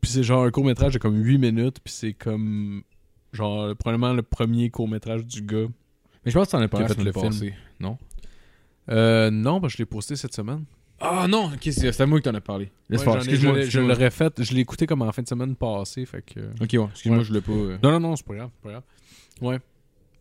Puis 0.00 0.10
c'est 0.10 0.22
genre 0.22 0.44
un 0.44 0.50
court 0.50 0.64
métrage 0.64 0.92
de 0.94 0.98
comme 0.98 1.16
8 1.16 1.38
minutes. 1.38 1.78
Puis 1.82 1.92
c'est 1.94 2.12
comme. 2.12 2.82
Genre, 3.32 3.74
probablement 3.76 4.12
le 4.12 4.22
premier 4.22 4.70
court 4.70 4.88
métrage 4.88 5.24
du 5.26 5.42
gars. 5.42 5.66
Mais 6.24 6.30
je 6.30 6.38
pense 6.38 6.46
que 6.46 6.52
t'en 6.52 6.60
as 6.62 6.68
parlé 6.68 6.86
fait 6.88 7.02
le 7.02 7.12
film. 7.12 7.24
passée. 7.24 7.54
Non? 7.80 7.98
Euh, 8.90 9.30
non, 9.30 9.60
parce 9.60 9.72
que 9.72 9.78
je 9.78 9.82
l'ai 9.82 9.86
posté 9.86 10.16
cette 10.16 10.34
semaine. 10.34 10.64
Ah 11.00 11.26
non, 11.28 11.46
ok, 11.52 11.68
c'est 11.70 12.00
à 12.00 12.06
moi 12.06 12.18
que 12.18 12.24
t'en 12.28 12.34
as 12.34 12.40
parlé. 12.40 12.70
Laisse 12.88 13.04
Ouais, 13.04 13.12
je 13.12 13.18
Excuse-moi, 13.18 13.52
l'ai- 13.54 13.60
je 13.62 13.66
excuse-moi. 13.66 13.94
l'aurais 13.94 14.10
fait. 14.10 14.42
Je 14.42 14.52
l'ai 14.54 14.60
écouté 14.60 14.86
comme 14.86 15.02
en 15.02 15.12
fin 15.12 15.22
de 15.22 15.28
semaine 15.28 15.54
passée. 15.56 16.04
Fait 16.06 16.22
que. 16.22 16.40
Ok, 16.60 16.70
ouais. 16.72 16.88
Excuse-moi, 16.90 17.18
Ouais. 17.18 17.24
je 17.24 17.32
l'ai 17.32 17.40
pas. 17.40 17.52
euh. 17.52 17.78
Non, 17.82 17.92
non, 17.92 18.00
non, 18.00 18.16
c'est 18.16 18.26
pas 18.26 18.34
grave. 18.34 18.50
c'est 18.54 18.62
pas 18.62 18.70
grave. 18.70 18.82
Ouais. 19.40 19.58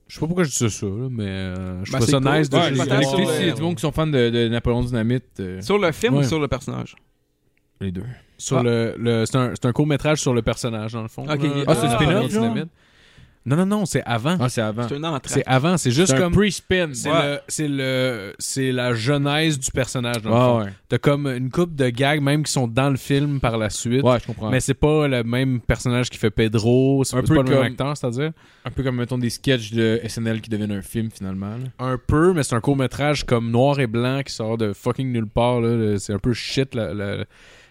Je 0.07 0.13
sais 0.15 0.19
pas 0.21 0.25
pourquoi 0.27 0.43
je 0.45 0.49
dis 0.49 0.69
ça, 0.69 0.85
là, 0.85 1.07
mais 1.11 1.25
euh, 1.25 1.83
je 1.83 1.91
Ben, 1.91 1.97
trouve 1.99 2.09
ça 2.09 2.17
c'est 2.17 2.23
cool. 2.23 2.37
nice 2.39 2.49
de 2.49 2.55
Ouais, 2.55 2.61
Ouais, 2.63 2.69
juste 2.69 2.81
les 2.81 2.87
peut-être 2.89 3.01
voir, 3.03 3.13
écouter, 3.19 3.25
sur 3.25 3.35
s'il 3.35 3.47
y 3.47 3.49
a 3.49 3.53
du 3.53 3.61
monde 3.61 3.75
qui 3.75 3.81
sont 3.81 3.91
fans 3.91 4.07
de, 4.07 4.29
de 4.29 4.47
Napoléon 4.47 4.81
Dynamite, 4.83 5.23
euh, 5.41 5.61
Sur 5.61 5.77
le 5.77 5.91
film 5.91 6.13
Ouais. 6.15 6.25
ou 6.25 6.27
sur 6.27 6.39
le 6.39 6.47
personnage? 6.47 6.95
les 7.81 7.91
deux. 7.91 8.03
Sur 8.39 8.57
Ah. 8.59 8.63
le, 8.63 8.95
le- 8.97 9.25
c'est 9.25 9.35
un, 9.37 9.51
c'est 9.53 9.65
un 9.65 9.71
court 9.73 9.85
métrage 9.85 10.19
sur 10.19 10.33
le 10.33 10.41
personnage 10.41 10.93
dans 10.93 11.01
le 11.03 11.07
fond. 11.09 11.23
Ok. 11.23 11.43
là, 11.43 11.49
Ah, 11.67 11.75
c'est 11.75 11.81
spin-off, 11.89 11.91
Napoléon 12.01 12.29
genre? 12.29 12.41
Dynamite. 12.53 12.69
Non 13.47 13.55
non 13.55 13.65
non, 13.65 13.85
c'est 13.85 14.03
avant. 14.05 14.35
Ah, 14.39 14.49
c'est 14.49 14.61
avant. 14.61 14.87
C'est 14.89 14.95
un 14.95 15.03
entrée. 15.05 15.33
C'est 15.35 15.43
avant, 15.47 15.77
c'est 15.77 15.89
juste 15.91 16.09
C'est 16.09 16.15
un 16.17 16.19
comme 16.19 16.33
pre-spin. 16.33 16.89
c'est 16.93 17.09
Ouais. 17.09 17.23
le 17.33 17.39
c'est 17.47 17.67
le 17.69 18.33
c'est 18.39 18.71
la 18.73 18.93
genèse 18.93 19.57
du 19.57 19.71
personnage 19.71 20.21
dans 20.21 20.29
le 20.29 20.35
Ah 20.35 20.39
fond. 20.39 20.59
ouais. 20.65 20.73
T'as 20.89 20.97
comme 20.97 21.27
une 21.27 21.49
coupe 21.49 21.73
de 21.73 21.87
gags 21.89 22.21
même 22.21 22.43
qui 22.43 22.51
sont 22.51 22.67
dans 22.67 22.89
le 22.89 22.97
film 22.97 23.39
par 23.39 23.57
la 23.57 23.69
suite. 23.69 24.03
Ouais, 24.03 24.19
je 24.19 24.27
comprends. 24.27 24.49
Mais 24.51 24.59
c'est 24.59 24.73
pas 24.73 25.07
le 25.07 25.23
même 25.23 25.61
personnage 25.61 26.09
qui 26.09 26.17
fait 26.17 26.29
Pedro, 26.29 27.03
c'est 27.05 27.15
Un 27.15 27.21
c'est 27.21 27.27
peu 27.27 27.35
pas 27.35 27.41
le 27.43 27.47
même 27.49 27.57
comme- 27.57 27.65
acteur, 27.67 27.95
c'est-à-dire? 27.97 28.31
Un 28.65 28.69
peu 28.71 28.83
comme, 28.83 28.97
mettons, 28.97 29.17
des 29.17 29.29
sketchs 29.29 29.71
de 29.71 30.01
SNL 30.03 30.41
qui 30.41 30.49
deviennent 30.49 30.71
un 30.73 30.81
film, 30.81 31.09
finalement. 31.09 31.51
là. 31.51 31.69
un 31.79 31.97
peu, 31.97 32.33
mais 32.33 32.43
c'est 32.43 32.55
un 32.55 32.59
court 32.61 32.75
métrage 32.75 33.23
comme 33.23 33.49
noir 33.49 33.79
et 33.79 33.87
blanc 33.87 34.21
qui 34.25 34.33
sort 34.33 34.57
de 34.57 34.73
fucking 34.73 35.09
nulle 35.11 35.25
part. 35.27 35.61
C'est 35.99 36.13
un 36.13 36.19
peu 36.19 36.33
shit 36.33 36.75
la- 36.75 36.93
la- 36.93 37.23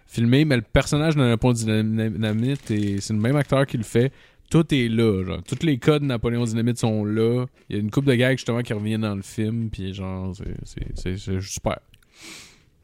filmé, 0.08 0.44
mais 0.44 0.56
le 0.56 0.62
personnage 0.62 1.16
de 1.16 1.20
Napoléon 1.20 1.52
Dynamite, 1.54 2.70
et 2.70 3.00
c'est 3.00 3.12
le 3.12 3.18
même 3.18 3.36
acteur 3.36 3.66
qui 3.66 3.76
le 3.76 3.82
fait. 3.82 4.12
Tout 4.50 4.72
est 4.74 4.88
là, 4.88 5.24
genre. 5.24 5.42
Tous 5.42 5.64
les 5.66 5.78
codes 5.78 6.02
de 6.02 6.06
Napoléon 6.06 6.44
Dynamite 6.44 6.78
sont 6.78 7.04
là. 7.04 7.46
Il 7.68 7.76
y 7.76 7.78
a 7.78 7.82
une 7.82 7.90
coupe 7.90 8.04
de 8.04 8.14
gags 8.14 8.36
justement 8.38 8.62
qui 8.62 8.72
revient 8.72 8.98
dans 8.98 9.14
le 9.16 9.22
film, 9.22 9.70
puis 9.70 9.92
genre, 9.92 10.34
c'est- 10.64 11.40
super. 11.40 11.78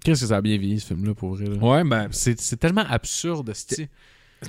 Qu'est-ce 0.05 0.23
que 0.23 0.27
ça 0.27 0.37
a 0.39 0.41
bien 0.41 0.57
vieilli 0.59 0.81
ce 0.81 0.89
film-là 0.89 1.15
pour 1.15 1.35
vrai? 1.37 1.45
là? 1.47 1.57
Ouais, 1.57 1.85
ben, 1.85 2.09
C'est 2.11 2.57
tellement 2.59 2.85
absurde, 2.89 3.53
c'était 3.55 3.89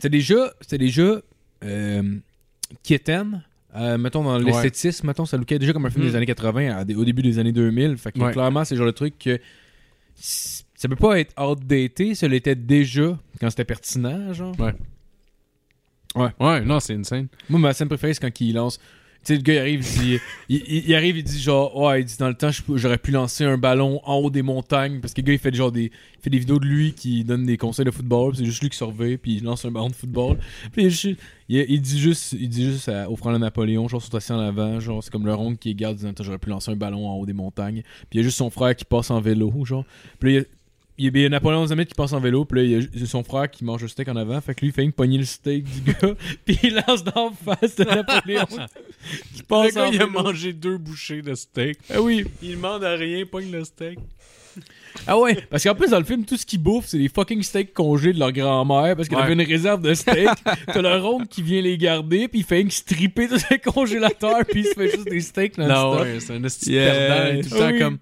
déjà, 0.10 0.52
c'était 0.61 0.80
déjà 0.80 1.22
euh, 1.64 2.15
quétaine 2.84 3.44
Euh, 3.76 3.98
mettons, 3.98 4.23
dans 4.23 4.38
l'esthétisme, 4.38 5.07
mettons, 5.07 5.26
ça 5.26 5.35
lookait 5.35 5.57
déjà 5.57 5.73
comme 5.73 5.88
un 5.88 5.90
film 5.90 6.03
Mm. 6.06 6.07
des 6.10 6.15
années 6.15 6.26
80 6.27 6.76
à 6.77 6.85
des- 6.85 6.94
au 6.94 7.03
début 7.03 7.23
des 7.23 7.40
années 7.40 7.52
2000. 7.52 7.98
Fait 7.98 8.11
que 8.11 8.19
Ouais. 8.19 8.31
clairement, 8.31 8.64
c'est 8.64 8.76
le 8.76 8.77
genre 8.77 8.85
de 8.85 8.91
truc 8.91 9.18
que 9.18 9.40
ça 10.15 10.88
peut 10.88 10.95
pas 10.95 11.19
être 11.19 11.34
outdated, 11.41 12.14
ça 12.15 12.27
l'était 12.27 12.53
déjà 12.56 13.18
quand 13.40 13.49
c'était 13.49 13.65
pertinent, 13.65 14.31
genre. 14.31 14.53
Ouais, 14.60 14.76
non, 16.65 16.80
c'est 16.80 16.94
insane. 16.95 17.27
Moi, 17.49 17.60
ma 17.60 17.73
scène 17.73 17.88
préférée, 17.88 18.14
c'est 18.14 18.22
quand 18.22 18.41
il 18.41 18.53
lance. 18.53 18.80
Tu 19.26 19.27
sais, 19.27 19.35
le 19.38 19.41
gars, 19.41 19.53
il 19.53 19.57
arrive, 19.60 19.80
il 19.80 20.02
dit, 20.02 20.19
il, 20.49 20.64
il- 20.68 20.90
il 20.90 20.95
arrive, 20.95 21.18
il 21.18 21.23
dit 21.23 21.40
genre, 21.40 21.73
ouais, 21.77 22.02
il 22.02 22.06
dit, 22.06 22.18
dans 22.19 22.27
le 22.27 22.34
temps, 22.34 22.49
j'aurais 22.76 22.98
pu 22.98 23.11
lancer 23.11 23.45
un 23.45 23.57
ballon 23.57 24.02
en 24.03 24.15
haut 24.18 24.30
des 24.30 24.41
montagnes. 24.41 24.99
Parce 24.99 25.14
que 25.14 25.22
le 25.22 25.27
gars, 25.27 25.34
il 25.34 25.40
fait 25.40 25.56
genre 25.56 25.72
des, 25.72 25.85
il 25.85 26.22
fait 26.22 26.30
des 26.30 26.40
vidéos 26.40 26.60
de 26.60 26.65
lui 26.65 26.91
qui 26.94 27.23
donne 27.23 27.45
des 27.45 27.56
conseils 27.56 27.85
de 27.85 27.91
football. 27.91 28.35
c'est 28.35 28.44
juste 28.44 28.61
lui 28.61 28.69
qui 28.69 28.76
surveille, 28.76 29.15
puis 29.18 29.35
il 29.35 29.44
lance 29.45 29.64
un 29.64 29.72
ballon 29.72 29.88
de 29.88 29.95
football. 29.95 30.38
Puis 30.73 30.84
il, 30.88 31.18
il- 31.48 31.65
il 31.69 31.81
dit 31.81 31.99
juste, 31.99 32.34
il 32.34 32.49
dit 32.49 32.65
juste 32.65 32.90
à- 32.90 33.10
au 33.10 33.15
frère 33.15 33.31
de 33.31 33.38
Napoléon, 33.38 33.88
genre, 33.88 34.02
sont 34.02 34.14
assis 34.14 34.34
en 34.34 34.40
avant, 34.40 34.81
genre, 34.81 35.02
c'est 35.02 35.10
comme 35.10 35.26
le 35.26 35.34
rond 35.34 35.56
qui 35.56 35.73
garde, 35.73 35.95
disant, 35.95 36.11
j'aurais 36.19 36.38
pu 36.38 36.49
lancer 36.49 36.72
un 36.72 36.76
ballon 36.76 37.07
en 37.07 37.15
haut 37.15 37.26
des 37.26 37.31
montagnes. 37.31 37.81
Puis 37.81 38.07
il 38.11 38.18
y 38.18 38.19
a 38.19 38.23
juste 38.23 38.38
son 38.38 38.49
frère 38.49 38.76
qui 38.76 38.84
passe 38.84 39.10
en 39.10 39.22
vélo, 39.22 39.53
genre. 39.64 39.85
Puis 40.19 40.35
là, 40.40 40.44
il 40.98 41.18
y 41.18 41.26
a- 41.26 41.30
Napoléon 41.30 41.64
Dynamite 41.65 41.90
qui 41.90 41.95
passe 41.95 42.14
en 42.14 42.20
vélo, 42.20 42.45
puis 42.45 42.60
là, 42.60 42.65
il 42.94 42.99
y 42.99 43.03
a 43.03 43.06
son 43.06 43.24
frère 43.24 43.49
qui 43.49 43.64
mange 43.65 43.82
le 43.82 43.88
steak 43.88 44.07
en 44.10 44.15
avant. 44.15 44.40
Fait 44.41 44.53
que 44.56 44.61
lui, 44.61 44.68
il 44.68 44.74
fait 44.74 44.84
une 44.84 44.91
pogner 44.91 45.18
le 45.18 45.26
steak 45.26 45.64
du 45.64 45.91
gars, 45.91 46.14
puis 46.45 46.57
il 46.64 46.82
lance 46.88 47.03
d'en 47.03 47.32
face 47.32 47.76
de 47.76 47.84
Napoléon 47.84 48.45
qui 49.34 49.40
Le 49.40 49.44
passe 49.48 49.74
gars, 49.76 49.88
en 49.88 49.91
il 49.91 50.02
a 50.02 50.07
mangé 50.07 50.53
deux 50.53 50.78
bouchées 50.78 51.22
de 51.22 51.34
steak. 51.36 51.78
Ah 51.94 52.02
oui. 52.02 52.26
Il 52.41 52.52
demande 52.52 52.84
à 52.84 52.94
rien, 52.95 53.26
pogne 53.26 53.52
le 53.52 53.64
steak. 53.64 53.98
Ah 55.07 55.18
ouais. 55.18 55.36
Parce 55.49 55.64
qu'en 55.64 55.74
plus, 55.74 55.90
dans 55.90 55.98
le 55.98 56.06
film, 56.06 56.24
tout 56.26 56.38
ce 56.38 56.45
qu'ils 56.45 56.61
bouffent, 56.61 56.86
c'est 56.86 56.99
des 56.99 57.10
fucking 57.10 57.41
steaks 57.41 57.74
congelés 57.74 58.14
de 58.14 58.20
leur 58.20 58.32
grand-mère, 58.32 58.95
parce 58.95 59.10
qu'elle 59.10 59.18
Ouais. 59.18 59.24
avait 59.24 59.34
une 59.34 59.41
réserve 59.41 59.82
de 59.82 59.95
steaks. 59.95 60.30
T'as 60.68 60.82
le 60.82 60.95
ronde 61.02 61.28
qui 61.28 61.41
vient 61.41 61.60
les 61.64 61.76
garder, 61.80 62.28
puis 62.28 62.41
il 62.41 62.45
fait 62.45 62.61
une 62.61 62.70
stripper 62.70 63.28
tous 63.28 63.40
ses 63.40 63.57
congélateurs, 63.57 64.45
puis 64.48 64.60
il 64.60 64.65
se 64.65 64.74
fait 64.76 64.91
juste 64.91 65.10
des 65.10 65.22
steaks 65.22 65.57
Non, 65.57 65.68
non-stop. 65.68 66.02
ouais, 66.06 66.20
c'est 66.20 66.34
un 66.36 66.44
esti 66.44 66.72
perdant. 66.74 67.41
Tout 67.41 67.49
le 67.49 67.56
Ah 67.56 67.57
temps 67.68 67.74
oui. 67.74 67.80
comme. 67.80 67.98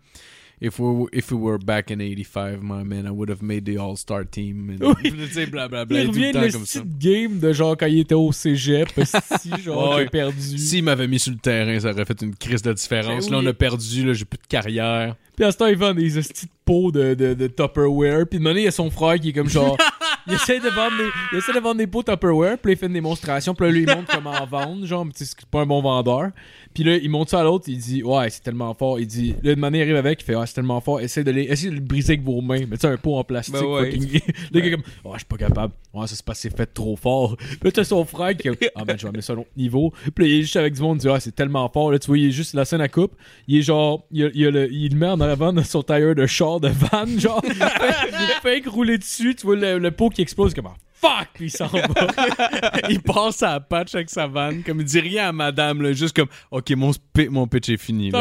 If 0.64 0.78
we, 0.78 1.08
if 1.12 1.32
we 1.32 1.38
were 1.40 1.58
back 1.58 1.90
in 1.90 2.00
85, 2.02 2.62
my 2.62 2.84
man, 2.84 3.08
I 3.08 3.10
would 3.10 3.30
have 3.32 3.42
made 3.42 3.66
the 3.66 3.80
All-Star 3.80 4.24
team. 4.26 4.78
And, 4.80 4.86
Oui. 4.86 5.12
Tu 5.12 5.28
sais, 5.34 5.48
blablabla. 5.48 6.02
Il 6.02 6.06
tout 6.06 6.12
revient 6.12 6.22
le 6.28 6.28
de 6.28 6.34
temps 6.34 6.46
le 6.46 6.52
comme 6.52 6.66
ça. 6.68 6.82
game 7.00 7.40
de 7.40 7.52
genre 7.52 7.76
quand 7.76 7.88
il 7.88 8.00
était 8.00 8.14
au 8.14 8.32
cégep, 8.32 8.88
si 9.42 9.50
genre 9.64 9.96
Ouais. 9.96 10.06
perdu. 10.08 10.58
S'il 10.60 10.84
m'avait 10.84 11.08
mis 11.08 11.18
sur 11.18 11.32
le 11.34 11.40
terrain, 11.40 11.80
ça 11.80 11.90
aurait 11.92 12.06
fait 12.06 12.22
une 12.22 12.36
crise 12.36 12.62
de 12.62 12.74
différence. 12.74 13.26
Ben 13.26 13.32
Là, 13.32 13.40
oui. 13.40 13.46
on 13.48 13.50
a 13.50 13.54
perdu, 13.54 14.06
là, 14.06 14.14
j'ai 14.14 14.26
plus 14.26 14.38
de 14.38 14.48
carrière. 14.48 15.16
Puis 15.36 15.46
à 15.46 15.52
ce 15.52 15.58
temps, 15.58 15.66
il 15.66 15.78
vend 15.78 15.96
des 15.96 16.20
de 16.20 16.50
pots 16.64 16.92
de, 16.92 17.16
de, 17.16 17.34
de 17.34 17.48
Tupperware. 17.48 18.28
Puis 18.30 18.38
de 18.38 18.44
donné, 18.44 18.62
il 18.62 18.66
y 18.66 18.68
a 18.68 18.72
son 18.72 18.92
frère 18.92 19.20
qui 19.20 19.30
est 19.30 19.34
comme 19.34 19.50
genre. 19.50 19.76
il, 20.32 20.36
essaie 20.36 20.60
de 20.60 20.70
vendre 20.70 20.98
des, 20.98 21.10
il 21.34 21.38
essaie 21.38 21.54
de 21.54 21.60
vendre 21.60 21.76
des 21.78 21.88
pots 21.88 22.04
Tupperware. 22.04 22.58
Puis 22.58 22.74
il 22.74 22.78
fait 22.78 22.88
une 22.88 22.94
démonstration. 22.94 23.54
Puis 23.54 23.66
là, 23.66 23.72
lui, 23.72 23.82
il 23.84 23.88
montre 23.88 24.14
comment 24.16 24.32
en 24.32 24.46
vendre. 24.46 24.86
Genre, 24.86 25.06
mais 25.06 25.12
c'est 25.16 25.46
pas 25.46 25.62
un 25.62 25.66
bon 25.66 25.82
vendeur. 25.82 26.30
Puis 26.74 26.84
là, 26.84 26.96
il 26.96 27.10
montre 27.10 27.32
ça 27.32 27.42
à 27.42 27.44
l'autre. 27.44 27.66
Il 27.68 27.78
dit, 27.78 28.02
ouais, 28.04 28.30
c'est 28.30 28.42
tellement 28.44 28.74
fort. 28.74 29.00
Il 29.00 29.08
dit, 29.08 29.36
là, 29.44 29.54
de 29.56 29.60
manière, 29.60 29.82
il 29.86 29.92
arrive 29.92 29.98
avec. 30.06 30.22
Il 30.22 30.26
fait, 30.26 30.36
ouais, 30.36 30.46
c'est 30.48 30.54
tellement 30.54 30.80
fort. 30.82 31.02
Essayez 31.02 31.24
de, 31.24 31.32
les, 31.32 31.44
essayez 31.44 31.70
de 31.70 31.76
le 31.76 31.82
briser 31.82 32.14
avec 32.14 32.24
vos 32.24 32.42
mains. 32.42 32.62
Mais 32.70 32.78
tu 32.78 32.82
sais, 32.82 32.88
un 32.88 32.98
pot 32.98 33.18
en 33.18 33.24
plastique. 33.24 33.56
Ben 33.56 33.64
ouais. 33.66 33.92
fucking- 33.92 34.22
le 34.54 34.60
gars, 34.62 34.68
est 34.68 34.72
comme, 34.72 34.82
ouais, 34.82 35.12
je 35.14 35.18
suis 35.18 35.26
pas 35.26 35.38
capable. 35.38 35.74
Ouais, 35.94 36.08
ça 36.08 36.16
se 36.16 36.24
passe, 36.24 36.40
c'est 36.40 36.56
fait 36.56 36.66
trop 36.68 36.96
fort. 36.96 37.36
Puis 37.38 37.58
là, 37.64 37.72
t'as 37.72 37.84
son 37.84 38.06
frère 38.06 38.36
qui 38.38 38.48
ah, 38.76 38.86
ben, 38.86 38.98
je 38.98 39.04
vais 39.04 39.10
amener 39.10 39.22
ça 39.22 39.34
à 39.34 39.36
un 39.36 39.40
autre 39.40 39.50
niveau. 39.58 39.92
Puis 40.16 40.26
là, 40.26 40.32
il 40.32 40.40
est 40.40 40.42
juste 40.44 40.56
avec 40.56 40.74
du 40.74 40.82
monde. 40.82 40.98
Il 40.98 41.02
dit, 41.02 41.10
ouais, 41.10 41.20
c'est 41.20 41.36
tellement 41.36 41.68
fort. 41.70 41.92
Là, 41.92 42.00
tu 42.00 42.08
vois, 42.08 42.18
il 42.18 42.28
est 42.28 42.32
juste 42.32 42.54
la 42.54 42.64
scène 42.64 42.82
à 42.82 42.88
coupe. 42.88 43.12
Il 43.48 43.58
est 43.58 43.62
genre, 43.62 44.06
il, 44.12 44.24
a- 44.26 44.30
il, 44.34 44.46
a 44.48 44.52
le, 44.52 44.72
il 44.72 44.94
le 44.94 44.98
met 44.98 45.08
en 45.08 45.20
avant 45.20 45.52
de 45.52 45.62
son 45.64 45.84
tailleur 45.84 46.16
de 46.16 46.26
char 46.26 46.60
de 46.62 46.70
van, 46.70 47.06
genre. 47.18 47.42
il 47.46 48.34
fait 48.42 48.66
rouler 48.68 48.98
dessus, 48.98 49.36
tu 49.36 49.46
vois 49.46 49.56
le, 49.58 49.78
le 49.78 49.92
pot 49.92 50.10
qui 50.10 50.21
explose 50.22 50.54
comme 50.54 50.68
ah, 50.68 50.76
fuck, 51.02 51.28
puis 51.34 51.46
il 51.46 51.52
s'en 51.52 51.68
va. 51.68 51.82
il 52.90 53.02
passe 53.02 53.42
à 53.44 53.54
la 53.54 53.60
patch 53.60 53.96
avec 53.96 54.10
sa 54.10 54.28
vanne, 54.28 54.64
comme 54.64 54.80
il 54.80 54.86
dit 54.86 55.00
rien 55.00 55.30
à 55.30 55.32
madame, 55.32 55.82
là, 55.82 55.92
juste 55.94 56.16
comme, 56.16 56.30
ok, 56.52 56.70
mon, 56.72 56.92
mon 57.30 57.48
pitch 57.48 57.70
est 57.70 57.78
fini. 57.78 58.12
Là. 58.12 58.20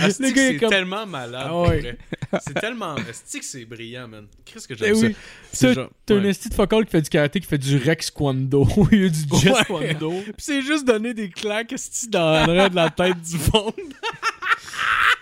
Ah 0.00 0.06
le 0.08 0.30
gars 0.30 0.42
est 0.42 0.52
c'est 0.52 0.56
comme- 0.56 0.70
tellement 0.70 1.04
malade. 1.06 1.46
Ah 1.48 1.60
ouais. 1.60 1.98
C'est 2.40 2.54
tellement. 2.54 2.94
Asti 2.94 3.40
que 3.40 3.44
c'est 3.44 3.66
brillant, 3.66 4.08
man? 4.08 4.24
Qu'est-ce 4.44 4.66
que 4.66 4.72
Eh 4.72 4.76
j'aime 4.78 4.94
ça? 4.94 5.06
oui. 5.06 5.16
C'est 5.52 5.74
T'as 6.06 6.14
ouais. 6.14 6.20
un 6.20 6.24
esti 6.24 6.48
de 6.48 6.54
focal 6.54 6.86
qui 6.86 6.92
fait 6.92 7.02
du 7.02 7.10
karaté, 7.10 7.40
qui 7.40 7.46
fait 7.46 7.58
du 7.58 7.76
Rex 7.76 8.10
Kwando. 8.10 8.66
il 8.92 9.02
y 9.02 9.06
a 9.06 9.08
du 9.10 9.18
Jet 9.38 9.50
Ouais. 9.50 9.64
Kwando. 9.66 10.10
Puis 10.22 10.32
c'est 10.38 10.62
juste 10.62 10.86
donner 10.86 11.12
des 11.12 11.28
claques 11.28 11.74
asti, 11.74 12.08
dans 12.08 12.30
l'arrière 12.32 12.70
de 12.70 12.76
la 12.76 12.88
tête 12.88 13.20
du 13.20 13.36
fond. 13.36 13.72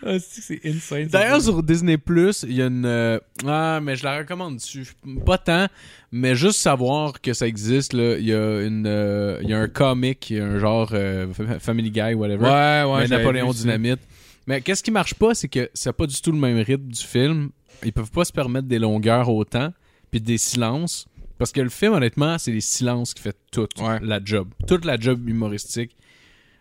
Ah, 0.02 0.14
c'est 0.18 0.60
insane. 0.64 1.08
D'ailleurs, 1.08 1.42
sur 1.42 1.62
Disney 1.62 1.98
Plus, 1.98 2.44
il 2.48 2.54
y 2.54 2.62
a 2.62 2.66
une. 2.66 2.86
euh, 2.86 3.18
Ah, 3.46 3.80
mais 3.82 3.96
je 3.96 4.04
la 4.04 4.16
recommande 4.18 4.56
dessus. 4.56 4.88
Pas 5.26 5.36
tant, 5.36 5.66
mais 6.12 6.34
juste 6.34 6.60
savoir 6.60 7.20
que 7.20 7.32
ça 7.32 7.46
existe. 7.46 7.92
Là, 7.92 8.16
il 8.18 8.24
y 8.26 8.32
a 8.34 8.62
une, 8.62 8.86
euh, 8.86 9.38
il 9.42 9.48
y 9.50 9.54
a 9.54 9.58
un 9.58 9.68
comic, 9.68 10.30
il 10.30 10.36
y 10.36 10.40
a 10.40 10.44
un 10.46 10.58
genre 10.58 10.90
euh, 10.92 11.32
Fa- 11.32 11.58
Family 11.58 11.90
Guy, 11.90 12.14
whatever. 12.14 12.44
Ouais, 12.44 12.92
ouais. 12.92 13.00
mais 13.08 13.16
Napoléon 13.16 13.52
ça. 13.52 13.60
Dynamite. 13.62 14.00
Mais 14.46 14.60
qu'est-ce 14.60 14.82
qui 14.82 14.90
marche 14.90 15.14
pas, 15.14 15.34
c'est 15.34 15.48
que 15.48 15.70
c'est 15.74 15.92
pas 15.92 16.06
du 16.06 16.20
tout 16.20 16.32
le 16.32 16.38
même 16.38 16.58
rythme 16.58 16.88
du 16.88 17.00
film. 17.04 17.50
Ils 17.84 17.92
peuvent 17.92 18.10
pas 18.10 18.24
se 18.24 18.32
permettre 18.32 18.66
des 18.68 18.78
longueurs 18.78 19.28
autant, 19.28 19.72
puis 20.10 20.20
des 20.20 20.38
silences. 20.38 21.06
Parce 21.38 21.52
que 21.52 21.60
le 21.60 21.70
film, 21.70 21.94
honnêtement, 21.94 22.36
c'est 22.38 22.52
les 22.52 22.60
silences 22.60 23.14
qui 23.14 23.22
fait 23.22 23.36
toute 23.50 23.80
Ouais. 23.80 23.98
la 24.02 24.20
job. 24.22 24.48
Toute 24.66 24.84
la 24.84 24.98
job 24.98 25.26
humoristique. 25.28 25.96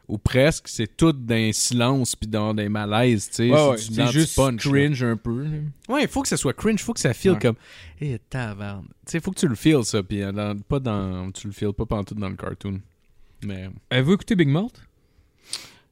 Ou 0.09 0.17
presque, 0.17 0.67
c'est 0.67 0.97
tout 0.97 1.11
dans 1.13 1.53
silence 1.53 2.15
puis 2.15 2.27
dans 2.27 2.53
des 2.55 2.67
malaises, 2.67 3.29
tu 3.29 3.35
sais. 3.35 3.51
Ouais, 3.51 3.77
c'est 3.77 4.07
juste 4.11 4.35
là. 4.37 4.51
cringe 4.57 5.03
un 5.03 5.15
peu. 5.15 5.45
Ouais, 5.87 6.01
il 6.01 6.07
faut 6.07 6.23
que 6.23 6.27
ça 6.27 6.35
soit 6.35 6.53
cringe, 6.53 6.81
il 6.81 6.83
faut 6.83 6.93
que 6.95 6.99
ça 6.99 7.13
feel 7.13 7.33
Ouais. 7.33 7.39
comme 7.39 7.55
Eh 8.01 8.17
taverne. 8.27 8.87
Tu 9.05 9.11
sais, 9.11 9.19
faut 9.19 9.29
que 9.31 9.39
tu 9.39 9.47
le 9.47 9.53
feels 9.55 9.85
ça 9.85 10.01
puis 10.01 10.23
euh, 10.23 10.31
dans- 10.31 10.57
pas 10.59 10.79
dans 10.79 11.31
tu 11.31 11.45
le 11.47 11.53
feels 11.53 11.73
pas 11.73 11.85
pendant 11.85 12.03
tout 12.03 12.15
dans 12.15 12.27
le 12.29 12.35
cartoon. 12.35 12.81
Mais 13.45 13.69
Avez-vous 13.91 14.13
écouté 14.13 14.35
Big 14.35 14.49
Mouth? 14.49 14.81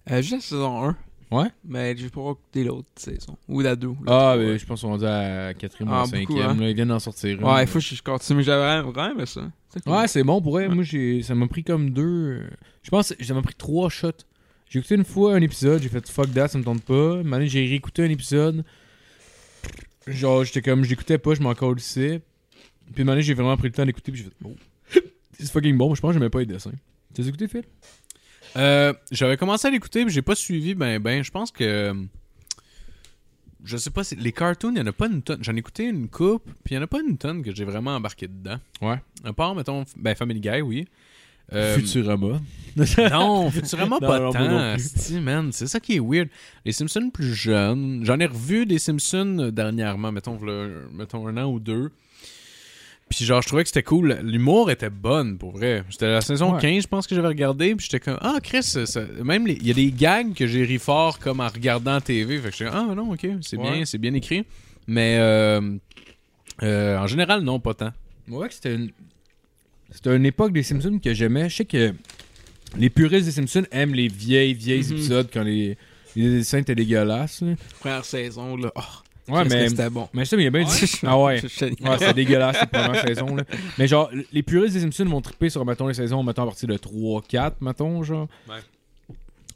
Euh, 0.09 0.21
juste 0.21 0.31
la 0.33 0.39
saison 0.41 0.83
1. 0.89 0.97
Ouais. 1.29 1.47
Mais 1.65 1.95
j'ai 1.97 2.09
pas 2.09 2.31
écouté 2.31 2.63
l'autre 2.63 2.87
saison. 2.95 3.37
Ou 3.49 3.61
la 3.61 3.75
2. 3.75 3.89
Ah, 4.07 4.35
ben, 4.37 4.57
je 4.57 4.65
pense 4.65 4.81
qu'on 4.81 4.87
est 4.87 4.91
rendu 4.91 5.05
à 5.05 5.53
4 5.53 5.83
ou 5.83 5.87
Ah, 5.89 6.05
5 6.05 6.19
beaucoup, 6.21 6.39
hein. 6.39 6.55
Ils 6.61 6.73
viennent 6.73 6.87
d'en 6.87 6.99
sortir. 6.99 7.43
Ouais, 7.43 7.63
il 7.63 7.67
faut 7.67 7.79
que 7.79 7.85
je 7.85 8.01
continue. 8.01 8.37
Mais 8.37 8.43
j'avais 8.43 8.81
vraiment 8.81 9.11
aimé 9.11 9.25
ça. 9.25 9.41
C'est 9.69 9.83
cool. 9.83 9.93
Ouais, 9.93 10.07
c'est 10.07 10.23
bon 10.23 10.41
pour. 10.41 10.53
Ouais. 10.53 10.69
Moi, 10.69 10.83
j'ai, 10.83 11.21
ça 11.23 11.35
m'a 11.35 11.47
pris 11.47 11.63
comme 11.63 11.89
deux. 11.89 12.43
Je 12.81 12.89
pense 12.89 13.13
que 13.13 13.23
ça 13.23 13.33
m'a 13.33 13.41
pris 13.41 13.55
trois 13.55 13.89
shots. 13.89 14.23
J'ai 14.69 14.79
écouté 14.79 14.95
une 14.95 15.05
fois 15.05 15.35
un 15.35 15.41
épisode, 15.41 15.81
j'ai 15.81 15.87
fait 15.89 16.07
fuck 16.09 16.33
that, 16.33 16.49
ça 16.49 16.57
me 16.57 16.63
tente 16.63 16.81
pas. 16.81 17.19
Année, 17.19 17.47
j'ai 17.47 17.65
réécouté 17.65 18.03
un 18.03 18.09
épisode. 18.09 18.65
Genre, 20.07 20.43
j'étais 20.43 20.61
comme, 20.61 20.83
j'écoutais 20.83 21.17
pas, 21.17 21.33
je 21.35 21.41
m'en 21.41 21.53
colissais. 21.53 22.21
Puis 22.93 23.09
année, 23.09 23.21
j'ai 23.21 23.33
vraiment 23.33 23.55
pris 23.57 23.67
le 23.67 23.73
temps 23.73 23.85
d'écouter, 23.85 24.11
puis 24.11 24.23
j'ai 24.23 24.29
fait, 24.29 24.35
oh. 24.45 24.55
c'est 25.39 25.49
fucking 25.51 25.77
bon, 25.77 25.95
je 25.95 26.01
pense 26.01 26.09
que 26.09 26.13
j'aimais 26.15 26.29
pas 26.29 26.39
les 26.39 26.45
dessins. 26.45 26.71
Tu 27.13 27.21
as 27.21 27.27
écouté, 27.27 27.47
Phil? 27.47 27.63
Euh, 28.55 28.93
j'avais 29.11 29.37
commencé 29.37 29.67
à 29.67 29.71
l'écouter 29.71 30.05
mais 30.05 30.11
j'ai 30.11 30.21
pas 30.21 30.35
suivi 30.35 30.75
ben 30.75 30.99
ben, 30.99 31.23
je 31.23 31.31
pense 31.31 31.51
que 31.51 31.93
je 33.63 33.75
sais 33.75 33.89
pas 33.89 34.03
si 34.03 34.15
les 34.15 34.31
cartoons, 34.31 34.71
il 34.71 34.77
y 34.77 34.81
en 34.81 34.87
a 34.87 34.93
pas 34.93 35.07
une 35.07 35.21
tonne. 35.21 35.43
J'en 35.43 35.53
ai 35.53 35.59
écouté 35.59 35.83
une 35.83 36.07
coupe, 36.07 36.45
puis 36.63 36.73
il 36.73 36.75
y 36.75 36.77
en 36.77 36.83
a 36.83 36.87
pas 36.87 37.01
une 37.01 37.17
tonne 37.17 37.43
que 37.43 37.53
j'ai 37.53 37.65
vraiment 37.65 37.95
embarqué 37.95 38.27
dedans. 38.27 38.59
Ouais. 38.81 39.01
À 39.23 39.33
part 39.33 39.55
mettons 39.55 39.83
ben 39.97 40.15
Family 40.15 40.39
Guy, 40.39 40.61
oui. 40.61 40.87
Euh, 41.53 41.75
Futurama. 41.75 42.41
Non, 43.11 43.49
Futurama 43.49 43.99
pas 43.99 44.19
non, 44.19 44.31
tant. 44.31 45.51
C'est 45.51 45.67
ça 45.67 45.79
qui 45.79 45.95
est 45.95 45.99
weird. 45.99 46.27
Les 46.65 46.71
Simpsons 46.71 47.09
plus 47.09 47.33
jeunes. 47.33 48.01
J'en 48.03 48.19
ai 48.19 48.25
revu 48.25 48.65
des 48.65 48.79
Simpsons 48.79 49.49
dernièrement, 49.51 50.11
mettons, 50.11 50.37
mettons 50.91 51.27
un 51.27 51.37
an 51.37 51.51
ou 51.51 51.59
deux. 51.59 51.91
Puis 53.09 53.23
genre, 53.23 53.41
je 53.41 53.47
trouvais 53.47 53.63
que 53.63 53.69
c'était 53.69 53.83
cool. 53.83 54.19
L'humour 54.21 54.69
était 54.69 54.89
bonne, 54.89 55.37
pour 55.37 55.51
vrai. 55.53 55.83
C'était 55.89 56.07
la 56.11 56.19
saison 56.21 56.53
Ouais. 56.55 56.61
15, 56.61 56.83
je 56.83 56.87
pense 56.87 57.07
que 57.07 57.15
j'avais 57.15 57.29
regardé. 57.29 57.73
Puis 57.75 57.85
j'étais 57.89 58.01
comme, 58.01 58.17
ah, 58.21 58.39
Chris, 58.43 58.63
ça- 58.63 58.85
ça- 58.85 59.05
même 59.23 59.47
les- 59.47 59.53
il 59.55 59.65
y 59.67 59.71
a 59.71 59.73
des 59.73 59.91
gags 59.91 60.33
que 60.33 60.45
j'ai 60.45 60.63
ri 60.65 60.77
fort 60.77 61.17
comme 61.19 61.39
en 61.39 61.47
regardant 61.47 61.93
la 61.93 62.01
TV. 62.01 62.37
Fait 62.39 62.49
que 62.51 62.57
j'étais, 62.57 62.71
ah, 62.73 62.93
non, 62.95 63.13
ok, 63.13 63.25
c'est 63.41 63.55
Ouais. 63.57 63.71
bien, 63.71 63.85
c'est 63.85 63.97
bien 63.97 64.13
écrit. 64.13 64.43
Mais 64.87 65.15
euh, 65.19 65.77
euh, 66.63 66.97
en 66.97 67.07
général, 67.07 67.41
non, 67.43 67.59
pas 67.61 67.73
tant. 67.73 67.91
Ouais, 68.27 68.47
que 68.49 68.53
c'était 68.53 68.75
une. 68.75 68.91
C'était 69.89 70.13
une 70.15 70.25
époque 70.25 70.51
des 70.51 70.63
Simpsons 70.63 70.99
que 71.01 71.13
j'aimais. 71.13 71.47
Je 71.49 71.55
sais 71.55 71.65
que 71.65 71.93
les 72.77 72.89
puristes 72.89 73.25
des 73.25 73.31
Simpsons 73.31 73.65
aiment 73.71 73.93
les 73.93 74.09
vieilles, 74.09 74.53
vieilles 74.53 74.83
Mhm. 74.85 74.91
épisodes 74.91 75.29
quand 75.31 75.43
les, 75.43 75.77
les 76.17 76.29
dessins 76.39 76.57
étaient 76.57 76.75
dégueulasses. 76.75 77.41
là. 77.41 77.53
Première 77.79 78.03
saison, 78.03 78.57
là. 78.57 78.69
Oh, 78.75 78.81
Ouais, 79.29 79.43
mais. 79.49 79.69
C'était 79.69 79.89
bon. 79.89 80.07
Mais 80.13 80.25
ça, 80.25 80.35
mais 80.37 80.43
il 80.43 80.45
y 80.45 80.47
a 80.47 80.51
bien 80.51 80.63
dit. 80.63 80.91
Ah 81.05 81.19
ouais. 81.19 81.37
Je- 81.41 81.47
je- 81.47 81.65
Ouais, 81.65 81.97
c'est 81.99 82.13
dégueulasse, 82.13 82.61
les 82.61 82.67
premières 82.67 83.01
saisons. 83.05 83.35
Là. 83.35 83.43
Mais 83.77 83.87
genre, 83.87 84.09
les 84.31 84.43
puristes 84.43 84.73
des 84.75 84.81
Simpsons 84.81 85.05
vont 85.05 85.21
triper 85.21 85.49
sur, 85.49 85.65
mettons, 85.65 85.87
les 85.87 85.93
saisons, 85.93 86.23
mettons, 86.23 86.43
à 86.43 86.45
partir 86.45 86.67
de 86.69 86.77
3, 86.77 87.21
4, 87.27 87.61
mettons, 87.61 88.03
genre. 88.03 88.27
Ouais. 88.49 88.55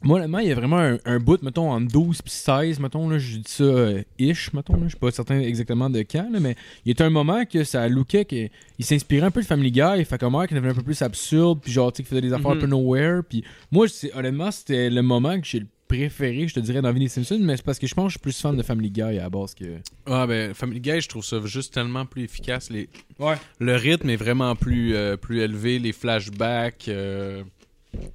Moi, 0.04 0.18
honnêtement, 0.18 0.40
il 0.40 0.48
y 0.48 0.50
a 0.50 0.56
vraiment 0.56 0.78
un, 0.80 0.98
un 1.04 1.20
bout, 1.20 1.40
mettons, 1.44 1.70
en 1.70 1.80
12 1.80 2.22
puis 2.22 2.32
16, 2.32 2.80
mettons, 2.80 3.08
là, 3.08 3.18
je 3.18 3.36
dis 3.36 3.42
ça, 3.46 3.62
euh, 3.62 4.02
ish, 4.18 4.52
mettons, 4.52 4.72
là, 4.72 4.80
je 4.84 4.88
suis 4.88 4.98
pas 4.98 5.12
certain 5.12 5.38
exactement 5.38 5.88
de 5.88 6.00
quand, 6.00 6.28
là, 6.28 6.40
mais 6.40 6.56
il 6.84 6.92
y 6.98 7.00
a 7.00 7.06
un 7.06 7.10
moment 7.10 7.44
que 7.44 7.62
ça 7.62 7.86
lookait 7.86 8.24
qu'il 8.24 8.50
s'inspirait 8.80 9.26
un 9.26 9.30
peu 9.30 9.42
de 9.42 9.46
Family 9.46 9.70
Guy, 9.70 10.04
fait 10.04 10.18
comme 10.18 10.36
qu'il 10.48 10.56
devenait 10.56 10.72
un 10.72 10.74
peu 10.74 10.82
plus 10.82 11.00
absurde, 11.02 11.60
puis 11.62 11.70
genre, 11.70 11.92
tu 11.92 11.98
sais, 11.98 12.02
qu'il 12.02 12.10
faisait 12.10 12.20
des 12.20 12.32
affaires 12.32 12.50
un 12.50 12.56
peu 12.56 12.64
Mhm. 12.66 12.70
nowhere, 12.70 13.20
puis 13.28 13.44
moi, 13.70 13.86
honnêtement, 14.16 14.50
c'était 14.50 14.90
le 14.90 15.02
moment 15.02 15.38
que 15.40 15.46
j'ai 15.46 15.60
le 15.60 15.66
préféré, 15.96 16.48
je 16.48 16.54
te 16.54 16.60
dirais, 16.60 16.80
dans 16.82 16.92
des 16.92 17.08
Simpsons, 17.08 17.38
mais 17.40 17.56
c'est 17.56 17.64
parce 17.64 17.78
que 17.78 17.86
je 17.86 17.94
pense 17.94 18.04
que 18.06 18.08
je 18.10 18.12
suis 18.18 18.20
plus 18.22 18.40
fan 18.40 18.56
de 18.56 18.62
Family 18.62 18.90
Guy 18.90 19.02
à 19.02 19.12
la 19.12 19.30
base 19.30 19.54
que... 19.54 19.78
Ah, 20.06 20.26
ben, 20.26 20.54
Family 20.54 20.80
Guy, 20.80 21.00
je 21.00 21.08
trouve 21.08 21.24
ça 21.24 21.40
juste 21.44 21.74
tellement 21.74 22.06
plus 22.06 22.24
efficace. 22.24 22.70
Les, 22.70 22.88
Ouais. 23.18 23.34
Le 23.60 23.76
rythme 23.76 24.10
est 24.10 24.16
vraiment 24.16 24.54
plus, 24.56 24.94
euh, 24.94 25.16
plus 25.16 25.40
élevé, 25.40 25.78
les 25.78 25.92
flashbacks. 25.92 26.88
euh, 26.88 27.42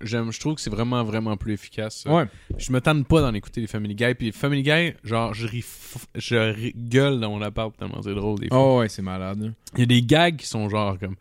j'aime, 0.02 0.32
je 0.32 0.40
trouve 0.40 0.56
que 0.56 0.62
c'est 0.62 0.70
vraiment, 0.72 1.04
vraiment 1.04 1.38
plus 1.38 1.54
efficace. 1.54 2.02
ça. 2.04 2.14
Ouais. 2.14 2.26
Je 2.58 2.72
me 2.72 2.82
tente 2.82 3.08
pas 3.08 3.22
d'en 3.22 3.34
écouter 3.34 3.62
les 3.62 3.68
Family 3.68 3.94
Guy. 3.96 4.16
Puis 4.16 4.32
Family 4.32 4.64
Guy, 4.64 4.94
genre, 5.04 5.34
je, 5.34 5.46
ris 5.48 5.60
f- 5.62 6.06
je 6.16 6.36
rigole 6.36 7.20
dans 7.20 7.30
mon 7.30 7.42
appart 7.42 7.76
tellement 7.78 8.02
c'est 8.02 8.16
drôle 8.16 8.40
des 8.40 8.48
fois. 8.48 8.58
Oh, 8.76 8.80
ouais, 8.80 8.90
c'est 8.90 9.02
malade. 9.04 9.40
là. 9.42 9.50
Il 9.76 9.80
y 9.82 9.84
a 9.84 9.86
des 9.86 10.02
gags 10.02 10.36
qui 10.38 10.48
sont 10.48 10.68
genre 10.70 10.98
comme. 11.00 11.16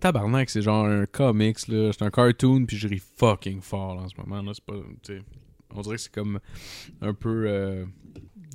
Tabarnak, 0.00 0.50
c'est 0.50 0.62
genre 0.62 0.84
un 0.84 1.06
comics, 1.06 1.68
là. 1.68 1.90
C'est 1.92 2.02
un 2.04 2.10
cartoon, 2.10 2.64
puis 2.66 2.76
je 2.76 2.88
ris 2.88 3.00
fucking 3.16 3.60
fort 3.60 3.94
là, 3.94 4.02
en 4.02 4.08
ce 4.08 4.14
moment. 4.18 4.42
Là, 4.42 4.52
c'est 4.52 4.64
pas. 4.64 4.74
tu 5.02 5.14
sais, 5.14 5.22
on 5.74 5.80
dirait 5.82 5.96
que 5.96 6.02
c'est 6.02 6.12
comme 6.12 6.38
un 7.00 7.14
peu. 7.14 7.44
euh, 7.46 7.84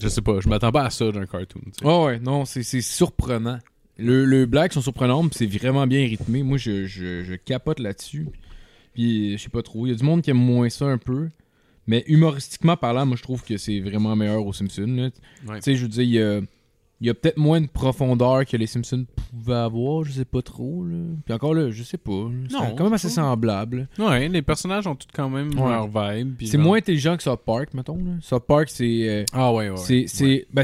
je 0.02 0.08
sais 0.08 0.22
pas, 0.22 0.40
je 0.40 0.48
m'attends 0.50 0.72
pas 0.72 0.86
à 0.86 0.90
ça 0.90 1.12
d'un 1.12 1.26
cartoon. 1.26 1.62
tu 1.66 1.72
sais. 1.80 1.86
Ouais, 1.86 2.06
ouais, 2.06 2.20
non, 2.20 2.46
c'est 2.46 2.64
surprenant. 2.82 3.60
Le, 3.98 4.26
le 4.26 4.46
blagues 4.46 4.72
sont 4.74 4.82
surprenantes, 4.82 5.32
puis 5.36 5.40
c'est 5.50 5.58
vraiment 5.58 5.88
bien 5.88 6.06
rythmé. 6.06 6.44
Moi, 6.44 6.58
je, 6.58 6.86
je, 6.86 7.24
je 7.24 7.34
capote 7.34 7.80
là-dessus. 7.80 8.28
Puis, 8.94 9.38
je 9.38 9.44
sais 9.44 9.50
pas 9.50 9.64
trop. 9.64 9.88
Il 9.88 9.90
y 9.90 9.94
a 9.94 9.96
du 9.96 10.04
monde 10.04 10.22
qui 10.22 10.30
aime 10.30 10.38
moins 10.38 10.70
ça 10.70 10.86
un 10.86 11.00
peu. 11.00 11.30
Mais 11.88 12.04
humoristiquement 12.08 12.78
parlant, 12.78 13.06
moi, 13.08 13.16
je 13.16 13.24
trouve 13.24 13.44
que 13.44 13.58
c'est 13.58 13.80
vraiment 13.80 14.16
meilleur 14.16 14.46
aux 14.46 14.54
Simpsons. 14.54 15.12
Ouais. 15.48 15.56
Tu 15.56 15.62
sais, 15.62 15.76
je 15.76 15.84
veux 15.84 15.88
dire, 15.88 16.04
il 16.04 16.10
y 16.10 16.22
a, 16.22 16.42
il 17.00 17.08
y 17.08 17.10
a 17.10 17.14
peut-être 17.14 17.38
moins 17.38 17.62
de 17.62 17.68
profondeur 17.68 18.44
que 18.46 18.58
les 18.58 18.66
Simpsons 18.66 19.06
pouvaient 19.32 19.54
avoir. 19.56 20.04
Je 20.04 20.12
sais 20.14 20.26
pas 20.26 20.42
trop. 20.42 20.84
Là. 20.84 20.98
Puis 21.26 21.34
encore 21.34 21.54
là, 21.54 21.70
je 21.70 21.84
sais 21.84 21.98
pas. 21.98 22.28
C'est 22.50 22.76
quand 22.76 22.84
même 22.86 22.94
assez 22.94 23.10
semblable. 23.10 23.88
Ouais, 24.00 24.28
les 24.30 24.42
personnages 24.42 24.88
ont 24.88 24.96
tous 24.96 25.08
quand 25.14 25.30
même 25.30 25.50
Ouais. 25.60 25.70
leur 25.70 25.88
vibe. 25.88 26.36
C'est 26.40 26.54
genre- 26.58 26.62
moins 26.62 26.78
intelligent 26.80 27.16
que 27.16 27.24
South 27.24 27.42
Park, 27.46 27.74
mettons. 27.76 27.98
Là. 27.98 28.12
South 28.22 28.46
Park, 28.48 28.70
c'est. 28.70 29.08
euh, 29.10 29.24
Ah 29.32 29.54
ouais, 29.54 29.70
ouais. 29.70 29.78
c'est 29.78 30.06
c'est 30.08 30.26
ouais. 30.26 30.48
ben, 30.52 30.64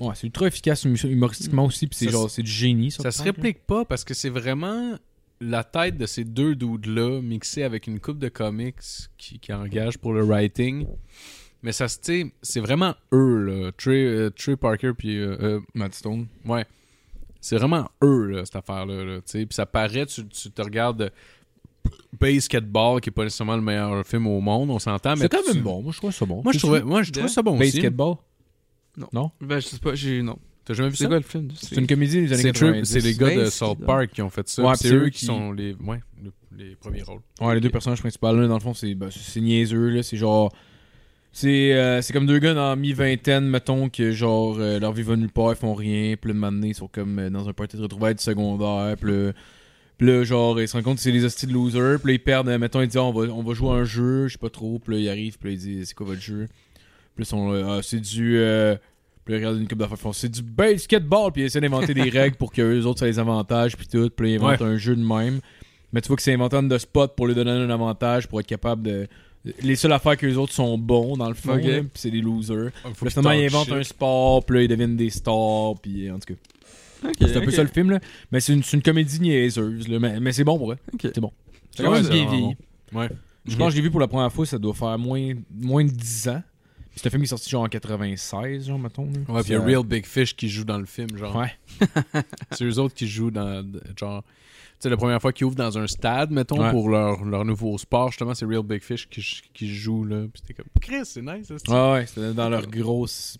ouais, 0.00 0.14
ultra 0.22 0.46
efficace 0.48 0.84
hum- 0.84 0.96
humoristiquement 1.04 1.64
aussi 1.64 1.86
puis 1.86 1.96
c'est 1.96 2.10
genre 2.10 2.28
c'est 2.28 2.42
du 2.42 2.50
génie 2.50 2.90
Ça 2.90 3.10
se 3.10 3.18
là. 3.20 3.24
réplique 3.24 3.66
pas 3.66 3.84
parce 3.86 4.04
que 4.04 4.12
c'est 4.14 4.28
vraiment 4.30 4.96
la 5.40 5.62
tête 5.64 5.96
de 5.96 6.04
ces 6.06 6.24
deux 6.24 6.56
dudes-là 6.56 7.22
mixée 7.22 7.62
avec 7.62 7.86
une 7.86 8.00
coupe 8.00 8.18
de 8.18 8.28
comics 8.28 8.74
qui, 9.16 9.38
qui 9.38 9.52
engagent 9.52 9.96
pour 9.98 10.12
le 10.12 10.24
writing. 10.24 10.84
Mais 11.62 11.72
ça, 11.72 11.88
se- 11.88 11.98
sais, 12.00 12.32
c'est 12.42 12.60
vraiment 12.60 12.94
eux, 13.12 13.38
là. 13.44 13.72
Trey, 13.76 14.04
euh, 14.04 14.30
Trey 14.30 14.56
Parker, 14.56 14.92
puis. 14.96 15.18
euh, 15.18 15.36
euh, 15.40 15.60
Matt 15.74 15.94
Stone 15.94 16.26
ouais. 16.46 16.64
C'est 17.40 17.56
vraiment 17.56 17.88
eux, 18.02 18.26
là, 18.26 18.44
cette 18.44 18.56
affaire-là. 18.56 19.04
Là, 19.04 19.16
tu 19.16 19.22
sais. 19.26 19.46
puis 19.46 19.54
ça 19.54 19.64
paraît, 19.66 20.06
tu, 20.06 20.26
tu 20.26 20.50
te 20.50 20.60
regardes 20.62 21.12
Basketball, 22.18 23.00
qui 23.00 23.10
est 23.10 23.12
pas 23.12 23.24
nécessairement 23.24 23.56
le 23.56 23.62
meilleur 23.62 24.04
film 24.06 24.26
au 24.26 24.40
monde, 24.40 24.70
on 24.70 24.78
s'entend. 24.78 25.10
mais 25.14 25.22
c'est 25.22 25.28
quand 25.28 25.42
tu- 25.46 25.54
même 25.54 25.62
bon 25.62 25.82
moi 25.82 25.92
je 25.92 25.98
trouve 25.98 26.12
ça 26.12 26.26
bon 26.26 26.42
Moi, 26.42 26.52
je 26.52 26.58
trouvais, 26.58 26.82
moi, 26.82 27.02
je 27.02 27.12
trouvais 27.12 27.28
ça 27.28 27.42
bon 27.42 27.58
aussi. 27.58 27.72
Basketball? 27.72 28.14
Non. 28.96 29.06
non? 29.12 29.30
Ben, 29.40 29.60
je 29.60 29.66
sais 29.68 29.78
pas, 29.78 29.94
j'ai. 29.94 30.22
Non. 30.22 30.38
T'as 30.64 30.74
jamais 30.74 30.90
vu 30.90 30.96
C'est 30.96 31.04
ça? 31.04 31.08
quoi 31.08 31.16
le 31.18 31.22
film? 31.22 31.48
C'est 31.54 31.76
une 31.76 31.86
comédie 31.86 32.20
des 32.22 32.32
années 32.32 32.42
C'est 32.42 32.52
Trey- 32.52 32.66
90 32.82 32.86
c'est 32.92 33.00
les 33.00 33.14
gars 33.14 33.30
de 33.30 33.40
Basketball. 33.42 33.50
South 33.76 33.86
Park 33.86 34.10
qui 34.12 34.20
ont 34.22 34.28
fait 34.30 34.48
ça. 34.48 34.62
Ouais, 34.62 34.72
puis 34.72 34.88
c'est 34.88 34.94
eux 34.94 35.08
qui 35.08 35.24
sont 35.24 35.52
les, 35.52 35.74
ouais, 35.74 36.00
le- 36.22 36.32
les 36.56 36.74
premiers 36.76 37.02
rôles. 37.02 37.20
ouais 37.40 37.54
les 37.54 37.60
deux 37.60 37.70
personnages 37.70 38.00
principaux 38.00 38.32
là 38.32 38.46
dans 38.48 38.54
le 38.54 38.60
fond 38.60 38.74
c'est 38.74 38.92
ben, 38.94 39.10
c'est 39.10 39.20
c'est 39.20 39.40
niaiseux 39.40 39.88
là 39.90 40.02
c'est 40.02 40.16
genre 40.16 40.52
c'est 41.40 41.72
euh, 41.72 42.02
c'est 42.02 42.12
comme 42.12 42.26
deux 42.26 42.40
gars 42.40 42.52
dans 42.52 42.74
mi-vingtaine 42.74 43.48
mettons 43.48 43.88
que 43.88 44.10
genre 44.10 44.56
euh, 44.58 44.80
leur 44.80 44.92
vie 44.92 45.04
va 45.04 45.14
nulle 45.14 45.30
part 45.30 45.52
ils 45.52 45.56
font 45.56 45.74
rien 45.74 46.16
puis 46.20 46.32
donné, 46.32 46.68
ils 46.68 46.74
sont 46.74 46.88
comme 46.88 47.16
euh, 47.20 47.30
dans 47.30 47.48
un 47.48 47.52
party 47.52 47.76
de 47.76 47.82
retrouvailles 47.82 48.16
du 48.16 48.22
secondaire 48.24 48.96
puis 49.00 49.12
là, 49.12 49.32
là, 50.00 50.24
genre 50.24 50.60
ils 50.60 50.66
se 50.66 50.72
rendent 50.72 50.82
compte 50.82 50.96
que 50.96 51.02
c'est 51.02 51.12
des 51.12 51.24
hosties 51.24 51.46
de 51.46 51.52
losers 51.52 52.00
puis 52.00 52.08
là 52.08 52.14
ils 52.14 52.24
perdent 52.24 52.48
mettons 52.48 52.80
ils 52.80 52.88
disent 52.88 52.96
Ah, 52.96 53.04
on 53.04 53.12
va 53.12 53.32
on 53.32 53.44
va 53.44 53.54
jouer 53.54 53.70
à 53.70 53.74
un 53.74 53.84
jeu 53.84 54.26
je 54.26 54.32
sais 54.32 54.38
pas 54.38 54.50
trop 54.50 54.80
puis 54.80 54.94
là 54.94 55.00
ils 55.00 55.08
arrivent 55.08 55.38
puis 55.38 55.50
là 55.50 55.54
ils 55.54 55.60
disent 55.60 55.88
c'est 55.88 55.94
quoi 55.94 56.06
votre 56.06 56.20
jeu? 56.20 56.48
Puis 57.14 57.24
là 57.30 57.52
là, 57.52 57.74
Ah, 57.76 57.80
c'est 57.84 58.00
du 58.00 58.42
puis 59.24 59.34
là, 59.34 59.40
ils 59.40 59.44
regardent 59.44 59.60
une 59.60 59.68
coupe 59.68 59.78
d'affaires, 59.78 59.98
ils 59.98 60.02
font 60.02 60.12
c'est 60.12 60.30
du 60.30 60.42
basketball, 60.42 61.30
puis 61.30 61.42
ils 61.42 61.44
essaient 61.44 61.60
d'inventer 61.60 61.94
des 61.94 62.08
règles 62.10 62.36
pour 62.36 62.50
que 62.50 62.62
eux 62.62 62.86
autres 62.86 63.00
ça 63.00 63.06
les 63.06 63.18
avantage, 63.18 63.76
puis 63.76 63.86
tout, 63.86 64.08
puis 64.08 64.26
là, 64.26 64.32
ils 64.32 64.36
inventent 64.36 64.62
un 64.62 64.78
jeu 64.78 64.96
de 64.96 65.04
même. 65.04 65.40
Mais 65.92 66.00
tu 66.00 66.08
vois 66.08 66.16
que 66.16 66.22
c'est 66.22 66.32
inventé 66.32 66.60
de 66.60 66.78
spot 66.78 67.14
pour 67.14 67.26
lui 67.26 67.34
donner 67.34 67.50
un 67.50 67.70
avantage, 67.70 68.26
pour 68.26 68.40
être 68.40 68.46
capable 68.46 68.82
de. 68.82 69.06
Les 69.62 69.76
seules 69.76 69.92
affaires 69.92 70.16
que 70.16 70.26
les 70.26 70.36
autres 70.36 70.52
sont 70.52 70.76
bons, 70.76 71.16
dans 71.16 71.28
le 71.28 71.34
fond, 71.34 71.56
Ok. 71.56 71.64
là, 71.64 71.80
puis 71.80 71.90
c'est 71.94 72.10
des 72.10 72.20
losers. 72.20 72.70
Faut 72.82 72.90
Puis 72.90 73.04
là, 73.04 73.10
finalement, 73.10 73.30
ils 73.32 73.46
inventent 73.46 73.72
un 73.72 73.82
sport, 73.82 74.44
puis 74.44 74.56
là, 74.56 74.62
ils 74.64 74.68
deviennent 74.68 74.96
des 74.96 75.10
stars, 75.10 75.74
puis 75.80 76.10
en 76.10 76.18
tout 76.18 76.34
cas. 76.34 77.10
C'est 77.20 77.36
un 77.36 77.40
peu 77.40 77.50
ça 77.50 77.62
le 77.62 77.68
film, 77.68 77.90
là. 77.90 78.00
Mais 78.32 78.40
c'est 78.40 78.52
une, 78.52 78.62
c'est 78.62 78.76
une 78.76 78.82
comédie 78.82 79.20
niaiseuse, 79.20 79.86
là. 79.88 79.98
Mais, 80.00 80.20
mais 80.20 80.32
c'est 80.32 80.44
bon 80.44 80.58
pour 80.58 80.66
vrai. 80.68 80.76
C'est 81.00 81.20
bon. 81.20 81.32
C'est 81.74 81.82
quand 81.84 81.92
même 81.92 82.06
bien 82.08 82.28
vieilli. 82.28 82.56
Ouais. 82.92 83.08
Je 83.46 83.56
pense 83.56 83.66
que 83.68 83.70
je 83.72 83.76
l'ai 83.76 83.82
vu 83.82 83.90
pour 83.90 84.00
la 84.00 84.08
première 84.08 84.32
fois, 84.32 84.44
ça 84.44 84.58
doit 84.58 84.74
faire 84.74 84.98
moins, 84.98 85.32
moins 85.50 85.84
de 85.84 85.90
10 85.90 86.28
ans. 86.28 86.42
Puis 86.90 87.00
C'est 87.00 87.06
un 87.06 87.10
film 87.10 87.22
qui 87.22 87.26
est 87.26 87.28
sorti 87.28 87.48
genre 87.48 87.62
en 87.62 87.68
96, 87.68 88.66
genre, 88.66 88.78
mettons. 88.78 89.04
là. 89.04 89.10
Ouais, 89.32 89.42
puis 89.42 89.50
il 89.50 89.52
y 89.52 89.54
a 89.54 89.60
C'est, 89.60 89.64
Real 89.64 89.84
Big 89.84 90.04
Fish 90.04 90.34
qui 90.36 90.48
joue 90.48 90.64
dans 90.64 90.78
le 90.78 90.86
film, 90.86 91.16
genre. 91.16 91.34
Ouais. 91.36 91.52
C'est 92.50 92.64
eux 92.64 92.78
autres 92.78 92.94
qui 92.94 93.06
jouent 93.06 93.30
dans, 93.30 93.64
genre... 93.96 94.24
Tu 94.80 94.84
sais, 94.84 94.90
la 94.90 94.96
première 94.96 95.20
fois 95.20 95.32
qu'ils 95.32 95.44
ouvrent 95.44 95.56
dans 95.56 95.76
un 95.76 95.86
stade, 95.88 96.30
mettons, 96.30 96.60
Ouais. 96.62 96.70
pour 96.70 96.88
leur, 96.88 97.24
leur 97.24 97.44
nouveau 97.44 97.76
sport, 97.78 98.10
justement, 98.10 98.32
c'est 98.34 98.44
Real 98.46 98.62
Big 98.62 98.80
Fish 98.82 99.08
qui, 99.08 99.20
qui 99.52 99.68
joue, 99.74 100.04
là. 100.04 100.26
Puis 100.32 100.40
c'était 100.42 100.54
comme... 100.54 100.66
Chris, 100.80 101.04
c'est 101.04 101.20
nice, 101.22 101.48
ça. 101.48 101.56
c'est- 101.58 101.70
Ouais, 101.72 101.92
ouais, 101.92 102.06
c'était 102.06 102.32
dans 102.32 102.48
leur 102.48 102.66
grosse. 102.68 103.38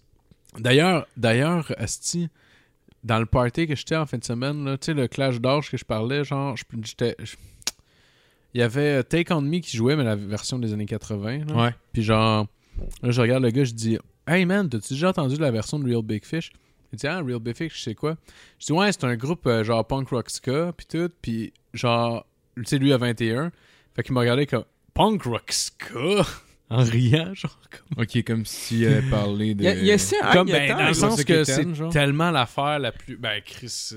D'ailleurs, 0.58 1.06
d'ailleurs, 1.16 1.72
Asti, 1.78 2.28
dans 3.04 3.20
le 3.20 3.26
party 3.26 3.68
que 3.68 3.76
j'étais 3.76 3.94
en 3.94 4.04
fin 4.06 4.18
de 4.18 4.24
semaine, 4.24 4.64
là, 4.64 4.76
tu 4.78 4.86
sais, 4.86 4.94
le 4.94 5.06
clash 5.06 5.40
d'âge 5.40 5.70
que 5.70 5.76
je 5.76 5.84
parlais, 5.84 6.24
genre, 6.24 6.56
je- 6.56 6.64
j'étais... 6.84 7.16
Il 8.54 8.60
y 8.60 8.62
avait 8.64 8.98
euh, 8.98 9.02
Take 9.02 9.32
On 9.32 9.42
Me 9.42 9.58
qui 9.60 9.76
jouait, 9.76 9.94
mais 9.94 10.04
la 10.04 10.16
version 10.16 10.58
des 10.58 10.72
années 10.72 10.86
80, 10.86 11.44
là. 11.46 11.54
Ouais. 11.64 11.74
Puis 11.92 12.02
genre, 12.02 12.46
là, 13.02 13.10
je 13.10 13.20
regarde 13.20 13.42
le 13.44 13.50
gars, 13.50 13.62
je 13.64 13.74
dis 13.74 13.98
Hey 14.26 14.44
man, 14.46 14.68
t'as-tu 14.68 14.94
déjà 14.94 15.10
entendu 15.10 15.36
la 15.36 15.50
version 15.50 15.78
de 15.78 15.84
Real 15.88 16.02
Big 16.02 16.24
Fish 16.24 16.50
Il 16.92 16.98
dit 16.98 17.06
Ah, 17.06 17.20
Real 17.20 17.38
Big 17.38 17.56
Fish, 17.56 17.82
c'est 17.82 17.94
quoi? 17.94 18.16
Je 18.58 18.66
dis 18.66 18.72
Ouais, 18.72 18.90
c'est 18.92 19.04
un 19.04 19.16
groupe 19.16 19.46
euh, 19.46 19.64
genre 19.64 19.86
punk 19.86 20.08
rock 20.08 20.30
ska, 20.30 20.72
puis 20.76 20.86
tout. 20.86 21.10
Puis 21.20 21.52
genre, 21.74 22.26
tu 22.56 22.64
sais, 22.64 22.78
lui 22.78 22.92
a 22.92 22.96
21. 22.98 23.52
Fait 23.94 24.02
qu'il 24.02 24.14
m'a 24.14 24.20
regardé 24.20 24.46
comme 24.46 24.64
Punk 24.94 25.22
rock 25.22 25.52
ska? 25.52 26.24
En 26.70 26.84
riant, 26.84 27.32
genre. 27.32 27.58
Comme, 27.70 28.02
Ok, 28.04 28.22
comme 28.24 28.44
si 28.44 28.84
elle 28.84 29.08
parlait 29.08 29.54
de. 29.54 29.62
Il 29.62 29.64
y 29.64 29.68
a, 29.68 29.74
il 29.74 29.86
y 29.86 29.90
a 29.90 29.96
ça, 29.96 30.16
hein, 30.22 30.32
comme 30.34 30.48
il 30.48 30.52
y 30.52 30.56
a 30.56 30.58
ben, 30.58 30.76
dans 30.76 30.88
le 30.88 30.92
sens 30.92 31.24
que 31.24 31.42
c'est 31.42 31.64
tellement 31.90 32.30
l'affaire 32.30 32.78
la 32.78 32.92
plus. 32.92 33.16
Ben, 33.16 33.40
Chris. 33.42 33.94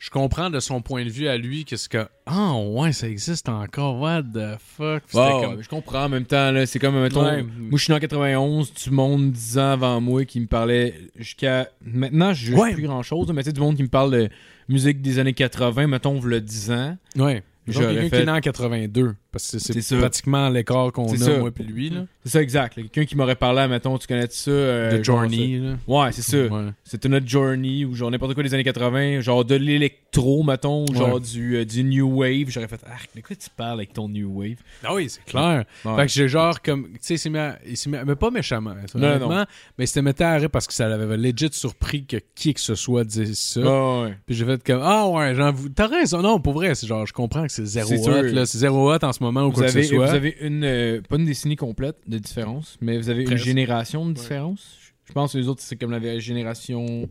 Je 0.00 0.08
comprends 0.08 0.48
de 0.48 0.60
son 0.60 0.80
point 0.80 1.04
de 1.04 1.10
vue 1.10 1.28
à 1.28 1.36
lui 1.36 1.66
que 1.66 1.76
c'est 1.76 1.90
que 1.90 2.08
Ah 2.24 2.54
ouais, 2.56 2.90
ça 2.92 3.06
existe 3.06 3.50
encore, 3.50 4.00
what 4.00 4.22
the 4.22 4.56
fuck. 4.58 5.02
Comme- 5.12 5.62
je 5.62 5.68
comprends 5.68 6.04
en 6.04 6.08
même 6.08 6.24
temps, 6.24 6.50
là. 6.52 6.64
C'est 6.64 6.78
comme, 6.78 6.98
mettons. 6.98 7.22
Ouais. 7.22 7.42
Moi, 7.42 7.78
je 7.78 7.84
suis 7.84 7.92
en 7.92 7.98
91, 7.98 8.72
du 8.72 8.90
monde 8.90 9.30
10 9.30 9.58
ans 9.58 9.72
avant 9.72 10.00
moi 10.00 10.24
qui 10.24 10.40
me 10.40 10.46
parlait 10.46 10.94
jusqu'à. 11.16 11.68
Maintenant, 11.84 12.32
je 12.32 12.54
Ouais. 12.54 12.72
plus 12.72 12.84
grand 12.84 13.02
chose, 13.02 13.30
mais 13.34 13.42
tu 13.42 13.50
sais, 13.50 13.52
du 13.52 13.60
monde 13.60 13.76
qui 13.76 13.82
me 13.82 13.88
parle 13.88 14.10
de 14.12 14.28
musique 14.70 15.02
des 15.02 15.18
années 15.18 15.34
80, 15.34 15.86
mettons, 15.86 16.18
le 16.22 16.40
10 16.40 16.70
ans. 16.70 16.96
Ouais. 17.16 17.42
J'aurais 17.68 17.88
quelqu'un 17.88 18.02
qui 18.04 18.08
fait- 18.10 18.22
est 18.22 18.26
né 18.26 18.32
en 18.32 18.40
82. 18.40 19.14
Parce 19.32 19.52
que 19.52 19.58
c'est 19.58 19.96
pratiquement 19.98 20.48
l'écart 20.48 20.90
qu'on 20.92 21.12
a, 21.12 21.16
ça. 21.16 21.38
moi 21.38 21.50
puis 21.52 21.62
lui. 21.64 21.92
C'est 22.24 22.30
ça, 22.30 22.42
exact. 22.42 22.74
Quelqu'un 22.74 23.04
qui 23.04 23.16
m'aurait 23.16 23.36
parlé, 23.36 23.66
mettons, 23.68 23.96
tu 23.96 24.06
connais 24.06 24.26
ça 24.28 24.50
euh, 24.50 24.98
de 24.98 25.02
genre 25.04 25.20
Journey. 25.22 25.58
là. 25.58 25.76
Ouais, 25.86 26.12
c'est 26.12 26.22
ça. 26.22 26.36
Ouais. 26.36 26.70
C'était 26.84 27.08
notre 27.08 27.28
journey 27.28 27.84
ou 27.84 27.94
genre 27.94 28.10
n'importe 28.10 28.34
quoi 28.34 28.42
des 28.42 28.52
années 28.54 28.64
80, 28.64 29.20
genre 29.20 29.44
de 29.44 29.54
l'électro, 29.54 30.42
mettons, 30.42 30.84
genre 30.92 31.14
Ouais. 31.14 31.20
du, 31.20 31.56
euh, 31.56 31.64
du 31.64 31.84
new 31.84 32.08
wave. 32.20 32.46
J'aurais 32.48 32.68
fait, 32.68 32.80
ah, 32.86 32.96
de 33.14 33.20
quoi 33.20 33.36
tu 33.36 33.48
parles 33.56 33.74
avec 33.78 33.92
ton 33.92 34.08
new 34.08 34.28
wave? 34.40 34.56
Ah 34.84 34.94
oui, 34.94 35.08
c'est 35.08 35.24
clair. 35.24 35.64
Ouais. 35.84 35.96
Fait 35.96 36.06
que 36.06 36.12
j'ai 36.12 36.28
genre 36.28 36.60
comme. 36.60 36.88
Tu 36.94 36.98
sais, 37.00 37.14
il 37.14 37.76
s'est 37.76 37.88
mis 37.90 37.96
Mais 38.04 38.16
pas 38.16 38.30
méchamment. 38.30 38.74
ça, 38.86 38.98
Non, 38.98 39.18
non. 39.18 39.44
Mais 39.78 39.84
il 39.84 39.88
s'était 39.88 40.02
mis 40.02 40.10
à 40.18 40.48
parce 40.48 40.66
que 40.66 40.72
ça 40.74 40.88
l'avait 40.88 41.16
legit 41.16 41.48
surpris 41.52 42.04
que 42.04 42.16
qui 42.34 42.52
que 42.54 42.60
ce 42.60 42.74
soit 42.74 43.04
dise 43.04 43.38
ça. 43.38 43.60
Ouais. 44.02 44.16
Puis 44.26 44.34
j'ai 44.34 44.44
fait 44.44 44.62
comme 44.64 44.80
Ah 44.82 45.06
ouais. 45.08 45.34
T'as 45.74 45.86
raison. 45.86 46.20
Non, 46.20 46.40
pour 46.40 46.54
vrai, 46.54 46.74
c'est 46.74 46.86
genre, 46.86 47.06
je 47.06 47.12
comprends 47.12 47.46
que 47.46 47.52
c'est 47.52 47.64
zéro 47.64 47.92
hot, 48.08 48.22
là. 48.22 48.44
C'est 48.46 48.58
zéro 48.58 48.92
hot 48.92 48.98
en 49.02 49.12
ce 49.12 49.19
moment 49.20 49.42
ou 49.42 49.50
Vous 49.50 49.52
quoi 49.52 49.64
avez, 49.64 49.80
que 49.82 49.86
ce 49.86 49.94
soit. 49.94 50.06
vous 50.06 50.14
avez 50.14 50.36
une, 50.40 50.64
euh, 50.64 51.00
pas 51.02 51.16
une 51.16 51.24
décennie 51.26 51.56
complète 51.56 51.96
de 52.06 52.18
différence, 52.18 52.76
mais 52.80 52.96
vous 52.98 53.08
avez 53.10 53.24
Presque. 53.24 53.38
une 53.40 53.44
génération 53.44 54.06
de 54.08 54.12
différence? 54.14 54.78
Je 55.04 55.12
pense 55.12 55.32
que 55.32 55.38
les 55.38 55.48
autres, 55.48 55.62
c'est 55.62 55.76
comme 55.76 55.90
la 55.90 56.18
génération. 56.18 57.08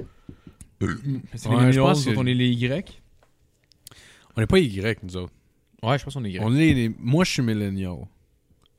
C'est 0.81 0.87
les 0.87 0.91
Ouais, 0.91 0.97
je 1.33 1.49
millennials, 1.49 1.75
pense 1.77 2.05
nous 2.05 2.11
autres, 2.11 2.15
que- 2.15 2.19
on 2.23 2.25
est 2.25 2.33
les 2.33 2.49
Y. 2.49 3.01
On 4.37 4.41
n'est 4.41 4.47
pas 4.47 4.59
Y, 4.59 5.03
nous 5.03 5.17
autres. 5.17 5.33
Ouais, 5.83 5.97
je 5.99 6.03
pense 6.05 6.13
qu'on 6.13 6.23
est 6.25 6.31
Y. 6.31 6.39
On 6.41 6.55
est 6.55 6.73
les... 6.73 6.89
Moi, 6.99 7.25
je 7.25 7.31
suis 7.31 7.41
millennial. 7.41 7.97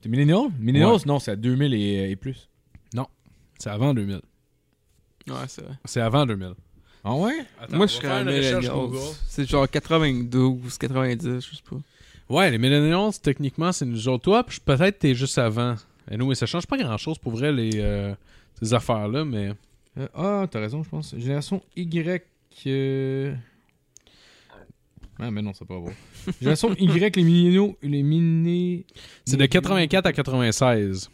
T'es 0.00 0.08
millennial? 0.08 0.48
Millennials, 0.58 0.92
Ouais. 0.94 0.98
non, 1.06 1.18
c'est 1.18 1.32
à 1.32 1.36
2000 1.36 1.74
et, 1.74 2.10
et 2.10 2.16
plus. 2.16 2.48
C'est 3.58 3.68
avant 3.68 3.92
2000. 3.92 4.22
Ouais, 5.28 5.34
c'est 5.48 5.60
vrai. 5.62 5.74
C'est 5.84 6.00
avant 6.00 6.24
2000. 6.24 6.54
Ah 7.04 7.14
ouais? 7.14 7.44
Moi, 7.70 7.86
je 7.86 7.92
serais 7.92 8.08
un 8.08 8.24
millennial. 8.24 8.62
C'est 9.28 9.46
genre 9.46 9.68
92, 9.68 10.78
90, 10.78 11.40
je 11.40 11.56
sais 11.56 11.62
pas. 11.68 11.76
Ouais, 12.30 12.48
les 12.50 12.58
millennials, 12.58 13.12
techniquement, 13.20 13.72
c'est 13.72 13.84
nous 13.84 14.06
autres. 14.08 14.22
Toi, 14.22 14.46
peut-être 14.64 15.00
t'es 15.00 15.14
juste 15.16 15.36
avant. 15.36 15.74
Et 16.08 16.16
nous, 16.16 16.28
mais 16.28 16.36
ça 16.36 16.46
change 16.46 16.64
pas 16.66 16.78
grand-chose 16.78 17.18
pour 17.18 17.32
vrai, 17.32 17.52
les, 17.52 17.72
euh, 17.74 18.14
ces 18.62 18.72
affaires-là, 18.72 19.24
mais... 19.24 19.52
Euh, 19.98 20.06
ah, 20.14 20.46
t'as 20.48 20.60
raison, 20.60 20.82
je 20.84 20.88
pense. 20.88 21.12
Génération 21.18 21.60
Y. 21.74 22.22
euh, 22.68 23.34
Ah, 25.18 25.30
mais 25.32 25.42
non, 25.42 25.52
c'est 25.54 25.64
pas 25.66 25.78
vrai. 25.78 25.92
Génération 26.40 26.72
Y, 26.76 27.16
les 27.16 27.22
milléniaux. 27.24 27.76
Les 27.82 28.02
miné... 28.04 28.86
C'est 29.24 29.36
de 29.36 29.46
84 29.46 30.06
à 30.06 30.12
96. 30.12 31.10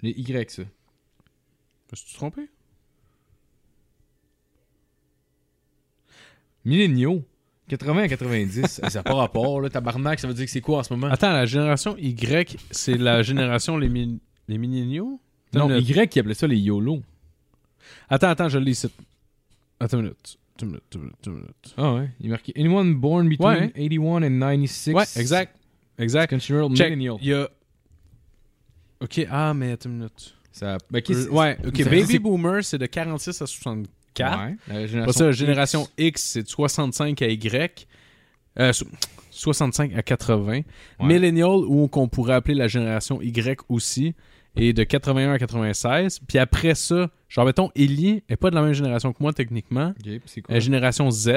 Les 0.00 0.10
Y, 0.10 0.50
ça. 0.50 0.62
Me 0.62 1.96
suis 1.96 2.16
trompé? 2.16 2.48
Milléniaux. 6.64 7.22
80 7.68 8.02
à 8.02 8.08
90. 8.08 8.58
Eh, 8.64 8.66
ça 8.90 8.98
n'a 8.98 9.02
pas 9.02 9.14
rapport, 9.14 9.60
là. 9.60 9.70
Tabarnak, 9.70 10.18
ça 10.20 10.26
veut 10.28 10.34
dire 10.34 10.44
que 10.46 10.50
c'est 10.50 10.60
quoi 10.60 10.78
en 10.78 10.82
ce 10.82 10.92
moment? 10.92 11.08
Attends, 11.12 11.32
la 11.32 11.46
génération 11.46 11.96
Y, 11.98 12.56
c'est 12.70 12.96
la 12.96 13.22
génération 13.22 13.76
les, 13.76 13.88
mi- 13.88 14.18
les 14.48 14.58
milléniaux? 14.58 15.20
non, 15.54 15.68
le- 15.68 15.80
Y 15.80 16.08
qui 16.08 16.18
appelait 16.20 16.34
ça 16.34 16.46
les 16.46 16.58
YOLO. 16.58 17.02
Attends, 18.08 18.28
attends, 18.28 18.48
je 18.48 18.58
le 18.58 18.64
lis 18.64 18.72
ici. 18.72 18.88
Attends 19.80 19.98
une 19.98 20.04
minute. 20.04 20.38
Attends 20.56 20.66
une 20.66 20.72
minute, 20.72 20.82
attends 20.90 20.98
une 20.98 21.04
minute, 21.04 21.16
attends 21.20 21.30
une 21.30 21.36
minute. 21.36 21.74
Ah 21.76 21.94
ouais. 21.94 22.10
Il 22.20 22.30
marqué 22.30 22.52
Anyone 22.56 22.94
born 22.94 23.28
between 23.28 23.48
Ouais. 23.48 23.70
81 23.74 24.22
and 24.24 24.38
96. 24.40 24.94
Ouais, 24.94 25.04
exact. 25.16 25.56
Exact. 25.98 26.30
Considered 26.30 26.74
Check. 26.76 26.90
millennial. 26.90 27.16
Il 27.20 27.28
y 27.28 27.34
a... 27.34 27.48
Ok, 29.00 29.26
ah, 29.30 29.54
mais 29.54 29.72
attends 29.72 29.88
une 29.90 29.96
minute. 29.98 30.34
Ça, 30.50 30.76
ben, 30.90 31.00
Euh, 31.08 31.14
c'est- 31.14 31.28
ouais, 31.28 31.56
ok. 31.64 31.84
Baby 31.84 32.18
Boomer, 32.18 32.64
c'est 32.64 32.78
de 32.78 32.86
46 32.86 33.40
à 33.42 33.46
64. 33.46 33.88
Ouais. 34.22 34.56
La 34.68 34.86
génération, 34.86 35.12
ça, 35.12 35.32
génération 35.32 35.88
X, 35.98 36.22
c'est 36.22 36.42
de 36.42 36.48
65 36.48 37.22
à 37.22 37.26
Y. 37.28 37.86
Euh, 38.58 38.72
so- 38.72 38.86
65 39.30 39.92
à 39.96 40.02
80. 40.02 40.46
Ouais. 40.52 40.62
Millennial, 41.00 41.48
ou 41.66 41.86
qu'on 41.88 42.08
pourrait 42.08 42.34
appeler 42.34 42.54
la 42.54 42.66
génération 42.68 43.20
Y 43.22 43.60
aussi, 43.68 44.14
est 44.56 44.72
de 44.72 44.82
81 44.82 45.32
à 45.32 45.38
96. 45.38 46.18
Puis 46.26 46.38
après 46.38 46.74
ça, 46.74 47.08
genre, 47.28 47.44
mettons, 47.46 47.70
Ellie 47.76 48.24
est 48.28 48.36
pas 48.36 48.50
de 48.50 48.56
la 48.56 48.62
même 48.62 48.72
génération 48.72 49.12
que 49.12 49.18
moi, 49.20 49.32
techniquement. 49.32 49.92
Quoi? 50.42 50.56
est 50.56 50.60
génération 50.60 51.08
Z, 51.12 51.28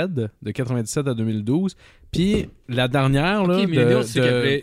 de 0.42 0.52
97 0.52 1.08
à 1.08 1.14
2012. 1.14 1.76
Puis 2.12 2.48
la 2.68 2.88
dernière, 2.88 3.46
là, 3.46 3.58
Ok, 3.58 3.62
de- 3.62 3.70
millennial, 3.70 4.04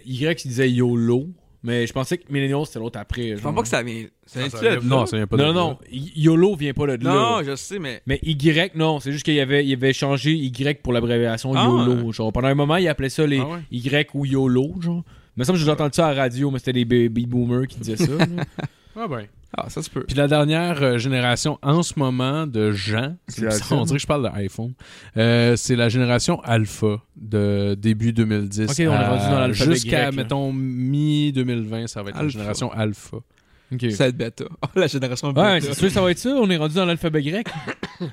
Y 0.05 0.35
qui 0.35 0.49
disait 0.49 0.71
YOLO. 0.71 1.29
Mais 1.69 1.87
je 1.87 1.93
pensais 1.93 2.17
que 2.19 2.33
millennial, 2.33 2.65
c'était 2.65 2.79
l'autre 2.79 2.99
après. 2.99 3.29
Je 3.29 3.33
pense 3.35 3.43
genre. 3.43 3.55
pas 3.55 3.63
que 3.63 3.69
ça 3.69 3.83
vient. 3.83 4.07
Ça 4.27 4.41
vient 4.41 4.49
ça 4.49 4.59
de 4.61 4.65
là? 4.65 4.77
vient- 4.79 4.89
non, 4.89 5.05
ça 5.07 5.17
vient 5.19 5.27
pas 5.27 5.37
de 5.37 5.43
Non, 5.43 5.49
là. 5.49 5.55
non, 5.55 5.79
YOLO 5.93 6.57
vient 6.57 6.73
pas 6.73 6.87
de 6.97 7.05
là. 7.05 7.15
Non, 7.15 7.43
je 7.45 7.55
sais, 7.57 7.79
mais. 7.79 8.01
Mais 8.07 8.19
Y, 8.23 8.75
non, 8.75 9.01
c'est 9.01 9.13
juste 9.13 9.25
qu'il 9.25 9.39
avait, 9.39 9.67
il 9.67 9.73
avait 9.75 9.93
changé 9.93 10.33
Y 10.33 10.81
pour 10.83 10.93
l'abréviation 10.95 11.53
Ah, 11.55 11.65
YOLO. 11.67 12.11
Genre, 12.13 12.33
pendant 12.33 12.49
un 12.49 12.55
moment, 12.55 12.77
il 12.77 12.89
appelait 12.89 13.11
ça 13.11 13.27
les 13.27 13.39
Ah 13.41 13.47
ouais? 13.47 13.61
Y 13.71 14.09
ou 14.15 14.25
YOLO, 14.25 14.75
genre. 14.81 15.05
Mais 15.37 15.45
ça, 15.45 15.55
j'ai 15.55 15.71
entendu 15.71 15.91
ça 15.95 16.09
à 16.09 16.15
la 16.15 16.23
radio, 16.23 16.51
mais 16.51 16.59
c'était 16.59 16.73
des 16.73 16.85
baby 16.85 17.27
boomers 17.27 17.67
qui 17.69 17.79
disaient 17.79 17.97
ça. 17.97 18.13
Ah 19.01 19.07
ben. 19.09 19.27
Ah, 19.57 19.71
ça 19.71 19.83
se 19.83 19.89
peut. 19.89 20.05
Puis 20.07 20.17
la 20.17 20.29
dernière 20.29 20.83
euh, 20.83 20.99
génération 20.99 21.59
en 21.63 21.83
ce 21.83 21.99
moment 21.99 22.47
de 22.47 22.73
gens, 22.73 23.17
on 23.71 23.85
dirait 23.85 23.97
que 23.97 24.03
je 24.03 24.07
parle 24.07 24.25
de 24.25 24.37
iPhone, 24.37 24.75
euh, 25.17 25.57
c'est 25.57 25.77
la 25.77 25.89
génération 25.89 26.41
Alpha 26.43 27.01
de 27.17 27.75
début 27.79 28.13
2010. 28.13 28.71
Ok, 28.71 28.77
on 28.81 28.83
est 28.83 29.07
rendu 29.07 29.25
dans 29.25 29.41
l'alphabet 29.41 29.73
Jusqu'à, 29.75 29.91
grec, 30.03 30.17
là. 30.17 30.23
mettons, 30.23 30.53
mi-2020, 30.53 31.87
ça 31.87 32.03
va 32.03 32.11
être 32.11 32.17
la 32.17 32.21
Alpha. 32.23 32.33
génération 32.33 32.73
Alpha. 32.73 33.17
Ok. 33.73 33.91
Ça 33.91 34.05
va 34.05 34.09
être 34.09 34.17
bêta. 34.17 34.45
Oh, 34.63 34.67
la 34.75 34.87
génération 34.87 35.29
bêta. 35.33 35.53
Ouais, 35.53 35.61
c'est 35.61 35.75
sûr 35.75 35.91
ça 35.91 36.03
va 36.03 36.11
être 36.11 36.19
ça. 36.19 36.31
On 36.31 36.51
est 36.51 36.57
rendu 36.57 36.75
dans 36.75 36.85
l'alphabet 36.87 37.23
grec. 37.23 37.47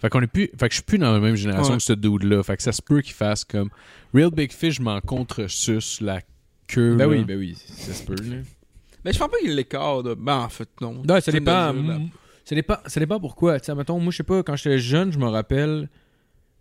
Fait 0.00 0.08
qu'on 0.08 0.20
est 0.20 0.26
plus, 0.26 0.50
fait 0.58 0.66
que 0.68 0.72
je 0.72 0.78
suis 0.78 0.82
plus 0.82 0.98
dans 0.98 1.12
la 1.12 1.20
même 1.20 1.36
génération 1.36 1.74
Ouais. 1.74 1.78
que 1.78 1.84
ce 1.84 1.92
dude-là. 1.92 2.42
Fait 2.42 2.56
que 2.56 2.62
ça 2.64 2.72
se 2.72 2.82
peut 2.82 3.00
qu'il 3.02 3.12
fasse 3.14 3.44
comme 3.44 3.70
Real 4.12 4.30
Big 4.32 4.50
Fish 4.52 4.80
m'en 4.80 5.00
contre 5.00 5.46
sus 5.48 6.00
la 6.00 6.20
queue. 6.66 6.96
Ben 6.96 7.08
là. 7.08 7.08
oui, 7.08 7.24
ben 7.24 7.38
oui, 7.38 7.56
ça 7.56 7.92
se 7.94 8.02
peut. 8.02 8.16
Là. 8.16 8.38
Mais 9.04 9.12
je 9.12 9.18
pense 9.18 9.28
pas 9.30 9.38
qu'il 9.38 9.54
l'écart 9.54 10.02
de. 10.02 10.14
Ben, 10.14 10.38
en 10.38 10.48
fait, 10.48 10.68
non. 10.80 10.94
Non, 11.06 11.14
ça 11.16 11.20
C'est 11.22 11.32
dépend. 11.32 11.72
Ça 12.44 12.54
dépend, 12.56 12.76
ça 12.86 12.98
dépend 13.00 13.20
pourquoi. 13.20 13.60
Tu 13.60 13.66
sais, 13.66 13.74
mettons, 13.74 14.00
moi, 14.00 14.10
je 14.10 14.16
sais 14.16 14.22
pas, 14.24 14.42
quand 14.42 14.56
j'étais 14.56 14.78
jeune, 14.78 15.12
je 15.12 15.18
me 15.18 15.26
rappelle, 15.26 15.88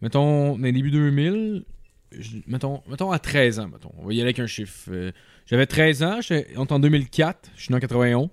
mettons, 0.01 0.55
dans 0.57 0.63
les 0.63 0.71
débuts 0.71 0.91
2000, 0.91 1.63
je- 2.11 2.37
mettons, 2.47 2.81
mettons 2.87 3.11
à 3.11 3.19
13 3.19 3.59
ans, 3.59 3.67
mettons. 3.67 3.91
On 3.97 4.05
va 4.05 4.13
y 4.13 4.17
aller 4.17 4.23
avec 4.23 4.39
un 4.39 4.47
chiffre. 4.47 4.89
Euh, 4.91 5.11
J'avais 5.47 5.65
13 5.65 6.03
ans, 6.03 6.19
on 6.55 6.63
est 6.65 6.71
en 6.71 6.79
2004, 6.79 7.49
je 7.57 7.63
suis 7.63 7.71
né 7.71 7.77
en 7.77 7.79
91. 7.79 8.29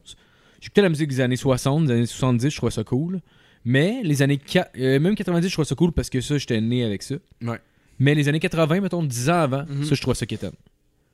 J'écoutais 0.60 0.82
la 0.82 0.88
musique 0.90 1.08
des 1.08 1.20
années 1.20 1.36
60, 1.36 1.86
des 1.86 1.92
années 1.92 2.06
70, 2.06 2.50
je 2.50 2.56
trouvais 2.56 2.70
ça 2.72 2.84
cool. 2.84 3.20
Mais 3.64 4.02
les 4.04 4.22
années... 4.22 4.38
qua- 4.38 4.68
euh, 4.78 5.00
même 5.00 5.14
90, 5.14 5.48
je 5.48 5.52
trouvais 5.52 5.66
ça 5.66 5.74
cool 5.74 5.92
parce 5.92 6.10
que 6.10 6.20
ça, 6.20 6.36
j'étais 6.38 6.60
né 6.60 6.84
avec 6.84 7.02
ça. 7.02 7.16
Ouais. 7.42 7.58
Mais 7.98 8.14
les 8.14 8.28
années 8.28 8.40
80, 8.40 8.80
mettons, 8.82 9.02
10 9.02 9.30
ans 9.30 9.40
avant, 9.40 9.64
Mhm. 9.68 9.84
ça, 9.84 9.94
je 9.94 10.00
trouvais 10.00 10.14
ça 10.16 10.26
quétaine. 10.26 10.52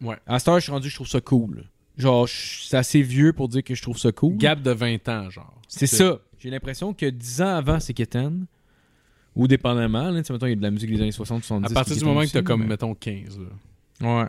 Ouais. 0.03 0.17
À 0.27 0.39
cette 0.39 0.49
heure, 0.49 0.57
je 0.59 0.65
suis 0.65 0.73
rendu, 0.73 0.89
je 0.91 0.95
trouve 0.95 1.09
ça 1.09 1.21
cool. 1.21 1.65
Genre, 1.97 2.29
c'est 2.29 2.77
assez 2.77 3.03
vieux 3.03 3.33
pour 3.33 3.49
dire 3.49 3.63
que 3.63 3.75
je 3.75 3.83
trouve 3.83 3.99
ça 3.99 4.11
cool. 4.13 4.37
Gap 4.37 4.63
de 4.63 4.71
20 4.73 5.09
ans, 5.09 5.31
genre. 5.31 5.61
C'est 5.69 5.87
ça. 5.87 6.19
J'ai 6.39 6.51
l'impression 6.51 6.93
que 6.93 7.07
10 7.07 7.43
ans 7.43 7.57
avant, 7.57 7.81
c'est 7.81 7.95
Keten. 7.95 8.47
Ou 9.37 9.49
dépendamment, 9.49 10.11
là, 10.11 10.21
tu 10.21 10.27
sais, 10.29 10.33
mettons, 10.33 10.47
il 10.47 10.51
y 10.51 10.53
a 10.53 10.57
de 10.57 10.63
la 10.63 10.71
musique 10.71 10.91
des 10.91 11.01
années 11.01 11.11
60, 11.11 11.43
70. 11.43 11.73
À 11.73 11.75
partir 11.75 11.97
du 11.97 12.05
moment 12.05 12.23
que 12.23 12.31
t'as 12.31 12.43
comme, 12.43 12.63
mais- 12.63 12.69
mettons, 12.69 12.95
15, 12.95 13.39
là. 13.41 14.23
Ouais. 14.23 14.29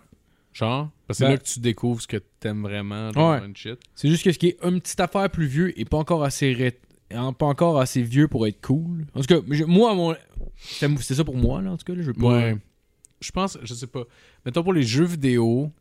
Genre, 0.53 0.89
parce 1.05 1.19
que 1.19 1.23
c'est 1.23 1.23
Ben- 1.25 1.31
là 1.31 1.37
que 1.37 1.43
tu 1.43 1.59
découvres 1.59 2.01
ce 2.01 2.07
que 2.07 2.17
t'aimes 2.39 2.61
vraiment 2.63 3.11
dans 3.11 3.31
Ouais. 3.33 3.45
une 3.45 3.55
shit. 3.55 3.77
C'est 3.93 4.09
juste 4.09 4.23
que 4.23 4.31
ce 4.31 4.39
qui 4.39 4.47
est 4.47 4.57
une 4.63 4.79
petite 4.81 4.99
affaire 4.99 5.29
plus 5.29 5.45
vieux 5.47 5.79
et 5.79 5.85
pas 5.85 5.97
encore 5.97 6.23
assez 6.23 6.53
ré- 6.53 6.79
pas 7.09 7.45
encore 7.45 7.79
assez 7.79 8.01
vieux 8.01 8.27
pour 8.27 8.47
être 8.47 8.61
cool. 8.65 9.05
En 9.13 9.21
tout 9.21 9.27
cas, 9.27 9.41
je- 9.51 9.63
moi, 9.65 9.93
mon... 9.93 10.15
c'est 10.57 10.89
c'est 11.01 11.15
ça 11.15 11.23
pour 11.23 11.35
moi, 11.37 11.61
là, 11.61 11.71
en 11.71 11.77
tout 11.77 11.85
cas. 11.85 11.93
Là, 11.93 12.01
je 12.01 12.07
veux 12.07 12.13
pas... 12.13 12.27
Ouais. 12.37 12.57
Je 13.21 13.31
pense, 13.31 13.57
je 13.63 13.73
sais 13.73 13.87
pas. 13.87 14.03
Mettons 14.45 14.63
pour 14.63 14.73
les 14.73 14.83
jeux 14.83 15.05
vidéo, 15.05 15.71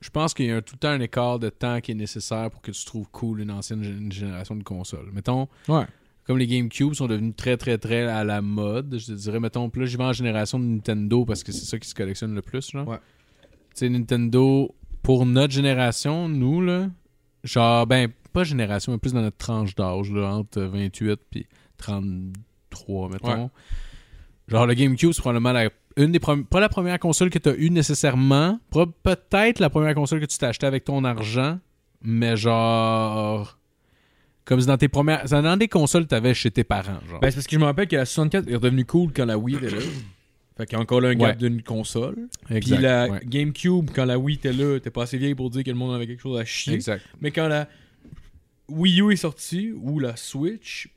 je 0.00 0.10
pense 0.10 0.32
qu'il 0.34 0.46
y 0.46 0.50
a 0.52 0.62
tout 0.62 0.74
le 0.74 0.78
temps 0.78 0.88
un 0.88 1.00
écart 1.00 1.38
de 1.38 1.48
temps 1.50 1.80
qui 1.80 1.92
est 1.92 1.94
nécessaire 1.94 2.50
pour 2.50 2.60
que 2.62 2.70
tu 2.70 2.84
trouves 2.84 3.08
cool 3.10 3.40
une 3.40 3.50
ancienne 3.50 3.82
une 3.84 4.10
génération 4.12 4.56
de 4.56 4.62
consoles. 4.62 5.10
Mettons, 5.12 5.48
Ouais. 5.68 5.84
comme 6.24 6.38
les 6.38 6.46
GameCube 6.46 6.94
sont 6.94 7.06
devenus 7.06 7.34
très 7.36 7.56
très 7.56 7.76
très 7.78 8.06
à 8.06 8.24
la 8.24 8.40
mode, 8.42 8.96
je 8.98 9.06
te 9.06 9.12
dirais, 9.12 9.40
mettons, 9.40 9.70
là 9.74 9.84
j'y 9.86 9.96
vais 9.96 10.04
en 10.04 10.12
génération 10.12 10.58
de 10.58 10.64
Nintendo 10.64 11.24
parce 11.24 11.42
que 11.42 11.52
c'est 11.52 11.64
ça 11.66 11.78
qui 11.78 11.88
se 11.88 11.94
collectionne 11.94 12.34
le 12.34 12.42
plus, 12.42 12.70
genre. 12.70 12.88
Ouais. 12.88 12.98
Tu 13.74 13.86
sais, 13.86 13.88
Nintendo, 13.88 14.74
pour 15.02 15.26
notre 15.26 15.52
génération, 15.52 16.28
nous, 16.28 16.60
là, 16.60 16.88
genre, 17.44 17.86
ben, 17.86 18.10
pas 18.32 18.44
génération, 18.44 18.92
mais 18.92 18.98
plus 18.98 19.12
dans 19.12 19.22
notre 19.22 19.36
tranche 19.36 19.74
d'âge, 19.74 20.10
entre 20.12 20.62
28 20.62 21.20
puis 21.30 21.46
33, 21.78 23.08
mettons. 23.10 23.44
Ouais. 23.44 23.48
Genre, 24.48 24.66
le 24.66 24.74
GameCube, 24.74 25.12
c'est 25.12 25.20
probablement 25.20 25.52
la, 25.52 25.70
une 25.96 26.12
des 26.12 26.20
pas 26.20 26.60
la 26.60 26.68
première 26.68 26.98
console 26.98 27.30
que 27.30 27.38
tu 27.38 27.48
as 27.48 27.54
eue 27.56 27.70
nécessairement, 27.70 28.60
peut-être 29.02 29.58
la 29.58 29.70
première 29.70 29.94
console 29.94 30.20
que 30.20 30.26
tu 30.26 30.38
t'as 30.38 30.48
acheté 30.48 30.66
avec 30.66 30.84
ton 30.84 31.04
argent, 31.04 31.58
mais 32.02 32.36
genre. 32.36 33.58
Comme 34.44 34.60
dans 34.62 34.78
tes 34.78 34.88
premières. 34.88 35.24
Dans 35.28 35.56
des 35.56 35.68
consoles 35.68 36.04
que 36.04 36.08
tu 36.10 36.14
avais 36.14 36.34
chez 36.34 36.50
tes 36.50 36.64
parents, 36.64 36.98
genre. 37.08 37.20
Ben, 37.20 37.30
c'est 37.30 37.36
parce 37.36 37.46
que 37.46 37.54
je 37.54 37.60
me 37.60 37.64
rappelle 37.64 37.86
que 37.88 37.96
la 37.96 38.04
64 38.04 38.48
est 38.48 38.54
redevenue 38.54 38.84
cool 38.84 39.12
quand 39.14 39.24
la 39.26 39.38
Wii 39.38 39.56
était 39.56 39.70
là. 39.70 39.80
Fait 40.56 40.66
qu'il 40.66 40.76
y 40.76 40.78
a 40.78 40.82
encore 40.82 41.00
là 41.00 41.08
un 41.10 41.14
gap 41.14 41.30
Ouais. 41.30 41.36
d'une 41.36 41.62
console. 41.62 42.16
exact. 42.50 42.74
Puis 42.76 42.82
la 42.82 43.08
ouais. 43.08 43.20
GameCube, 43.24 43.90
quand 43.94 44.04
la 44.04 44.18
Wii 44.18 44.36
était 44.36 44.52
là, 44.52 44.78
t'es 44.80 44.90
pas 44.90 45.04
assez 45.04 45.18
vieille 45.18 45.34
pour 45.34 45.50
dire 45.50 45.62
que 45.64 45.70
le 45.70 45.76
monde 45.76 45.94
avait 45.94 46.06
quelque 46.06 46.20
chose 46.20 46.38
à 46.38 46.44
chier. 46.44 46.74
Exact. 46.74 47.02
Mais 47.20 47.30
quand 47.30 47.48
la 47.48 47.68
Wii 48.68 49.00
U 49.00 49.12
est 49.12 49.16
sortie, 49.16 49.72
ou 49.72 49.98
la 50.00 50.16
Switch, 50.16 50.88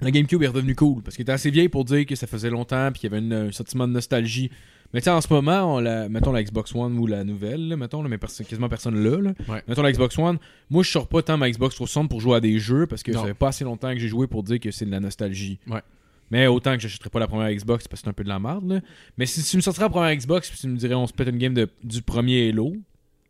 la 0.00 0.10
GameCube 0.10 0.42
est 0.42 0.46
redevenue 0.48 0.74
cool. 0.74 1.02
Parce 1.02 1.16
qu'elle 1.16 1.22
était 1.24 1.32
assez 1.32 1.50
vieille 1.50 1.68
pour 1.68 1.84
dire 1.84 2.04
que 2.06 2.14
ça 2.14 2.26
faisait 2.26 2.50
longtemps 2.50 2.90
puis 2.92 3.00
qu'il 3.00 3.10
y 3.10 3.14
avait 3.14 3.24
une- 3.24 3.32
un 3.32 3.52
sentiment 3.52 3.86
de 3.88 3.92
nostalgie. 3.92 4.50
Mais 4.94 5.00
tu 5.00 5.04
sais, 5.04 5.10
en 5.10 5.20
ce 5.20 5.30
moment, 5.30 5.74
on 5.76 5.80
la, 5.80 6.08
mettons 6.08 6.32
la 6.32 6.42
Xbox 6.42 6.74
One 6.74 6.98
ou 6.98 7.06
la 7.06 7.22
nouvelle, 7.22 7.68
là, 7.68 7.76
mettons, 7.76 8.02
là, 8.02 8.08
mais 8.08 8.18
quasiment 8.18 8.70
personne 8.70 8.98
là, 9.02 9.18
là. 9.20 9.32
Ouais. 9.46 9.62
Mettons 9.68 9.82
la 9.82 9.92
Xbox 9.92 10.16
One, 10.18 10.38
moi 10.70 10.82
je 10.82 10.90
sors 10.90 11.06
pas 11.08 11.20
tant 11.22 11.36
ma 11.36 11.50
Xbox 11.50 11.74
360 11.74 12.08
pour 12.08 12.20
jouer 12.22 12.36
à 12.36 12.40
des 12.40 12.58
jeux 12.58 12.86
parce 12.86 13.02
que 13.02 13.12
ça 13.12 13.24
fait 13.26 13.34
pas 13.34 13.48
assez 13.48 13.64
longtemps 13.64 13.92
que 13.92 13.98
j'ai 13.98 14.08
joué 14.08 14.26
pour 14.26 14.42
dire 14.42 14.58
que 14.60 14.70
c'est 14.70 14.86
de 14.86 14.90
la 14.90 15.00
nostalgie. 15.00 15.58
Ouais. 15.66 15.82
Mais 16.30 16.46
autant 16.46 16.74
que 16.74 16.80
j'achèterais 16.80 17.10
pas 17.10 17.18
la 17.20 17.26
première 17.26 17.50
Xbox 17.52 17.86
parce 17.88 18.00
que 18.00 18.04
c'est 18.06 18.10
un 18.10 18.14
peu 18.14 18.24
de 18.24 18.28
la 18.30 18.38
merde. 18.38 18.66
Là. 18.70 18.80
Mais 19.18 19.26
si 19.26 19.42
tu 19.42 19.56
me 19.56 19.62
sortirais 19.62 19.86
la 19.86 19.90
première 19.90 20.14
Xbox 20.14 20.48
puis 20.50 20.58
tu 20.58 20.68
me 20.68 20.76
dirais 20.76 20.94
on 20.94 21.06
se 21.06 21.12
pète 21.12 21.28
une 21.28 21.38
game 21.38 21.54
de, 21.54 21.68
du 21.84 22.00
premier 22.02 22.48
Halo, 22.48 22.74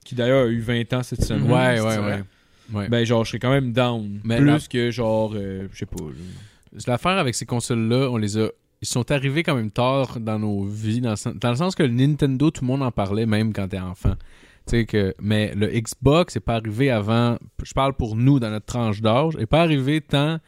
qui 0.05 0.15
d'ailleurs 0.15 0.47
a 0.47 0.49
eu 0.49 0.61
20 0.61 0.93
ans 0.95 1.03
cette 1.03 1.23
semaine. 1.25 1.51
Ouais, 1.51 1.81
ouais, 1.81 1.99
ouais. 1.99 2.23
Ouais. 2.73 2.89
Ben 2.89 3.05
genre 3.05 3.25
je 3.25 3.31
serais 3.31 3.39
quand 3.39 3.51
même 3.51 3.73
down. 3.73 4.21
Mais 4.25 4.37
plus 4.37 4.47
la- 4.47 4.59
que 4.59 4.91
genre 4.91 5.33
euh, 5.35 5.69
je 5.73 5.79
sais 5.79 5.87
pas. 5.87 5.97
L'affaire 6.87 7.19
avec 7.19 7.35
ces 7.35 7.47
consoles-là, 7.47 8.09
on 8.11 8.17
les 8.17 8.37
a. 8.39 8.49
Ils 8.81 8.87
sont 8.89 9.11
arrivés 9.11 9.43
quand 9.43 9.57
même 9.57 9.71
tard 9.71 10.21
dans 10.21 10.39
nos 10.39 10.65
vies, 10.65 11.01
dans 11.01 11.11
le, 11.11 11.17
sens, 11.17 11.35
dans 11.35 11.51
le 11.51 11.57
sens 11.57 11.75
que 11.75 11.83
le 11.83 11.89
Nintendo, 11.93 12.51
tout 12.51 12.63
le 12.63 12.69
monde 12.69 12.83
en 12.83 12.93
parlait, 12.93 13.27
même 13.27 13.53
quand 13.53 13.69
t'es 13.69 13.79
enfant. 13.81 14.15
Que, 14.71 15.15
mais 15.21 15.55
le 15.55 15.67
Xbox 15.69 16.35
n'est 16.37 16.41
pas 16.43 16.57
arrivé 16.57 16.91
avant. 16.91 17.39
Je 17.63 17.73
parle 17.73 17.95
pour 17.95 18.17
nous 18.17 18.39
dans 18.39 18.51
notre 18.51 18.67
tranche 18.67 19.01
d'âge, 19.01 19.35
n'est 19.37 19.47
pas 19.47 19.63
arrivé 19.63 20.03
tant 20.03 20.39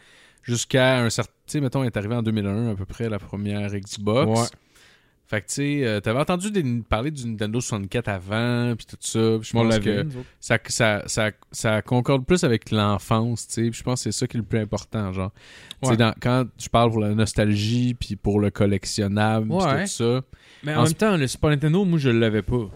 jusqu'à 0.42 0.98
un 0.98 1.08
certain. 1.08 1.32
Tu 1.46 1.52
sais, 1.52 1.60
mettons, 1.62 1.82
il 1.82 1.86
est 1.86 1.96
arrivé 1.96 2.14
en 2.14 2.22
2001 2.22 2.72
à 2.72 2.74
peu 2.74 2.84
près 2.84 3.08
la 3.08 3.18
première 3.18 3.70
Xbox. 3.74 4.40
Ouais. 4.40 4.46
Fait 5.30 5.42
que 5.42 5.46
tu 5.46 5.54
sais, 5.54 5.80
euh, 5.86 6.00
t'avais 6.00 6.18
entendu 6.18 6.50
des- 6.50 6.82
parler 6.88 7.12
du 7.12 7.24
Nintendo 7.24 7.60
64 7.60 8.08
avant, 8.08 8.74
puis 8.76 8.84
tout 8.84 8.96
ça. 8.98 9.36
puis 9.40 9.48
je 9.48 9.52
pense 9.52 9.78
que 9.78 10.04
ça, 10.40 10.58
ça, 10.68 11.02
ça, 11.06 11.30
ça 11.52 11.82
concorde 11.82 12.26
plus 12.26 12.42
avec 12.42 12.72
l'enfance, 12.72 13.46
tu 13.46 13.54
sais. 13.54 13.70
Je 13.72 13.82
pense 13.84 14.00
que 14.02 14.10
c'est 14.10 14.18
ça 14.18 14.26
qui 14.26 14.36
est 14.36 14.40
le 14.40 14.44
plus 14.46 14.58
important, 14.58 15.12
genre. 15.12 15.30
Tu 15.84 15.90
Ouais. 15.90 15.96
dans- 15.96 16.14
quand 16.20 16.46
je 16.58 16.68
parle 16.68 16.90
pour 16.90 16.98
la 17.00 17.14
nostalgie, 17.14 17.94
puis 17.94 18.16
pour 18.16 18.40
le 18.40 18.50
collectionnable, 18.50 19.52
Ouais. 19.52 19.82
tout 19.84 19.88
ça. 19.90 20.22
Mais 20.64 20.74
En 20.74 20.82
même 20.82 20.94
temps, 20.94 21.16
le 21.16 21.28
Super 21.28 21.50
Nintendo, 21.50 21.84
moi, 21.84 22.00
je 22.00 22.10
l'avais 22.10 22.42
pas. 22.42 22.68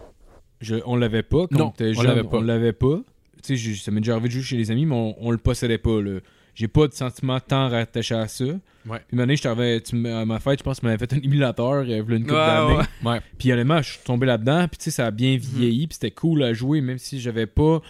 Je, 0.61 0.75
on 0.85 0.95
l'avait 0.95 1.23
pas. 1.23 1.47
Quand 1.51 1.59
Non, 1.59 1.73
on 1.97 2.01
l'avait 2.03 2.23
pas. 2.23 2.37
On 2.37 2.41
l'avait 2.41 2.71
pas. 2.73 3.01
Tu 3.43 3.57
sais, 3.57 3.73
ça 3.75 3.91
m'est 3.91 3.99
déjà 3.99 4.13
arrivé 4.13 4.29
de 4.29 4.33
jouer 4.33 4.43
chez 4.43 4.55
les 4.57 4.71
amis, 4.71 4.85
mais 4.85 4.95
on, 4.95 5.15
on 5.27 5.31
le 5.31 5.37
possédait 5.37 5.77
pas. 5.77 6.01
Là. 6.01 6.19
J'ai 6.55 6.67
pas 6.67 6.87
de 6.87 6.93
sentiment 6.93 7.39
tant 7.39 7.69
rattaché 7.69 8.15
à 8.15 8.27
ça. 8.27 8.45
Ouais. 8.45 8.99
Puis 8.99 9.13
une 9.13 9.19
année, 9.19 9.35
je 9.35 9.43
t'avais- 9.43 9.81
tu 9.81 10.07
à 10.07 10.25
ma 10.25 10.39
fête, 10.39 10.59
je 10.59 10.63
pense 10.63 10.77
que 10.77 10.81
tu 10.81 10.85
m'avais 10.87 10.97
fait 10.97 11.13
un 11.13 11.19
émulateur, 11.19 11.73
euh, 11.73 11.83
une 11.83 12.23
Ouais, 12.23 12.31
d'années. 12.31 12.77
ouais. 13.03 13.11
Ouais. 13.11 13.21
Puis 13.37 13.51
honnêtement, 13.51 13.81
je 13.81 13.91
suis 13.91 13.99
tombé 14.03 14.25
là-dedans, 14.25 14.67
puis 14.69 14.77
tu 14.77 14.85
sais, 14.85 14.91
ça 14.91 15.07
a 15.07 15.11
bien 15.11 15.37
vieilli, 15.37 15.85
puis 15.87 15.95
c'était 15.95 16.11
cool 16.11 16.43
à 16.43 16.53
jouer, 16.53 16.81
même 16.81 16.97
si 16.97 17.19
j'avais 17.19 17.45
pas. 17.45 17.81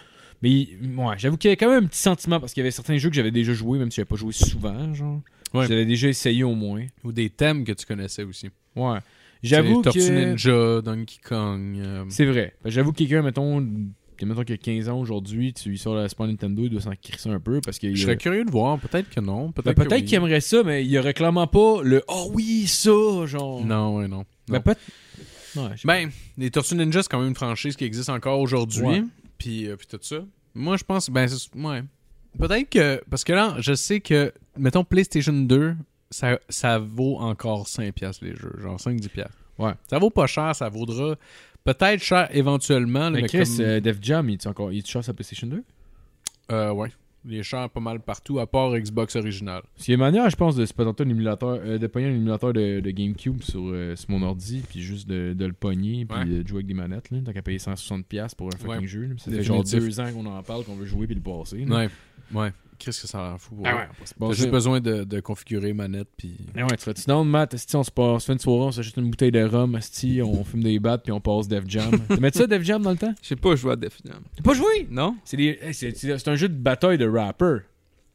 Mais 0.42 0.66
ouais, 0.96 1.14
j'avoue 1.16 1.36
qu'il 1.36 1.48
y 1.48 1.50
avait 1.52 1.56
quand 1.56 1.70
même 1.70 1.84
un 1.84 1.86
petit 1.86 1.98
sentiment, 2.00 2.40
parce 2.40 2.52
qu'il 2.52 2.60
y 2.60 2.64
avait 2.64 2.70
certains 2.70 2.98
jeux 2.98 3.08
que 3.08 3.16
j'avais 3.16 3.30
déjà 3.30 3.54
joué, 3.54 3.78
même 3.78 3.90
si 3.90 3.96
j'avais 3.96 4.06
pas 4.06 4.16
joué 4.16 4.32
souvent, 4.32 4.92
genre. 4.94 5.20
Ouais. 5.54 5.66
J'avais 5.68 5.86
déjà 5.86 6.08
essayé 6.08 6.42
au 6.42 6.54
moins. 6.54 6.84
Ou 7.04 7.12
des 7.12 7.30
thèmes 7.30 7.64
que 7.64 7.72
tu 7.72 7.86
connaissais 7.86 8.24
aussi. 8.24 8.50
Ouais. 8.74 8.98
J'avoue 9.42 9.80
Tortue 9.82 10.00
que. 10.00 10.10
Ninja, 10.10 10.80
Donkey 10.82 11.18
Kong. 11.26 11.76
euh, 11.78 12.04
C'est 12.08 12.24
vrai. 12.26 12.54
J'avoue 12.64 12.92
que 12.92 12.98
quelqu'un, 12.98 13.22
mettons, 13.22 13.64
qui 14.16 14.26
mettons 14.26 14.42
qu'il 14.44 14.54
a 14.54 14.58
15 14.58 14.88
ans 14.88 14.98
aujourd'hui, 14.98 15.52
tu 15.52 15.68
lui 15.70 15.78
sors 15.78 15.94
la 15.94 16.08
Super 16.08 16.26
Nintendo, 16.26 16.62
il 16.64 16.70
doit 16.70 16.80
s'en 16.80 16.92
crisser 17.00 17.28
un 17.30 17.40
peu 17.40 17.60
parce 17.60 17.78
que. 17.78 17.94
Je 17.94 18.02
serais 18.02 18.16
curieux 18.16 18.44
de 18.44 18.50
voir. 18.50 18.78
Peut-être 18.78 19.08
que 19.10 19.20
non. 19.20 19.46
Ben, 19.46 19.52
Peut-être 19.62 19.76
Peut-être 19.76 19.88
que 19.90 19.94
oui. 19.96 20.04
qu'il 20.04 20.14
aimerait 20.16 20.40
ça, 20.40 20.62
mais 20.64 20.84
il 20.84 20.90
y 20.90 20.98
aurait 20.98 21.14
clairement 21.14 21.46
pas 21.46 21.82
le 21.82 22.02
Oh 22.08 22.30
oui, 22.34 22.66
ça, 22.66 22.90
genre. 23.26 23.64
Non, 23.64 23.96
ouais, 23.98 24.08
non. 24.08 24.24
Ben, 24.48 24.60
peut 24.60 24.74
Ouais, 25.56 25.70
Ben, 25.84 26.10
les 26.36 26.50
Tortues 26.50 26.74
Ninja, 26.74 27.02
c'est 27.02 27.08
quand 27.10 27.18
même 27.18 27.28
une 27.28 27.34
franchise 27.34 27.76
qui 27.76 27.84
existe 27.84 28.10
encore 28.10 28.40
aujourd'hui. 28.40 28.82
Ouais. 28.84 29.04
Puis, 29.38 29.66
euh, 29.68 29.76
puis 29.76 29.86
tout 29.86 29.98
ça. 30.02 30.16
Moi, 30.54 30.76
je 30.76 30.84
pense, 30.84 31.08
ben, 31.08 31.26
c'est- 31.28 31.54
ouais. 31.56 31.82
Peut-être 32.38 32.68
que, 32.68 33.02
parce 33.08 33.24
que 33.24 33.32
là, 33.32 33.56
je 33.60 33.72
sais 33.72 34.00
que, 34.00 34.32
mettons, 34.58 34.84
PlayStation 34.84 35.32
2, 35.32 35.74
ça, 36.10 36.38
ça 36.50 36.78
vaut 36.78 37.16
encore 37.18 37.66
5$ 37.68 37.92
piastres 37.92 38.24
les 38.24 38.36
jeux. 38.36 38.52
Genre 38.60 38.78
5-10$. 38.78 39.08
piastres. 39.08 39.32
Ouais. 39.58 39.72
Ça 39.88 39.98
vaut 39.98 40.10
pas 40.10 40.26
cher, 40.26 40.54
ça 40.54 40.68
vaudra 40.68 41.16
peut-être 41.66 42.02
cher 42.02 42.28
éventuellement. 42.34 43.00
là, 43.04 43.10
Mais 43.10 43.22
mais 43.22 43.28
Chris, 43.28 43.44
comme- 43.56 43.66
euh, 43.66 43.80
Def 43.80 43.98
Jam, 44.00 44.28
il 44.30 44.34
est 44.34 44.46
encore. 44.46 44.72
Il 44.72 44.78
est 44.78 44.86
cher 44.86 45.04
sur 45.04 45.14
PlayStation 45.14 45.46
2 45.48 45.62
euh, 46.52 46.72
ouais. 46.72 46.88
Il 47.28 47.34
est 47.34 47.42
cher 47.42 47.68
pas 47.70 47.80
mal 47.80 47.98
partout, 47.98 48.38
à 48.38 48.46
part 48.46 48.72
Xbox 48.78 49.16
original. 49.16 49.60
A 49.88 49.92
une 49.92 49.98
manière, 49.98 50.30
je 50.30 50.36
pense, 50.36 50.54
de 50.54 50.64
se 50.64 50.72
présenter 50.72 51.02
un 51.02 51.08
émulateur, 51.08 51.58
euh, 51.60 51.76
de 51.76 51.86
pogner 51.88 52.06
un 52.06 52.14
émulateur 52.14 52.52
de, 52.52 52.78
de 52.78 52.90
GameCube 52.92 53.42
sur, 53.42 53.62
euh, 53.64 53.96
sur 53.96 54.10
mon 54.12 54.22
ordi, 54.22 54.62
puis 54.68 54.80
juste 54.80 55.08
de, 55.08 55.34
de 55.36 55.44
le 55.44 55.52
pogner, 55.52 56.04
puis 56.04 56.16
Ouais. 56.18 56.24
de 56.24 56.46
jouer 56.46 56.58
avec 56.58 56.66
des 56.68 56.74
manettes, 56.74 57.10
là. 57.10 57.18
Tant 57.24 57.32
qu'à 57.32 57.42
payer 57.42 57.58
160$ 57.58 58.36
pour 58.36 58.46
un 58.46 58.56
fucking 58.56 58.80
Ouais. 58.82 58.86
jeu, 58.86 59.02
là. 59.06 59.14
Ça 59.18 59.32
fait 59.32 59.42
genre 59.42 59.64
deux 59.64 59.98
ans 60.00 60.12
qu'on 60.12 60.26
en 60.26 60.40
parle, 60.44 60.62
qu'on 60.64 60.76
veut 60.76 60.86
jouer, 60.86 61.06
puis 61.08 61.16
le 61.16 61.20
passer. 61.20 61.64
là. 61.64 61.76
Ouais. 61.76 61.88
Ouais. 62.32 62.52
Qu'est-ce 62.78 63.02
que 63.02 63.08
ça 63.08 63.30
rend 63.30 63.38
fou? 63.38 63.60
Ah 63.64 63.74
ouais, 63.76 63.82
on 63.88 64.00
va 64.00 64.06
se 64.06 64.14
T'as 64.14 64.26
passer. 64.26 64.34
juste 64.36 64.50
besoin 64.50 64.80
de, 64.80 65.04
de 65.04 65.20
configurer 65.20 65.72
manette, 65.72 66.08
puis. 66.16 66.36
Ah 66.56 66.62
ouais, 66.64 66.76
tu 66.76 66.84
fais-tu 66.84 67.04
down, 67.06 67.28
Matt? 67.28 67.54
Esti, 67.54 67.74
on 67.76 67.82
se 67.82 67.90
passe, 67.90 68.24
fait 68.24 68.32
une 68.32 68.38
soirée, 68.38 68.64
on 68.66 68.72
s'achète 68.72 68.96
une 68.96 69.10
bouteille 69.10 69.32
de 69.32 69.42
rhum, 69.42 69.78
on 70.24 70.44
fume 70.44 70.62
des 70.62 70.78
battes, 70.78 71.02
puis 71.04 71.12
on 71.12 71.20
passe 71.20 71.48
Def 71.48 71.64
Jam. 71.66 71.90
T'as 72.08 72.16
mis 72.16 72.30
ça, 72.32 72.46
Def 72.46 72.62
Jam, 72.62 72.82
dans 72.82 72.90
le 72.90 72.96
temps? 72.98 73.14
Je 73.22 73.28
sais 73.28 73.36
pas 73.36 73.56
jouer 73.56 73.72
à 73.72 73.76
Def 73.76 73.98
Jam. 74.04 74.22
T'as 74.36 74.42
pas 74.42 74.54
joué? 74.54 74.86
Non? 74.90 75.16
C'est 75.24 75.36
des- 75.36 75.58
un 76.26 76.36
jeu 76.36 76.48
de 76.48 76.54
bataille 76.54 76.98
de 76.98 77.08
rapper. 77.08 77.58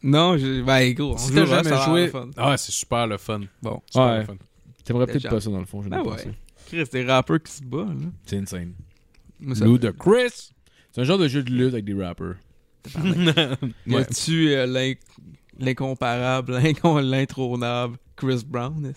Non, 0.04 0.36
j'ai- 0.38 0.64
ben 0.64 0.94
gros, 0.94 1.14
on 1.14 1.18
Si 1.18 1.32
ça 1.34 1.46
jamais 1.46 1.76
joué. 1.86 2.08
fun. 2.08 2.30
Ah, 2.38 2.58
c'est 2.58 2.72
super 2.72 3.06
le 3.08 3.18
fun. 3.18 3.42
Bon. 3.62 3.82
Super 3.88 4.06
Ouais. 4.08 4.18
le 4.20 4.26
fun. 4.26 4.36
T'aimerais 4.84 5.06
peut-être 5.06 5.30
pas 5.30 5.40
ça, 5.40 5.50
dans 5.52 5.60
le 5.60 5.66
fond, 5.66 5.82
je 5.84 5.90
Ah 5.92 5.98
n'ai 5.98 6.02
ouais. 6.02 6.16
pas 6.16 6.18
ça. 6.18 6.30
Chris, 6.68 6.84
des 6.92 7.04
rappeurs 7.06 7.42
qui 7.44 7.52
se 7.52 7.64
battent, 7.64 7.90
là. 7.90 8.08
C'est 8.26 8.38
insane. 8.38 8.74
Moi, 9.40 9.56
ça 9.56 9.66
Lou 9.66 9.78
de 9.78 9.92
Chris. 9.92 10.52
C'est 10.92 11.02
un 11.02 11.04
genre 11.04 11.18
de 11.20 11.28
jeu 11.28 11.44
de 11.44 11.52
lutte 11.52 11.74
avec 11.74 11.86
des 11.86 11.94
rappers. 11.94 12.36
Y 13.88 13.96
a-tu 13.96 14.50
euh, 14.50 14.66
l'in- 14.66 14.94
l'incomparable, 15.60 16.60
l'intronable 17.02 17.98
Chris 18.16 18.44
Brown? 18.48 18.94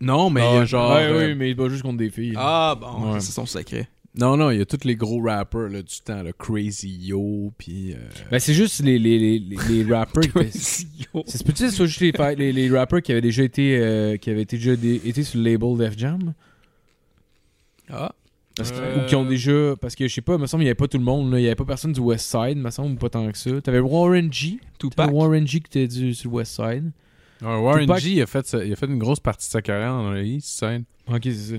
Non, 0.00 0.30
mais 0.30 0.42
Ah, 0.44 0.64
genre. 0.64 0.92
Ouais, 0.94 1.04
euh, 1.04 1.28
oui, 1.28 1.34
mais 1.34 1.50
il 1.50 1.54
bat 1.54 1.68
juste 1.68 1.82
contre 1.82 1.98
des 1.98 2.10
filles. 2.10 2.34
Ah 2.36 2.76
bon, 2.80 3.14
Ouais. 3.14 3.20
c'est 3.20 3.32
son 3.32 3.46
secret. 3.46 3.88
Non, 4.14 4.36
non, 4.36 4.50
il 4.50 4.58
y 4.58 4.60
a 4.60 4.66
tous 4.66 4.84
les 4.84 4.96
gros 4.96 5.20
rappers 5.22 5.68
là, 5.68 5.80
du 5.82 6.00
temps, 6.04 6.22
là, 6.22 6.32
Crazy 6.36 6.88
Yo, 7.02 7.52
puis. 7.56 7.92
euh, 7.92 7.96
Ben, 8.30 8.40
c'est 8.40 8.54
juste 8.54 8.82
les, 8.82 8.98
les, 8.98 9.18
les, 9.18 9.38
les, 9.38 9.84
les 9.84 9.94
rappers. 9.94 10.22
qui- 10.50 10.88
Yo. 11.14 11.22
c'est 11.26 11.44
peut-être 11.44 11.58
que 11.60 11.70
ce 11.70 11.76
soit 11.76 11.86
juste 11.86 12.00
les, 12.00 12.12
fa- 12.12 12.34
les, 12.34 12.52
les 12.52 12.68
rappers 12.70 13.00
qui 13.02 13.12
avaient 13.12 13.20
déjà 13.20 13.42
été, 13.44 13.76
euh, 13.78 14.16
qui 14.16 14.30
avaient 14.30 14.42
été, 14.42 14.56
déjà 14.56 14.74
dé- 14.76 15.00
été 15.04 15.22
sur 15.22 15.38
le 15.40 15.50
label 15.50 15.76
Def 15.76 15.96
Jam? 15.96 16.32
Ah. 17.90 18.12
Parce 18.58 18.72
que- 18.72 18.76
Euh. 18.76 19.02
Ou 19.02 19.06
qui 19.06 19.14
ont 19.16 19.24
déjà. 19.24 19.74
Parce 19.80 19.94
que 19.94 20.06
je 20.06 20.12
sais 20.14 20.20
pas, 20.20 20.34
il 20.34 20.40
me 20.40 20.46
semble 20.46 20.60
qu'il 20.60 20.66
n'y 20.66 20.70
avait 20.70 20.74
pas 20.74 20.88
tout 20.88 20.98
le 20.98 21.04
monde. 21.04 21.30
là. 21.32 21.38
Il 21.38 21.42
n'y 21.42 21.46
avait 21.46 21.54
pas 21.56 21.64
personne 21.64 21.92
du 21.92 22.00
West 22.00 22.30
Side, 22.30 22.52
il 22.56 22.62
me 22.62 22.70
semble, 22.70 22.92
ou 22.92 22.96
pas 22.96 23.08
tant 23.08 23.30
que 23.30 23.38
ça. 23.38 23.60
T'avais 23.62 23.78
Warren 23.80 24.30
G. 24.32 24.58
Tupac. 24.78 25.10
Warren 25.12 25.46
G 25.46 25.60
qui 25.60 25.78
était 25.78 25.88
du, 25.88 26.12
sur 26.14 26.28
le 26.30 26.36
West 26.36 26.54
Side. 26.56 26.90
ouais, 27.40 27.46
Warren 27.56 27.86
Tupac- 27.86 28.00
G, 28.00 28.10
il 28.10 28.22
a, 28.22 28.26
fait 28.26 28.56
il 28.66 28.72
a 28.72 28.76
fait 28.76 28.86
une 28.86 28.98
grosse 28.98 29.20
partie 29.20 29.46
de 29.46 29.52
sa 29.52 29.62
carrière 29.62 29.92
dans 29.92 30.10
la 30.12 30.22
East 30.22 30.48
Side. 30.48 30.84
Ok, 31.10 31.20
c'est 31.24 31.32
ça. 31.32 31.54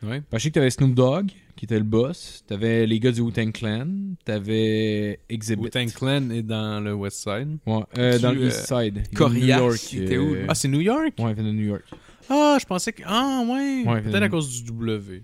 Ouais. 0.00 0.22
Parce 0.30 0.30
que 0.30 0.38
je 0.38 0.42
sais 0.44 0.48
que 0.50 0.54
t'avais 0.54 0.70
Snoop 0.70 0.94
Dogg, 0.94 1.26
qui 1.56 1.64
était 1.64 1.76
le 1.78 1.84
boss. 1.84 2.44
T'avais 2.46 2.86
les 2.86 3.00
gars 3.00 3.10
du 3.10 3.20
Wu-Tang 3.20 3.50
Clan. 3.52 3.88
T'avais 4.24 5.18
Exhibit. 5.28 5.62
Wu-Tang 5.64 5.88
Clan 5.92 6.30
est 6.30 6.42
dans 6.42 6.80
le 6.82 6.94
West 6.94 7.18
Side. 7.24 7.58
Ouais, 7.66 7.82
euh, 7.98 8.16
Tu, 8.16 8.22
dans 8.22 8.30
le 8.32 8.42
euh, 8.42 8.46
East 8.46 8.66
Side. 8.66 8.94
Il 8.94 8.98
est 8.98 9.10
de 9.10 9.16
Coriace, 9.16 9.40
New 9.58 9.64
York, 9.66 9.92
il 9.92 10.02
était 10.04 10.18
où, 10.18 10.34
euh? 10.34 10.44
Ah, 10.48 10.54
c'est 10.54 10.68
New 10.68 10.80
York? 10.80 11.12
Ouais, 11.18 11.30
il 11.30 11.34
vient 11.34 11.44
de 11.44 11.50
New 11.52 11.64
York. 11.66 11.82
Ah, 12.30 12.58
je 12.60 12.64
pensais 12.66 12.92
que. 12.92 13.02
Ah, 13.06 13.42
ouais. 13.44 13.82
Ouais, 13.86 14.02
Peut-être 14.02 14.22
à 14.22 14.26
euh, 14.26 14.28
cause 14.28 14.62
du 14.62 14.70
W. 14.70 15.22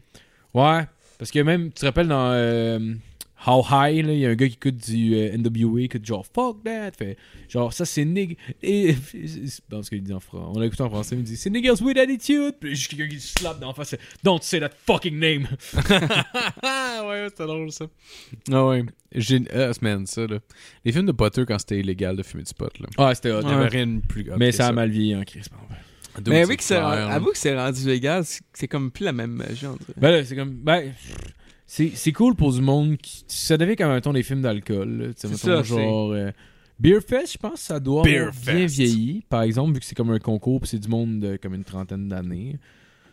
Ouais, 0.55 0.86
parce 1.24 1.30
que 1.30 1.40
même, 1.40 1.68
tu 1.68 1.80
te 1.80 1.86
rappelles 1.86 2.09
dans 2.09 2.32
euh, 2.32 2.78
How 3.46 3.64
High, 3.70 4.05
il 4.06 4.18
y 4.18 4.26
a 4.26 4.28
un 4.28 4.34
gars 4.34 4.46
qui 4.46 4.56
écoute 4.56 4.76
du 4.76 5.14
euh, 5.14 5.34
NWA, 5.38 5.78
qui 5.78 5.84
écoute 5.84 6.05
genre 6.05 6.26
Fuck 6.26 6.62
that, 6.64 6.90
fait 6.98 7.16
genre 7.48 7.72
ça 7.72 7.86
c'est 7.86 8.05
nig. 8.05 8.36
Et, 8.62 8.94
dans 9.70 9.82
ce 9.82 9.88
qu'il 9.88 10.02
dit 10.02 10.12
en 10.12 10.20
français, 10.20 10.44
on 10.55 10.59
l'a 10.59 10.66
écouté 10.66 10.82
en 10.82 10.90
français, 10.90 11.14
il 11.14 11.20
me 11.20 11.24
dit 11.24 11.38
c'est 11.38 11.48
niggas 11.48 11.80
with 11.80 11.96
attitude. 11.96 12.56
Puis 12.60 12.76
juste 12.76 12.90
quelqu'un 12.90 13.09
qui 13.09 13.20
se 13.20 13.32
slappe 13.38 13.59
dans 13.59 13.68
la 13.68 13.72
face, 13.72 13.96
Don't 14.22 14.42
say 14.42 14.60
that 14.60 14.72
fucking 14.86 15.18
name. 15.18 15.48
Ah, 16.62 17.06
ouais, 17.09 17.28
c'était 17.30 17.46
drôle 17.46 17.72
ça. 17.72 17.86
Ah, 18.52 18.66
ouais. 18.66 18.84
J'ai. 19.14 19.44
Ah, 19.51 19.70
man, 19.80 20.05
ça, 20.05 20.26
là. 20.26 20.40
Les 20.84 20.92
films 20.92 21.06
de 21.06 21.12
Potter 21.12 21.46
quand 21.48 21.59
c'était 21.59 21.80
illégal 21.80 22.18
de 22.18 22.22
fumer 22.22 22.42
du 22.42 22.52
pot, 22.52 22.78
là. 22.78 22.88
Ah, 22.98 23.14
c'était 23.14 23.30
hot. 23.30 23.40
Rien 23.46 23.86
de 23.86 24.01
plus 24.01 24.30
hot 24.30 24.36
Mais 24.36 24.51
que 24.51 24.56
ça 24.56 24.66
a 24.66 24.72
mal 24.72 24.90
vieilli 24.90 25.16
en 25.16 25.24
crise. 25.24 25.48
Mais 26.27 26.45
oui, 26.47 26.57
que 26.57 26.62
c'est 26.62 26.77
avoue 26.77 27.31
que 27.32 27.39
c'est 27.39 27.57
rendu 27.57 27.86
légal, 27.86 28.24
c'est 28.24 28.43
c'est 28.53 28.69
comme 28.69 28.91
plus 28.91 29.05
la 29.05 29.12
même 29.12 29.32
magie. 29.32 29.66
Ben 29.97 30.11
là, 30.11 30.24
c'est 30.24 30.36
comme. 30.36 30.51
Ben. 30.53 30.93
C'est, 31.66 31.93
c'est 31.95 32.12
cool 32.12 32.35
pour 32.35 32.53
du 32.53 32.61
monde 32.61 32.97
qui. 32.99 33.24
Ça 33.27 33.57
devient 33.57 33.74
comme 33.74 33.91
un 33.91 34.01
ton 34.01 34.12
des 34.12 34.23
films 34.23 34.43
d'alcool. 34.43 35.12
C'est 35.16 35.28
mettons, 35.28 35.39
ça, 35.39 35.62
genre. 35.62 36.12
euh, 36.12 36.31
Beer 36.78 37.01
Fest, 37.07 37.32
je 37.32 37.39
pense 37.39 37.55
que 37.55 37.59
ça 37.61 37.81
doit 37.81 38.03
Beer 38.03 38.19
avoir 38.19 38.35
bien 38.45 38.66
vieilli. 38.66 39.24
Par 39.28 39.43
exemple, 39.43 39.73
vu 39.74 39.81
que 39.81 39.86
c'est 39.86 39.95
comme 39.95 40.11
un 40.11 40.19
concours 40.19 40.61
puis 40.61 40.69
c'est 40.69 40.78
du 40.78 40.89
monde 40.89 41.20
de 41.20 41.36
comme 41.36 41.55
une 41.55 41.65
trentaine 41.65 42.09
d'années. 42.09 42.59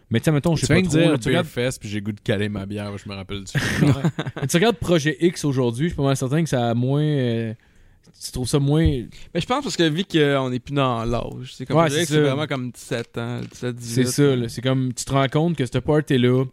Mais 0.10 0.20
tu 0.20 0.26
sais, 0.26 0.32
mettons, 0.32 0.56
je 0.58 0.66
sais 0.66 0.74
pas 0.74 0.82
trop. 0.82 0.90
dire 0.98 1.12
là, 1.12 1.18
tu, 1.18 1.30
Beer 1.30 1.38
regardes, 1.38 1.48
Fest, 1.48 1.80
puis 1.80 1.88
j'ai 1.88 2.02
goût 2.02 2.12
de 2.12 2.20
caler 2.20 2.50
ma 2.50 2.66
bière, 2.66 2.96
je 2.98 3.08
me 3.08 3.16
rappelle 3.16 3.46
du 3.46 3.52
tu 4.50 4.58
regardes 4.58 4.76
Projet 4.78 5.16
X 5.22 5.46
aujourd'hui, 5.46 5.86
je 5.86 5.90
suis 5.90 5.96
pas 5.96 6.04
mal 6.04 6.18
certain 6.18 6.44
que 6.44 6.50
ça 6.50 6.70
a 6.70 6.74
moins. 6.74 7.02
euh, 7.02 7.54
tu 8.24 8.32
trouves 8.32 8.48
ça 8.48 8.60
moins. 8.60 8.86
Mais 9.34 9.42
je 9.42 9.46
pense 9.46 9.64
parce 9.64 9.76
que 9.76 9.88
vu 9.90 10.04
qu'on 10.04 10.52
est 10.52 10.60
plus 10.60 10.74
dans 10.74 11.04
l'âge, 11.06 11.54
c'est 11.56 11.66
comme 11.66 11.78
Ouais, 11.78 11.90
c'est 11.90 12.06
c'est 12.06 12.20
vraiment 12.22 12.48
comme 12.48 12.72
17 12.72 13.18
ans, 13.18 13.42
17, 13.52 13.76
18. 13.76 13.94
C'est 14.06 14.12
ça, 14.12 14.36
là. 14.36 14.50
C'est 14.50 14.62
comme. 14.62 14.94
Tu 14.94 15.06
te 15.06 15.12
rends 15.12 15.28
compte 15.28 15.56
que 15.58 15.66
ce 15.66 15.78
party-là, 15.80 16.44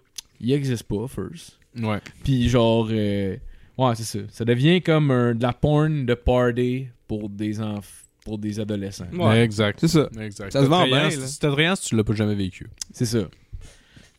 il 0.40 0.52
existe 0.52 0.84
pas, 0.84 1.06
first. 1.08 1.58
ouais. 1.80 2.00
Puis 2.24 2.48
genre. 2.48 2.88
euh, 2.90 3.36
ouais, 3.76 3.94
c'est 3.96 4.04
ça. 4.04 4.18
Ça 4.30 4.44
devient 4.44 4.80
comme 4.82 5.10
un- 5.10 5.34
de 5.34 5.42
la 5.42 5.52
porn 5.52 6.06
de 6.06 6.14
party 6.14 6.86
pour 7.06 7.28
des 7.28 7.60
enfants. 7.60 7.82
Pour 8.24 8.36
des 8.36 8.60
adolescents. 8.60 9.06
Ouais. 9.14 9.40
Exact. 9.42 9.78
C'est 9.80 9.88
ça. 9.88 10.06
Exact. 10.20 10.52
Ça 10.52 10.60
se 10.62 10.66
vend 10.68 10.84
bien, 10.86 11.08
Trias, 11.08 11.18
là. 11.20 11.76
Si 11.76 11.88
tu 11.88 11.96
l'as 11.96 12.04
pas 12.04 12.14
jamais 12.14 12.34
vécu. 12.34 12.66
C'est 12.92 13.06
ça. 13.06 13.20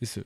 C'est 0.01 0.05
ça. 0.07 0.21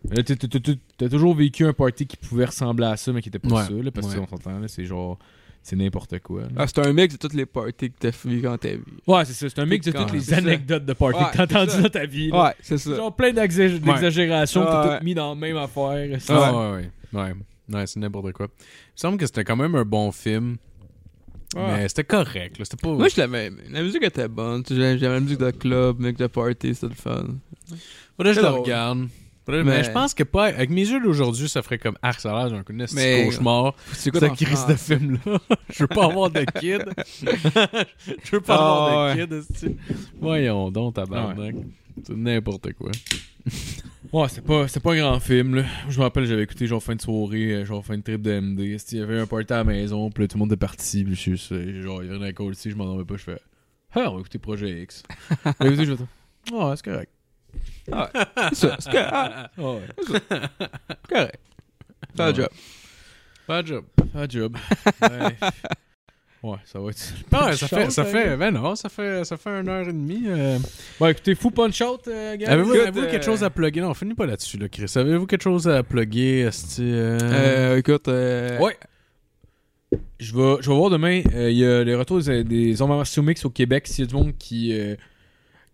T'as- 0.97 1.09
toujours 1.09 1.35
vécu 1.35 1.65
un 1.65 1.73
party 1.73 2.05
qui 2.07 2.15
pouvait 2.15 2.45
ressembler 2.45 2.85
à 2.85 2.95
ça, 2.95 3.11
mais 3.11 3.21
qui 3.21 3.27
était 3.29 3.39
pas 3.39 3.49
Ouais. 3.49 3.63
ça, 3.65 3.71
là, 3.73 3.91
parce 3.91 4.07
que 4.07 4.13
Ouais. 4.13 4.25
on 4.25 4.27
s'entend, 4.27 4.57
là, 4.57 4.67
c'est 4.69 4.85
genre. 4.85 5.19
C'est 5.65 5.77
n'importe 5.77 6.19
quoi. 6.19 6.43
Ah, 6.57 6.67
c'est 6.67 6.79
un 6.85 6.91
mix 6.91 7.13
de 7.13 7.17
toutes 7.17 7.33
les 7.33 7.45
parties 7.45 7.89
que 7.89 7.95
t'as 7.97 8.11
fait 8.11 8.41
quand 8.41 8.57
t'as 8.57 8.73
vu. 8.73 8.83
Ouais, 9.07 9.23
c'est 9.23 9.31
ça. 9.33 9.47
C'est 9.47 9.59
un 9.59 9.65
mix 9.65 9.85
de 9.85 9.93
toutes 9.93 10.11
les 10.11 10.33
anecdotes 10.33 10.85
de 10.85 10.91
party 10.91 11.17
Ouais, 11.19 11.31
que 11.31 11.37
t'as 11.37 11.43
entendues 11.43 11.81
dans 11.83 11.89
ta 11.89 12.05
vie. 12.05 12.29
là. 12.31 12.43
Ouais, 12.43 12.55
c'est 12.61 12.77
ça. 12.77 12.93
Genre 12.93 13.15
plein 13.15 13.31
d'exag- 13.31 13.79
d'exagérations 13.79 14.61
que 14.65 14.67
t'as 14.69 14.87
ouais. 14.89 14.95
toutes 14.97 15.03
mis 15.05 15.15
dans 15.15 15.29
la 15.29 15.35
même 15.35 15.55
affaire. 15.55 16.19
Ah, 16.29 16.53
ouais, 16.53 16.71
ouais. 16.71 16.89
Ouais, 17.13 17.33
ouais 17.71 17.87
c'est 17.87 17.99
n'importe 18.01 18.33
quoi. 18.33 18.47
Il 18.49 18.61
me 18.63 18.97
semble 18.97 19.17
que 19.17 19.25
c'était 19.25 19.45
quand 19.45 19.55
même 19.55 19.73
un 19.75 19.85
bon 19.85 20.11
film. 20.11 20.57
Ouais. 21.55 21.61
Mais 21.67 21.87
c'était 21.87 22.03
correct, 22.03 22.57
là. 22.59 22.65
C'était 22.65 22.81
pas. 22.81 22.89
Moi, 22.89 23.07
je 23.07 23.21
l'avais. 23.21 23.49
La 23.69 23.83
musique 23.83 24.03
était 24.03 24.27
bonne. 24.27 24.63
J'aimais 24.67 24.97
la 24.97 25.19
musique 25.21 25.39
de 25.39 25.51
club, 25.51 25.99
musique 25.99 26.17
de 26.17 26.27
party, 26.27 26.73
c'était 26.75 26.87
le 26.89 26.95
fun. 26.95 27.25
Faudrait 28.17 28.33
que 28.33 28.33
je 28.33 28.41
le 28.41 28.47
drôle. 28.47 28.59
regarde. 28.61 29.07
Mais- 29.47 29.63
Mais 29.63 29.83
je 29.83 29.91
pense 29.91 30.13
que 30.13 30.23
pas. 30.23 30.45
Avec 30.45 30.69
mes 30.69 30.81
yeux 30.87 31.01
d'aujourd'hui, 31.01 31.49
ça 31.49 31.61
ferait 31.61 31.77
comme 31.77 31.97
Ah, 32.01 32.13
ça 32.13 32.33
a 32.35 32.39
l'air 32.43 32.51
d'un 32.51 32.63
coup 32.63 32.73
de 32.73 32.85
petit 32.85 32.95
Mais- 32.95 33.25
cauchemar. 33.25 33.75
C'est 33.91 34.09
quoi 34.11 34.19
Ce 34.21 34.25
ton 34.27 34.35
crise 34.35 34.65
de 34.67 34.75
film-là? 34.75 35.39
Je 35.69 35.83
veux 35.83 35.87
pas 35.87 36.05
avoir 36.05 36.29
de 36.29 36.45
kid. 36.59 36.83
Je 38.23 38.31
veux 38.31 38.41
pas 38.41 38.55
Ah, 38.55 38.59
avoir 39.13 39.15
de 39.15 39.21
ouais. 39.35 39.41
kid. 39.59 39.77
Voyons 40.19 40.71
donc, 40.71 40.95
tabarnak. 40.95 41.55
C'est 42.03 42.15
n'importe 42.15 42.73
quoi. 42.73 42.91
Ouais, 44.11 44.27
c'était 44.29 44.41
pas, 44.41 44.67
c'était 44.67 44.79
pas 44.79 44.93
un 44.93 44.97
grand 44.97 45.19
film, 45.19 45.55
là. 45.55 45.63
Je 45.89 45.97
me 45.97 46.03
rappelle, 46.03 46.25
j'avais 46.25 46.43
écouté 46.43 46.67
genre 46.67 46.83
fin 46.83 46.93
de 46.95 47.01
soirée, 47.01 47.51
euh, 47.51 47.65
genre 47.65 47.83
fin 47.83 47.97
de 47.97 48.03
trip 48.03 48.21
de 48.21 48.39
MD. 48.39 48.77
Il 48.91 48.97
y 48.99 49.01
avait 49.01 49.19
un 49.19 49.25
party 49.25 49.51
à 49.53 49.57
la 49.57 49.63
maison, 49.63 50.11
puis 50.11 50.23
là, 50.23 50.27
tout 50.27 50.37
le 50.37 50.39
monde 50.41 50.51
était 50.51 50.59
parti, 50.59 51.03
puis 51.03 51.15
je 51.15 51.19
suis 51.35 51.55
euh, 51.55 51.81
genre, 51.81 52.03
il 52.03 52.07
y 52.07 52.09
avait 52.13 52.19
un 52.19 52.27
alcool 52.27 52.53
ici, 52.53 52.69
je 52.69 52.75
m'en 52.75 52.85
rendais 52.85 53.05
pas, 53.05 53.15
je 53.17 53.23
fais, 53.23 53.39
ah, 53.95 54.11
on 54.11 54.13
va 54.13 54.19
écouter 54.19 54.37
Projet 54.37 54.83
X. 54.83 55.01
Écouté, 55.59 55.85
je 55.85 55.93
ah, 56.53 56.69
ouais, 56.69 56.75
c'est 56.75 56.85
correct. 56.85 57.11
C'est 58.53 58.55
ça. 58.55 58.77
C'est 58.79 58.91
correct. 58.91 59.09
Ah, 59.11 59.49
Ah 59.57 59.61
ouais. 59.61 59.81
correct. 61.09 61.39
Fais 62.15 62.23
le 62.23 62.23
Ouais. 62.29 62.33
job. 62.35 62.49
Pas 63.47 63.61
de 63.61 63.67
job. 63.67 63.85
Pas 64.13 64.27
de 64.27 64.31
job. 64.31 64.57
ouais. 65.01 65.49
Ouais, 66.43 66.57
ça 66.65 66.77
va 66.79 66.89
être. 66.89 67.13
Ah 67.31 67.45
ouais, 67.45 67.55
ça 67.55 67.67
fait, 67.69 67.89
ça 67.89 68.03
Chance, 68.03 68.11
fait, 68.11 68.27
hein. 68.29 68.37
ben 68.37 68.51
non, 68.51 68.75
ça 68.75 68.89
fait, 68.89 69.23
ça 69.23 69.37
fait 69.37 69.49
une 69.49 69.69
heure 69.69 69.87
et 69.87 69.93
demie. 69.93 70.23
euh. 70.27 70.59
Bon, 70.99 71.07
écoutez, 71.07 71.35
fou 71.35 71.51
punch 71.51 71.79
out, 71.81 72.01
euh, 72.07 72.35
gars. 72.35 72.51
Avez-vous 72.51 72.73
écoute, 72.73 72.87
avez-vous 72.87 73.05
euh, 73.07 73.11
quelque 73.11 73.23
chose 73.25 73.43
à 73.45 73.49
plugger? 73.49 73.79
Non, 73.81 73.93
finis 73.93 74.13
pas 74.13 74.25
là-dessus, 74.25 74.57
là, 74.57 74.67
Chris. 74.67 74.91
Avez-vous 74.95 75.25
quelque 75.25 75.41
chose 75.43 75.69
à 75.69 75.83
plugger? 75.83 76.49
euh? 76.79 77.17
Euh, 77.21 77.77
écoute, 77.77 78.07
euh, 78.09 78.59
Ouais. 78.59 78.77
Je 80.19 80.35
vais, 80.35 80.55
je 80.61 80.69
vais 80.69 80.75
voir 80.75 80.89
demain. 80.89 81.21
euh, 81.33 81.49
Il 81.49 81.57
y 81.57 81.65
a 81.65 81.83
les 81.83 81.95
retours 81.95 82.19
des, 82.21 82.43
des 82.43 82.75
mix 83.21 83.45
au 83.45 83.49
Québec. 83.49 83.87
S'il 83.87 84.03
y 84.05 84.07
a 84.07 84.09
du 84.09 84.15
monde 84.15 84.33
qui, 84.37 84.77
euh, 84.77 84.95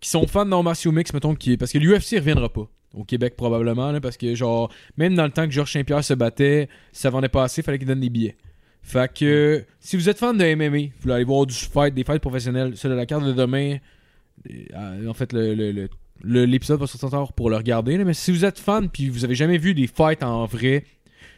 qui 0.00 0.08
sont 0.10 0.26
fans 0.26 0.46
d'arts 0.46 0.62
martiaux 0.62 0.92
mix, 0.92 1.12
mettons, 1.12 1.34
qui, 1.34 1.56
parce 1.56 1.72
que 1.72 1.78
l'UFC 1.78 2.16
reviendra 2.16 2.48
pas. 2.52 2.68
Au 2.94 3.04
Québec, 3.04 3.36
probablement, 3.36 4.00
parce 4.00 4.16
que, 4.16 4.34
genre, 4.34 4.72
même 4.96 5.14
dans 5.14 5.24
le 5.24 5.30
temps 5.30 5.44
que 5.46 5.52
Georges 5.52 5.72
Saint-Pierre 5.72 6.02
se 6.02 6.14
battait, 6.14 6.68
ça 6.90 7.08
vendait 7.10 7.28
pas 7.28 7.44
assez, 7.44 7.62
fallait 7.62 7.78
qu'il 7.78 7.86
donne 7.86 8.00
des 8.00 8.10
billets. 8.10 8.36
Fait 8.82 9.12
que, 9.12 9.64
si 9.78 9.96
vous 9.96 10.08
êtes 10.08 10.18
fan 10.18 10.36
de 10.36 10.44
MMA, 10.54 10.68
vous 10.88 11.02
voulez 11.02 11.14
aller 11.14 11.24
voir 11.24 11.46
du 11.46 11.54
fight, 11.54 11.94
des 11.94 12.02
fights 12.02 12.20
professionnels, 12.22 12.76
ça 12.76 12.88
de 12.88 12.94
la 12.94 13.06
carte 13.06 13.24
de 13.24 13.32
demain, 13.32 13.76
euh, 14.50 15.06
en 15.06 15.14
fait, 15.14 15.32
le- 15.32 15.54
le- 15.54 15.88
le- 16.22 16.44
l'épisode 16.44 16.80
va 16.80 16.86
sortir 16.86 17.32
pour 17.34 17.50
le 17.50 17.56
regarder, 17.56 17.96
mais 17.98 18.14
si 18.14 18.30
vous 18.32 18.44
êtes 18.44 18.58
fan 18.58 18.88
puis 18.88 19.08
vous 19.08 19.24
avez 19.24 19.34
jamais 19.34 19.58
vu 19.58 19.74
des 19.74 19.86
fights 19.86 20.22
en 20.22 20.46
vrai, 20.46 20.84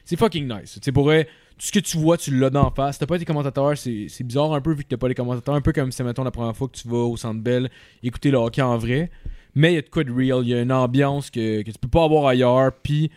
c'est 0.04 0.16
fucking 0.18 0.48
nice. 0.48 0.78
Sais, 0.82 0.92
pour 0.92 1.04
vrai, 1.04 1.28
ce 1.62 1.70
que 1.70 1.78
tu 1.78 1.96
vois, 1.96 2.16
tu 2.16 2.36
l'as 2.36 2.50
d'en 2.50 2.72
face. 2.72 2.98
T'as 2.98 3.06
pas 3.06 3.18
des 3.18 3.24
commentateurs, 3.24 3.78
c'est 3.78 4.24
bizarre 4.24 4.52
un 4.52 4.60
peu 4.60 4.72
vu 4.72 4.82
que 4.82 4.88
t'as 4.88 4.96
pas 4.96 5.06
les 5.06 5.14
commentateurs. 5.14 5.54
Un 5.54 5.60
peu 5.60 5.72
comme 5.72 5.92
c'est, 5.92 6.02
mettons, 6.02 6.24
la 6.24 6.32
première 6.32 6.56
fois 6.56 6.66
que 6.66 6.76
tu 6.76 6.88
vas 6.88 7.04
au 7.04 7.16
Centre 7.16 7.40
Bell 7.40 7.70
écouter 8.02 8.32
le 8.32 8.38
hockey 8.38 8.60
en 8.60 8.76
vrai. 8.76 9.12
Mais 9.54 9.70
il 9.70 9.74
y 9.76 9.78
a 9.78 9.82
de 9.82 9.88
quoi 9.88 10.02
de 10.02 10.10
real. 10.10 10.40
Il 10.42 10.48
y 10.48 10.54
a 10.54 10.60
une 10.60 10.72
ambiance 10.72 11.30
que, 11.30 11.62
que 11.62 11.70
tu 11.70 11.78
peux 11.78 11.86
pas 11.86 12.02
avoir 12.02 12.26
ailleurs. 12.26 12.72
Puis, 12.82 13.12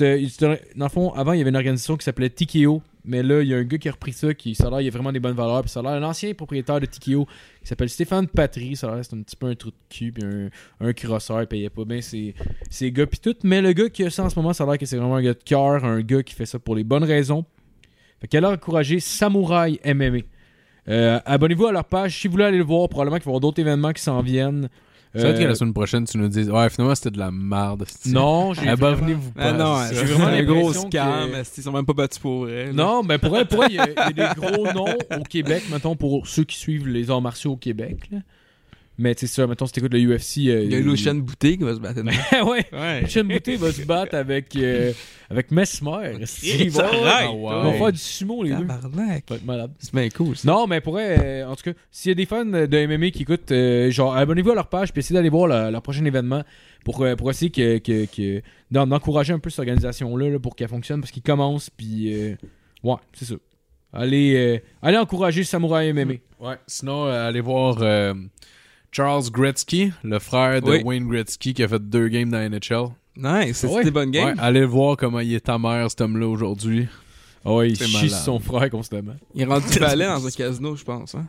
dans 0.00 0.58
le 0.76 0.88
fond, 0.90 1.14
avant, 1.14 1.32
il 1.32 1.38
y 1.38 1.40
avait 1.40 1.48
une 1.48 1.56
organisation 1.56 1.96
qui 1.96 2.04
s'appelait 2.04 2.28
TKO. 2.28 2.82
Mais 3.06 3.22
là, 3.22 3.40
il 3.40 3.48
y 3.48 3.54
a 3.54 3.56
un 3.56 3.64
gars 3.64 3.78
qui 3.78 3.88
a 3.88 3.92
repris 3.92 4.12
ça, 4.12 4.34
qui, 4.34 4.54
ça 4.54 4.68
a 4.68 4.82
il 4.82 4.88
a 4.88 4.90
vraiment 4.90 5.12
des 5.12 5.20
bonnes 5.20 5.36
valeurs. 5.36 5.62
Puis 5.62 5.70
ça 5.70 5.80
a 5.80 5.82
l'air, 5.82 5.98
l'ancien 5.98 6.34
propriétaire 6.34 6.80
de 6.80 6.84
TKO, 6.84 7.24
qui 7.62 7.68
s'appelle 7.68 7.88
Stéphane 7.88 8.26
Patry. 8.26 8.76
Ça 8.76 8.92
a 8.92 9.02
c'est 9.02 9.14
un 9.14 9.22
petit 9.22 9.36
peu 9.36 9.46
un 9.46 9.54
trou 9.54 9.70
de 9.70 9.76
cul, 9.88 10.12
puis 10.12 10.24
un, 10.26 10.50
un 10.86 10.92
crosseur, 10.92 11.40
il 11.40 11.46
payait 11.46 11.70
pas 11.70 11.86
bien 11.86 12.02
ses, 12.02 12.34
ses 12.68 12.92
gars, 12.92 13.06
puis 13.06 13.18
tout. 13.18 13.34
Mais 13.44 13.62
le 13.62 13.72
gars 13.72 13.88
qui 13.88 14.04
a 14.04 14.10
ça 14.10 14.24
en 14.24 14.28
ce 14.28 14.38
moment, 14.38 14.52
ça 14.52 14.64
a 14.64 14.66
l'air 14.66 14.76
que 14.76 14.84
c'est 14.84 14.98
vraiment 14.98 15.16
un 15.16 15.22
gars 15.22 15.32
de 15.32 15.42
cœur, 15.42 15.86
un 15.86 16.02
gars 16.02 16.22
qui 16.22 16.34
fait 16.34 16.44
ça 16.44 16.58
pour 16.58 16.74
les 16.74 16.84
bonnes 16.84 17.04
raisons. 17.04 17.46
Fait 18.20 18.26
qu'elle 18.28 18.44
a 18.44 18.50
encouragé 18.50 19.00
Samouraï 19.00 19.78
MMA. 19.84 20.18
Euh, 20.88 21.20
abonnez-vous 21.26 21.66
à 21.66 21.72
leur 21.72 21.84
page 21.84 22.18
si 22.18 22.26
vous 22.28 22.32
voulez 22.32 22.44
aller 22.44 22.58
le 22.58 22.64
voir. 22.64 22.88
Probablement 22.88 23.16
qu'il 23.18 23.24
va 23.26 23.30
y 23.30 23.32
avoir 23.32 23.40
d'autres 23.40 23.60
événements 23.60 23.92
qui 23.92 24.02
s'en 24.02 24.20
viennent. 24.22 24.68
C'est 25.14 25.22
vrai 25.22 25.34
que 25.38 25.44
Euh, 25.44 25.48
la 25.48 25.54
semaine 25.54 25.72
prochaine, 25.72 26.04
tu 26.04 26.18
nous 26.18 26.28
dises, 26.28 26.50
ouais, 26.50 26.68
finalement, 26.68 26.94
c'était 26.94 27.10
de 27.10 27.18
la 27.18 27.30
merde. 27.30 27.84
c'ti. 27.86 28.12
non, 28.12 28.52
j'ai 28.52 28.68
Abonnez-vous 28.68 29.32
Ah 29.36 29.42
pas. 29.44 29.52
non, 29.52 29.74
à 29.74 29.86
ça. 29.86 29.94
j'ai 29.94 30.04
vraiment 30.12 30.26
un 30.28 30.42
gros 30.42 30.54
l'impression 30.56 30.90
scam. 30.90 31.30
que- 31.30 31.44
Ils 31.56 31.62
sont 31.62 31.72
même 31.72 31.86
pas 31.86 31.92
battus 31.94 32.18
pour 32.18 32.40
vrai. 32.44 32.66
là. 32.66 32.72
Non, 32.72 33.02
mais 33.02 33.16
pour 33.18 33.36
elle, 33.36 33.46
pour 33.46 33.64
elle, 33.64 33.70
il 33.72 33.76
y, 33.76 33.80
a- 33.80 33.88
il 34.10 34.16
y 34.16 34.20
a 34.20 34.34
des 34.34 34.40
gros 34.40 34.70
noms 34.72 34.94
au 35.18 35.22
Québec, 35.22 35.64
mettons, 35.72 35.96
pour 35.96 36.26
ceux 36.26 36.44
qui 36.44 36.56
suivent 36.58 36.86
les 36.88 37.10
arts 37.10 37.22
martiaux 37.22 37.52
au 37.52 37.56
Québec. 37.56 38.10
Mais 39.00 39.14
tu 39.14 39.28
sais 39.28 39.32
ça, 39.34 39.46
mettons, 39.46 39.64
si 39.66 39.72
t'écoutes 39.72 39.92
le 39.94 40.00
UFC... 40.00 40.38
euh, 40.48 40.64
Il 40.64 40.72
y 40.72 40.74
a 40.74 40.80
Lucien 40.80 41.14
Bouté 41.14 41.56
qui 41.56 41.62
va 41.62 41.72
se 41.74 41.78
battre. 41.80 42.00
ouais, 42.50 42.66
Ouais. 42.72 43.00
Lucien 43.02 43.22
Bouté 43.22 43.54
va 43.56 43.70
se 43.70 43.82
battre 43.82 44.16
avec, 44.16 44.56
euh, 44.56 44.92
avec 45.30 45.52
Mesmer. 45.52 46.14
Ils 46.42 46.68
vont, 46.70 46.80
arrête, 46.80 47.28
ils 47.30 47.38
vont 47.38 47.72
faire 47.74 47.92
du 47.92 47.98
sumo, 47.98 48.42
les 48.42 48.50
deux. 48.50 48.66
Tabarnak. 48.66 49.24
Ça 49.28 49.34
va 49.34 49.36
être 49.36 49.44
malade. 49.44 49.70
C'est 49.78 49.94
bien 49.94 50.08
cool. 50.08 50.36
ça. 50.36 50.48
Non, 50.50 50.66
mais 50.66 50.80
pour 50.80 50.96
euh, 50.98 51.44
en 51.44 51.54
tout 51.54 51.62
cas, 51.62 51.78
s'il 51.92 52.08
y 52.10 52.12
a 52.12 52.14
des 52.16 52.26
fans 52.26 52.44
de 52.44 52.86
MMA 52.86 53.10
qui 53.10 53.22
écoutent, 53.22 53.52
euh, 53.52 53.88
genre, 53.92 54.16
abonnez-vous 54.16 54.50
à 54.50 54.54
leur 54.56 54.66
page 54.68 54.92
puis 54.92 54.98
essayez 55.00 55.14
d'aller 55.16 55.28
voir 55.28 55.46
leur 55.46 55.80
prochain 55.82 56.04
événement 56.04 56.42
pour, 56.84 57.00
euh, 57.02 57.14
pour 57.14 57.30
essayer 57.30 57.50
que, 57.52 57.78
que, 57.78 58.04
que- 58.06 58.42
d'en- 58.72 58.86
d'encourager 58.88 59.32
un 59.32 59.38
peu 59.38 59.48
cette 59.50 59.60
organisation-là 59.60 60.28
là, 60.30 60.38
pour 60.40 60.56
qu'elle 60.56 60.68
fonctionne 60.68 61.00
parce 61.00 61.12
qu'ils 61.12 61.22
commencent, 61.22 61.70
puis 61.70 62.12
euh, 62.12 62.34
ouais, 62.82 62.96
c'est 63.12 63.26
ça. 63.26 63.34
Allez, 63.92 64.34
euh, 64.36 64.58
allez 64.82 64.98
encourager 64.98 65.44
Samouraï 65.44 65.92
MMA. 65.92 66.14
Ouais, 66.40 66.56
sinon, 66.66 67.06
euh, 67.06 67.28
allez 67.28 67.40
voir 67.40 67.78
euh, 67.80 68.12
Charles 68.90 69.30
Gretzky, 69.30 69.92
le 70.02 70.18
frère 70.18 70.62
de 70.62 70.70
Oui. 70.70 70.82
Wayne 70.84 71.08
Gretzky, 71.08 71.54
qui 71.54 71.62
a 71.62 71.68
fait 71.68 71.78
deux 71.82 72.08
games 72.08 72.30
dans 72.30 72.38
la 72.38 72.48
NHL. 72.48 72.88
Nice. 73.16 73.56
C'est 73.58 73.66
Ouais. 73.68 73.84
des 73.84 73.90
bonnes 73.90 74.08
Ouais, 74.10 74.14
games. 74.24 74.36
allez 74.38 74.64
voir 74.64 74.96
comment 74.96 75.20
il 75.20 75.34
est 75.34 75.48
mère, 75.58 75.90
cet 75.90 76.00
homme-là, 76.00 76.26
aujourd'hui. 76.26 76.86
Ah 77.44 77.54
ouais, 77.54 77.70
il 77.70 77.76
C'est 77.76 77.86
chie 77.86 78.06
malade. 78.06 78.10
son 78.24 78.40
frère 78.40 78.68
constamment. 78.70 79.14
Il 79.34 79.42
est 79.42 79.44
rendu 79.44 79.66
valet 79.80 80.06
dans 80.06 80.26
un 80.26 80.30
casino, 80.30 80.74
je 80.76 80.84
pense. 80.84 81.14
Hein? 81.14 81.24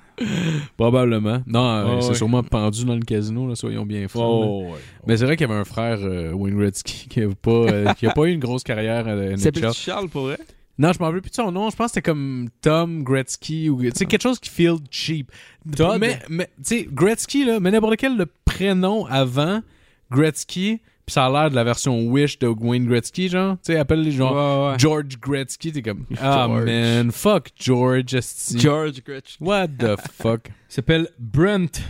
Probablement. 0.77 1.41
Non, 1.48 1.69
euh, 1.69 1.95
il 1.98 2.03
s'est 2.03 2.10
ouais. 2.10 2.15
sûrement 2.15 2.44
pendu 2.44 2.84
dans 2.86 2.95
le 2.95 3.02
casino, 3.02 3.48
là, 3.48 3.56
soyons 3.56 3.86
bien 3.86 4.07
francs. 4.07 4.44
Oh, 4.45 4.64
ouais. 4.72 4.80
Mais 5.07 5.18
c'est 5.18 5.26
vrai 5.26 5.38
qu'il 5.38 5.48
y 5.48 5.52
avait 5.52 5.60
un 5.60 5.65
frère, 5.65 5.99
euh, 6.02 6.31
Wayne 6.34 6.57
Gretzky, 6.57 7.07
qui 7.10 7.22
a 7.22 7.27
pas, 7.30 7.52
euh, 7.52 7.94
qui 7.94 8.07
a 8.07 8.11
pas 8.11 8.23
eu 8.26 8.31
une 8.31 8.40
grosse 8.40 8.64
carrière 8.64 9.07
à 9.07 9.15
NHL. 9.15 9.40
s'appelle 9.40 9.73
Charles 9.73 10.10
pour 10.10 10.23
vrai? 10.23 10.38
Non, 10.80 10.93
je 10.93 10.99
m'en 10.99 11.07
rappelle 11.07 11.22
plus 11.22 11.30
de 11.30 11.35
son 11.35 11.51
nom. 11.51 11.69
Je 11.69 11.76
pense 11.76 11.88
que 11.88 11.95
c'était 11.95 12.10
comme 12.10 12.47
Tom 12.61 13.03
Gretzky 13.03 13.69
ou 13.69 13.81
tu 13.84 13.91
sais 13.93 14.06
quelque 14.06 14.22
chose 14.23 14.39
qui 14.39 14.49
feel 14.49 14.77
cheap. 14.89 15.30
Todd? 15.76 15.99
Mais, 15.99 16.19
mais 16.30 16.45
tu 16.57 16.64
sais 16.64 16.88
Gretzky 16.89 17.43
là, 17.45 17.60
mais 17.60 17.69
n'importe 17.69 17.97
quel 17.97 18.15
le 18.18 18.26
prénom 18.45 19.06
avant 19.07 19.61
Gretzky, 20.10 20.80
puis 21.06 21.14
ça 21.14 21.26
a 21.26 21.30
l'air 21.30 21.49
de 21.49 21.56
la 21.56 21.64
version 21.64 22.01
Wish 22.07 22.39
de 22.39 22.47
Wayne 22.47 22.85
Gretzky 22.88 23.30
genre, 23.30 23.57
tu 23.57 23.73
sais 23.73 23.77
appelle 23.77 24.01
les 24.01 24.11
gens 24.11 24.31
Ouais, 24.34 24.72
ouais. 24.72 24.80
George 24.80 25.19
Gretzky, 25.19 25.72
t'es 25.72 25.81
comme 25.81 26.06
ah 26.22 26.45
George. 26.47 26.64
man, 26.65 27.11
fuck 27.11 27.49
George, 27.60 28.14
esti. 28.15 28.57
George 28.60 29.03
Gretsch. 29.03 29.35
What 29.41 29.68
the 29.80 29.95
fuck? 30.14 30.47
Il 30.69 30.73
s'appelle 30.73 31.10
Brent 31.19 31.81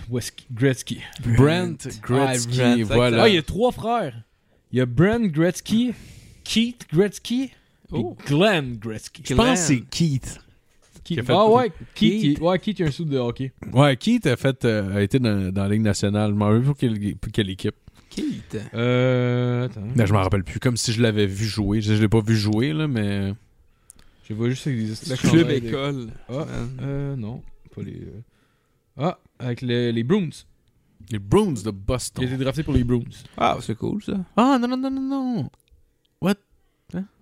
Gretzky. 0.52 1.02
Brent 1.24 1.78
Gretzky, 2.02 2.60
Ah, 2.62 2.76
Brent, 2.76 2.84
voilà. 2.86 3.24
Ah, 3.24 3.30
il 3.30 3.36
y 3.36 3.38
a 3.38 3.44
trois 3.44 3.72
frères. 3.72 4.24
Il 4.72 4.80
y 4.80 4.82
a 4.82 4.86
Brent 4.86 5.28
Gretzky, 5.32 5.94
Keith 6.44 6.88
Gretzky, 6.94 7.52
Oh. 7.92 8.16
Glenn 8.28 8.78
Gretzky. 8.78 9.24
Je 9.26 9.34
pense 9.34 9.50
que 9.52 9.56
c'est 9.66 9.82
Keith. 9.82 10.40
Keith. 11.04 11.24
Fait- 11.24 11.34
Ah 11.34 11.48
ouais, 11.50 11.70
Keith, 11.96 12.22
Keith. 12.22 12.38
il- 12.38 12.42
ouais, 12.44 12.60
Keith, 12.60 12.80
il 12.80 12.82
y 12.84 12.86
a 12.86 12.88
un 12.90 12.92
sou 12.92 13.06
de 13.06 13.18
hockey. 13.18 13.52
Ouais, 13.74 13.96
Keith 13.98 14.26
a 14.28 14.36
fait 14.38 14.64
euh, 14.66 14.96
a 14.98 15.02
été 15.02 15.18
dans, 15.20 15.52
dans 15.52 15.64
la 15.64 15.70
Ligue 15.70 15.82
nationale. 15.82 16.32
Je 16.32 16.36
m'en 16.36 16.46
rappelle 16.46 16.62
plus 16.62 16.68
pour 16.68 16.78
quelle, 16.78 17.16
pour 17.16 17.32
quelle 17.32 17.50
équipe. 17.50 17.76
Keith. 18.10 18.58
Euh. 18.74 19.66
Attends. 19.66 19.82
Ben, 19.96 20.06
je 20.06 20.14
m'en 20.14 20.22
rappelle 20.22 20.44
plus, 20.44 20.60
comme 20.60 20.78
si 20.78 20.92
je 20.94 21.02
l'avais 21.02 21.26
vu 21.28 21.46
jouer. 21.46 21.82
Je, 21.82 21.96
je 21.96 22.02
l'ai 22.02 22.10
pas 22.10 22.22
vu 22.22 22.36
jouer, 22.36 22.74
là, 22.74 22.88
mais. 22.88 23.34
Je 24.28 24.34
vois 24.36 24.50
juste 24.50 24.66
les 24.68 24.76
Le 24.86 25.16
club 25.18 25.50
école. 25.50 26.08
Ah, 26.30 26.46
euh, 26.82 27.16
non. 27.16 27.42
Pas 27.76 27.82
les. 27.82 27.94
euh. 28.02 28.22
Ah, 28.98 29.18
avec 29.40 29.62
les, 29.62 29.92
les 29.92 30.04
Bruins. 30.04 30.30
Les 31.12 31.18
Bruins 31.18 31.54
de 31.54 31.60
Il 31.62 31.68
a 31.70 31.72
Boston. 31.72 32.24
été 32.26 32.38
drafté 32.38 32.62
pour 32.62 32.74
les 32.74 32.84
Bruins. 32.84 33.02
Ah, 33.38 33.58
c'est 33.62 33.76
cool 33.76 34.04
ça. 34.04 34.14
Ah, 34.38 34.60
non, 34.62 34.68
non, 34.68 34.78
non, 34.78 34.92
non, 34.92 35.02
non. 35.02 35.50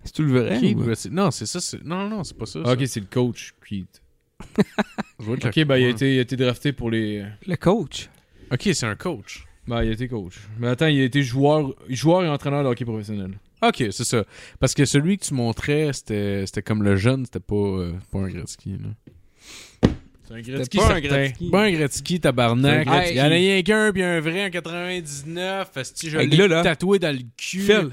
C'est 0.04 0.12
tout 0.14 0.22
le 0.22 0.40
vrai? 0.40 0.58
Keith 0.60 0.76
ou- 0.78 0.82
Gretzky. 0.84 1.10
Non, 1.10 1.30
c'est 1.30 1.46
ça. 1.46 1.60
c'est- 1.60 1.84
Non, 1.84 2.08
non, 2.08 2.24
c'est 2.24 2.36
pas 2.36 2.46
ça. 2.46 2.60
Ah, 2.64 2.72
ok, 2.72 2.86
c'est 2.86 3.00
le 3.00 3.06
coach, 3.10 3.54
Keith. 3.66 4.02
Je 5.20 5.24
vois 5.24 5.36
que 5.36 5.48
Ok, 5.48 5.64
ben 5.66 5.76
il 5.76 5.84
a, 5.86 5.88
été, 5.88 6.14
il 6.14 6.18
a 6.18 6.22
été 6.22 6.36
drafté 6.36 6.72
pour 6.72 6.90
les. 6.90 7.24
Le 7.46 7.56
coach. 7.56 8.08
Ok, 8.52 8.68
c'est 8.72 8.86
un 8.86 8.94
coach. 8.96 9.44
Ben, 9.66 9.82
il 9.82 9.90
a 9.90 9.92
été 9.92 10.08
coach. 10.08 10.34
Mais 10.58 10.68
attends, 10.68 10.86
il 10.86 11.00
a 11.00 11.04
été 11.04 11.22
joueur, 11.22 11.74
joueur 11.90 12.24
et 12.24 12.28
entraîneur 12.28 12.62
de 12.62 12.68
hockey 12.68 12.84
professionnel. 12.86 13.32
Ok, 13.60 13.84
c'est 13.90 14.04
ça. 14.04 14.24
Parce 14.60 14.72
que 14.72 14.84
celui 14.84 15.18
que 15.18 15.24
tu 15.24 15.34
montrais, 15.34 15.92
c'était 15.92 16.46
c'était 16.46 16.62
comme 16.62 16.82
le 16.82 16.96
jeune, 16.96 17.24
c'était 17.26 17.40
pas, 17.40 17.54
euh, 17.56 17.92
pas 18.12 18.20
un 18.20 18.28
Gretzky. 18.28 18.70
Là. 18.70 19.88
C'est 20.28 20.34
un 20.34 20.42
C'était 20.62 20.78
pas 20.78 20.94
un 20.94 21.00
Gretzky. 21.00 21.50
Pas 21.50 21.64
un 21.64 21.70
Gretzky, 21.72 22.20
tabarnak. 22.20 22.86
Un 22.86 22.90
Gretzky. 22.90 23.14
Il 23.14 23.16
y 23.18 23.20
en 23.20 23.24
a 23.24 23.28
rien 23.28 23.62
qu'un, 23.62 23.92
puis 23.92 24.02
un 24.02 24.20
vrai 24.20 24.46
en 24.46 24.50
99. 24.50 25.70
Si 25.94 26.10
je 26.10 26.18
Hey, 26.18 26.28
l'ai 26.28 26.36
là, 26.36 26.46
là. 26.48 26.62
tatoué 26.62 26.98
dans 26.98 27.14
le 27.14 27.22
cul. 27.36 27.60
Phil, 27.62 27.90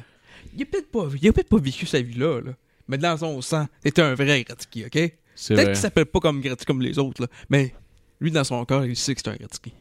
il 0.56 0.62
a 0.64 0.66
peut-être 0.66 1.50
pas, 1.50 1.58
vécu 1.58 1.86
sa 1.86 2.02
vie-là, 2.02 2.42
là. 2.42 2.52
Mais 2.88 2.98
dans 2.98 3.18
son 3.18 3.42
sang, 3.42 3.66
c'était 3.84 4.02
un 4.04 4.14
vrai 4.16 4.44
Gretzky, 4.44 4.86
ok? 4.86 4.92
Peut-être 4.92 5.66
qu'il 5.68 5.76
s'appelle 5.76 6.06
pas 6.06 6.20
comme 6.20 6.40
Gretzky 6.42 6.66
comme 6.66 6.82
les 6.82 6.98
autres, 7.00 7.22
là. 7.24 7.28
Mais 7.50 7.74
lui, 8.22 8.32
dans 8.32 8.44
son 8.44 8.64
corps, 8.66 8.86
il 8.86 8.96
sait 8.96 9.16
que 9.16 9.22
c'est 9.24 9.30
un 9.32 9.36
Gretzky. 9.36 9.74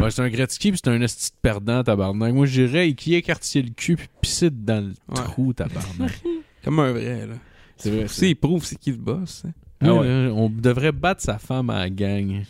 Ouais, 0.00 0.10
c'est 0.10 0.22
un 0.22 0.28
Gretzky, 0.30 0.70
puis 0.72 0.80
c'est 0.82 0.90
un 0.90 1.00
esti 1.00 1.30
perdant, 1.42 1.82
tabarnak. 1.82 2.32
Moi, 2.32 2.46
je 2.46 2.62
dirais 2.62 2.92
qui 2.94 3.14
écartillait 3.14 3.64
le 3.64 3.70
cul, 3.74 3.96
puis 3.96 4.08
pissé 4.20 4.50
dans 4.50 4.84
le 4.86 4.90
Ouais. 5.14 5.24
trou, 5.24 5.52
tabarnak. 5.52 6.20
Comme 6.64 6.78
un 6.80 6.92
vrai, 6.92 7.26
là. 7.26 7.34
C'est 7.76 7.90
vrai. 7.90 8.08
Sais, 8.08 8.30
il 8.30 8.34
prouve 8.34 8.64
c'est 8.64 8.76
qui 8.78 8.90
le 8.92 8.98
boss. 8.98 9.42
hein. 9.46 9.52
Ah 9.82 9.92
Ouais, 9.94 10.00
ouais. 10.00 10.06
là, 10.26 10.32
on 10.34 10.50
devrait 10.50 10.92
battre 10.92 11.22
sa 11.22 11.38
femme 11.38 11.70
à 11.70 11.78
la 11.80 11.90
gang. 11.90 12.42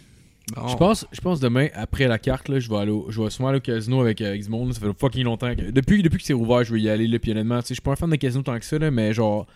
Je 0.48 0.76
pense, 0.76 1.06
je 1.12 1.20
pense 1.20 1.38
demain, 1.38 1.68
après 1.74 2.08
la 2.08 2.18
carte, 2.18 2.48
là, 2.48 2.58
je 2.58 2.68
vais 2.68 2.76
aller 2.76 3.00
je 3.08 3.22
vais 3.22 3.30
souvent 3.30 3.48
aller 3.48 3.58
au 3.58 3.62
casino 3.62 4.00
avec, 4.00 4.20
euh, 4.20 4.28
avec 4.28 4.42
du 4.42 4.50
monde. 4.50 4.72
Ça 4.74 4.80
fait 4.80 4.92
fucking 4.98 5.24
longtemps. 5.24 5.54
Que, 5.54 5.70
depuis, 5.70 6.02
depuis 6.02 6.18
que 6.18 6.24
c'est 6.24 6.34
ouvert, 6.34 6.64
je 6.64 6.72
veux 6.72 6.80
y 6.80 6.88
aller. 6.88 7.06
Là, 7.06 7.18
puis 7.18 7.30
honnêtement, 7.30 7.60
je 7.60 7.66
suis 7.74 7.80
pas 7.80 7.92
un 7.92 7.96
fan 7.96 8.10
de 8.10 8.16
casino 8.16 8.42
tant 8.42 8.58
que 8.58 8.64
ça, 8.64 8.78
là, 8.78 8.90
mais 8.90 9.12
genre, 9.12 9.46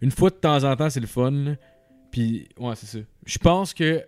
une 0.00 0.10
fois 0.10 0.30
de 0.30 0.36
temps 0.36 0.64
en 0.64 0.74
temps, 0.76 0.88
c'est 0.88 1.00
le 1.00 1.06
fun. 1.06 1.56
Puis, 2.10 2.48
ouais, 2.58 2.74
c'est 2.74 2.86
ça. 2.86 2.98
Je 3.26 3.38
pense 3.38 3.74
que, 3.74 4.02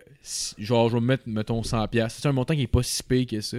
genre, 0.57 0.89
je 0.89 0.95
vais 0.95 1.01
me 1.01 1.07
mettre, 1.07 1.23
mettons, 1.27 1.61
100$. 1.61 2.09
C'est 2.09 2.27
un 2.27 2.31
montant 2.31 2.55
qui 2.55 2.63
est 2.63 2.67
pas 2.67 2.83
si 2.83 3.03
payé 3.03 3.25
que 3.25 3.39
ça. 3.39 3.57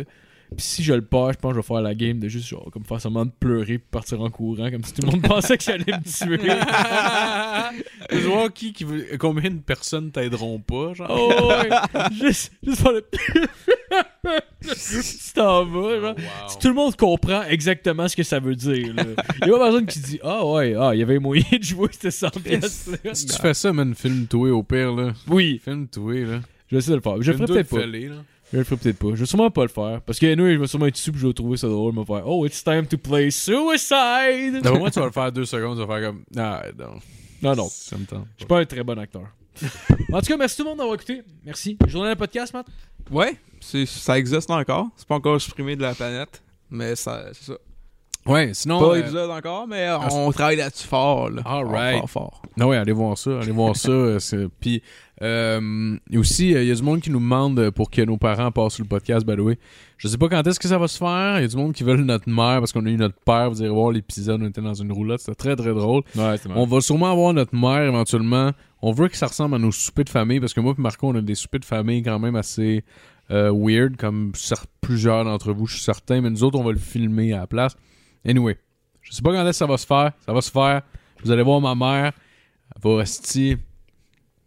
Puis 0.56 0.64
si 0.64 0.82
je 0.84 0.92
le 0.94 1.02
perds, 1.02 1.32
je 1.32 1.38
pense 1.38 1.50
que 1.52 1.56
je 1.56 1.60
vais 1.60 1.66
faire 1.66 1.80
la 1.82 1.94
game 1.94 2.18
de 2.20 2.28
juste, 2.28 2.46
genre, 2.48 2.68
comme 2.72 2.84
faire 2.84 2.98
de 2.98 3.30
pleurer 3.40 3.78
puis 3.78 3.88
partir 3.90 4.20
en 4.20 4.30
courant, 4.30 4.70
comme 4.70 4.84
si 4.84 4.92
tout 4.94 5.02
le 5.06 5.10
monde 5.12 5.22
pensait 5.28 5.56
que 5.58 5.64
j'allais 5.64 5.84
me 5.84 6.02
tuer. 6.04 6.50
Je 8.10 8.16
vais 8.16 8.22
voir 8.28 8.52
qui, 8.52 8.72
qui 8.72 8.84
veut- 8.84 9.16
combien 9.18 9.50
de 9.50 9.58
personnes 9.58 10.10
t'aideront 10.10 10.58
pas, 10.60 10.94
genre. 10.94 11.08
Oh, 11.10 11.48
ouais. 11.50 11.68
juste, 12.20 12.52
juste 12.62 12.80
faire 12.82 12.92
le. 12.92 13.04
tu 14.62 15.32
t'en 15.34 15.64
vas, 15.66 16.00
genre. 16.00 16.14
Si 16.48 16.58
tout 16.58 16.68
le 16.68 16.74
monde 16.74 16.96
comprend 16.96 17.42
exactement 17.44 18.08
ce 18.08 18.16
que 18.16 18.22
ça 18.22 18.38
veut 18.40 18.54
dire. 18.56 18.94
là. 18.94 19.04
Il 19.42 19.48
y 19.48 19.50
a 19.50 19.52
pas 19.58 19.64
personne 19.64 19.86
qui 19.86 19.98
dit 19.98 20.20
Ah 20.22 20.44
ouais, 20.46 20.74
ah, 20.78 20.90
il 20.94 21.00
y 21.00 21.02
avait 21.02 21.18
moyen 21.18 21.44
de 21.52 21.62
jouer 21.62 21.88
ces 21.98 22.10
100 22.10 22.30
pièces. 22.42 22.90
Si 23.12 23.26
tu 23.26 23.36
fais 23.40 23.54
ça, 23.54 23.72
man, 23.72 23.94
filme-toi 23.94 24.50
au 24.52 24.62
pire, 24.62 24.92
là. 24.94 25.12
Oui, 25.28 25.60
Filme-toi, 25.64 26.14
là. 26.24 26.40
je 26.68 26.76
vais 26.76 26.78
essayer 26.78 26.92
de 26.92 26.96
le 26.96 27.02
faire. 27.02 27.20
Je 27.22 27.32
ferai 27.32 27.44
peut-être 27.46 27.68
pas. 27.68 27.80
fêler, 27.80 28.08
là. 28.08 28.16
Je 28.52 28.58
le 28.58 28.64
ferai 28.64 28.76
peut-être 28.76 28.98
pas. 28.98 29.08
Je 29.10 29.20
vais 29.20 29.26
sûrement 29.26 29.50
pas 29.50 29.62
le 29.62 29.68
faire. 29.68 30.00
Parce 30.02 30.18
que 30.18 30.34
nous, 30.34 30.46
je 30.50 30.58
vais 30.58 30.66
sûrement 30.66 30.86
être 30.86 30.94
dessus 30.94 31.10
je 31.14 31.26
vais 31.26 31.32
trouver 31.32 31.56
ça 31.56 31.68
drôle. 31.68 31.94
Je 31.94 32.00
vais 32.00 32.04
faire 32.06 32.28
Oh, 32.28 32.46
it's 32.46 32.62
time 32.62 32.86
to 32.86 32.98
play 32.98 33.30
suicide. 33.30 34.60
D'après 34.62 34.78
moi, 34.78 34.90
tu 34.90 35.00
vas 35.00 35.06
le 35.06 35.12
faire 35.12 35.32
deux 35.32 35.44
secondes, 35.44 35.78
tu 35.78 35.86
vas 35.86 35.98
faire 35.98 36.08
comme. 36.10 36.24
Ah, 36.36 36.62
non. 36.78 36.98
Non, 37.42 37.56
non. 37.56 37.68
Ça 37.68 37.96
me 37.96 38.04
tente. 38.04 38.26
Je 38.36 38.42
suis 38.42 38.46
pas 38.46 38.60
un 38.60 38.64
très 38.64 38.82
bon 38.82 38.98
acteur. 38.98 39.22
en 40.12 40.20
tout 40.20 40.26
cas, 40.26 40.36
merci 40.36 40.56
tout 40.56 40.62
le 40.64 40.70
monde 40.70 40.78
d'avoir 40.78 40.94
écouté. 40.96 41.22
Merci. 41.44 41.76
Journée 41.86 42.10
de 42.10 42.18
podcast, 42.18 42.52
Matt? 42.52 42.66
Ouais, 43.10 43.36
ça 43.60 44.18
existe 44.18 44.50
encore. 44.50 44.88
C'est 44.96 45.06
pas 45.06 45.16
encore 45.16 45.40
supprimé 45.40 45.76
de 45.76 45.82
la 45.82 45.94
planète. 45.94 46.42
Mais 46.70 46.96
ça, 46.96 47.26
c'est 47.32 47.44
ça. 47.52 47.58
Ouais, 48.26 48.50
sinon. 48.54 48.80
Pas 48.80 48.94
euh, 48.96 49.00
épisode 49.00 49.30
encore, 49.30 49.66
mais 49.66 49.86
euh, 49.88 49.98
on 50.10 50.32
travaille 50.32 50.56
là-dessus 50.56 50.86
fort. 50.88 51.28
Là. 51.30 51.42
All 51.44 51.66
right. 51.66 51.98
Fort, 51.98 52.10
fort. 52.10 52.42
Non, 52.56 52.68
ouais, 52.68 52.76
allez 52.76 52.92
voir 52.92 53.18
ça. 53.18 53.40
Allez 53.40 53.52
voir 53.52 53.76
ça. 53.76 53.90
euh, 53.90 54.18
Puis, 54.60 54.82
euh, 55.22 55.96
aussi, 56.16 56.50
il 56.52 56.64
y 56.64 56.70
a 56.70 56.74
du 56.74 56.82
monde 56.82 57.00
qui 57.00 57.10
nous 57.10 57.18
demande 57.20 57.70
pour 57.70 57.90
que 57.90 58.00
nos 58.02 58.16
parents 58.16 58.50
passent 58.50 58.74
sur 58.74 58.84
le 58.84 58.88
podcast, 58.88 59.26
by 59.26 59.36
the 59.36 59.40
way. 59.40 59.58
Je 59.98 60.08
sais 60.08 60.16
pas 60.18 60.28
quand 60.28 60.46
est-ce 60.46 60.58
que 60.58 60.68
ça 60.68 60.78
va 60.78 60.88
se 60.88 60.96
faire. 60.98 61.38
Il 61.38 61.42
y 61.42 61.44
a 61.44 61.48
du 61.48 61.56
monde 61.56 61.72
qui 61.74 61.84
veulent 61.84 62.00
notre 62.00 62.28
mère 62.28 62.60
parce 62.60 62.72
qu'on 62.72 62.84
a 62.86 62.90
eu 62.90 62.96
notre 62.96 63.18
père. 63.24 63.50
Vous 63.50 63.60
irez 63.60 63.68
voir 63.70 63.90
l'épisode, 63.92 64.40
on 64.42 64.46
était 64.48 64.62
dans 64.62 64.74
une 64.74 64.92
roulotte. 64.92 65.20
C'était 65.20 65.34
très, 65.34 65.56
très 65.56 65.74
drôle. 65.74 66.02
Ouais, 66.16 66.36
c'est 66.42 66.48
On 66.54 66.66
va 66.66 66.80
sûrement 66.80 67.12
avoir 67.12 67.32
notre 67.34 67.54
mère 67.54 67.82
éventuellement. 67.82 68.52
On 68.80 68.92
veut 68.92 69.08
que 69.08 69.16
ça 69.16 69.26
ressemble 69.26 69.54
à 69.54 69.58
nos 69.58 69.72
soupers 69.72 70.04
de 70.04 70.10
famille 70.10 70.40
parce 70.40 70.52
que 70.54 70.60
moi 70.60 70.74
et 70.76 70.80
Marco, 70.80 71.08
on 71.08 71.14
a 71.14 71.20
des 71.20 71.34
soupers 71.34 71.60
de 71.60 71.64
famille 71.64 72.02
quand 72.02 72.18
même 72.18 72.36
assez 72.36 72.84
weird, 73.30 73.96
comme 73.96 74.32
plusieurs 74.80 75.24
d'entre 75.24 75.52
vous, 75.52 75.66
je 75.66 75.74
suis 75.76 75.84
certain. 75.84 76.20
Mais 76.20 76.30
nous 76.30 76.42
autres, 76.44 76.58
on 76.58 76.64
va 76.64 76.72
le 76.72 76.78
filmer 76.78 77.32
à 77.32 77.40
la 77.40 77.46
place. 77.46 77.76
Anyway, 78.26 78.58
je 79.02 79.12
sais 79.12 79.22
pas 79.22 79.32
quand 79.32 79.42
est-ce 79.42 79.50
que 79.50 79.52
ça 79.56 79.66
va 79.66 79.76
se 79.78 79.86
faire. 79.86 80.12
Ça 80.24 80.32
va 80.32 80.40
se 80.40 80.50
faire. 80.50 80.82
Vous 81.22 81.30
allez 81.30 81.42
voir 81.42 81.60
ma 81.60 81.74
mère. 81.74 82.12
Elle 82.74 82.82
va 82.82 82.96
rester 82.98 83.58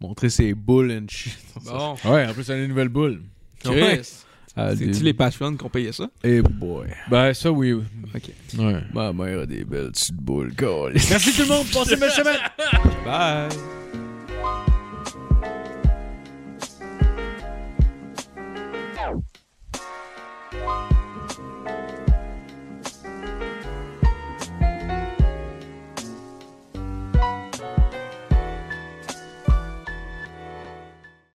montrer 0.00 0.30
ses 0.30 0.54
boules 0.54 0.92
and 0.92 1.06
shit. 1.08 1.36
Bon. 1.64 1.96
ouais, 2.04 2.26
en 2.26 2.32
plus, 2.32 2.48
elle 2.50 2.60
a 2.60 2.62
une 2.62 2.68
nouvelle 2.68 2.88
boule. 2.88 3.20
Chris. 3.62 4.24
C'est-tu 4.76 5.02
les 5.04 5.14
Patreons 5.14 5.56
qui 5.56 5.64
ont 5.64 5.68
payé 5.68 5.92
ça? 5.92 6.08
Eh 6.24 6.40
boy. 6.42 6.88
Ben, 7.10 7.32
ça, 7.32 7.50
oui. 7.50 7.72
OK. 7.72 8.30
Ma 8.92 9.12
mère 9.12 9.40
a 9.40 9.46
des 9.46 9.64
belles 9.64 9.90
petites 9.92 10.14
boules, 10.16 10.54
cool. 10.56 10.92
Merci 11.10 11.32
tout 11.32 11.42
le 11.42 11.48
monde. 11.48 11.66
Passez 11.72 11.94
une 11.94 12.00
belle 12.00 12.10
semaine. 12.12 12.38
Bye. 13.04 13.48